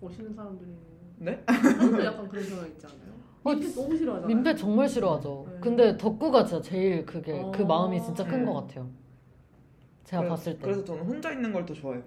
멋있는 0.00 0.32
사람들이네요. 0.34 0.78
네? 1.18 1.44
저도 1.46 2.04
약간 2.04 2.28
그런 2.28 2.44
경향 2.48 2.66
있지 2.66 2.86
않아요? 2.86 3.11
어, 3.44 3.50
민폐 3.54 3.74
너무 3.74 3.96
싫어하잖아요. 3.96 4.26
민폐 4.28 4.54
정말 4.56 4.88
싫어하죠. 4.88 5.46
네. 5.50 5.58
근데 5.60 5.96
덕구가 5.96 6.44
진짜 6.44 6.62
제일 6.62 7.04
그게 7.04 7.44
그 7.52 7.62
어. 7.62 7.66
마음이 7.66 8.00
진짜 8.00 8.24
큰 8.24 8.40
음. 8.40 8.46
것 8.46 8.54
같아요. 8.54 8.88
제가 10.04 10.22
그래- 10.22 10.28
봤을 10.30 10.54
때. 10.54 10.58
그래서 10.62 10.84
저는 10.84 11.02
혼자 11.04 11.32
있는 11.32 11.52
걸 11.52 11.64
더 11.66 11.74
좋아해요. 11.74 12.02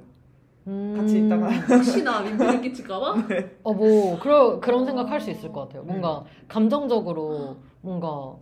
음. 0.68 0.96
같이 0.98 1.20
있다가 1.26 1.48
혹시나 1.78 2.22
민폐를 2.22 2.62
끼칠까봐? 2.62 3.16
어, 3.64 3.74
뭐, 3.74 4.20
그러, 4.20 4.60
그런 4.60 4.86
생각 4.86 5.12
할 5.12 5.22
수 5.22 5.30
있을 5.30 5.52
것 5.52 5.62
같아요. 5.62 5.84
음. 5.84 5.88
뭔가, 5.88 6.24
감정적으로, 6.48 7.58
뭔가, 7.82 8.36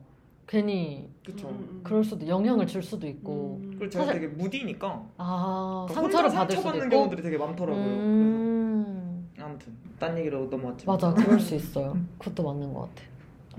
괜히, 0.48 1.10
그쵸. 1.26 1.48
음, 1.49 1.68
음. 1.70 1.82
그럴 1.84 2.03
수도, 2.03 2.26
영향을 2.28 2.65
줄 2.68 2.82
수도 2.82 3.07
있고, 3.07 3.60
음. 3.61 3.72
그리고 3.78 3.90
제가 3.90 4.06
사실- 4.06 4.22
되게 4.22 4.34
무디니까 4.36 5.03
아, 5.18 5.86
그러니까 5.90 6.02
상처를 6.02 6.26
혼자 6.30 6.40
받을 6.40 6.56
수도 6.56 6.61
상처받는 6.70 6.88
있고. 6.88 6.95
경우들이 6.98 7.22
되게 7.24 7.38
많더라고요. 7.38 7.84
음, 7.86 8.84
그래서 8.86 9.12
아무튼 9.44 9.74
딴 9.99 10.18
얘기로 10.18 10.48
넘어왔지만 10.49 10.95
맞아, 10.95 11.14
그럴 11.14 11.40
수 11.40 11.56
있어요. 11.56 11.98
그것도 12.18 12.44
맞는 12.44 12.74
것 12.74 12.82
같아. 12.82 13.03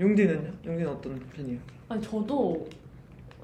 용디는요? 0.01 0.51
용디는 0.66 0.90
어떤 0.90 1.19
편이에요? 1.19 1.59
아니 1.89 2.02
저도 2.02 2.66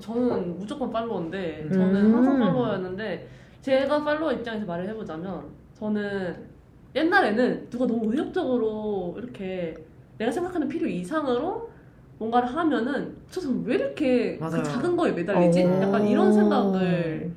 저는 0.01 0.59
무조건 0.59 0.91
팔로워인데 0.91 1.65
음. 1.67 1.73
저는 1.73 2.15
항상 2.15 2.41
팔로워였는데 2.41 3.29
제가 3.61 4.03
팔로워 4.03 4.33
입장에서 4.33 4.65
말을 4.67 4.89
해보자면 4.89 5.45
저는 5.75 6.49
옛날에는 6.95 7.69
누가 7.71 7.87
너무 7.87 8.11
의욕적으로 8.13 9.15
이렇게 9.19 9.75
내가 10.19 10.31
생각하는 10.33 10.67
필요 10.69 10.89
이상으로 10.89 11.71
뭔가를 12.19 12.49
하면은 12.55 13.17
저 13.31 13.41
사람 13.41 13.63
왜 13.65 13.77
이렇게 13.77 14.37
그. 14.39 14.63
작은 14.63 14.97
거에 14.97 15.13
매달리지? 15.13 15.65
어. 15.65 15.83
약간 15.83 16.07
이런 16.07 16.33
생각을 16.33 17.31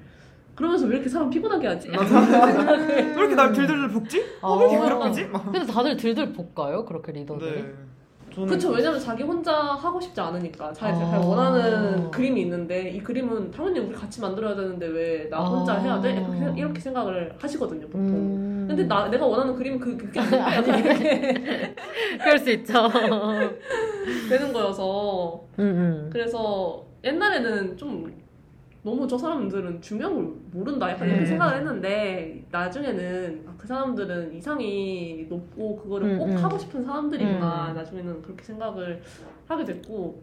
그러면서 0.64 0.86
왜 0.86 0.96
이렇게 0.96 1.10
사람 1.10 1.30
피곤하게 1.30 1.68
하지? 1.68 1.90
왜 1.92 3.14
이렇게 3.18 3.36
날 3.36 3.52
들들들 3.52 3.90
볶지? 3.90 4.24
아, 4.42 4.54
왜 4.54 4.72
이렇게 4.72 4.80
괴롭히지? 4.88 5.26
막. 5.26 5.52
근데 5.52 5.66
다들 5.66 5.98
들들 5.98 6.32
볶아요? 6.32 6.86
그렇게 6.86 7.12
리더들이? 7.12 7.52
네. 7.64 7.74
저는 8.34 8.48
그쵸 8.48 8.70
왜냐면 8.72 9.00
자기 9.00 9.22
혼자 9.22 9.54
하고 9.54 10.00
싶지 10.02 10.20
않으니까 10.20 10.72
자기 10.74 10.94
아. 10.94 11.06
잘 11.12 11.20
원하는 11.20 12.10
그림이 12.10 12.42
있는데 12.44 12.90
이 12.90 13.00
그림은 13.04 13.52
당연히 13.52 13.78
우리 13.80 13.94
같이 13.94 14.22
만들어야 14.22 14.56
되는데 14.56 14.88
왜 14.88 15.28
나 15.30 15.44
혼자 15.44 15.74
아. 15.74 15.78
해야 15.80 16.02
돼? 16.02 16.26
이렇게 16.58 16.80
생각을 16.80 17.36
하시거든요 17.38 17.86
보통 17.88 18.08
음. 18.08 18.66
근데 18.68 18.86
나, 18.86 19.08
내가 19.10 19.26
원하는 19.28 19.54
그림은 19.56 19.78
그, 19.80 19.96
그게 19.98 20.20
아니야 20.20 20.64
그럴 22.24 22.40
수 22.40 22.50
있죠. 22.52 22.90
되는 24.30 24.52
거여서 24.54 25.44
음, 25.60 25.64
음. 25.64 26.10
그래서 26.12 26.84
옛날에는 27.04 27.78
좀 27.78 28.23
너무 28.84 29.08
저 29.08 29.18
사람들은 29.18 29.82
중요한 29.82 30.14
걸 30.14 30.24
모른다 30.52 30.92
약간 30.92 31.08
이렇게 31.08 31.24
음. 31.24 31.26
생각을 31.26 31.58
했는데 31.58 32.46
나중에는 32.52 33.46
아, 33.48 33.54
그 33.58 33.66
사람들은 33.66 34.34
이상이 34.34 35.26
높고 35.30 35.78
그거를 35.78 36.10
음, 36.10 36.20
꼭 36.20 36.30
음. 36.30 36.36
하고 36.36 36.58
싶은 36.58 36.84
사람들이구나 36.84 37.70
음. 37.70 37.76
나중에는 37.76 38.22
그렇게 38.22 38.44
생각을 38.44 39.02
하게 39.48 39.64
됐고 39.64 40.22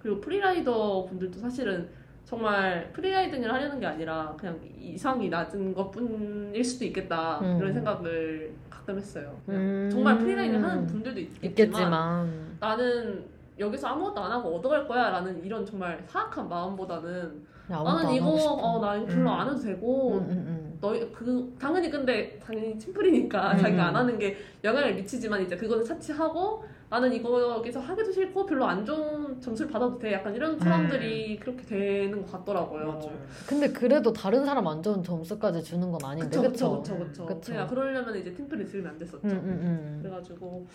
그리고 0.00 0.20
free 0.20 0.58
rider 0.58 1.06
분들도 1.06 1.38
사실은 1.38 1.88
정말 2.24 2.90
free 2.92 3.11
riding을 3.11 3.52
하려는 3.52 3.78
게 3.78 3.86
아니라 3.86 4.34
그냥 4.36 4.58
이상이 4.76 5.28
낮은 5.28 5.72
것뿐일 5.72 6.64
수도 6.64 6.84
있겠다 6.86 7.38
음. 7.40 7.58
이런 7.58 7.72
생각을 7.72 8.52
가끔 8.68 8.96
했어요. 8.96 9.38
음. 9.48 9.88
정말 9.92 10.18
free 10.18 10.36
riding 10.36 10.64
하는 10.64 10.86
분들도 10.86 11.20
있겠지만, 11.20 11.50
있겠지만. 11.50 12.56
나는 12.58 13.24
여기서 13.56 13.86
아무것도 13.86 14.20
안 14.20 14.32
하고 14.32 14.56
얻어갈 14.56 14.88
거야 14.88 15.10
라는 15.10 15.44
이런 15.44 15.64
정말 15.64 16.02
사악한 16.08 16.48
마음보다는 16.48 17.53
나는 17.68 18.06
안 18.06 18.14
이거 18.14 18.36
싶어. 18.38 18.52
어, 18.52 18.80
별로 19.06 19.30
음. 19.30 19.40
안 19.40 19.48
해도 19.48 19.58
되고 19.58 20.12
음, 20.18 20.28
음, 20.28 20.78
너희 20.80 21.10
그 21.12 21.54
당연히 21.58 21.90
근데 21.90 22.38
당연히 22.44 22.76
팀플이니까 22.78 23.52
음. 23.52 23.58
자기가 23.58 23.86
안 23.86 23.96
하는 23.96 24.18
게 24.18 24.36
영향을 24.62 24.94
미치지만 24.94 25.42
이제 25.42 25.56
그거는 25.56 25.82
차치하고 25.84 26.62
나는 26.90 27.12
이거 27.12 27.40
여기서 27.56 27.80
하기도 27.80 28.12
싫고 28.12 28.44
별로 28.44 28.66
안 28.66 28.84
좋은 28.84 29.40
점수를 29.40 29.70
받아도 29.70 29.98
돼 29.98 30.12
약간 30.12 30.34
이런 30.34 30.58
사람들이 30.58 31.38
그렇게 31.38 31.62
되는 31.64 32.22
것 32.22 32.30
같더라고요. 32.32 32.86
맞아요. 32.86 33.06
음. 33.06 33.28
근데 33.46 33.72
그래도 33.72 34.12
다른 34.12 34.44
사람 34.44 34.66
안 34.68 34.82
좋은 34.82 35.02
점수까지 35.02 35.62
주는 35.64 35.90
건 35.90 36.04
아닌데, 36.04 36.28
그쵸 36.28 36.42
그쵸? 36.42 36.82
그쵸 36.82 36.98
그쵸 36.98 37.26
그쵸. 37.26 37.66
그러려면 37.68 38.16
이제 38.18 38.32
팀플이 38.34 38.66
들면 38.66 38.92
안 38.92 38.98
됐었죠. 38.98 39.26
음, 39.26 39.30
음, 39.30 39.46
음. 39.62 39.98
그래가지고 40.02 40.66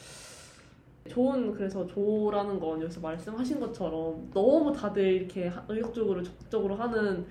좋은 1.09 1.51
그래서 1.51 1.85
조라는 1.85 2.59
건 2.59 2.81
여기서 2.81 3.01
말씀하신 3.01 3.59
것처럼 3.59 4.29
너무 4.33 4.71
다들 4.71 5.03
이렇게 5.03 5.47
하- 5.47 5.63
의욕적으로 5.67 6.23
적극적으로 6.23 6.75
하는 6.75 7.25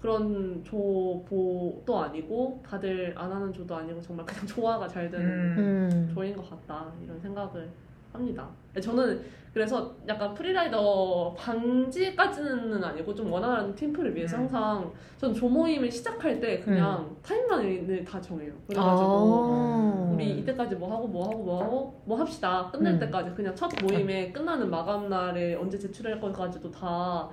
그런 0.00 0.62
조도 0.64 1.98
아니고 1.98 2.62
다들 2.66 3.12
안 3.16 3.30
하는 3.32 3.52
조도 3.52 3.74
아니고 3.74 4.00
정말 4.00 4.24
그냥 4.24 4.46
조화가 4.46 4.88
잘 4.88 5.10
되는 5.10 5.26
음. 5.26 5.88
음. 5.92 6.10
조인 6.14 6.36
것 6.36 6.48
같다 6.48 6.92
이런 7.02 7.18
생각을 7.20 7.68
합니다. 8.16 8.48
저는 8.80 9.22
그래서 9.56 9.94
약간 10.06 10.34
free 10.34 10.78
rider 10.78 11.34
방지까지는 11.34 12.84
아니고 12.84 13.14
좀 13.14 13.32
원활한 13.32 13.74
팀플을 13.74 14.14
위해서 14.14 14.36
음. 14.36 14.42
항상 14.42 14.92
전 15.16 15.32
조모임을 15.32 15.90
시작할 15.90 16.38
때 16.38 16.60
그냥 16.60 17.08
음. 17.08 17.16
timeline을 17.22 18.04
다 18.04 18.20
정해요. 18.20 18.52
그래가지고 18.66 19.08
아. 19.08 20.10
우리 20.12 20.40
이때까지 20.40 20.74
뭐 20.74 20.92
하고 20.92 21.08
뭐 21.08 21.24
하고 21.24 21.42
뭐 21.42 21.62
하고 21.62 22.02
뭐 22.04 22.18
합시다 22.18 22.70
끝낼 22.70 22.94
음. 22.94 22.98
때까지 22.98 23.30
그냥 23.34 23.54
첫 23.54 23.70
모임에 23.82 24.30
끝나는 24.30 24.68
마감 24.68 25.08
날에 25.08 25.54
언제 25.54 25.78
제출할 25.78 26.20
것까지도 26.20 26.70
다 26.70 27.30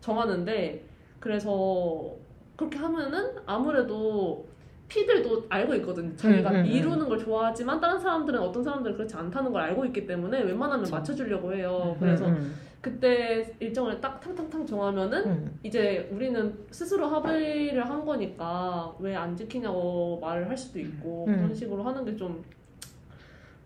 정하는데 0.00 0.86
그래서 1.18 2.14
그렇게 2.54 2.78
하면은 2.78 3.34
아무래도 3.46 4.46
피들도 4.88 5.46
알고 5.48 5.74
있거든요. 5.76 6.14
자기가 6.16 6.50
음, 6.50 6.56
음, 6.56 6.60
음. 6.60 6.66
이루는 6.66 7.08
걸 7.08 7.18
좋아하지만 7.18 7.80
다른 7.80 7.98
사람들은 7.98 8.38
어떤 8.38 8.62
사람들은 8.62 8.96
그렇지 8.96 9.16
않다는 9.16 9.52
걸 9.52 9.62
알고 9.62 9.84
있기 9.86 10.06
때문에 10.06 10.42
웬만하면 10.42 10.84
그쵸. 10.84 10.94
맞춰주려고 10.96 11.52
해요. 11.54 11.94
음, 11.96 12.00
그래서 12.00 12.26
음, 12.26 12.54
그때 12.80 13.54
일정을 13.60 13.98
딱 14.00 14.20
탕탕탕 14.20 14.66
정하면은 14.66 15.24
음. 15.24 15.58
이제 15.62 16.08
우리는 16.12 16.54
스스로 16.70 17.06
합의를 17.06 17.88
한 17.88 18.04
거니까 18.04 18.94
왜 18.98 19.14
안 19.16 19.34
지키냐고 19.34 20.18
말을 20.20 20.48
할 20.50 20.56
수도 20.56 20.78
있고 20.78 21.24
음. 21.28 21.36
그런 21.36 21.54
식으로 21.54 21.82
하는 21.82 22.04
게 22.04 22.14
좀 22.16 22.44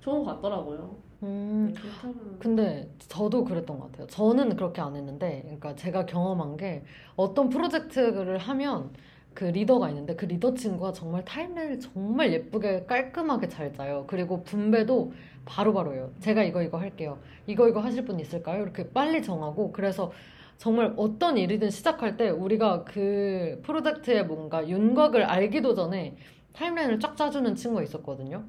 좋은 0.01 0.25
것 0.25 0.37
같더라고요. 0.37 0.95
음. 1.25 1.75
네, 1.75 2.13
근데 2.39 2.89
저도 3.01 3.45
그랬던 3.45 3.79
것 3.79 3.91
같아요. 3.91 4.07
저는 4.07 4.55
그렇게 4.55 4.81
안 4.81 4.95
했는데, 4.95 5.41
그러니까 5.43 5.75
제가 5.75 6.07
경험한 6.07 6.57
게 6.57 6.85
어떤 7.17 7.49
프로젝트를 7.49 8.39
하면 8.39 8.91
그 9.35 9.45
리더가 9.45 9.89
있는데 9.91 10.17
그 10.17 10.25
리더 10.27 10.55
친구가 10.55 10.93
정말 10.93 11.25
타임라인을 11.25 11.79
정말 11.81 12.33
예쁘게 12.33 12.87
깔끔하게 12.87 13.49
잘 13.49 13.73
짜요. 13.73 14.05
그리고 14.09 14.43
분배도 14.43 15.13
바로바로 15.45 15.95
해요. 15.95 16.13
제가 16.21 16.43
이거 16.43 16.63
이거 16.63 16.79
할게요. 16.79 17.19
이거 17.47 17.69
이거 17.69 17.81
하실 17.81 18.05
분 18.05 18.19
있을까요? 18.21 18.63
이렇게 18.63 18.91
빨리 18.91 19.23
정하고 19.23 19.73
그래서 19.73 20.13
정말 20.57 20.93
어떤 20.97 21.39
일이든 21.39 21.71
시작할 21.71 22.17
때 22.17 22.31
우리가 22.31 22.85
그 22.85 23.61
프로젝트의 23.65 24.27
뭔가 24.27 24.69
윤곽을 24.69 25.23
알기도 25.25 25.75
전에 25.75 26.17
타임라인을 26.53 26.99
쫙 26.99 27.17
짜주는 27.17 27.55
친구가 27.55 27.83
있었거든요. 27.85 28.45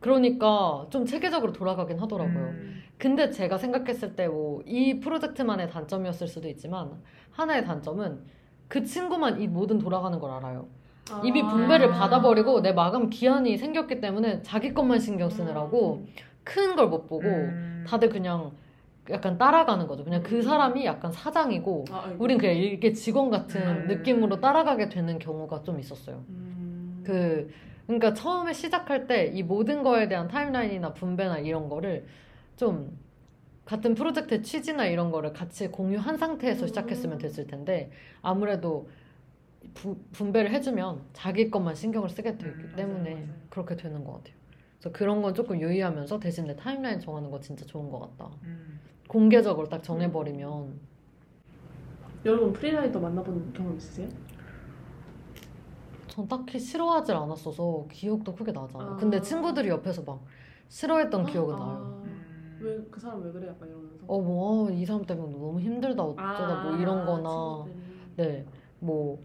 그러니까 0.00 0.86
좀 0.90 1.04
체계적으로 1.06 1.52
돌아가긴 1.52 1.98
하더라고요. 2.00 2.46
음. 2.48 2.82
근데 2.98 3.30
제가 3.30 3.58
생각했을 3.58 4.16
때 4.16 4.26
뭐 4.28 4.62
이 4.66 5.00
프로젝트만의 5.00 5.68
단점이었을 5.70 6.26
수도 6.28 6.48
있지만 6.48 6.90
하나의 7.32 7.64
단점은 7.64 8.24
그 8.72 8.82
친구만 8.84 9.38
이 9.38 9.46
모든 9.46 9.78
돌아가는 9.78 10.18
걸 10.18 10.30
알아요. 10.30 10.66
이미 11.22 11.42
분배를 11.42 11.92
아. 11.92 11.98
받아버리고 11.98 12.62
내 12.62 12.72
마감 12.72 13.10
기한이 13.10 13.58
생겼기 13.58 14.00
때문에 14.00 14.40
자기 14.40 14.72
것만 14.72 14.98
신경 14.98 15.28
쓰느라고 15.28 16.06
큰 16.42 16.74
걸 16.74 16.88
못 16.88 17.06
보고 17.06 17.26
음. 17.28 17.84
다들 17.86 18.08
그냥 18.08 18.52
약간 19.10 19.36
따라가는 19.36 19.86
거죠. 19.86 20.04
그냥 20.04 20.22
그 20.22 20.40
사람이 20.40 20.86
약간 20.86 21.12
사장이고 21.12 21.84
아. 21.90 22.10
우린 22.18 22.38
그냥 22.38 22.56
이게 22.56 22.94
직원 22.94 23.28
같은 23.28 23.60
음. 23.60 23.88
느낌으로 23.88 24.40
따라가게 24.40 24.88
되는 24.88 25.18
경우가 25.18 25.64
좀 25.64 25.78
있었어요. 25.78 26.24
음. 26.30 27.02
그 27.04 27.50
그러니까 27.86 28.14
처음에 28.14 28.54
시작할 28.54 29.06
때 29.06 29.32
이 29.34 29.42
모든 29.42 29.82
거에 29.82 30.08
대한 30.08 30.28
timeline이나 30.28 30.94
분배나 30.94 31.40
이런 31.40 31.68
거를 31.68 32.06
좀 32.56 32.96
같은 33.72 33.94
프로젝트의 33.94 34.42
취지나 34.42 34.84
이런 34.84 35.10
거를 35.10 35.32
같이 35.32 35.68
공유한 35.68 36.18
상태에서 36.18 36.66
음. 36.66 36.68
시작했으면 36.68 37.16
됐을 37.16 37.46
텐데 37.46 37.90
아무래도 38.20 38.90
부- 39.72 39.96
분배를 40.12 40.50
해주면 40.50 41.00
자기 41.14 41.50
것만 41.50 41.74
신경을 41.74 42.10
쓰게 42.10 42.36
되기 42.36 42.50
음, 42.50 42.72
때문에 42.76 43.10
맞아요, 43.14 43.26
맞아요. 43.26 43.40
그렇게 43.48 43.76
되는 43.76 44.04
것 44.04 44.12
같아요. 44.12 44.34
그래서 44.78 44.92
그런 44.92 45.22
건 45.22 45.32
조금 45.34 45.58
유의하면서 45.58 46.20
대신 46.20 46.46
내 46.46 46.54
timeline 46.54 47.00
정하는 47.00 47.30
거 47.30 47.40
진짜 47.40 47.64
좋은 47.64 47.88
것 47.90 47.98
같다. 48.00 48.30
음. 48.42 48.78
공개적으로 49.08 49.66
딱 49.66 49.82
정해버리면 49.82 50.78
여러분 52.26 52.52
free 52.52 52.73
rider 52.73 53.00
만나본 53.00 53.54
경험 53.54 53.74
있으세요? 53.78 54.06
전 56.08 56.28
딱히 56.28 56.58
싫어하질 56.58 57.14
않았어서 57.14 57.86
기억도 57.90 58.34
크게 58.34 58.52
나지 58.52 58.76
않아요. 58.76 58.90
아. 58.92 58.96
근데 58.96 59.18
친구들이 59.22 59.70
옆에서 59.70 60.02
막 60.02 60.22
싫어했던 60.68 61.24
기억은 61.24 61.54
아, 61.54 61.58
나요. 61.58 62.01
음. 62.62 62.66
왜그 62.84 63.00
사람 63.00 63.22
왜 63.22 63.32
그래 63.32 63.48
약간 63.48 63.68
이러면서 63.68 63.96
어, 64.06 64.20
뭐, 64.20 64.70
이 64.70 64.84
사람 64.84 65.04
때문에 65.04 65.32
너무 65.32 65.60
힘들다, 65.60 66.02
어쩌다, 66.02 66.62
뭐 66.64 66.76
이런 66.76 67.04
거나, 67.06 67.28
아, 67.28 67.64
친구들이. 67.64 67.84
네, 68.16 68.46
뭐, 68.80 69.22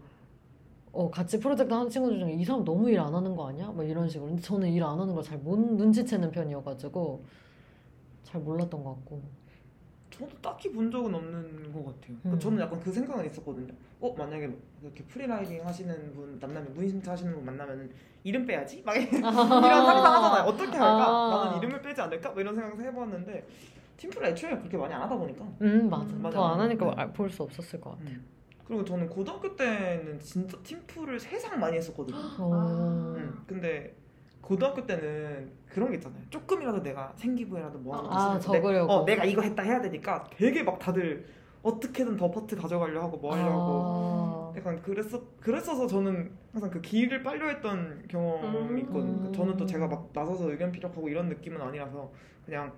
어, 0.92 1.10
같이 1.10 1.38
프로젝트 1.38 1.72
하는 1.72 1.88
친구들 1.90 2.18
중에 2.18 2.32
이 2.34 2.44
사람 2.44 2.64
너무 2.64 2.88
일 2.90 2.98
안 2.98 3.14
하는 3.14 3.36
거 3.36 3.48
아니야? 3.48 3.68
뭐 3.68 3.84
이런 3.84 4.08
식으로. 4.08 4.28
근데 4.28 4.42
저는 4.42 4.68
일 4.70 4.82
안 4.82 4.98
하는 4.98 5.14
걸 5.14 5.22
잘 5.22 5.38
못 5.38 5.58
눈치채는 5.58 6.30
편이어가지고, 6.30 7.24
잘 8.24 8.40
몰랐던 8.40 8.82
것 8.84 8.94
같고. 8.96 9.22
저도 10.10 10.30
딱히 10.40 10.72
본 10.72 10.90
적은 10.90 11.14
없는 11.14 11.72
것 11.72 11.84
같아요. 11.84 12.16
그러니까 12.22 12.30
음. 12.30 12.38
저는 12.38 12.60
약간 12.60 12.80
그 12.80 12.92
생각은 12.92 13.26
있었거든요. 13.26 13.72
어 14.00 14.14
만약에 14.16 14.50
이렇게 14.82 15.04
free 15.04 15.28
riding 15.28 15.64
하시는 15.66 16.14
분 16.14 16.38
만나면 16.40 16.72
무인승차 16.74 17.12
하시는 17.12 17.34
분 17.34 17.44
만나면 17.44 17.90
이름 18.24 18.46
빼야지 18.46 18.82
막 18.84 18.96
이런 18.96 19.06
상상 19.20 19.62
하잖아요. 19.62 20.44
어떻게 20.44 20.70
할까? 20.70 21.06
아. 21.08 21.44
나는 21.44 21.58
이름을 21.58 21.82
빼지 21.82 22.00
않을까? 22.00 22.30
뭐 22.30 22.40
이런 22.40 22.54
생각을 22.54 22.84
해봤는데 22.84 23.46
팀플 23.96 24.24
애초에 24.24 24.56
그렇게 24.58 24.76
많이 24.76 24.94
안 24.94 25.02
하다 25.02 25.16
보니까. 25.16 25.44
음, 25.60 25.90
맞아. 25.90 26.14
음, 26.14 26.22
맞아. 26.22 26.36
더안 26.36 26.60
하니까 26.60 26.94
네. 26.94 27.12
볼수 27.12 27.42
없었을 27.42 27.80
것 27.80 27.90
같아. 27.90 28.04
음. 28.10 28.24
그리고 28.64 28.84
저는 28.84 29.08
고등학교 29.08 29.56
때는 29.56 30.20
진짜 30.20 30.56
팀플을 30.62 31.18
세상 31.18 31.58
많이 31.58 31.76
했었거든요. 31.78 32.16
어. 32.38 33.14
음, 33.16 33.42
근데 33.46 33.94
고등학교 34.40 34.86
때는 34.86 35.50
그런 35.68 35.90
게 35.90 35.96
있잖아요. 35.96 36.20
조금이라도 36.30 36.82
내가 36.82 37.12
생기부에라도 37.16 37.78
뭐 37.78 37.96
하고 37.96 38.08
아, 38.10 38.38
적으려고. 38.38 38.92
어, 38.92 39.04
내가 39.04 39.24
이거 39.24 39.42
했다 39.42 39.62
해야 39.62 39.80
되니까 39.80 40.24
되게 40.36 40.62
막 40.62 40.78
다들 40.78 41.26
어떻게든 41.62 42.16
더 42.16 42.30
파트 42.30 42.56
가져가려 42.56 43.02
하고 43.02 43.16
뭐 43.18 43.34
하려고 43.34 44.52
아. 44.54 44.54
약간 44.56 44.80
그랬어 44.80 45.20
그랬어서 45.40 45.86
저는 45.86 46.30
항상 46.52 46.70
그 46.70 46.80
기를 46.80 47.22
빨려 47.22 47.48
했던 47.48 48.02
경험이 48.08 48.82
있거든요. 48.82 49.12
음. 49.12 49.16
그러니까 49.18 49.32
저는 49.36 49.56
또 49.56 49.66
제가 49.66 49.86
막 49.86 50.08
나서서 50.14 50.50
의견 50.50 50.72
피력하고 50.72 51.08
이런 51.08 51.28
느낌은 51.28 51.60
아니라서 51.60 52.10
그냥 52.46 52.72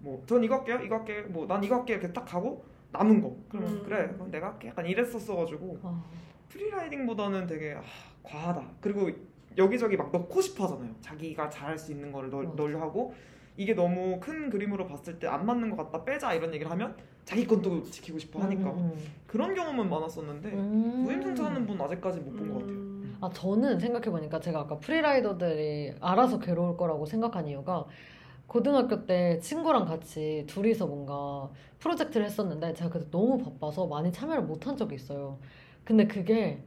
뭐 0.00 0.20
전 0.26 0.42
이거 0.42 0.56
할게요, 0.56 0.80
이거 0.82 0.96
할게, 0.96 1.20
뭐 1.22 1.46
난 1.46 1.62
이거 1.62 1.76
할게 1.76 1.92
이렇게 1.92 2.12
딱 2.12 2.34
하고 2.34 2.64
남은 2.90 3.20
거 3.20 3.36
그러면 3.48 3.70
음. 3.74 3.82
그래 3.84 4.08
그럼 4.14 4.30
내가 4.30 4.48
할게 4.48 4.68
약간 4.68 4.86
이랬었어가지고 4.86 5.78
아. 5.82 6.02
프리라이딩보다는 6.48 7.46
되게 7.46 7.74
아, 7.74 7.82
과하다. 8.22 8.62
그리고 8.80 9.08
여기저기 9.58 9.96
막 9.96 10.10
넣고 10.12 10.40
싶어 10.40 10.64
하잖아요. 10.64 10.90
자기가 11.00 11.48
잘할 11.50 11.78
수 11.78 11.92
있는 11.92 12.12
거를 12.12 12.30
넣, 12.30 12.42
맞아. 12.42 12.54
넣으려 12.56 12.80
하고 12.80 13.14
이게 13.56 13.74
너무 13.74 14.18
큰 14.20 14.48
그림으로 14.50 14.86
봤을 14.86 15.18
때 15.18 15.26
안 15.26 15.44
맞는 15.46 15.70
것 15.70 15.76
같다 15.76 16.04
빼자 16.04 16.32
이런 16.34 16.52
얘기를 16.54 16.70
하면 16.70 16.96
자기 17.24 17.46
건 17.46 17.60
또 17.62 17.82
지키고 17.82 18.18
싶어 18.18 18.40
하니까 18.40 18.70
음, 18.70 18.92
그런 19.26 19.54
경험은 19.54 19.88
많았었는데 19.88 20.48
음. 20.50 21.02
무임승차 21.04 21.44
하는 21.44 21.66
분 21.66 21.80
아직까지 21.80 22.20
못 22.20 22.34
본 22.36 22.48
것 22.48 22.58
같아요. 22.60 22.76
음. 22.76 23.18
아, 23.20 23.30
저는 23.32 23.78
생각해보니까 23.78 24.40
제가 24.40 24.60
아까 24.60 24.78
프리라이더들이 24.78 25.94
알아서 26.00 26.38
괴로울 26.40 26.76
거라고 26.76 27.06
생각한 27.06 27.46
이유가 27.46 27.86
고등학교 28.48 29.06
때 29.06 29.38
친구랑 29.40 29.84
같이 29.86 30.44
둘이서 30.48 30.86
뭔가 30.86 31.48
프로젝트를 31.78 32.26
했었는데 32.26 32.74
제가 32.74 32.90
그때 32.90 33.06
너무 33.10 33.38
바빠서 33.38 33.86
많이 33.86 34.10
참여를 34.12 34.42
못한 34.42 34.76
적이 34.76 34.96
있어요. 34.96 35.38
근데 35.84 36.06
그게 36.06 36.62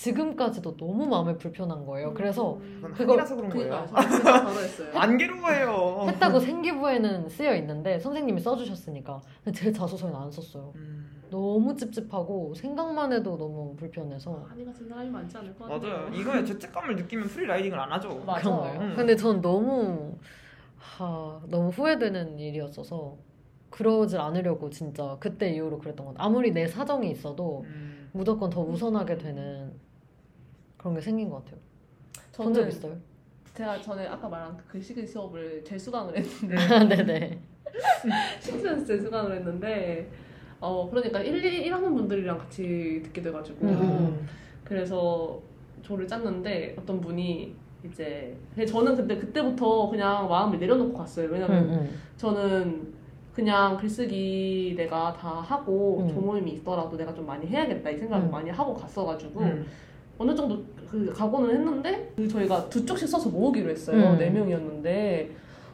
지금까지도 0.00 0.76
너무 0.76 1.06
마음에 1.06 1.34
불편한 1.38 1.86
거예요. 1.86 2.12
그래서 2.12 2.58
그거- 2.94 3.12
한이라서 3.14 3.34
그런 3.36 3.48
그러니까 3.50 3.84
거예요. 3.86 4.08
진짜 4.10 4.44
바로 4.44 4.60
했어요. 4.60 4.88
안 4.94 5.16
괴로워해요. 5.16 6.06
했다고 6.08 6.38
생기부에는 6.38 7.28
쓰여 7.30 7.54
있는데 7.56 7.98
선생님이 7.98 8.38
써주셨으니까 8.42 9.22
근데 9.42 9.58
제 9.58 9.72
자소서에는 9.72 10.18
안 10.18 10.30
썼어요. 10.30 10.72
음, 10.76 11.22
너무 11.30 11.74
찝찝하고 11.74 12.52
생각만 12.54 13.10
해도 13.14 13.38
너무 13.38 13.74
불편해서 13.76 14.44
한이 14.46 14.66
같은 14.66 14.86
사람이 14.86 15.08
많지 15.08 15.34
않을 15.38 15.56
것 15.56 15.66
같아요. 15.66 15.90
맞아요. 16.04 16.08
이거에 16.14 16.44
죄책감을 16.44 16.96
느끼면 16.96 17.28
프리라이딩을 17.28 17.80
안 17.80 17.90
하죠. 17.92 18.22
맞아요. 18.26 18.76
음. 18.78 18.92
근데 18.94 19.16
전 19.16 19.40
너무 19.40 20.14
하, 20.76 21.40
너무 21.48 21.70
후회되는 21.70 22.38
일이었어서 22.38 23.16
그러질 23.70 24.20
않으려고 24.20 24.68
진짜 24.68 25.16
그때 25.20 25.50
이후로 25.54 25.78
그랬던 25.78 26.04
것 26.06 26.12
같아요. 26.14 26.26
아무리 26.28 26.52
내 26.52 26.66
사정이 26.66 27.10
있어도 27.10 27.64
음, 27.66 28.08
무조건 28.12 28.48
더 28.48 28.62
우선하게 28.62 29.18
되는 29.18 29.65
그런 30.86 30.94
게 30.94 31.00
생긴 31.00 31.28
것 31.28 31.44
같아요. 31.44 31.60
본 32.36 32.54
적 32.54 32.68
있어요? 32.68 32.96
제가 33.54 33.80
전에 33.80 34.06
아까 34.06 34.28
말한 34.28 34.56
그 34.56 34.64
글쓰기 34.72 35.04
수업을 35.06 35.64
재수강을 35.64 36.16
했는데 36.16 36.56
네네. 37.04 37.38
심지어 38.38 38.84
재수강을 38.84 39.36
했는데 39.36 40.08
어 40.60 40.88
그러니까 40.88 41.20
1, 41.20 41.44
2, 41.44 41.68
1학년 41.68 41.96
분들이랑 41.96 42.38
같이 42.38 43.00
듣게 43.04 43.20
돼가지고 43.22 43.66
음. 43.66 44.28
그래서 44.62 45.40
조를 45.82 46.06
짰는데 46.06 46.76
어떤 46.78 47.00
분이 47.00 47.54
이제 47.84 48.36
근데 48.54 48.66
저는 48.66 48.94
근데 48.94 49.16
그때부터 49.16 49.88
그냥 49.88 50.28
마음을 50.28 50.58
내려놓고 50.58 50.96
갔어요. 50.96 51.26
음, 51.28 51.32
왜냐면 51.32 51.64
음. 51.70 52.00
저는 52.16 52.94
그냥 53.34 53.76
글쓰기 53.76 54.74
내가 54.76 55.12
다 55.14 55.40
하고 55.40 56.00
음. 56.02 56.08
조모임이 56.08 56.50
있더라도 56.52 56.96
내가 56.96 57.12
좀 57.14 57.26
많이 57.26 57.46
해야겠다 57.46 57.90
이 57.90 57.98
생각을 57.98 58.26
음. 58.26 58.30
많이 58.30 58.50
하고 58.50 58.74
갔어가지고 58.74 59.40
음. 59.40 59.66
어느 60.18 60.34
정도 60.34 60.62
그 60.90 61.12
각오는 61.14 61.50
했는데 61.50 62.12
그 62.16 62.26
저희가 62.28 62.68
두 62.68 62.84
쪽씩 62.84 63.08
써서 63.08 63.28
모으기로 63.28 63.70
했어요. 63.70 64.12
음. 64.12 64.18
네 64.18 64.30
명이었는데 64.30 65.30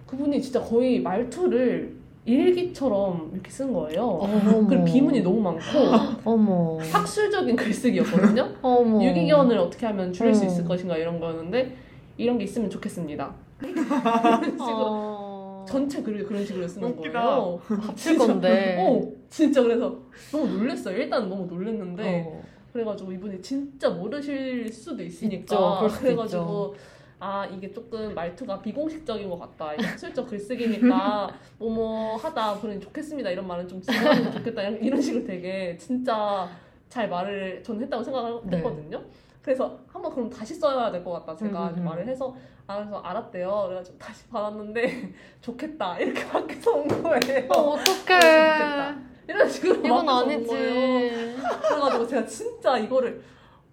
그분이 0.06 0.42
진짜 0.42 0.60
거의 0.60 1.00
말투를 1.00 1.94
일기처럼 2.24 3.30
이렇게 3.34 3.50
쓴 3.50 3.72
거예요. 3.72 4.04
어머. 4.04 4.66
그리고 4.66 4.84
비문이 4.84 5.22
너무 5.22 5.40
많고 5.40 5.60
어머. 6.24 6.78
학술적인 6.78 7.56
글쓰기였거든요. 7.56 8.48
어머. 8.62 9.02
유기견을 9.04 9.58
어떻게 9.58 9.86
하면 9.86 10.12
줄일 10.12 10.34
수 10.34 10.44
음. 10.44 10.48
있을 10.48 10.64
것인가 10.64 10.96
이런 10.96 11.18
거였는데 11.18 11.76
이런 12.16 12.38
게 12.38 12.44
있으면 12.44 12.70
좋겠습니다. 12.70 13.34
어... 14.60 15.64
전체 15.68 16.02
글을 16.02 16.24
그런 16.24 16.44
식으로 16.44 16.66
쓰는 16.68 16.90
웃기다. 16.90 17.22
거예요. 17.22 17.60
합칠 17.80 18.18
건데. 18.18 18.76
어, 18.80 19.00
진짜 19.30 19.62
그래서 19.62 19.96
너무 20.30 20.46
놀랬어요. 20.46 20.96
일단 20.96 21.28
너무 21.28 21.46
놀랬는데 21.46 22.24
어. 22.26 22.42
그래가지고 22.72 23.12
이분이 23.12 23.42
진짜 23.42 23.90
모르실 23.90 24.72
수도 24.72 25.02
있으니까 25.02 25.38
있죠. 25.40 25.88
그래가지고 26.00 26.74
아 27.18 27.46
이게 27.46 27.70
조금 27.72 28.14
말투가 28.14 28.60
비공식적인 28.62 29.28
것 29.28 29.38
같다. 29.38 29.74
이게 29.74 29.86
학술적 29.86 30.26
글쓰기니까 30.28 31.30
뭐뭐 31.58 32.16
하다 32.16 32.58
그러니 32.60 32.80
좋겠습니다. 32.80 33.30
이런 33.30 33.46
말은 33.46 33.68
좀 33.68 33.80
지나가면 33.80 34.32
좋겠다. 34.32 34.62
이런- 34.62 35.00
식으로 35.00 35.24
되게 35.24 35.76
진짜 35.76 36.48
잘 36.88 37.08
말을 37.08 37.62
저는 37.62 37.82
했다고 37.82 38.02
네. 38.02 38.04
생각했거든요. 38.10 39.02
그래서 39.42 39.78
한번 39.88 40.12
그럼 40.14 40.30
다시 40.30 40.54
써야 40.54 40.90
될 40.90 41.02
것 41.04 41.12
같다. 41.12 41.36
제가 41.36 41.68
음, 41.68 41.74
음, 41.74 41.78
음. 41.80 41.84
말을 41.84 42.06
해서 42.08 42.34
아 42.66 42.78
그래서 42.78 42.98
알았대요. 43.00 43.64
그래가지고 43.66 43.98
다시 43.98 44.26
받았는데 44.28 45.12
좋겠다 45.42 45.98
이렇게 45.98 46.24
밖에서 46.26 46.72
온 46.72 46.88
거예요. 46.88 47.48
어, 47.50 47.76
그래서 47.76 47.92
어떡해. 47.92 49.11
이런 49.28 49.48
식으로 49.48 49.74
이건 49.76 50.08
아니지. 50.08 50.48
그래가지고 51.68 52.06
제가 52.06 52.26
진짜 52.26 52.78
이거를 52.78 53.22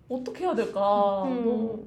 어떻게 0.08 0.46
해야 0.46 0.54
될까. 0.56 1.24
음. 1.24 1.46
너무 1.46 1.84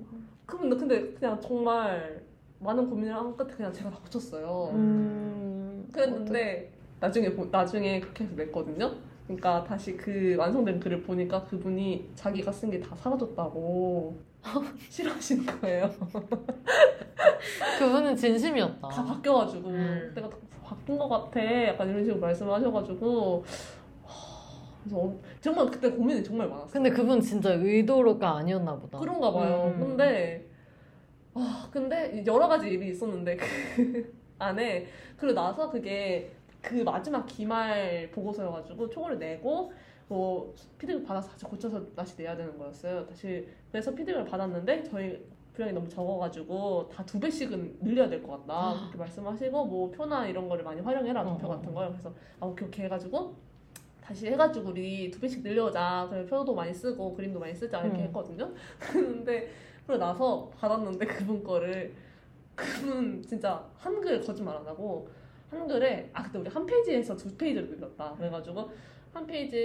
근데 0.47 0.77
근데 0.77 1.13
그냥 1.15 1.41
정말 1.41 2.23
많은 2.59 2.89
고민을 2.89 3.15
한 3.15 3.37
끝에 3.37 3.49
그냥 3.55 3.73
제가 3.73 3.91
다 3.91 3.99
고쳤어요. 4.05 4.71
음. 4.75 5.89
그랬는데 5.93 6.73
나중에 7.01 7.33
보- 7.35 7.47
나중에 7.47 8.01
그렇게 8.01 8.25
해서 8.25 8.35
냈거든요. 8.37 8.93
그러니까 9.37 9.65
다시 9.65 9.97
그 9.97 10.35
완성된 10.37 10.79
글을 10.81 11.03
보니까 11.03 11.45
그분이 11.45 12.11
자기가 12.15 12.53
쓴 12.53 12.71
게 12.71 12.81
다 12.81 12.95
사라졌다고 12.97 14.19
싫어하시는 14.91 15.47
거예요. 15.61 15.91
그분은 17.79 18.17
진심이었다. 18.17 18.89
다 18.89 19.05
바뀌어가지고 19.05 19.69
음. 19.69 20.13
내가 20.15 20.29
다 20.29 20.37
바뀐 20.65 20.99
것 20.99 21.09
같아. 21.09 21.67
약간 21.69 21.89
이런 21.89 22.05
식으로 22.05 22.21
말씀하셔가지고 22.21 23.45
하, 24.05 24.75
그래서 24.83 24.97
어- 24.99 25.21
정말 25.41 25.67
그때 25.71 25.91
고민이 25.91 26.23
정말 26.23 26.49
많았어요. 26.49 26.73
근데 26.73 26.91
그분 26.91 27.21
진짜 27.21 27.53
의도가 27.55 28.37
아니었나 28.39 28.77
보다. 28.77 28.99
그런가 28.99 29.33
봐요. 29.33 29.73
음. 29.75 29.81
근데 29.81 30.47
아 31.35 31.69
근데 31.73 32.23
여러 32.27 32.47
가지 32.49 32.69
일이 32.69 32.91
있었는데 32.91 33.37
그 33.37 34.13
안에 34.39 34.87
그리고 35.17 35.35
나서 35.35 35.71
그게 35.71 36.33
그 36.63 36.75
마지막 36.77 37.27
기말 37.27 38.11
보고서여가지고 38.13 38.89
초고를 38.89 39.19
내고 39.19 39.73
뭐 40.09 40.55
피드백 40.79 41.05
받아서 41.05 41.29
다시 41.31 41.45
고쳐서 41.45 41.85
다시 41.95 42.17
내야 42.17 42.37
되는 42.37 42.57
거였어요. 42.57 43.05
다시 43.07 43.47
그래서 43.71 43.91
피드백을 43.91 44.25
받았는데 44.25 44.85
저희 44.85 45.23
분량이 45.55 45.75
너무 45.75 45.89
적어가지고 45.89 46.89
다 46.89 47.05
두 47.05 47.19
배씩은 47.21 47.79
늘려야 47.81 48.09
될 48.09 48.23
것 48.23 48.47
같다 48.47 48.79
그렇게 48.81 48.97
말씀하시고 48.97 49.65
뭐 49.67 49.91
표나 49.91 50.27
이런 50.27 50.49
거를 50.49 50.65
많이 50.65 50.81
활용해라 50.81 51.25
도표 51.25 51.47
어, 51.47 51.51
어, 51.53 51.57
같은 51.57 51.75
거요. 51.75 51.91
그래서 51.91 52.13
아 52.41 52.47
오케이 52.47 52.69
오케이 52.69 52.85
해가지고 52.87 53.35
다시 54.01 54.27
해가지고 54.29 54.71
우리 54.71 55.11
두 55.11 55.21
배씩 55.21 55.43
늘려자. 55.43 56.07
그래 56.11 56.25
표도 56.27 56.55
많이 56.55 56.73
쓰고 56.73 57.15
그림도 57.15 57.39
많이 57.41 57.55
쓰자 57.55 57.81
이렇게 57.83 57.99
음. 58.01 58.05
했거든요. 58.07 58.51
그런데 58.79 59.51
그러고 59.87 60.03
나서 60.05 60.51
받았는데 60.59 61.07
그분 61.07 61.43
거를 61.43 61.93
그분 62.55 63.23
진짜 63.23 63.65
한글 63.77 64.21
거짓말 64.21 64.57
안 64.57 64.67
하고 64.67 65.09
한글에 65.53 66.11
아 66.13 66.23
그때 66.23 66.39
우리 66.39 66.49
한 66.49 66.65
페이지에서 66.67 67.17
두 67.17 67.35
페이지를 67.37 67.69
늘렸다. 67.71 68.15
그래가지고 68.17 68.71
한 69.13 69.27
페이지가 69.27 69.57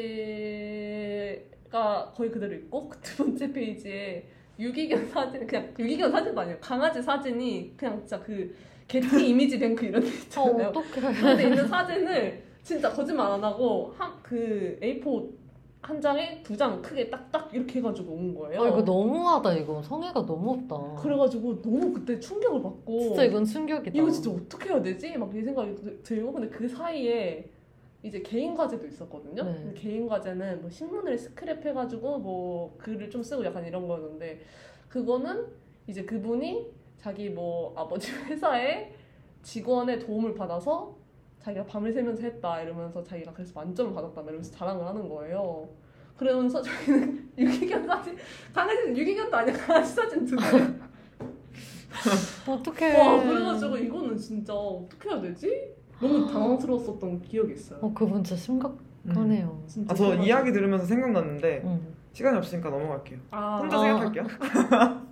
거의 2.16 2.32
그대로 2.32 2.54
있고 2.56 2.90
그두 2.90 3.24
번째 3.24 3.52
페이지에 3.52 4.26
유기견 4.60 5.06
사진 5.08 5.46
그냥 5.48 5.74
유기견 5.78 6.12
사진도 6.12 6.42
아니에요. 6.42 6.58
강아지 6.60 7.02
사진이 7.02 7.74
그냥 7.78 8.00
진짜 8.00 8.20
그 8.22 8.54
게티 8.88 9.08
이미지 9.30 9.60
뱅크 9.60 9.86
이런 9.86 10.02
데 10.02 10.08
어, 10.08 10.12
있잖아요. 10.12 10.68
어떡해. 10.70 11.14
그런데 11.20 11.44
있는 11.44 11.68
사진을 11.68 12.44
진짜 12.64 12.90
거짓말 12.92 13.32
안 13.32 13.44
하고 13.44 13.94
한 13.98 14.18
그 14.28 14.78
A4 14.82 15.30
한 15.88 16.02
장에 16.02 16.44
두 16.44 16.58
장 16.58 16.82
크게 16.82 17.10
딱딱 17.10 17.54
이렇게 17.54 17.80
해가지고 17.80 18.12
온 18.12 18.36
거예요. 18.36 18.62
아, 18.62 18.68
이거 18.68 18.82
너무하다, 18.82 19.54
이거. 19.54 19.82
성애가 19.82 20.26
너무 20.26 20.52
없다. 20.52 21.02
그래가지고 21.02 21.62
너무 21.62 21.94
그때 21.94 22.20
충격을 22.20 22.62
받고 22.62 23.00
진짜 23.00 23.24
이건 23.24 23.46
충격이다. 23.46 23.98
이거 23.98 24.12
진짜 24.12 24.32
어떻게 24.32 24.70
해야 24.70 24.82
되지? 24.82 25.18
막 25.18 25.34
이 25.34 25.42
생각이 25.42 25.76
들- 25.76 26.04
들고 26.04 26.34
근데 26.34 26.50
그 26.50 26.68
사이에 26.68 27.50
이제 28.04 28.22
개인 28.22 28.54
과제도 28.54 28.86
있었거든요. 28.86 29.44
네. 29.44 29.72
개인 29.76 30.08
과제는 30.10 30.60
뭐 30.62 30.70
신문을 30.70 31.16
스크랩해가지고 31.16 32.02
뭐 32.20 32.76
글을 32.78 33.10
좀 33.10 33.24
쓰고 33.24 33.46
약간 33.46 33.66
이런 33.66 33.88
거였는데 33.88 34.42
그거는 34.90 35.46
이제 35.88 36.04
그분이 36.04 36.68
자기 36.98 37.30
뭐 37.30 37.74
아버지 37.78 38.12
회사에 38.28 38.92
직원의 39.42 40.00
도움을 40.00 40.34
받아서 40.36 40.97
자기가 41.48 41.66
밤을 41.66 41.94
새면서 41.94 42.24
했다 42.24 42.62
이러면서 42.62 43.02
자기가 43.02 43.32
그래서 43.32 43.54
만점을 43.56 43.94
받았다 43.94 44.22
이러면서 44.22 44.52
자랑을 44.52 44.86
하는 44.86 45.08
거예요. 45.08 45.70
그러면서 46.18 46.62
저희는 46.62 47.30
유기견 47.38 47.88
사진 47.88 48.18
강아지는 48.54 48.98
유기견도 48.98 49.38
아니야 49.38 49.56
강아지 49.56 49.94
사진 49.94 50.26
두 50.26 50.36
개. 50.36 50.44
어떡해. 52.52 53.00
와 53.00 53.24
그래가지고 53.24 53.78
이거는 53.78 54.18
진짜 54.18 54.54
어떻게 54.54 55.10
해야 55.10 55.22
되지? 55.22 55.74
너무 56.02 56.30
당황스러웠었던 56.30 57.22
기억이 57.22 57.54
있어요. 57.54 57.80
어, 57.82 57.94
그분 57.94 58.22
진짜 58.24 58.42
심각하네요. 58.42 59.64
진짜 59.68 59.94
아, 59.94 59.96
저 59.96 60.10
정말. 60.10 60.28
이야기 60.28 60.52
들으면서 60.52 60.86
생각났는데 60.86 61.62
응. 61.64 61.94
시간이 62.12 62.38
없으니까 62.38 62.70
넘어갈게요. 62.70 63.20
아, 63.32 63.60
혼자 63.60 63.78
아. 63.78 63.82
생각할게요. 63.84 64.26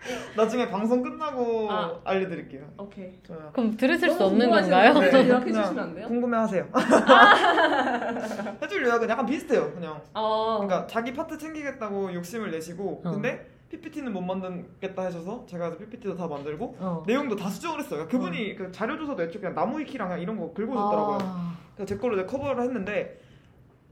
나중에 0.36 0.68
방송 0.68 1.02
끝나고 1.02 1.70
아. 1.70 1.98
알려드릴게요. 2.04 2.62
오케이. 2.78 3.12
좋아요. 3.22 3.50
그럼 3.52 3.76
들으실 3.76 4.10
수 4.10 4.24
없는. 4.24 4.50
건가요? 4.50 4.94
네. 4.94 5.10
네, 5.10 5.28
요약해 5.28 5.52
주시면 5.52 5.78
안 5.78 5.94
돼요? 5.94 6.06
궁금해하세요. 6.08 6.68
해줄 8.62 8.84
요약은 8.84 9.08
약간 9.08 9.26
비슷해요. 9.26 9.72
그냥 9.72 10.00
아, 10.14 10.58
그러니까 10.60 10.86
자기 10.86 11.12
파트 11.12 11.36
챙기겠다고 11.38 12.12
욕심을 12.14 12.50
내시고 12.50 13.02
어. 13.04 13.10
근데 13.12 13.46
PPT는 13.70 14.12
못 14.12 14.20
만들겠다 14.20 15.04
하셔서 15.06 15.44
제가 15.46 15.76
PPT도 15.76 16.16
다 16.16 16.26
만들고 16.26 16.76
어. 16.78 17.02
내용도 17.06 17.34
다 17.34 17.48
수정을 17.48 17.80
했어요. 17.80 18.06
그러니까 18.06 18.18
그분이 18.18 18.54
그 18.56 18.70
자료 18.70 18.96
조사도 18.96 19.22
애초에 19.24 19.40
그냥 19.40 19.54
나무 19.54 19.78
위키랑 19.80 20.08
그냥 20.08 20.22
이런 20.22 20.38
거 20.38 20.52
긁어줬더라고요. 20.52 21.18
아, 21.22 21.56
그래서 21.74 21.88
제 21.88 21.96
걸로 21.96 22.14
이제 22.14 22.24
커버를 22.26 22.62
했는데 22.62 23.20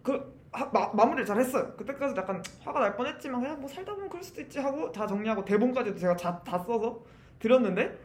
그 0.02 0.33
하- 0.54 0.66
마, 0.72 0.88
마무리를 0.92 1.24
잘 1.26 1.38
했어요. 1.38 1.72
그때까지 1.76 2.14
약간 2.16 2.42
화가 2.60 2.78
날 2.80 2.96
뻔했지만 2.96 3.40
그냥 3.40 3.60
뭐 3.60 3.68
살다 3.68 3.92
보면 3.94 4.08
그럴 4.08 4.22
수도 4.22 4.40
있지 4.40 4.58
하고 4.60 4.90
다 4.92 5.06
정리하고 5.06 5.44
대본까지도 5.44 5.98
제가 5.98 6.16
자, 6.16 6.38
다 6.44 6.58
써서 6.58 7.02
드렸는데 7.40 7.98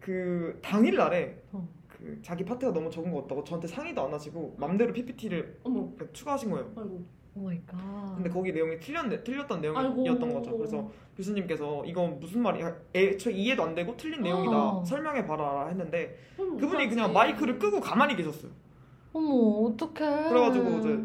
그 0.00 0.58
당일 0.62 0.96
날에 0.96 1.42
어. 1.52 1.66
그 1.88 2.18
자기 2.22 2.44
파트가 2.44 2.72
너무 2.72 2.90
적은 2.90 3.10
것 3.10 3.22
같다고 3.22 3.42
저한테 3.44 3.66
상의도 3.66 4.02
안 4.06 4.12
하시고 4.12 4.54
맘대로 4.58 4.92
PPT를 4.92 5.58
어머, 5.64 5.88
추가하신 6.12 6.50
거예요. 6.50 6.70
아이고. 6.76 7.04
oh 7.38 7.40
my 7.44 7.60
god. 7.66 7.76
근데 8.14 8.30
거기 8.30 8.50
내용이 8.52 8.78
틀렸, 8.80 9.22
틀렸던 9.24 9.60
내용이었던 9.60 10.22
아이고. 10.28 10.40
거죠. 10.40 10.56
그래서 10.56 10.90
교수님께서 11.16 11.84
이거 11.84 12.06
무슨 12.06 12.42
말이야? 12.42 12.74
애초에 12.94 13.32
이해도 13.34 13.62
안 13.62 13.74
되고 13.74 13.94
틀린 13.96 14.22
내용이다. 14.22 14.56
어. 14.56 14.84
설명해 14.84 15.26
봐라 15.26 15.66
했는데 15.68 16.18
그분이. 16.36 16.88
그냥 16.88 17.12
마이크를 17.12 17.58
끄고 17.58 17.80
가만히 17.80 18.16
계셨어요. 18.16 18.50
어머 19.12 19.68
어떡해. 19.68 20.28
그래가지고 20.30 20.70
이제 20.78 21.04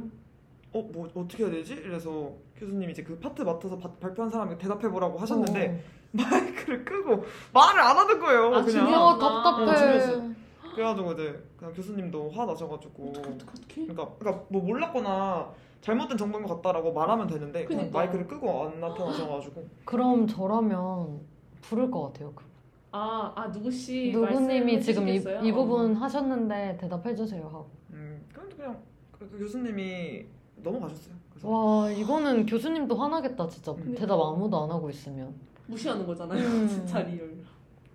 어 0.74 0.82
뭐 0.94 1.08
어떻게 1.16 1.44
해야 1.44 1.52
되지? 1.52 1.76
그래서 1.76 2.32
교수님이 2.56 2.92
이제 2.94 3.04
그 3.04 3.18
파트 3.20 3.42
맡아서 3.42 3.78
바- 3.78 3.92
발표한 4.00 4.30
사람이 4.32 4.58
대답해 4.58 4.90
보라고 4.90 5.18
하셨는데 5.20 5.84
어. 5.86 6.02
마이크를 6.14 6.86
끄고 6.86 7.24
말을 7.54 7.80
안 7.82 7.98
하는 7.98 8.20
거예요. 8.20 8.54
아, 8.56 8.62
그냥. 8.64 8.94
어, 8.94 9.18
답답해. 9.18 10.14
어. 10.16 10.32
그래가지고 10.74 11.12
이제 11.14 11.44
그냥 11.58 11.74
교수님도 11.74 12.30
화 12.30 12.46
나셔가지고 12.46 13.10
어떡해, 13.10 13.28
어떡해. 13.36 13.52
그러니까 13.88 14.10
그러니까 14.18 14.46
뭐 14.50 14.62
몰랐거나 14.62 15.50
잘못된 15.82 16.18
정보인 16.18 16.46
것 16.46 16.56
같다라고 16.56 16.94
말하면 16.94 17.28
되는데 17.28 17.66
그냥 17.66 17.84
그니까. 17.84 18.00
마이크를 18.00 18.28
끄고 18.28 18.64
안 18.66 18.80
나타나셔가지고 18.80 19.68
그럼 19.84 20.28
저라면 20.28 21.20
부를 21.62 21.92
것 21.92 22.04
같아요. 22.04 22.32
그 22.34 22.46
아, 22.94 23.32
아 23.36 23.48
누구씨 23.48 24.12
누구님이 24.14 24.82
지금 24.82 25.08
이, 25.10 25.16
이? 25.16 25.52
부분 25.52 25.96
하셨는데 25.96 26.78
대답해 26.80 27.14
주세요 27.16 27.44
하고. 27.48 27.70
음 27.92 28.24
그냥 28.34 28.50
그냥 28.56 28.78
그, 29.12 29.30
그 29.30 29.40
교수님이 29.40 30.26
넘어가셨어요. 30.64 31.16
그래서 31.32 31.48
와 31.50 31.90
이거는 31.92 32.46
교수님도 32.46 32.96
화나겠다 32.96 33.48
진짜 33.48 33.74
그러니까. 33.74 34.00
대답 34.02 34.20
아무도 34.20 34.64
안 34.64 34.70
하고 34.72 34.90
있으면. 34.90 35.28
어, 35.28 35.34
무시하는 35.68 36.06
거잖아요. 36.06 36.40
음. 36.46 36.68
진짜 36.68 37.00
real. 37.02 37.36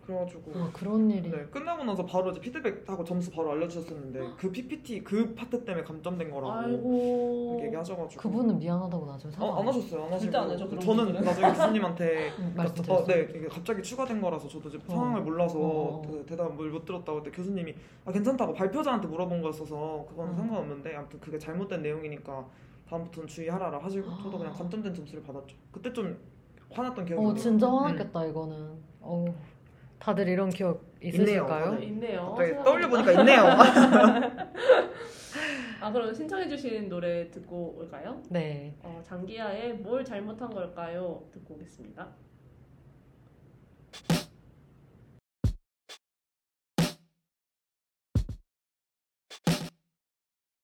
그래가지고 0.07 0.53
와 0.61 0.71
그런 0.73 1.11
일이. 1.11 1.29
네, 1.31 1.45
끝나고 1.47 1.83
나서 1.85 2.05
바로 2.07 2.31
이제 2.31 2.41
피드백하고 2.41 3.03
점수 3.05 3.31
바로 3.31 3.51
알려주셨었는데 3.53 4.21
그 4.39 4.51
PPT 4.53 5.03
그 5.03 5.35
파트 5.35 5.65
때문에 5.65 5.85
감점된 5.85 6.31
거라고 6.31 6.53
아이고. 6.53 7.61
얘기하셔가지고 7.65 8.23
그분은 8.23 8.59
미안하다고 8.59 9.05
나중에 9.07 9.33
사과. 9.33 9.47
어, 9.47 9.61
안 9.61 9.67
하셨어요 9.69 10.05
안 10.05 10.13
하시고 10.13 10.31
절대 10.33 10.39
안 10.39 10.51
하죠, 10.51 10.81
저런 10.81 11.05
분들은. 11.05 11.25
나중에 11.25 11.49
교수님한테 11.49 12.29
응, 12.29 12.35
그러니까 12.55 12.63
말씀드렸어요. 12.63 13.03
어, 13.03 13.07
네 13.07 13.29
이게 13.37 13.49
갑자기 13.49 13.83
추가된 13.83 14.21
거라서 14.21 14.47
저도 14.49 14.69
이제 14.69 14.79
어. 14.79 14.91
상황을 14.93 15.23
몰라서 15.23 15.59
어. 15.59 16.03
그 16.07 16.25
대답을 16.27 16.71
못 16.71 16.85
드렸다고 16.85 17.19
했더니 17.19 17.35
교수님이 17.37 17.75
아 18.05 18.13
괜찮다고 18.13 18.53
발표자한테 18.55 19.09
물어본 19.09 19.43
거였어서 19.43 20.07
그건 20.09 20.31
어. 20.31 20.35
상관없는데 20.35 20.95
아무튼 20.95 21.19
그게 21.21 21.37
잘못된 21.39 21.83
내용이니까 21.83 22.47
다음부터는 22.89 23.27
주의하라라 23.27 23.79
하시고 23.83 24.09
저도 24.23 24.39
그냥 24.39 24.53
감점된 24.53 24.95
점수를 24.95 25.23
받았죠 25.25 25.57
그때 25.73 25.93
좀 25.93 26.17
화났던 26.71 27.05
기억이 27.05 27.21
어 27.21 27.29
나요 27.29 27.35
진짜 27.37 27.69
화났겠다 27.69 28.25
이거는. 28.27 28.87
어 29.01 29.25
다들 29.99 30.29
이런 30.29 30.51
기억 30.51 30.85
있으실까요? 31.03 31.75
있네요, 31.75 31.79
네, 31.79 31.87
있네요. 31.87 32.27
갑자기 32.35 32.49
생각해보니까. 32.53 32.65
떠올려 32.65 32.89
보니까 32.89 33.13
있네요 33.21 33.43
아 35.81 35.93
그럼 35.93 36.13
신청해주신 36.15 36.89
노래 36.89 37.31
듣고 37.31 37.77
올까요? 37.79 38.23
네. 38.31 38.75
어, 38.83 39.01
장기하의 39.05 39.75
뭘 39.75 40.05
잘못한 40.05 40.51
걸까요? 40.51 41.23
듣고 41.33 41.55
오겠습니다. 41.55 42.09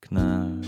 그날 0.01 0.61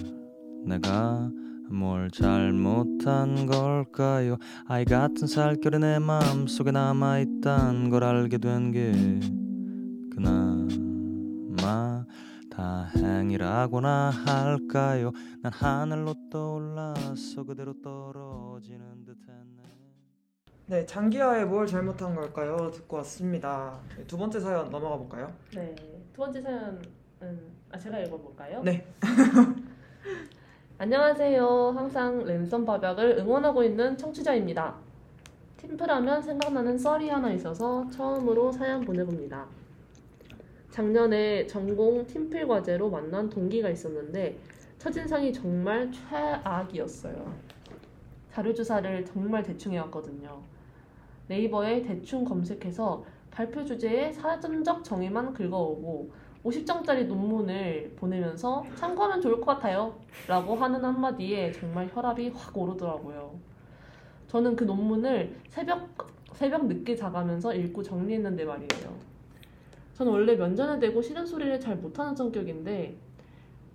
내가 0.64 1.30
뭘 1.70 2.10
잘못한 2.10 3.46
걸까요? 3.46 4.36
아이 4.66 4.84
같은 4.84 5.26
살결이 5.26 5.78
내 5.78 5.98
마음속에 5.98 6.70
남아있단 6.70 7.90
걸 7.90 8.04
알게 8.04 8.38
된 8.38 8.70
게 8.72 8.92
그나마 10.14 12.04
다행이라고나 12.50 14.10
할까요? 14.10 15.10
난 15.42 15.52
하늘로 15.52 16.14
떠올라서 16.30 17.44
그대로 17.44 17.74
떨어지는 17.82 19.04
듯했네 19.04 19.62
네 20.66 20.86
장기하에 20.86 21.44
뭘 21.46 21.66
잘못한 21.66 22.14
걸까요 22.14 22.70
듣고 22.70 22.98
왔습니다 22.98 23.80
두 24.06 24.16
번째 24.16 24.38
사연 24.40 24.70
넘어가 24.70 24.96
볼까요 24.96 25.32
네, 25.54 25.74
두 26.12 26.18
번째 26.18 26.40
사연은 26.42 26.82
아 27.72 27.78
제가 27.78 27.98
읽어볼까요? 28.00 28.62
네. 28.62 28.86
안녕하세요. 30.76 31.72
항상 31.76 32.24
랜선 32.24 32.64
밥약을 32.64 33.18
응원하고 33.20 33.62
있는 33.62 33.96
청취자입니다. 33.96 34.74
팀플하면 35.56 36.20
생각나는 36.20 36.76
썰이 36.76 37.08
하나 37.08 37.30
있어서 37.32 37.88
처음으로 37.90 38.50
사연 38.50 38.84
보내봅니다. 38.84 39.46
작년에 40.72 41.46
전공 41.46 42.04
팀플 42.04 42.48
과제로 42.48 42.90
만난 42.90 43.30
동기가 43.30 43.70
있었는데 43.70 44.36
첫인상이 44.78 45.32
정말 45.32 45.92
최악이었어요. 45.92 47.32
자료조사를 48.32 49.04
정말 49.04 49.44
대충 49.44 49.74
해왔거든요. 49.74 50.42
네이버에 51.28 51.82
대충 51.82 52.24
검색해서 52.24 53.04
발표 53.30 53.64
주제에 53.64 54.10
사전적 54.10 54.82
정의만 54.82 55.34
긁어오고 55.34 56.23
50장짜리 56.44 57.06
논문을 57.06 57.94
보내면서 57.96 58.64
참고하면 58.76 59.20
좋을 59.20 59.40
것 59.40 59.46
같아요. 59.46 59.98
라고 60.28 60.54
하는 60.54 60.84
한마디에 60.84 61.52
정말 61.52 61.88
혈압이 61.92 62.28
확 62.28 62.56
오르더라고요. 62.56 63.34
저는 64.28 64.54
그 64.54 64.64
논문을 64.64 65.36
새벽, 65.48 65.88
새벽 66.34 66.66
늦게 66.66 66.96
자가면서 66.96 67.54
읽고 67.54 67.82
정리했는데 67.82 68.44
말이에요. 68.44 68.94
저는 69.94 70.12
원래 70.12 70.34
면전에 70.34 70.78
대고 70.80 71.00
싫은 71.00 71.24
소리를 71.24 71.58
잘 71.60 71.76
못하는 71.76 72.14
성격인데 72.14 72.96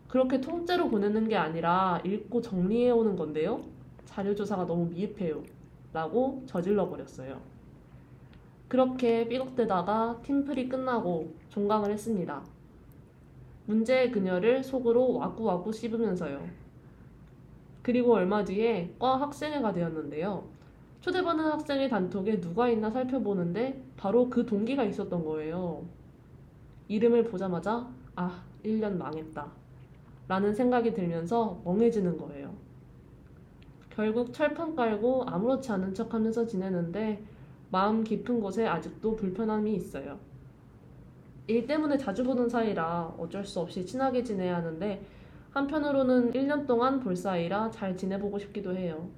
그렇게 0.08 0.42
통째로 0.42 0.90
보내는 0.90 1.28
게 1.28 1.38
아니라 1.38 2.02
읽고 2.06 2.42
정리해 2.42 2.92
오는 2.92 3.16
건데요. 3.16 3.62
자료조사가 4.06 4.68
너무 4.68 4.88
미흡해요. 4.88 5.42
라고 5.92 6.44
저질러 6.46 6.90
버렸어요. 6.90 7.40
그렇게 8.68 9.28
삐걱대다가 9.28 10.20
팀플이 10.24 10.70
끝나고 10.70 11.34
종강을 11.50 11.92
했습니다. 11.92 12.44
문제의 13.70 14.12
그녀를 14.12 14.64
속으로 14.64 15.14
와구와구 15.14 15.72
씹으면서요. 15.72 16.44
그리고 17.84 18.16
얼마 18.16 18.44
뒤에 18.44 18.96
과 18.98 19.22
학생회가 19.22 19.74
되었는데요. 19.74 20.44
초대받은 21.02 21.46
학생의 21.46 21.88
단톡에 21.88 22.42
누가 22.42 22.68
있나 22.68 22.90
살펴보는데 22.90 23.84
바로 23.96 24.28
그 24.28 24.44
동기가 24.44 24.84
있었던 24.86 25.24
거예요. 25.24 25.86
이름을 26.88 27.26
보자마자 27.26 27.88
아, 28.16 28.44
1년 28.66 28.98
망했다. 28.98 29.48
라는 30.28 30.54
생각이 30.54 30.92
들면서 30.92 31.62
멍해지는 31.64 32.18
거예요. 32.18 32.52
결국 33.92 34.34
철판 34.34 34.76
깔고 34.76 35.26
아무렇지 35.28 35.72
않은 35.72 35.94
척 35.94 36.12
하면서 36.12 36.46
지내는데 36.48 37.24
마음 37.70 38.04
깊은 38.04 38.40
곳에 38.42 38.66
아직도 38.66 39.16
불편함이 39.16 39.76
있어요. 39.76 40.18
일 41.50 41.66
때문에 41.66 41.98
자주 41.98 42.24
보는 42.24 42.48
사이라 42.48 43.16
어쩔 43.18 43.44
수 43.44 43.60
없이 43.60 43.84
친하게 43.84 44.24
지내야 44.24 44.58
하는데 44.58 45.02
한편으로는 45.50 46.32
1년 46.34 46.68
동안 46.68 47.00
볼 47.00 47.16
사이라 47.16 47.72
잘 47.72 47.98
지내보고 47.98 48.38
싶기도 48.38 48.78
해요. 48.78 49.10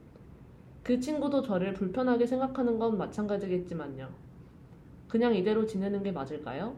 그 0.82 0.98
친구도 0.98 1.42
저를 1.42 1.74
불편하게 1.74 2.26
생각하는 2.26 2.80
건 2.80 2.98
마찬가지겠지만요. 2.98 4.08
그냥 5.10 5.36
이대로 5.36 5.66
지내는 5.66 6.04
게 6.04 6.14
맞을까요? 6.14 6.78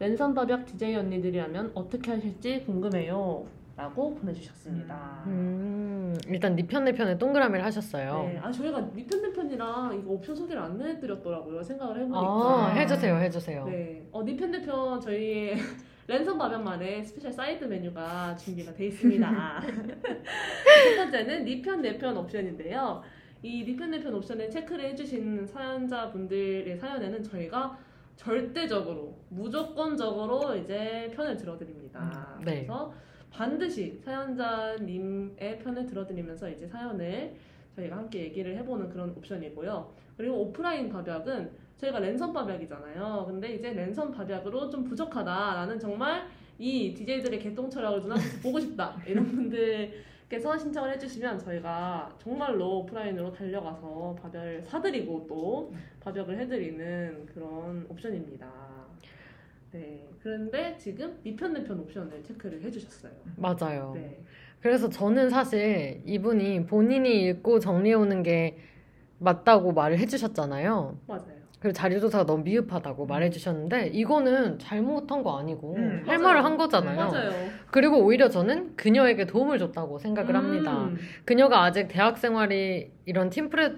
랜선 0.00 0.34
밥약 0.34 0.66
DJ 0.66 0.96
언니들이라면 0.96 1.72
어떻게 1.74 2.10
하실지 2.10 2.64
궁금해요. 2.66 3.46
라고 3.76 4.14
보내주셨습니다. 4.14 5.24
음 5.26 6.16
일단 6.28 6.54
니편 6.54 6.84
내편에 6.84 7.18
동그라미를 7.18 7.64
하셨어요. 7.64 8.24
네, 8.28 8.38
아 8.40 8.50
저희가 8.50 8.80
니편 8.94 9.20
내편이랑 9.22 9.98
이거 9.98 10.12
옵션 10.12 10.36
소개를 10.36 10.62
안 10.62 10.80
해드렸더라고요. 10.80 11.60
생각을 11.62 11.96
해보니까. 11.96 12.20
아 12.20 12.66
해주세요 12.68 13.16
해주세요. 13.16 13.64
네, 13.66 14.06
어, 14.12 14.22
니편 14.22 14.52
내편 14.52 15.00
저희의 15.00 15.56
랜선 16.06 16.38
밥약만의 16.38 17.02
스페셜 17.02 17.32
사이드 17.32 17.64
메뉴가 17.64 18.36
준비가 18.36 18.72
돼 18.72 18.86
있습니다. 18.86 19.60
첫 19.64 20.96
번째는 20.96 21.44
니편 21.44 21.82
내편 21.82 22.16
옵션인데요. 22.16 23.02
이 23.42 23.64
니편 23.64 23.90
내편 23.90 24.14
옵션을 24.14 24.50
체크를 24.50 24.84
해주신 24.90 25.46
사연자분들의 25.46 26.76
사연에는 26.76 27.22
저희가 27.24 27.76
절대적으로 28.16 29.18
무조건적으로 29.30 30.54
이제 30.54 31.10
편을 31.16 31.36
들어드립니다. 31.36 32.38
네. 32.44 32.54
그래서 32.66 32.92
반드시 33.34 33.98
사연자님의 34.04 35.58
편을 35.58 35.86
들어드리면서 35.86 36.48
이제 36.50 36.68
사연을 36.68 37.34
저희가 37.74 37.96
함께 37.96 38.20
얘기를 38.20 38.56
해보는 38.58 38.88
그런 38.88 39.10
옵션이고요. 39.10 39.92
그리고 40.16 40.42
오프라인 40.42 40.88
밥약은 40.88 41.50
저희가 41.76 41.98
랜선 41.98 42.32
밥약이잖아요. 42.32 43.24
근데 43.26 43.54
이제 43.54 43.72
랜선 43.72 44.12
밥약으로 44.12 44.70
좀 44.70 44.84
부족하다라는 44.84 45.80
정말 45.80 46.28
이 46.60 46.94
DJ들의 46.94 47.40
개똥 47.40 47.68
철학을 47.68 48.02
눈앞에서 48.02 48.40
보고 48.40 48.60
싶다 48.60 48.96
이런 49.04 49.26
분들께서 49.26 50.56
신청을 50.56 50.92
해주시면 50.92 51.40
저희가 51.40 52.14
정말로 52.18 52.78
오프라인으로 52.78 53.32
달려가서 53.32 54.16
밥약을 54.22 54.62
사드리고 54.62 55.26
또 55.28 55.74
밥약을 55.98 56.38
해드리는 56.38 57.26
그런 57.26 57.84
옵션입니다. 57.88 58.63
네. 59.74 60.06
그런데 60.22 60.76
지금 60.78 61.18
이편 61.24 61.52
내편 61.52 61.80
옵션을 61.80 62.22
체크를 62.22 62.62
해주셨어요. 62.62 63.12
맞아요. 63.36 63.92
네. 63.94 64.20
그래서 64.60 64.88
저는 64.88 65.30
사실 65.30 66.00
이분이 66.06 66.66
본인이 66.66 67.24
읽고 67.24 67.58
정리해오는 67.58 68.22
게 68.22 68.56
맞다고 69.18 69.72
말을 69.72 69.98
해주셨잖아요. 69.98 70.98
맞아요. 71.08 71.44
그리고 71.58 71.72
자료조사가 71.72 72.26
너무 72.26 72.44
미흡하다고 72.44 73.06
말해주셨는데 73.06 73.88
이거는 73.88 74.58
잘못한 74.58 75.22
거 75.22 75.38
아니고 75.38 75.74
음, 75.76 76.02
할 76.06 76.18
맞아요. 76.18 76.22
말을 76.22 76.44
한 76.44 76.56
거잖아요. 76.56 76.96
맞아요. 77.10 77.30
그리고 77.70 78.04
오히려 78.04 78.28
저는 78.28 78.76
그녀에게 78.76 79.26
도움을 79.26 79.58
줬다고 79.58 79.98
생각을 79.98 80.36
합니다. 80.36 80.84
음. 80.84 80.98
그녀가 81.24 81.64
아직 81.64 81.88
대학 81.88 82.18
생활이 82.18 82.92
이런 83.06 83.30
팀, 83.30 83.48
프레, 83.48 83.72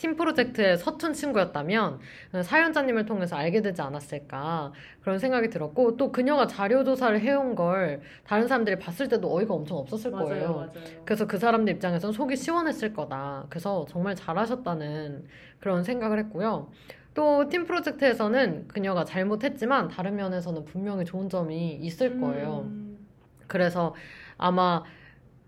팀 0.00 0.16
프로젝트에 0.16 0.76
서툰 0.78 1.12
친구였다면 1.12 1.98
사연자님을 2.42 3.04
통해서 3.04 3.36
알게 3.36 3.60
되지 3.60 3.82
않았을까 3.82 4.72
그런 5.02 5.18
생각이 5.18 5.50
들었고 5.50 5.98
또 5.98 6.10
그녀가 6.10 6.46
자료 6.46 6.84
조사를 6.84 7.20
해온 7.20 7.54
걸 7.54 8.00
다른 8.24 8.48
사람들이 8.48 8.78
봤을 8.78 9.08
때도 9.08 9.30
어이가 9.30 9.52
엄청 9.52 9.76
없었을 9.76 10.10
맞아요, 10.10 10.24
거예요. 10.26 10.54
맞아요. 10.54 10.70
그래서 11.04 11.26
그 11.26 11.36
사람들 11.36 11.74
입장에서는 11.74 12.14
속이 12.14 12.34
시원했을 12.36 12.94
거다. 12.94 13.44
그래서 13.50 13.84
정말 13.90 14.14
잘하셨다는 14.14 15.26
그런 15.60 15.84
생각을 15.84 16.18
했고요. 16.20 16.70
또 17.12 17.46
팀 17.50 17.66
프로젝트에서는 17.66 18.68
그녀가 18.68 19.04
잘못했지만 19.04 19.88
다른 19.88 20.16
면에서는 20.16 20.64
분명히 20.64 21.04
좋은 21.04 21.28
점이 21.28 21.72
있을 21.74 22.18
거예요. 22.18 22.60
음. 22.64 23.06
그래서 23.46 23.94
아마 24.38 24.82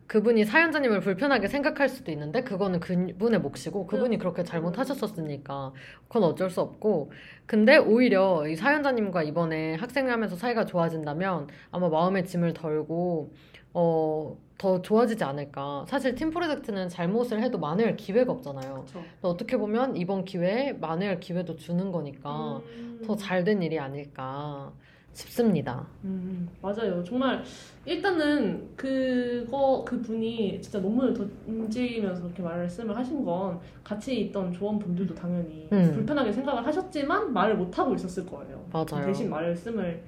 그분이 0.07 0.45
사연자님을 0.45 1.01
불편하게 1.01 1.49
생각할 1.49 1.89
수도 1.89 2.11
있는데 2.11 2.43
그거는 2.43 2.81
그분의 2.81 3.41
몫이고 3.41 3.87
그분이 3.87 4.19
그렇게 4.19 4.43
잘못하셨었으니까 4.45 5.73
그건 6.09 6.25
어쩔 6.25 6.51
수 6.51 6.61
없고 6.61 7.13
근데 7.47 7.79
오히려 7.79 8.47
이 8.47 8.57
사연자님과 8.57 9.23
이번에 9.23 9.75
학생하면서 9.77 10.37
사이가 10.37 10.67
좋아진다면 10.67 11.49
아마 11.71 11.89
마음의 11.89 12.27
짐을 12.27 12.53
덜고 12.53 13.33
어, 13.75 14.37
더 14.59 14.81
좋아지지 14.81 15.25
않을까. 15.25 15.85
사실 15.89 16.15
팀 16.15 16.31
프로젝트는 16.31 16.89
잘못을 16.89 17.43
해도 17.43 17.59
만회할 17.59 17.97
기회가 17.97 18.33
없잖아요. 18.33 18.85
어떻게 19.23 19.57
보면 19.57 19.97
이번 19.97 20.25
기회에 20.25 20.75
만회할 20.75 21.21
기회도 21.21 21.57
주는 21.57 21.91
거니까 21.91 22.59
음. 22.77 23.03
더잘 23.05 23.45
된 23.45 23.63
일이 23.63 23.79
아닐까 23.79 24.73
싶습니다. 25.13 25.87
음, 26.05 26.49
맞아요. 26.61 27.03
정말 27.05 27.43
일단은 27.85 28.69
그거 28.77 29.85
그 29.87 30.01
분이 30.01 30.61
진짜 30.63 30.79
논문을 30.79 31.13
던지면서 31.15 32.23
그렇게 32.23 32.43
말씀을 32.43 32.97
하신 32.97 33.25
건 33.25 33.61
같이 33.85 34.21
있던 34.21 34.53
조원분들도 34.53 35.15
당연히 35.15 35.69
음. 35.73 35.93
불편하게 35.93 36.33
생각을 36.33 36.67
하셨지만 36.67 37.33
말을 37.33 37.57
못 37.57 37.79
하고 37.79 37.95
있었을 37.95 38.25
거예요. 38.27 38.65
맞아요. 38.73 39.05
대신 39.05 39.29
말씀을 39.29 40.03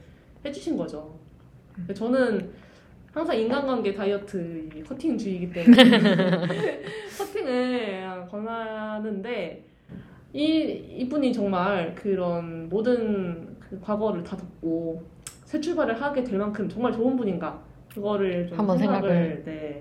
해주신 0.44 0.76
거죠. 0.76 1.14
근데 1.74 1.92
저는 1.92 2.50
항상 3.12 3.38
인간관계 3.38 3.94
다이어트 3.94 4.68
이 4.74 4.82
커팅주의이기 4.82 5.52
때문에 5.52 5.82
커팅을 7.16 8.26
권하는데 8.28 9.64
이 10.32 10.40
이분이 10.98 11.32
정말 11.32 11.94
그런 11.94 12.68
모든 12.68 13.53
그 13.74 13.80
과거를 13.80 14.22
다 14.22 14.36
덮고 14.36 15.02
새 15.44 15.60
출발을 15.60 16.00
하게 16.00 16.22
될 16.24 16.38
만큼 16.38 16.68
정말 16.68 16.92
좋은 16.92 17.16
분인가 17.16 17.60
그거를 17.92 18.46
좀 18.48 18.58
한번 18.58 18.78
생각을 18.78 19.42
네, 19.44 19.74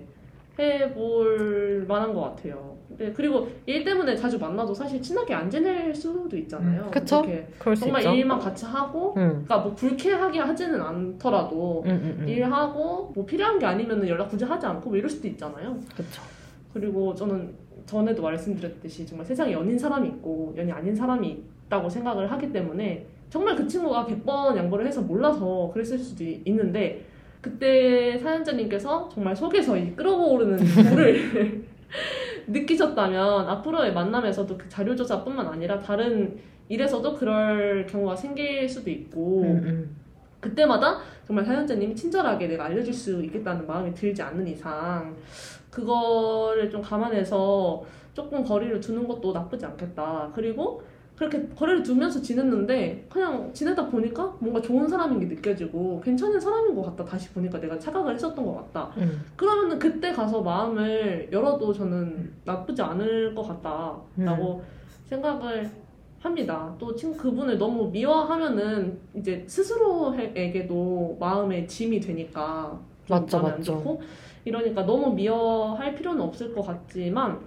해볼 0.60 1.86
만한 1.88 2.14
것 2.14 2.22
같아요. 2.22 2.78
네, 2.96 3.12
그리고 3.12 3.50
일 3.66 3.84
때문에 3.84 4.16
자주 4.16 4.38
만나도 4.38 4.72
사실 4.74 5.02
친하게 5.02 5.34
안 5.34 5.50
지낼 5.50 5.94
수도 5.96 6.38
있잖아요. 6.38 6.84
음, 6.84 6.92
그쵸? 6.92 7.26
그럴 7.58 7.76
수 7.76 7.86
정말 7.86 8.02
있죠. 8.02 8.14
일만 8.14 8.38
같이 8.40 8.66
하고 8.66 9.16
응. 9.18 9.30
그러니까 9.30 9.58
뭐 9.60 9.74
불쾌하게 9.74 10.40
하지는 10.40 10.80
않더라도 10.80 11.84
응, 11.88 12.02
응, 12.04 12.18
응. 12.22 12.28
일하고 12.28 13.12
뭐 13.16 13.26
필요한 13.26 13.58
게 13.58 13.66
아니면 13.66 14.08
연락 14.08 14.30
굳이 14.30 14.46
하지 14.46 14.66
않고 14.68 14.90
뭐 14.90 14.98
이럴 14.98 15.10
수도 15.10 15.28
있잖아요. 15.28 15.76
그쵸. 15.96 16.22
그리고 16.72 17.16
저는 17.16 17.56
전에도 17.88 18.22
말씀드렸듯이 18.22 19.08
정말 19.08 19.26
세상에 19.26 19.54
연인 19.54 19.78
사람이 19.78 20.08
있고 20.10 20.54
연이 20.56 20.72
아닌 20.72 20.96
사람이 20.96 21.44
있다고 21.66 21.90
생각을 21.90 22.32
하기 22.32 22.52
때문에 22.52 23.08
정말 23.34 23.56
그 23.56 23.68
친구가 23.68 24.06
100번 24.06 24.56
양보를 24.56 24.86
해서 24.86 25.02
몰라서 25.02 25.72
그랬을 25.74 25.98
수도 25.98 26.24
있는데 26.24 27.04
그때 27.42 28.16
사연자님께서 28.20 29.10
정말 29.12 29.36
속에서 29.36 29.76
이 29.76 29.96
끓어오르는 29.96 30.58
불을 30.58 31.64
느끼셨다면 32.46 33.50
앞으로의 33.50 33.92
만남에서도 33.92 34.56
그 34.56 34.70
자료조사뿐만 34.70 35.48
아니라 35.48 35.80
다른 35.80 36.38
일에서도 36.70 37.16
그럴 37.16 37.88
경우가 37.88 38.16
생길 38.16 38.70
수도 38.70 38.92
있고 38.92 39.42
응, 39.42 39.62
응. 39.66 39.90
그때마다 40.40 41.00
정말 41.26 41.44
사연자님이 41.44 41.96
친절하게 41.96 42.46
내가 42.46 42.66
알려줄 42.66 42.94
수 42.94 43.24
있겠다는 43.24 43.66
마음이 43.66 43.96
들지 43.96 44.22
않는 44.22 44.48
이상 44.48 45.16
그거를 45.72 46.70
좀 46.70 46.84
감안해서 46.84 47.84
조금 48.14 48.44
거리를 48.44 48.80
두는 48.80 49.08
것도 49.08 49.34
나쁘지 49.34 49.66
않겠다. 49.66 50.32
그리고 50.36 50.84
그렇게 51.30 51.48
거리를 51.56 51.84
두면서 51.84 52.22
지냈는데 52.22 53.06
그냥 53.10 53.50
지내다 53.54 53.88
보니까 53.88 54.36
뭔가 54.40 54.60
좋은 54.62 54.88
사람인 54.88 55.20
게 55.20 55.26
느껴지고 55.28 56.02
괜찮은 56.04 56.40
사람인 56.40 56.76
것 56.76 56.84
같다. 56.84 57.06
다시 57.06 57.30
보니까 57.30 57.60
내가 57.60 57.78
착각을 57.80 58.14
했었던 58.14 58.46
것 58.46 58.56
같다. 58.56 58.92
응. 58.98 59.20
그러면은 59.36 59.80
그때 59.80 60.12
가서 60.12 60.42
마음을 60.42 61.30
열어도 61.32 61.72
저는 61.72 62.34
나쁘지 62.44 62.82
않을 62.82 63.34
것 63.34 63.44
같다라고 63.44 64.64
생각을 65.06 65.70
합니다. 66.20 66.74
또 66.80 66.96
친 66.96 67.16
그분을 67.16 67.58
너무 67.58 67.90
미워하면은 67.90 68.98
이제 69.16 69.44
스스로에게도 69.48 71.18
마음의 71.20 71.68
짐이 71.68 72.00
되니까 72.00 72.80
좀 73.06 73.18
맞죠, 73.20 73.42
맞죠. 73.42 74.00
이러니까 74.46 74.86
너무 74.86 75.14
미워할 75.14 75.96
필요는 75.96 76.22
없을 76.22 76.54
것 76.54 76.62
같지만 76.66 77.40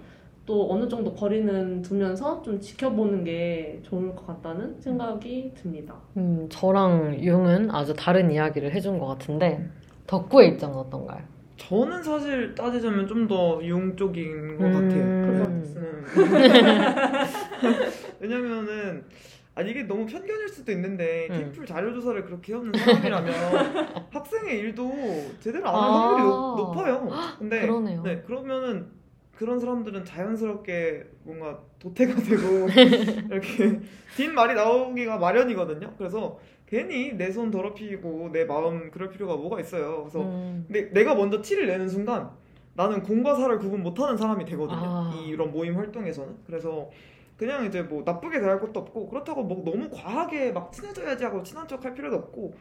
또 0.47 0.71
어느 0.71 0.87
정도 0.87 1.13
거리는 1.13 1.81
두면서 1.81 2.41
좀 2.41 2.57
지켜보는 2.59 3.25
게 3.25 3.79
좋을 3.83 4.15
것 4.15 4.25
같다는 4.25 4.79
생각이 4.79 5.51
듭니다. 5.53 5.93
음, 6.15 6.47
저랑 6.49 7.19
융은 7.21 7.69
아주 7.69 7.93
다른 7.93 8.31
이야기를 8.31 8.71
해준 8.73 8.97
것 8.97 9.07
같은데 9.07 9.69
덕구의 10.07 10.51
입장은 10.51 10.75
어떤가요? 10.77 11.21
저는 11.57 12.01
사실 12.01 12.55
따지자면 12.55 13.07
좀 13.07 13.27
더 13.27 13.59
융 13.63 13.95
쪽인 13.97 14.57
것 14.57 14.65
음. 14.65 14.73
같아요. 14.73 15.03
음. 15.03 16.05
왜냐면은 18.21 19.03
아 19.53 19.61
이게 19.63 19.83
너무 19.83 20.05
편견일 20.05 20.47
수도 20.49 20.71
있는데 20.71 21.27
음. 21.31 21.51
팀플 21.51 21.65
자료 21.65 21.93
조사를 21.93 22.23
그렇게 22.25 22.53
해오는 22.53 22.71
사람이라면 22.77 23.33
학생의 24.11 24.59
일도 24.59 24.91
제대로 25.41 25.67
안할 25.67 25.89
아. 25.89 25.93
확률이 25.93 26.23
높- 26.29 26.57
높아요. 26.57 27.09
근데 27.39 27.61
그러네요. 27.61 28.01
네 28.03 28.21
그러면은 28.21 28.85
그런 29.37 29.59
사람들은 29.59 30.03
자연스럽게 30.03 31.05
뭔가 31.23 31.59
도태가 31.79 32.15
되고 32.23 32.67
이렇게 33.29 33.79
뒷 34.15 34.29
말이 34.29 34.55
나오기가 34.55 35.17
마련이거든요. 35.17 35.93
그래서 35.97 36.39
괜히 36.65 37.13
내 37.13 37.31
손 37.31 37.51
더럽히고 37.51 38.29
내 38.33 38.45
마음 38.45 38.89
그럴 38.91 39.09
필요가 39.09 39.35
뭐가 39.35 39.59
있어요. 39.61 40.01
그래서 40.01 40.21
음, 40.21 40.65
근데 40.67 40.89
내가 40.91 41.13
먼저 41.15 41.41
티를 41.41 41.67
내는 41.67 41.87
순간 41.87 42.31
나는 42.73 43.03
공과 43.03 43.35
사를 43.35 43.57
구분 43.59 43.83
못하는 43.83 44.17
사람이 44.17 44.43
되거든요. 44.45 44.79
아. 44.81 45.23
이런 45.27 45.51
모임 45.51 45.77
활동에서는. 45.77 46.35
그래서 46.45 46.89
그냥 47.37 47.65
이제 47.65 47.83
뭐 47.83 48.01
나쁘게 48.03 48.39
대할 48.39 48.59
것도 48.59 48.79
없고 48.79 49.07
그렇다고 49.09 49.43
뭐 49.43 49.63
너무 49.63 49.87
과하게 49.91 50.51
막 50.51 50.71
친해져야지 50.73 51.23
하고 51.23 51.43
친한 51.43 51.67
척 51.67 51.85
할 51.85 51.93
필요도 51.93 52.15
없고 52.15 52.53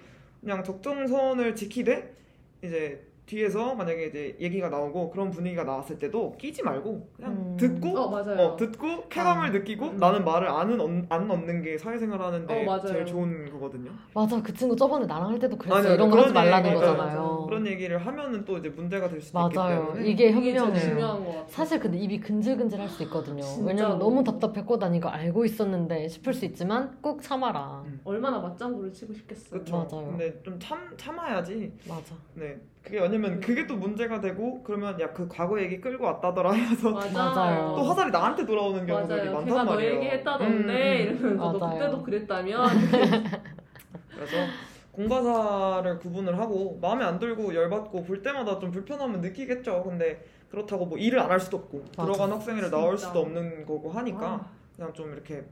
그냥 0.42 0.62
적정선을 0.62 1.54
지키되 1.54 2.14
이제 2.62 3.02
뒤에서 3.26 3.74
만약에 3.74 4.06
이제 4.06 4.36
얘기가 4.40 4.68
나오고 4.68 5.10
그런 5.10 5.30
분위기가 5.32 5.64
나왔을 5.64 5.98
때도 5.98 6.36
끼지 6.38 6.62
말고 6.62 7.08
그냥 7.16 7.32
음. 7.32 7.56
듣고 7.58 7.98
어 7.98 8.08
맞아요. 8.10 8.40
어, 8.40 8.56
듣고 8.56 9.08
쾌감을 9.08 9.48
아. 9.48 9.50
느끼고 9.50 9.86
음. 9.86 9.96
나는 9.96 10.24
말을 10.24 10.46
안, 10.48 10.80
얻, 10.80 10.90
안 11.08 11.28
얻는 11.30 11.62
게 11.62 11.76
사회생활 11.76 12.20
하는데 12.22 12.66
어. 12.68 12.80
제일 12.86 13.04
좋은 13.04 13.50
거거든요. 13.50 13.90
맞아 14.14 14.40
그 14.40 14.54
친구 14.54 14.76
저번에 14.76 15.06
나랑 15.06 15.30
할 15.30 15.38
때도 15.40 15.56
그랬어 15.58 15.76
아니요, 15.76 15.94
이런 15.94 16.08
거 16.10 16.20
하지 16.20 16.32
말라는 16.32 16.70
얘기- 16.70 16.80
거잖아요. 16.80 17.44
그런 17.48 17.66
얘기를 17.66 17.98
하면은 17.98 18.44
또 18.44 18.58
이제 18.58 18.68
문제가 18.68 19.08
될 19.08 19.20
수도 19.20 19.40
있기 19.46 19.56
맞아요. 19.58 19.86
때문에 19.92 20.08
이게 20.08 20.30
같아요. 20.32 21.44
사실 21.48 21.80
근데 21.80 21.98
입이 21.98 22.20
근질근질 22.20 22.80
할 22.80 22.88
수 22.88 23.02
있거든요. 23.02 23.42
왜냐면 23.64 23.98
너무 23.98 24.22
답답했고 24.22 24.78
난 24.78 24.94
이거 24.94 25.08
알고 25.08 25.44
있었는데 25.44 26.06
싶을 26.08 26.32
수 26.32 26.44
있지만 26.44 26.96
꼭 27.02 27.20
참아라. 27.20 27.82
음. 27.86 28.00
얼마나 28.04 28.38
맞장구를 28.38 28.92
치고 28.92 29.12
싶겠어요. 29.14 29.50
그렇죠. 29.50 29.76
맞아요. 29.76 30.08
근데 30.10 30.40
좀 30.44 30.56
참 30.60 30.78
참아야지. 30.96 31.72
맞아. 31.88 32.14
네. 32.34 32.56
그게 32.82 33.00
왜냐면 33.16 33.40
그게 33.40 33.66
또 33.66 33.76
문제가 33.76 34.20
되고 34.20 34.62
그러면 34.62 35.00
야 35.00 35.06
그 35.12 35.26
과거 35.28 35.58
얘기 35.60 35.80
끌고 35.80 36.04
왔다더라 36.04 36.52
해서 36.52 36.90
맞아요. 36.90 37.74
또 37.76 37.82
화살이 37.84 38.10
나한테 38.10 38.44
돌아오는 38.44 38.84
경우들이 38.86 39.18
맞아요. 39.18 39.32
많단 39.32 39.44
걔가 39.46 39.64
너 39.64 39.72
말이에요. 39.72 39.94
얘기했다던데 39.96 41.06
음, 41.06 41.10
음. 41.10 41.16
이러면서 41.20 41.52
너 41.52 41.58
맞아요. 41.58 41.78
그때도 41.78 42.02
그랬다면 42.02 42.68
그래서 44.14 44.36
공과사를 44.92 45.98
구분을 45.98 46.38
하고 46.38 46.78
마음에 46.80 47.04
안 47.04 47.18
들고 47.18 47.54
열받고 47.54 48.04
볼 48.04 48.22
때마다 48.22 48.58
좀 48.58 48.70
불편함은 48.70 49.20
느끼겠죠. 49.20 49.82
근데 49.84 50.24
그렇다고 50.50 50.86
뭐 50.86 50.96
일을 50.98 51.18
안 51.20 51.30
할 51.30 51.40
수도 51.40 51.58
없고 51.58 51.84
맞아. 51.96 52.04
들어간 52.12 52.32
학생회를 52.32 52.70
나올 52.70 52.96
진짜. 52.96 53.08
수도 53.08 53.20
없는 53.20 53.66
거고 53.66 53.90
하니까 53.90 54.26
아, 54.26 54.46
그냥 54.74 54.92
좀 54.94 55.12
이렇게 55.12 55.44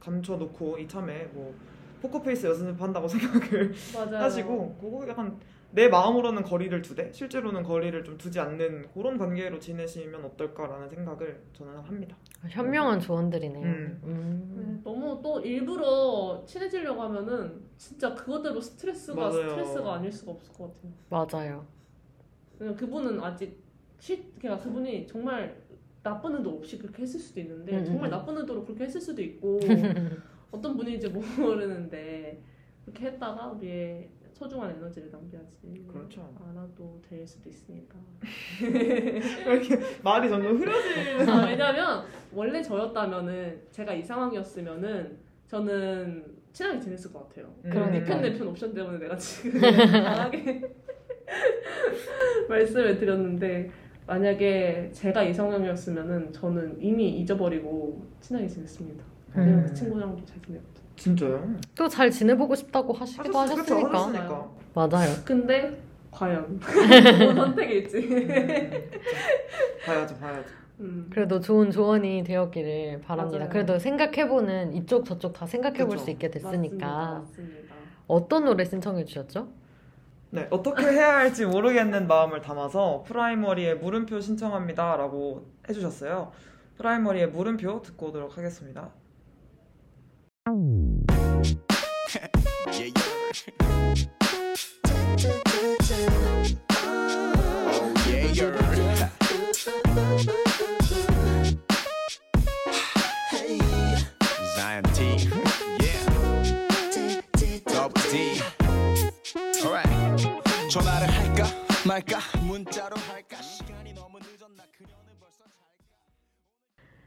감춰놓고 0.00 0.78
이참에 0.78 1.28
뭐 1.32 1.54
포커페이스 2.02 2.46
연습한다고 2.46 3.08
생각을 3.08 3.74
맞아요. 3.94 4.24
하시고 4.24 4.76
그거 4.80 5.06
약간 5.08 5.36
내 5.76 5.88
마음으로는 5.88 6.42
거리를 6.42 6.80
두되 6.80 7.12
실제로는 7.12 7.62
거리를 7.62 8.02
좀 8.02 8.16
두지 8.16 8.40
않는 8.40 8.86
그런 8.94 9.18
관계로 9.18 9.58
지내시면 9.58 10.24
어떨까라는 10.24 10.88
생각을 10.88 11.42
저는 11.52 11.76
합니다. 11.80 12.16
현명한 12.48 12.98
조언들이네요. 12.98 13.62
음. 13.62 14.00
음. 14.04 14.54
네, 14.56 14.80
너무 14.82 15.20
또 15.22 15.38
일부러 15.38 16.42
친해지려고 16.46 17.02
하면은 17.02 17.60
진짜 17.76 18.14
그거대로 18.14 18.58
스트레스가 18.58 19.20
맞아요. 19.20 19.50
스트레스가 19.50 19.94
아닐 19.96 20.10
수가 20.10 20.32
없을 20.32 20.54
것 20.54 20.74
같아요. 20.74 20.92
맞아요. 21.10 21.66
그분은 22.58 23.22
아직 23.22 23.62
시, 23.98 24.32
그러니까 24.38 24.64
그분이 24.64 25.06
정말 25.06 25.62
나쁜 26.02 26.36
의도 26.36 26.56
없이 26.56 26.78
그렇게 26.78 27.02
했을 27.02 27.20
수도 27.20 27.38
있는데 27.40 27.72
음, 27.72 27.78
음, 27.80 27.84
정말 27.84 28.08
음. 28.08 28.10
나쁜 28.12 28.38
의도로 28.38 28.64
그렇게 28.64 28.84
했을 28.84 28.98
수도 28.98 29.20
있고 29.20 29.60
어떤 30.50 30.74
분인지 30.74 31.10
모르는데 31.10 32.42
그렇게 32.86 33.08
했다가 33.08 33.48
우리의 33.48 34.08
소중한 34.36 34.70
에너지를 34.70 35.10
낭비하지 35.10 35.86
그렇죠. 35.88 36.28
않아도 36.46 37.00
될 37.08 37.26
수도 37.26 37.48
있으니까 37.48 37.96
이렇게 38.60 39.78
말이 40.02 40.28
점점 40.28 40.58
흐려지는. 40.58 41.26
아, 41.26 41.46
왜냐면 41.46 42.04
원래 42.34 42.62
저였다면은 42.62 43.62
제가 43.70 43.94
이 43.94 44.02
상황이었으면은 44.02 45.16
저는 45.46 46.22
친하게 46.52 46.80
지냈을 46.80 47.12
것 47.14 47.26
같아요 47.26 47.50
그러니까요. 47.62 48.04
편 48.04 48.20
내편 48.20 48.48
옵션 48.48 48.74
때문에 48.74 48.98
내가 48.98 49.16
지금 49.16 49.58
강하게 49.58 50.60
말씀을 52.50 52.98
드렸는데 52.98 53.70
만약에 54.06 54.90
제가 54.92 55.22
이성형이었으면은 55.24 56.30
저는 56.32 56.76
이미 56.78 57.20
잊어버리고 57.20 58.06
친하게 58.20 58.46
지냈습니다. 58.46 59.02
왜냐면 59.34 59.60
음. 59.60 59.66
그 59.66 59.74
친구랑도 59.74 60.24
잘 60.26 60.40
지냈거든. 60.42 60.75
진짜요? 60.96 61.54
또 61.74 61.88
잘 61.88 62.10
지내보고 62.10 62.54
싶다고 62.54 62.92
하시기도 62.92 63.38
하셨- 63.38 63.56
그쵸, 63.56 63.74
하셨으니까. 63.76 63.98
하셨으니까. 63.98 64.50
맞아요. 64.74 65.14
근데 65.24 65.80
과연 66.10 66.58
좋은 66.60 67.34
선택일지. 67.36 67.96
음, 67.98 68.70
봐야죠, 69.84 70.16
봐야죠. 70.16 70.48
음. 70.80 71.06
그래도 71.10 71.40
좋은 71.40 71.70
조언이 71.70 72.22
되었기를 72.24 73.00
바랍니다. 73.02 73.38
맞아요. 73.38 73.50
그래도 73.50 73.78
생각해보는 73.78 74.74
이쪽 74.74 75.04
저쪽 75.04 75.32
다 75.32 75.46
생각해볼 75.46 75.90
그쵸. 75.90 76.04
수 76.04 76.10
있게 76.10 76.30
됐으니까. 76.30 76.86
맞습니다. 76.86 77.18
맞습니다. 77.20 77.74
어떤 78.06 78.44
노래 78.44 78.64
신청해 78.64 79.04
주셨죠? 79.04 79.48
네, 80.30 80.46
어떻게 80.50 80.82
해야 80.84 81.16
할지 81.18 81.46
모르겠는 81.46 82.06
마음을 82.08 82.40
담아서 82.42 83.04
프라이머리의 83.06 83.78
물음표 83.78 84.20
신청합니다 84.20 84.96
라고 84.96 85.46
해주셨어요. 85.68 86.32
프라이머리의 86.76 87.28
물음표 87.28 87.80
듣고 87.82 88.08
오도록 88.08 88.36
하겠습니다. 88.36 88.90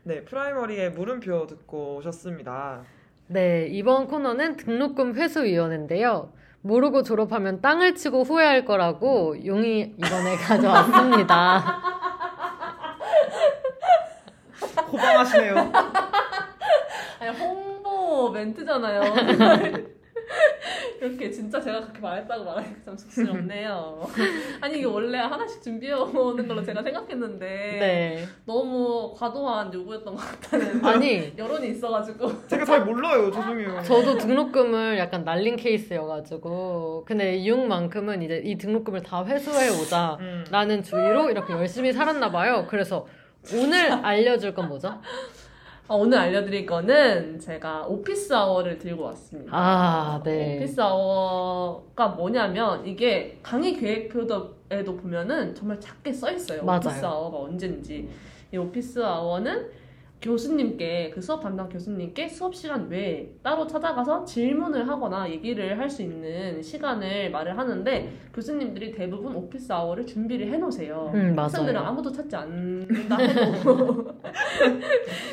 네, 0.04 0.24
프라이머리의 0.26 0.92
물음표 0.94 1.46
듣고 1.46 1.98
오셨습니다. 1.98 2.84
네, 3.32 3.68
이번 3.70 4.08
코너는 4.08 4.58
등록금 4.58 5.14
회수위원회인데요. 5.14 6.34
모르고 6.62 7.04
졸업하면 7.04 7.62
땅을 7.62 7.94
치고 7.94 8.24
후회할 8.24 8.66
거라고 8.66 9.36
용이 9.46 9.94
이번에 9.98 10.36
가져왔습니다. 10.48 11.80
호방하시네요. 14.92 15.72
아니 17.20 17.38
홍보 17.38 18.32
멘트잖아요. 18.32 19.04
이렇게 21.02 21.32
진짜 21.32 21.60
제가 21.62 21.82
그렇게 21.82 22.00
말했다고 22.00 22.44
말하니까 22.44 22.76
참 22.84 22.98
쑥스럽네요. 22.98 24.08
아니 24.62 24.78
이게 24.80 24.86
원래 24.86 25.18
하나씩 25.18 25.62
준비해 25.62 25.94
오는 25.94 26.48
걸로 26.48 26.64
제가 26.64 26.84
생각했는데 26.84 27.46
네. 27.46 28.26
너무 28.46 29.14
과도한 29.16 29.74
요구였던 29.74 30.16
것 30.16 30.22
같다는 30.22 30.84
아니, 30.86 31.34
여론이 31.38 31.70
있어가지고 31.70 32.48
제가 32.48 32.66
잘 32.66 32.86
몰라요, 32.86 33.32
죄송해요. 33.32 33.82
저도 33.84 34.18
등록금을 34.18 34.98
약간 34.98 35.24
날린 35.24 35.56
케이스여가지고. 35.56 37.06
근데 37.06 37.36
이용만큼은 37.38 38.22
이제 38.22 38.42
이 38.44 38.58
등록금을 38.58 39.02
다 39.04 39.26
회수해 39.26 39.70
오자. 39.70 40.18
음. 40.20 40.46
라는 40.52 40.84
주의로 40.84 41.30
이렇게 41.30 41.54
열심히 41.54 41.94
살았나 41.94 42.32
봐요. 42.32 42.66
그래서 42.70 43.06
오늘 43.54 43.92
알려줄 43.92 44.54
건 44.54 44.68
뭐죠? 44.68 45.00
아, 45.92 45.96
오늘 45.96 46.20
알려드릴 46.20 46.68
거는 46.68 47.40
제가 47.40 47.88
오피스 47.88 48.32
아워를 48.32 48.78
들고 48.78 49.06
왔습니다. 49.06 49.52
아, 49.52 50.22
네. 50.24 50.58
오피스 50.58 50.80
아워가 50.80 52.10
뭐냐면 52.10 52.86
이게 52.86 53.40
강의 53.42 53.74
계획표에도 53.76 54.96
보면은 54.98 55.56
정말 55.56 55.80
작게 55.80 56.14
써 56.14 56.32
있어요. 56.32 56.64
맞아요. 56.64 56.80
오피스 56.86 57.04
아워가 57.06 57.40
언제인지. 57.40 58.08
이 58.54 58.58
오피스 58.58 59.04
아워는 59.04 59.68
교수님께 60.22 61.12
그 61.14 61.22
수업 61.22 61.40
담당 61.42 61.70
교수님께 61.70 62.28
수업 62.28 62.54
시간 62.54 62.90
외에 62.90 63.30
따로 63.42 63.66
찾아가서 63.66 64.26
질문을 64.26 64.86
하거나 64.88 65.30
얘기를 65.30 65.78
할 65.80 65.90
수 65.90 66.02
있는 66.04 66.62
시간을 66.62 67.32
말을 67.32 67.58
하는데 67.58 68.12
교수님들이 68.34 68.92
대부분 68.92 69.34
오피스 69.34 69.72
아워를 69.72 70.06
준비를 70.06 70.48
해놓으세요. 70.52 71.10
음, 71.16 71.34
학생들은. 71.40 71.80
아무도 71.80 72.12
찾지 72.12 72.36
않는다 72.36 73.18
해도 73.18 73.42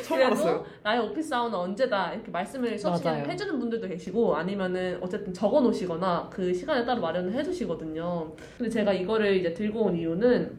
처음 0.03 0.17
그래도 0.17 0.25
알았어요. 0.25 0.65
나의 0.83 1.01
오피스 1.01 1.33
아워는 1.33 1.55
언제다 1.59 2.13
이렇게 2.13 2.31
말씀을 2.31 2.77
수업 2.79 2.97
시간에. 2.97 3.23
해주는 3.29 3.59
분들도 3.59 3.87
계시고 3.87 4.35
아니면은 4.35 4.97
어쨌든 5.01 5.33
적어 5.33 5.59
놓으시거나 5.61 6.29
그 6.31 6.51
시간에 6.53 6.85
따로 6.85 7.01
마련을 7.01 7.33
해주시거든요. 7.33 8.31
근데 8.57 8.69
제가 8.69 8.93
이거를 8.93 9.35
이제 9.35 9.53
들고 9.53 9.81
온 9.83 9.95
이유는 9.95 10.57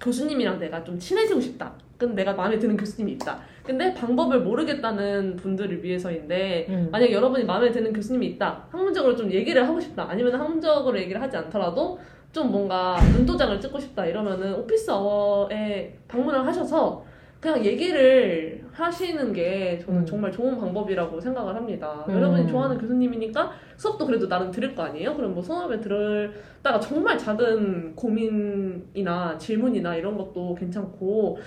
교수님이랑 0.00 0.58
내가 0.58 0.82
좀 0.84 0.98
친해지고 0.98 1.40
싶다. 1.40 1.72
근데 1.96 2.14
내가 2.16 2.32
마음에 2.34 2.58
드는 2.58 2.76
교수님이 2.76 3.12
있다. 3.12 3.38
근데 3.70 3.94
방법을 3.94 4.40
모르겠다는 4.40 5.36
분들을 5.36 5.84
위해서인데 5.84 6.66
음. 6.70 6.88
만약 6.90 7.12
여러분이 7.12 7.44
마음에 7.44 7.70
드는 7.70 7.92
교수님이 7.92 8.26
있다. 8.30 8.64
학문적으로 8.68 9.14
좀 9.14 9.30
얘기를 9.30 9.66
하고 9.66 9.78
싶다. 9.78 10.08
아니면 10.10 10.34
학문적으로 10.34 10.98
얘기를 10.98 11.22
하지 11.22 11.36
않더라도 11.36 11.96
좀 12.32 12.50
뭔가 12.50 12.98
눈도장을 13.16 13.60
찍고 13.60 13.78
싶다. 13.78 14.06
이러면은 14.06 14.56
오피스 14.56 14.90
어워에 14.90 15.96
방문을 16.08 16.44
하셔서 16.44 17.04
그냥 17.38 17.64
얘기를 17.64 18.60
하시는 18.72 19.32
게 19.32 19.78
저는 19.78 20.00
음. 20.00 20.06
정말 20.06 20.32
좋은 20.32 20.58
방법이라고 20.58 21.20
생각을 21.20 21.54
합니다. 21.54 22.04
음. 22.08 22.14
여러분이 22.14 22.48
좋아하는 22.48 22.76
교수님이니까 22.76 23.52
수업도 23.76 24.04
그래도 24.04 24.28
나름 24.28 24.50
들을 24.50 24.74
거 24.74 24.82
아니에요? 24.82 25.14
그럼 25.14 25.32
뭐 25.32 25.42
수업에 25.42 25.80
들다가 25.80 26.80
정말 26.80 27.16
작은 27.16 27.94
고민이나 27.94 29.38
질문이나 29.38 29.94
이런 29.94 30.18
것도 30.18 30.54
괜찮고 30.56 31.38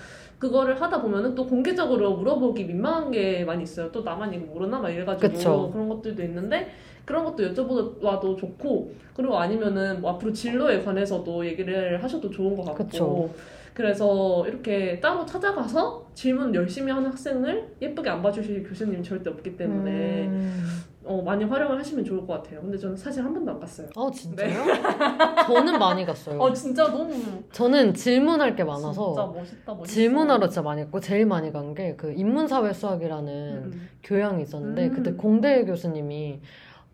그거를 0.43 0.81
하다 0.81 1.01
보면은 1.01 1.35
또 1.35 1.47
공개적으로 1.47 2.17
물어보기 2.17 2.65
민망한 2.65 3.11
게 3.11 3.45
많이 3.45 3.63
있어요. 3.63 3.89
또 3.93 4.01
나만 4.01 4.33
이거 4.33 4.45
모르나 4.45 4.77
막 4.77 4.89
이래가지고 4.89 5.31
그쵸. 5.31 5.69
그런 5.71 5.87
것들도 5.87 6.21
있는데 6.21 6.67
그런 7.05 7.23
것도 7.23 7.43
여쭤봐도 7.53 8.37
좋고 8.37 8.93
그리고 9.15 9.37
아니면은 9.37 10.01
뭐 10.01 10.11
앞으로 10.11 10.33
진로에 10.33 10.83
관해서도 10.83 11.45
얘기를 11.45 12.03
하셔도 12.03 12.29
좋은 12.29 12.57
것 12.57 12.65
같고 12.65 12.85
그쵸. 12.85 13.29
그래서 13.73 14.45
이렇게 14.47 14.99
따로 14.99 15.25
찾아가서 15.25 16.07
질문 16.13 16.53
열심히 16.53 16.91
하는 16.91 17.09
학생을 17.09 17.75
예쁘게 17.81 18.09
안 18.09 18.21
봐주실 18.21 18.63
교수님 18.67 19.01
절대 19.03 19.29
없기 19.29 19.57
때문에 19.57 20.27
음. 20.27 20.63
어, 21.05 21.21
많이 21.21 21.43
활용을 21.43 21.77
하시면 21.79 22.05
좋을 22.05 22.25
것 22.25 22.33
같아요. 22.41 22.61
근데 22.61 22.77
저는 22.77 22.95
사실 22.95 23.23
한 23.25 23.33
번도 23.33 23.51
안 23.51 23.59
갔어요. 23.59 23.89
어, 23.95 24.09
진짜요? 24.09 24.63
저는 25.47 25.77
많이 25.77 26.05
갔어요. 26.05 26.39
어 26.39 26.53
진짜 26.53 26.87
너무 26.87 27.13
저는 27.51 27.93
질문할 27.93 28.55
게 28.55 28.63
많아서 28.63 29.13
진짜 29.13 29.25
멋있다 29.39 29.73
멋있어. 29.73 29.93
질문하러 29.93 30.47
진짜 30.47 30.61
많이 30.61 30.81
갔고 30.83 30.99
제일 31.01 31.25
많이 31.25 31.51
간 31.51 31.73
게 31.73 31.95
그 31.97 32.13
인문사회 32.13 32.71
수학이라는 32.71 33.33
음. 33.73 33.89
교양이 34.03 34.43
있었는데 34.43 34.87
음. 34.87 34.93
그때 34.93 35.11
공대 35.13 35.65
교수님이 35.65 36.39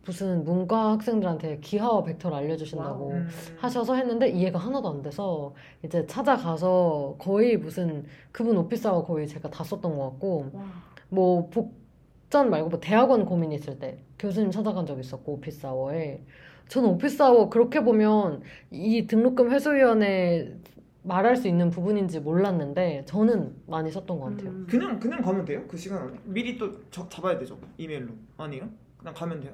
무슨 0.09 0.43
문과 0.43 0.93
학생들한테 0.93 1.59
기하와 1.59 2.01
벡터를 2.03 2.35
알려주신다고 2.37 3.11
음. 3.11 3.27
하셔서 3.59 3.93
했는데 3.93 4.27
이해가 4.27 4.57
하나도 4.57 4.89
안 4.89 5.03
돼서 5.03 5.53
이제 5.85 6.03
찾아가서 6.07 7.15
거의 7.19 7.57
무슨 7.57 8.05
그분 8.31 8.57
오피스하고 8.57 9.03
거의 9.03 9.27
제가 9.27 9.51
다 9.51 9.63
썼던 9.63 9.95
것 9.95 10.09
같고 10.09 10.49
와. 10.53 10.63
뭐 11.09 11.49
복전 11.51 12.49
말고 12.49 12.69
뭐 12.69 12.79
대학원 12.79 13.23
고민 13.23 13.51
있을 13.51 13.77
때 13.77 13.99
교수님 14.17 14.49
찾아간 14.49 14.87
적 14.87 14.99
있었고 14.99 15.33
오피스 15.33 15.67
아워에 15.67 16.23
저는 16.69 16.89
오피스 16.89 17.21
아워 17.21 17.47
그렇게 17.49 17.83
보면 17.83 18.41
이 18.71 19.05
등록금 19.05 19.51
회수위원회 19.51 20.57
말할 21.03 21.35
수 21.37 21.47
있는 21.47 21.69
부분인지 21.69 22.19
몰랐는데 22.21 23.03
저는 23.05 23.55
많이 23.67 23.91
썼던 23.91 24.19
것 24.19 24.25
같아요. 24.31 24.49
음. 24.49 24.67
그냥 24.67 24.99
그냥 24.99 25.21
가면 25.21 25.45
돼요? 25.45 25.63
그 25.67 25.77
시간 25.77 26.01
안에? 26.01 26.13
미리 26.23 26.57
또 26.57 26.89
적- 26.89 27.09
잡아야 27.11 27.37
되죠? 27.37 27.59
이메일로 27.77 28.11
아니요? 28.37 28.67
그냥 28.97 29.13
가면 29.13 29.39
돼요. 29.41 29.53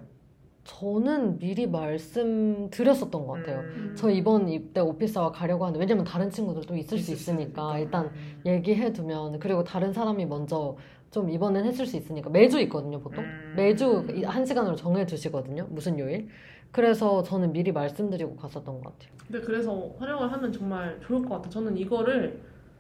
저는 0.66 1.38
미리 1.38 1.68
말씀드렸었던 1.68 3.26
것 3.26 3.34
같아요. 3.34 3.60
음. 3.60 3.94
저 3.96 4.10
이번 4.10 4.50
입대 4.50 4.82
오피스와 4.82 5.32
가려고 5.32 5.64
하는데 5.66 5.80
왜냐면 5.80 6.04
다른 6.04 6.30
친구들도 6.30 6.76
있을 6.76 6.98
수 6.98 7.12
있으니까 7.14 7.78
일단 7.80 8.10
얘기해 8.46 8.92
두면 8.92 9.40
그리고 9.40 9.64
다른 9.64 9.94
사람이 9.94 10.26
먼저 10.26 10.76
좀 11.12 11.30
이번엔 11.30 11.66
했을 11.66 11.86
수 11.86 11.96
있으니까 11.96 12.30
매주 12.30 12.60
있거든요 12.62 13.00
보통 13.00 13.24
음. 13.24 13.54
매주 13.56 14.06
이- 14.14 14.24
한 14.24 14.46
시간으로 14.46 14.76
정해 14.76 15.06
주시거든요 15.06 15.68
무슨 15.70 15.98
요일 16.00 16.28
그래서 16.72 17.24
저는 17.24 17.54
미리 17.54 17.72
말씀드리고 17.72 18.36
갔었던 18.36 18.82
것 18.82 18.84
같아요 18.84 19.12
근데 19.28 19.40
그래서 19.46 19.92
활용을 20.00 20.30
하면 20.34 20.52
정말 20.52 21.00
좋을 21.02 21.22
것 21.24 21.36
같아. 21.36 21.50
저는 21.50 21.78
이거를 21.78 22.40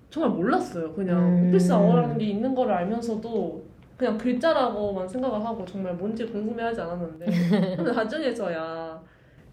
정말 0.10 0.32
몰랐어요. 0.32 0.94
그냥 0.94 1.18
음. 1.20 1.48
오피스 1.49 1.72
아워라는 1.72 2.18
게 2.18 2.26
있는 2.26 2.53
거를 2.53 2.74
알면서도 2.74 3.64
그냥 3.98 4.18
글자라고만 4.18 5.08
생각을 5.08 5.46
하고 5.46 5.66
정말 5.66 5.94
뭔지 5.94 6.26
궁금해하지 6.26 6.82
않았는데 6.82 7.26
근데 7.78 7.92
나중에서야 7.92 9.02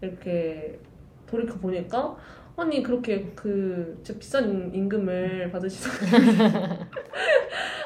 이렇게 0.01 0.79
돌이켜 1.25 1.55
보니까 1.55 2.15
아니 2.55 2.83
그렇게 2.83 3.31
그 3.35 3.99
진짜 4.03 4.19
비싼 4.19 4.73
임금을 4.73 5.49
받으시던 5.51 5.91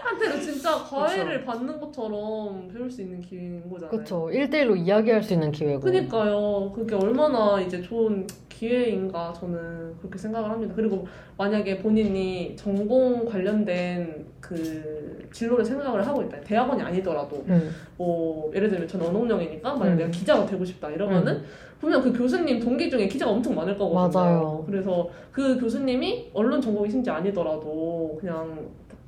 한테는 0.08 0.42
진짜 0.42 0.76
과외를 0.76 1.44
받는 1.44 1.80
것처럼 1.80 2.70
배울 2.72 2.90
수 2.90 3.02
있는 3.02 3.20
기회인 3.22 3.70
거잖아요. 3.70 3.90
그렇죠 3.92 4.30
1대1로 4.32 4.78
이야기할 4.78 5.22
수 5.22 5.34
있는 5.34 5.52
기회고 5.52 5.82
그니까요. 5.82 6.72
그게 6.74 6.96
얼마나 6.96 7.60
이제 7.60 7.82
좋은 7.82 8.26
기회인가 8.48 9.34
저는 9.34 9.98
그렇게 10.00 10.18
생각을 10.18 10.50
합니다. 10.50 10.74
그리고 10.76 11.06
만약에 11.38 11.78
본인이 11.78 12.56
전공 12.56 13.26
관련된 13.26 14.26
그 14.40 15.28
진로를 15.32 15.64
생각을 15.64 16.06
하고 16.08 16.24
있다. 16.24 16.40
대학원이 16.42 16.82
아니더라도 16.82 17.44
음, 17.50 17.70
뭐 17.98 18.52
예를 18.56 18.70
들면 18.70 18.88
전 18.88 19.02
언어영이니까 19.02 19.76
만약 19.76 19.92
음. 19.94 19.98
내가 19.98 20.10
기자가 20.10 20.46
되고 20.46 20.66
싶다 20.66 20.90
이러면은 20.90 21.44
분명 21.80 22.02
그 22.02 22.12
교수님 22.12 22.60
동기 22.60 22.90
중에 22.90 23.08
기자가 23.08 23.32
엄청 23.32 23.54
많을 23.54 23.78
거거든요. 23.78 24.20
맞아요. 24.20 24.64
그래서 24.66 25.08
그 25.32 25.60
교수님이 25.60 26.32
언론 26.34 26.60
전공이 26.60 26.90
심지 26.90 27.12
아니더라도 27.12 28.18
그냥 28.20 28.58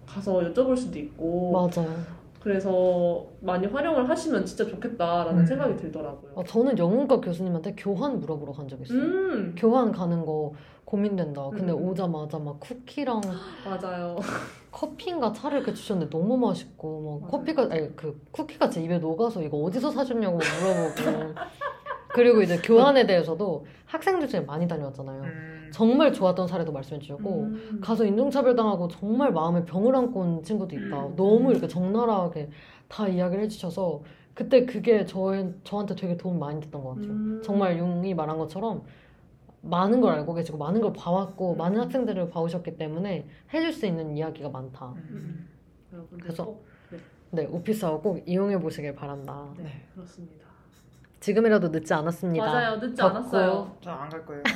가서 0.10 0.40
여쭤볼 0.40 0.76
수도 0.76 0.98
있고 1.00 1.52
맞아요 1.52 1.90
그래서 2.42 3.26
많이 3.42 3.68
활용을 3.68 4.10
하시면 4.10 4.46
진짜 4.46 4.66
좋겠다라는 4.66 5.42
음. 5.42 5.46
생각이 5.46 5.76
들더라고요. 5.76 6.32
어, 6.36 6.44
저는 6.46 6.78
영문과 6.78 7.20
교수님한테 7.20 7.76
교환 7.78 8.18
물어보러 8.22 8.54
간 8.54 8.68
적 8.68 8.82
있어요 8.82 8.98
음 8.98 9.56
교환 9.58 9.92
가는 9.92 10.26
거 10.26 10.54
고민된다 10.86 11.50
근데 11.50 11.72
음. 11.74 11.88
오자마자 11.90 12.40
막 12.40 12.60
쿠키랑 12.62 13.22
맞아요. 13.66 14.16
커피인가 14.72 15.34
차를 15.34 15.58
이렇게 15.58 15.74
주셨는데 15.74 16.10
너무 16.18 16.38
맛있고 16.38 17.02
뭐 17.02 17.20
맞아요. 17.20 17.32
커피가 17.32 17.64
아니 17.72 17.96
그 17.96 18.20
쿠키가 18.32 18.70
제 18.70 18.82
입에 18.84 19.00
녹아서 19.00 19.42
이거 19.44 19.58
어디서 19.58 19.92
사줬냐고 19.92 20.38
물어보고 20.38 21.34
그리고 22.14 22.42
이제 22.42 22.58
교환에 22.58 23.06
대해서도 23.06 23.66
학생들 23.86 24.28
중에 24.28 24.42
많이 24.42 24.68
다녀왔잖아요. 24.68 25.22
음. 25.24 25.70
정말 25.72 26.12
좋았던 26.12 26.48
사례도 26.48 26.72
말씀해 26.72 27.00
주셨고 27.00 27.42
음. 27.44 27.80
가서 27.82 28.06
인종차별 28.06 28.56
당하고 28.56 28.88
정말 28.88 29.32
마음에 29.32 29.64
병을 29.66 29.96
안고 29.96 30.20
온 30.20 30.44
친구도 30.44 30.76
있다. 30.76 31.06
음. 31.08 31.16
너무 31.16 31.52
이렇게 31.52 31.68
적나라하게 31.68 32.50
다 32.88 33.08
이야기를 33.08 33.44
해주셔서 33.44 34.02
그때 34.34 34.66
그게 34.66 35.06
저 35.06 35.34
저한테 35.64 35.96
되게 35.96 36.18
도움 36.18 36.40
많이 36.40 36.60
됐던 36.60 36.84
것 36.84 36.96
같아요. 36.96 37.12
음. 37.12 37.42
정말 37.44 37.78
용이 37.78 38.14
말한 38.14 38.38
것처럼 38.38 38.84
많은 39.62 40.00
걸 40.02 40.14
알고 40.14 40.34
계시고 40.34 40.58
많은 40.58 40.82
걸 40.82 40.94
봐왔고 40.94 41.54
음. 41.54 41.58
많은 41.58 41.80
학생들을 41.82 42.30
봐오셨기 42.30 42.78
때문에 42.78 43.28
해줄 43.54 43.72
수 43.74 43.86
있는 43.86 44.16
이야기가 44.18 44.50
많다. 44.50 44.94
음. 44.96 45.48
그래서- 46.20 46.46
꼭 46.46 46.66
네, 47.32 47.46
오피스하고 47.46 48.02
꼭 48.02 48.24
이용해 48.28 48.60
보시길 48.60 48.96
바란다. 48.96 49.54
네. 49.58 49.84
그렇습니다. 49.94 50.49
지금이라도 51.20 51.70
늦지 51.70 51.94
않았습니다. 51.94 52.46
맞아요. 52.46 52.76
늦지 52.78 52.96
덥고. 52.96 53.18
않았어요. 53.18 53.78
저 53.82 53.92
안 53.92 54.10
갈 54.10 54.26
거예요. 54.26 54.44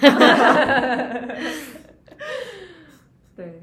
네. 3.37 3.61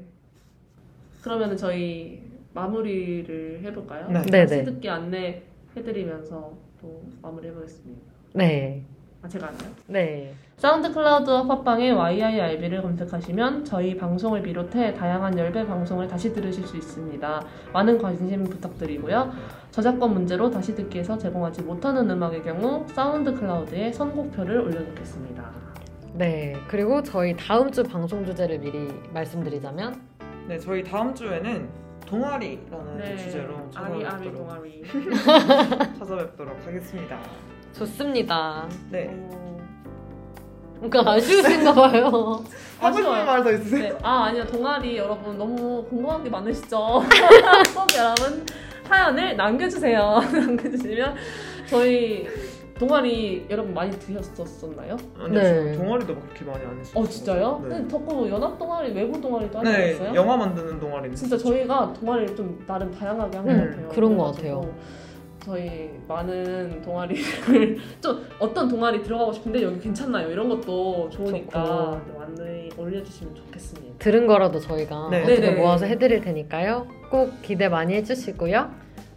그러면은 1.23 1.55
저희 1.57 2.21
마무리를 2.53 3.61
해볼까요? 3.63 4.07
네. 4.09 4.21
네네. 4.23 4.45
다시 4.45 4.63
듣기 4.65 4.89
안내 4.89 5.43
해드리면서 5.75 6.51
또 6.81 7.01
마무리 7.21 7.47
해보겠습니다. 7.49 8.01
네, 8.33 8.83
아 9.21 9.27
제가 9.27 9.47
하나요? 9.47 9.69
네, 9.87 10.33
사운드 10.57 10.91
클라우드와 10.91 11.45
팟빵에 11.47 11.91
YIRB를 11.91 12.81
검색하시면 12.81 13.63
저희 13.65 13.95
방송을 13.97 14.41
비롯해 14.41 14.93
다양한 14.93 15.37
열배 15.37 15.65
방송을 15.65 16.07
다시 16.07 16.33
들으실 16.33 16.65
수 16.67 16.75
있습니다. 16.77 17.45
많은 17.73 17.97
관심 17.99 18.43
부탁드리고요. 18.45 19.31
저작권 19.71 20.13
문제로 20.13 20.49
다시 20.51 20.75
듣기에서 20.75 21.17
제공하지 21.17 21.61
못하는 21.61 22.09
음악의 22.09 22.43
경우 22.43 22.85
사운드 22.89 23.33
클라우드에 23.33 23.93
선곡표를 23.93 24.59
올려놓겠습니다. 24.59 25.49
네. 26.13 26.57
그리고 26.67 27.01
저희 27.01 27.35
다음 27.37 27.71
주 27.71 27.81
방송 27.83 28.25
주제를 28.25 28.59
미리 28.59 28.89
말씀드리자면 29.13 30.01
네, 30.47 30.59
저희 30.59 30.83
다음 30.83 31.15
주에는 31.15 31.69
동아리라는 32.05 32.97
네. 32.97 33.15
주제로 33.15 33.55
아리 33.73 34.03
아리 34.03 34.03
찾아뵙도록, 34.03 34.37
동아리. 34.37 34.83
찾아뵙도록 35.99 36.67
하겠습니다. 36.67 37.19
좋습니다. 37.73 38.67
네. 38.89 39.07
어, 39.31 39.57
그러니까 40.81 41.11
아쉬우신가 41.13 41.73
봐요. 41.73 42.05
하고 42.81 42.97
싶은 42.97 43.05
아쉬워요. 43.05 43.25
말더 43.25 43.51
있으세요? 43.53 43.93
네. 43.93 43.99
아 44.03 44.23
아니요 44.25 44.45
동아리 44.47 44.97
여러분 44.97 45.37
너무 45.37 45.85
궁금한 45.85 46.21
게 46.21 46.29
많으시죠? 46.29 46.77
꼭 47.73 47.87
여러분 47.97 48.45
사연을 48.91 49.37
남겨주세요. 49.37 50.19
남겨주시면 50.33 51.15
저희 51.65 52.27
동아리 52.77 53.45
여러분 53.49 53.73
많이 53.73 53.91
드셨었나요? 53.91 54.97
아니, 55.17 55.33
네. 55.35 55.73
저 55.73 55.79
동아리도 55.81 56.13
막 56.15 56.23
그렇게 56.23 56.43
많이 56.43 56.65
안 56.65 56.77
했어요. 56.79 57.01
어 57.03 57.07
진짜요? 57.07 57.59
네. 57.63 57.69
근데 57.69 57.87
덕후 57.87 58.29
연합 58.29 58.57
동아리 58.57 58.91
외부 58.91 59.21
동아리도 59.21 59.59
하지 59.59 59.71
네, 59.71 59.89
않았어요? 59.95 60.15
영화 60.15 60.35
만드는 60.35 60.79
동아리는 60.79 61.15
진짜 61.15 61.37
저희가 61.37 61.93
동아리를 61.93 62.35
좀 62.35 62.61
나름 62.67 62.91
다양하게 62.91 63.37
한것 63.37 63.55
음, 63.55 63.69
같아요. 63.69 63.87
그런 63.89 64.17
것 64.17 64.31
같아요. 64.33 64.73
저희 65.43 65.89
많은 66.07 66.81
동아리를 66.81 67.79
좀 68.01 68.25
어떤 68.39 68.67
동아리 68.67 69.01
들어가고 69.01 69.33
싶은데 69.33 69.63
여기 69.63 69.79
괜찮나요? 69.79 70.29
이런 70.29 70.47
것도 70.49 71.09
좋으니까 71.09 72.01
많이 72.17 72.69
올려주시면 72.77 73.35
좋겠습니다. 73.35 73.95
들은 73.99 74.27
거라도 74.27 74.59
저희가 74.59 75.09
네. 75.09 75.23
어떻게 75.23 75.39
네네. 75.41 75.55
모아서 75.59 75.85
해드릴 75.85 76.21
테니까요. 76.21 76.87
꼭 77.09 77.41
기대 77.41 77.69
많이 77.69 77.95
해주시고요. 77.95 78.71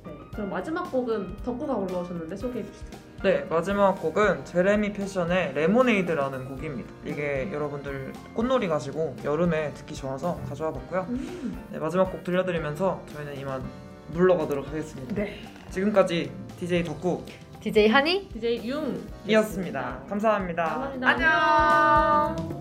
네, 0.06 0.12
그럼 0.32 0.50
마지막 0.50 0.90
곡은 0.90 1.36
덕구가 1.44 1.74
올라오셨는데 1.74 2.36
소개해 2.36 2.64
주시죠. 2.64 3.04
네, 3.22 3.42
마지막 3.48 3.94
곡은 3.94 4.44
제레미 4.44 4.92
패션의 4.92 5.54
레모네이드라는 5.54 6.44
곡입니다. 6.46 6.90
이게 7.06 7.50
여러분들 7.52 8.12
꽃놀이 8.34 8.68
가시고 8.68 9.16
여름에 9.24 9.72
듣기 9.74 9.94
좋아서 9.94 10.38
가져와 10.48 10.72
봤고요. 10.72 11.06
네, 11.70 11.78
마지막 11.78 12.10
곡 12.10 12.24
들려드리면서 12.24 13.02
저희는 13.14 13.38
이만 13.38 13.62
물러가도록 14.08 14.68
하겠습니다. 14.68 15.14
네. 15.14 15.40
지금까지 15.74 16.30
DJ 16.60 16.84
덕구, 16.84 17.24
DJ 17.60 17.88
한이, 17.88 18.28
DJ 18.28 18.64
융이었습니다. 19.26 20.04
감사합니다. 20.08 20.64
감사합니다. 20.64 21.08
안녕. 21.08 22.54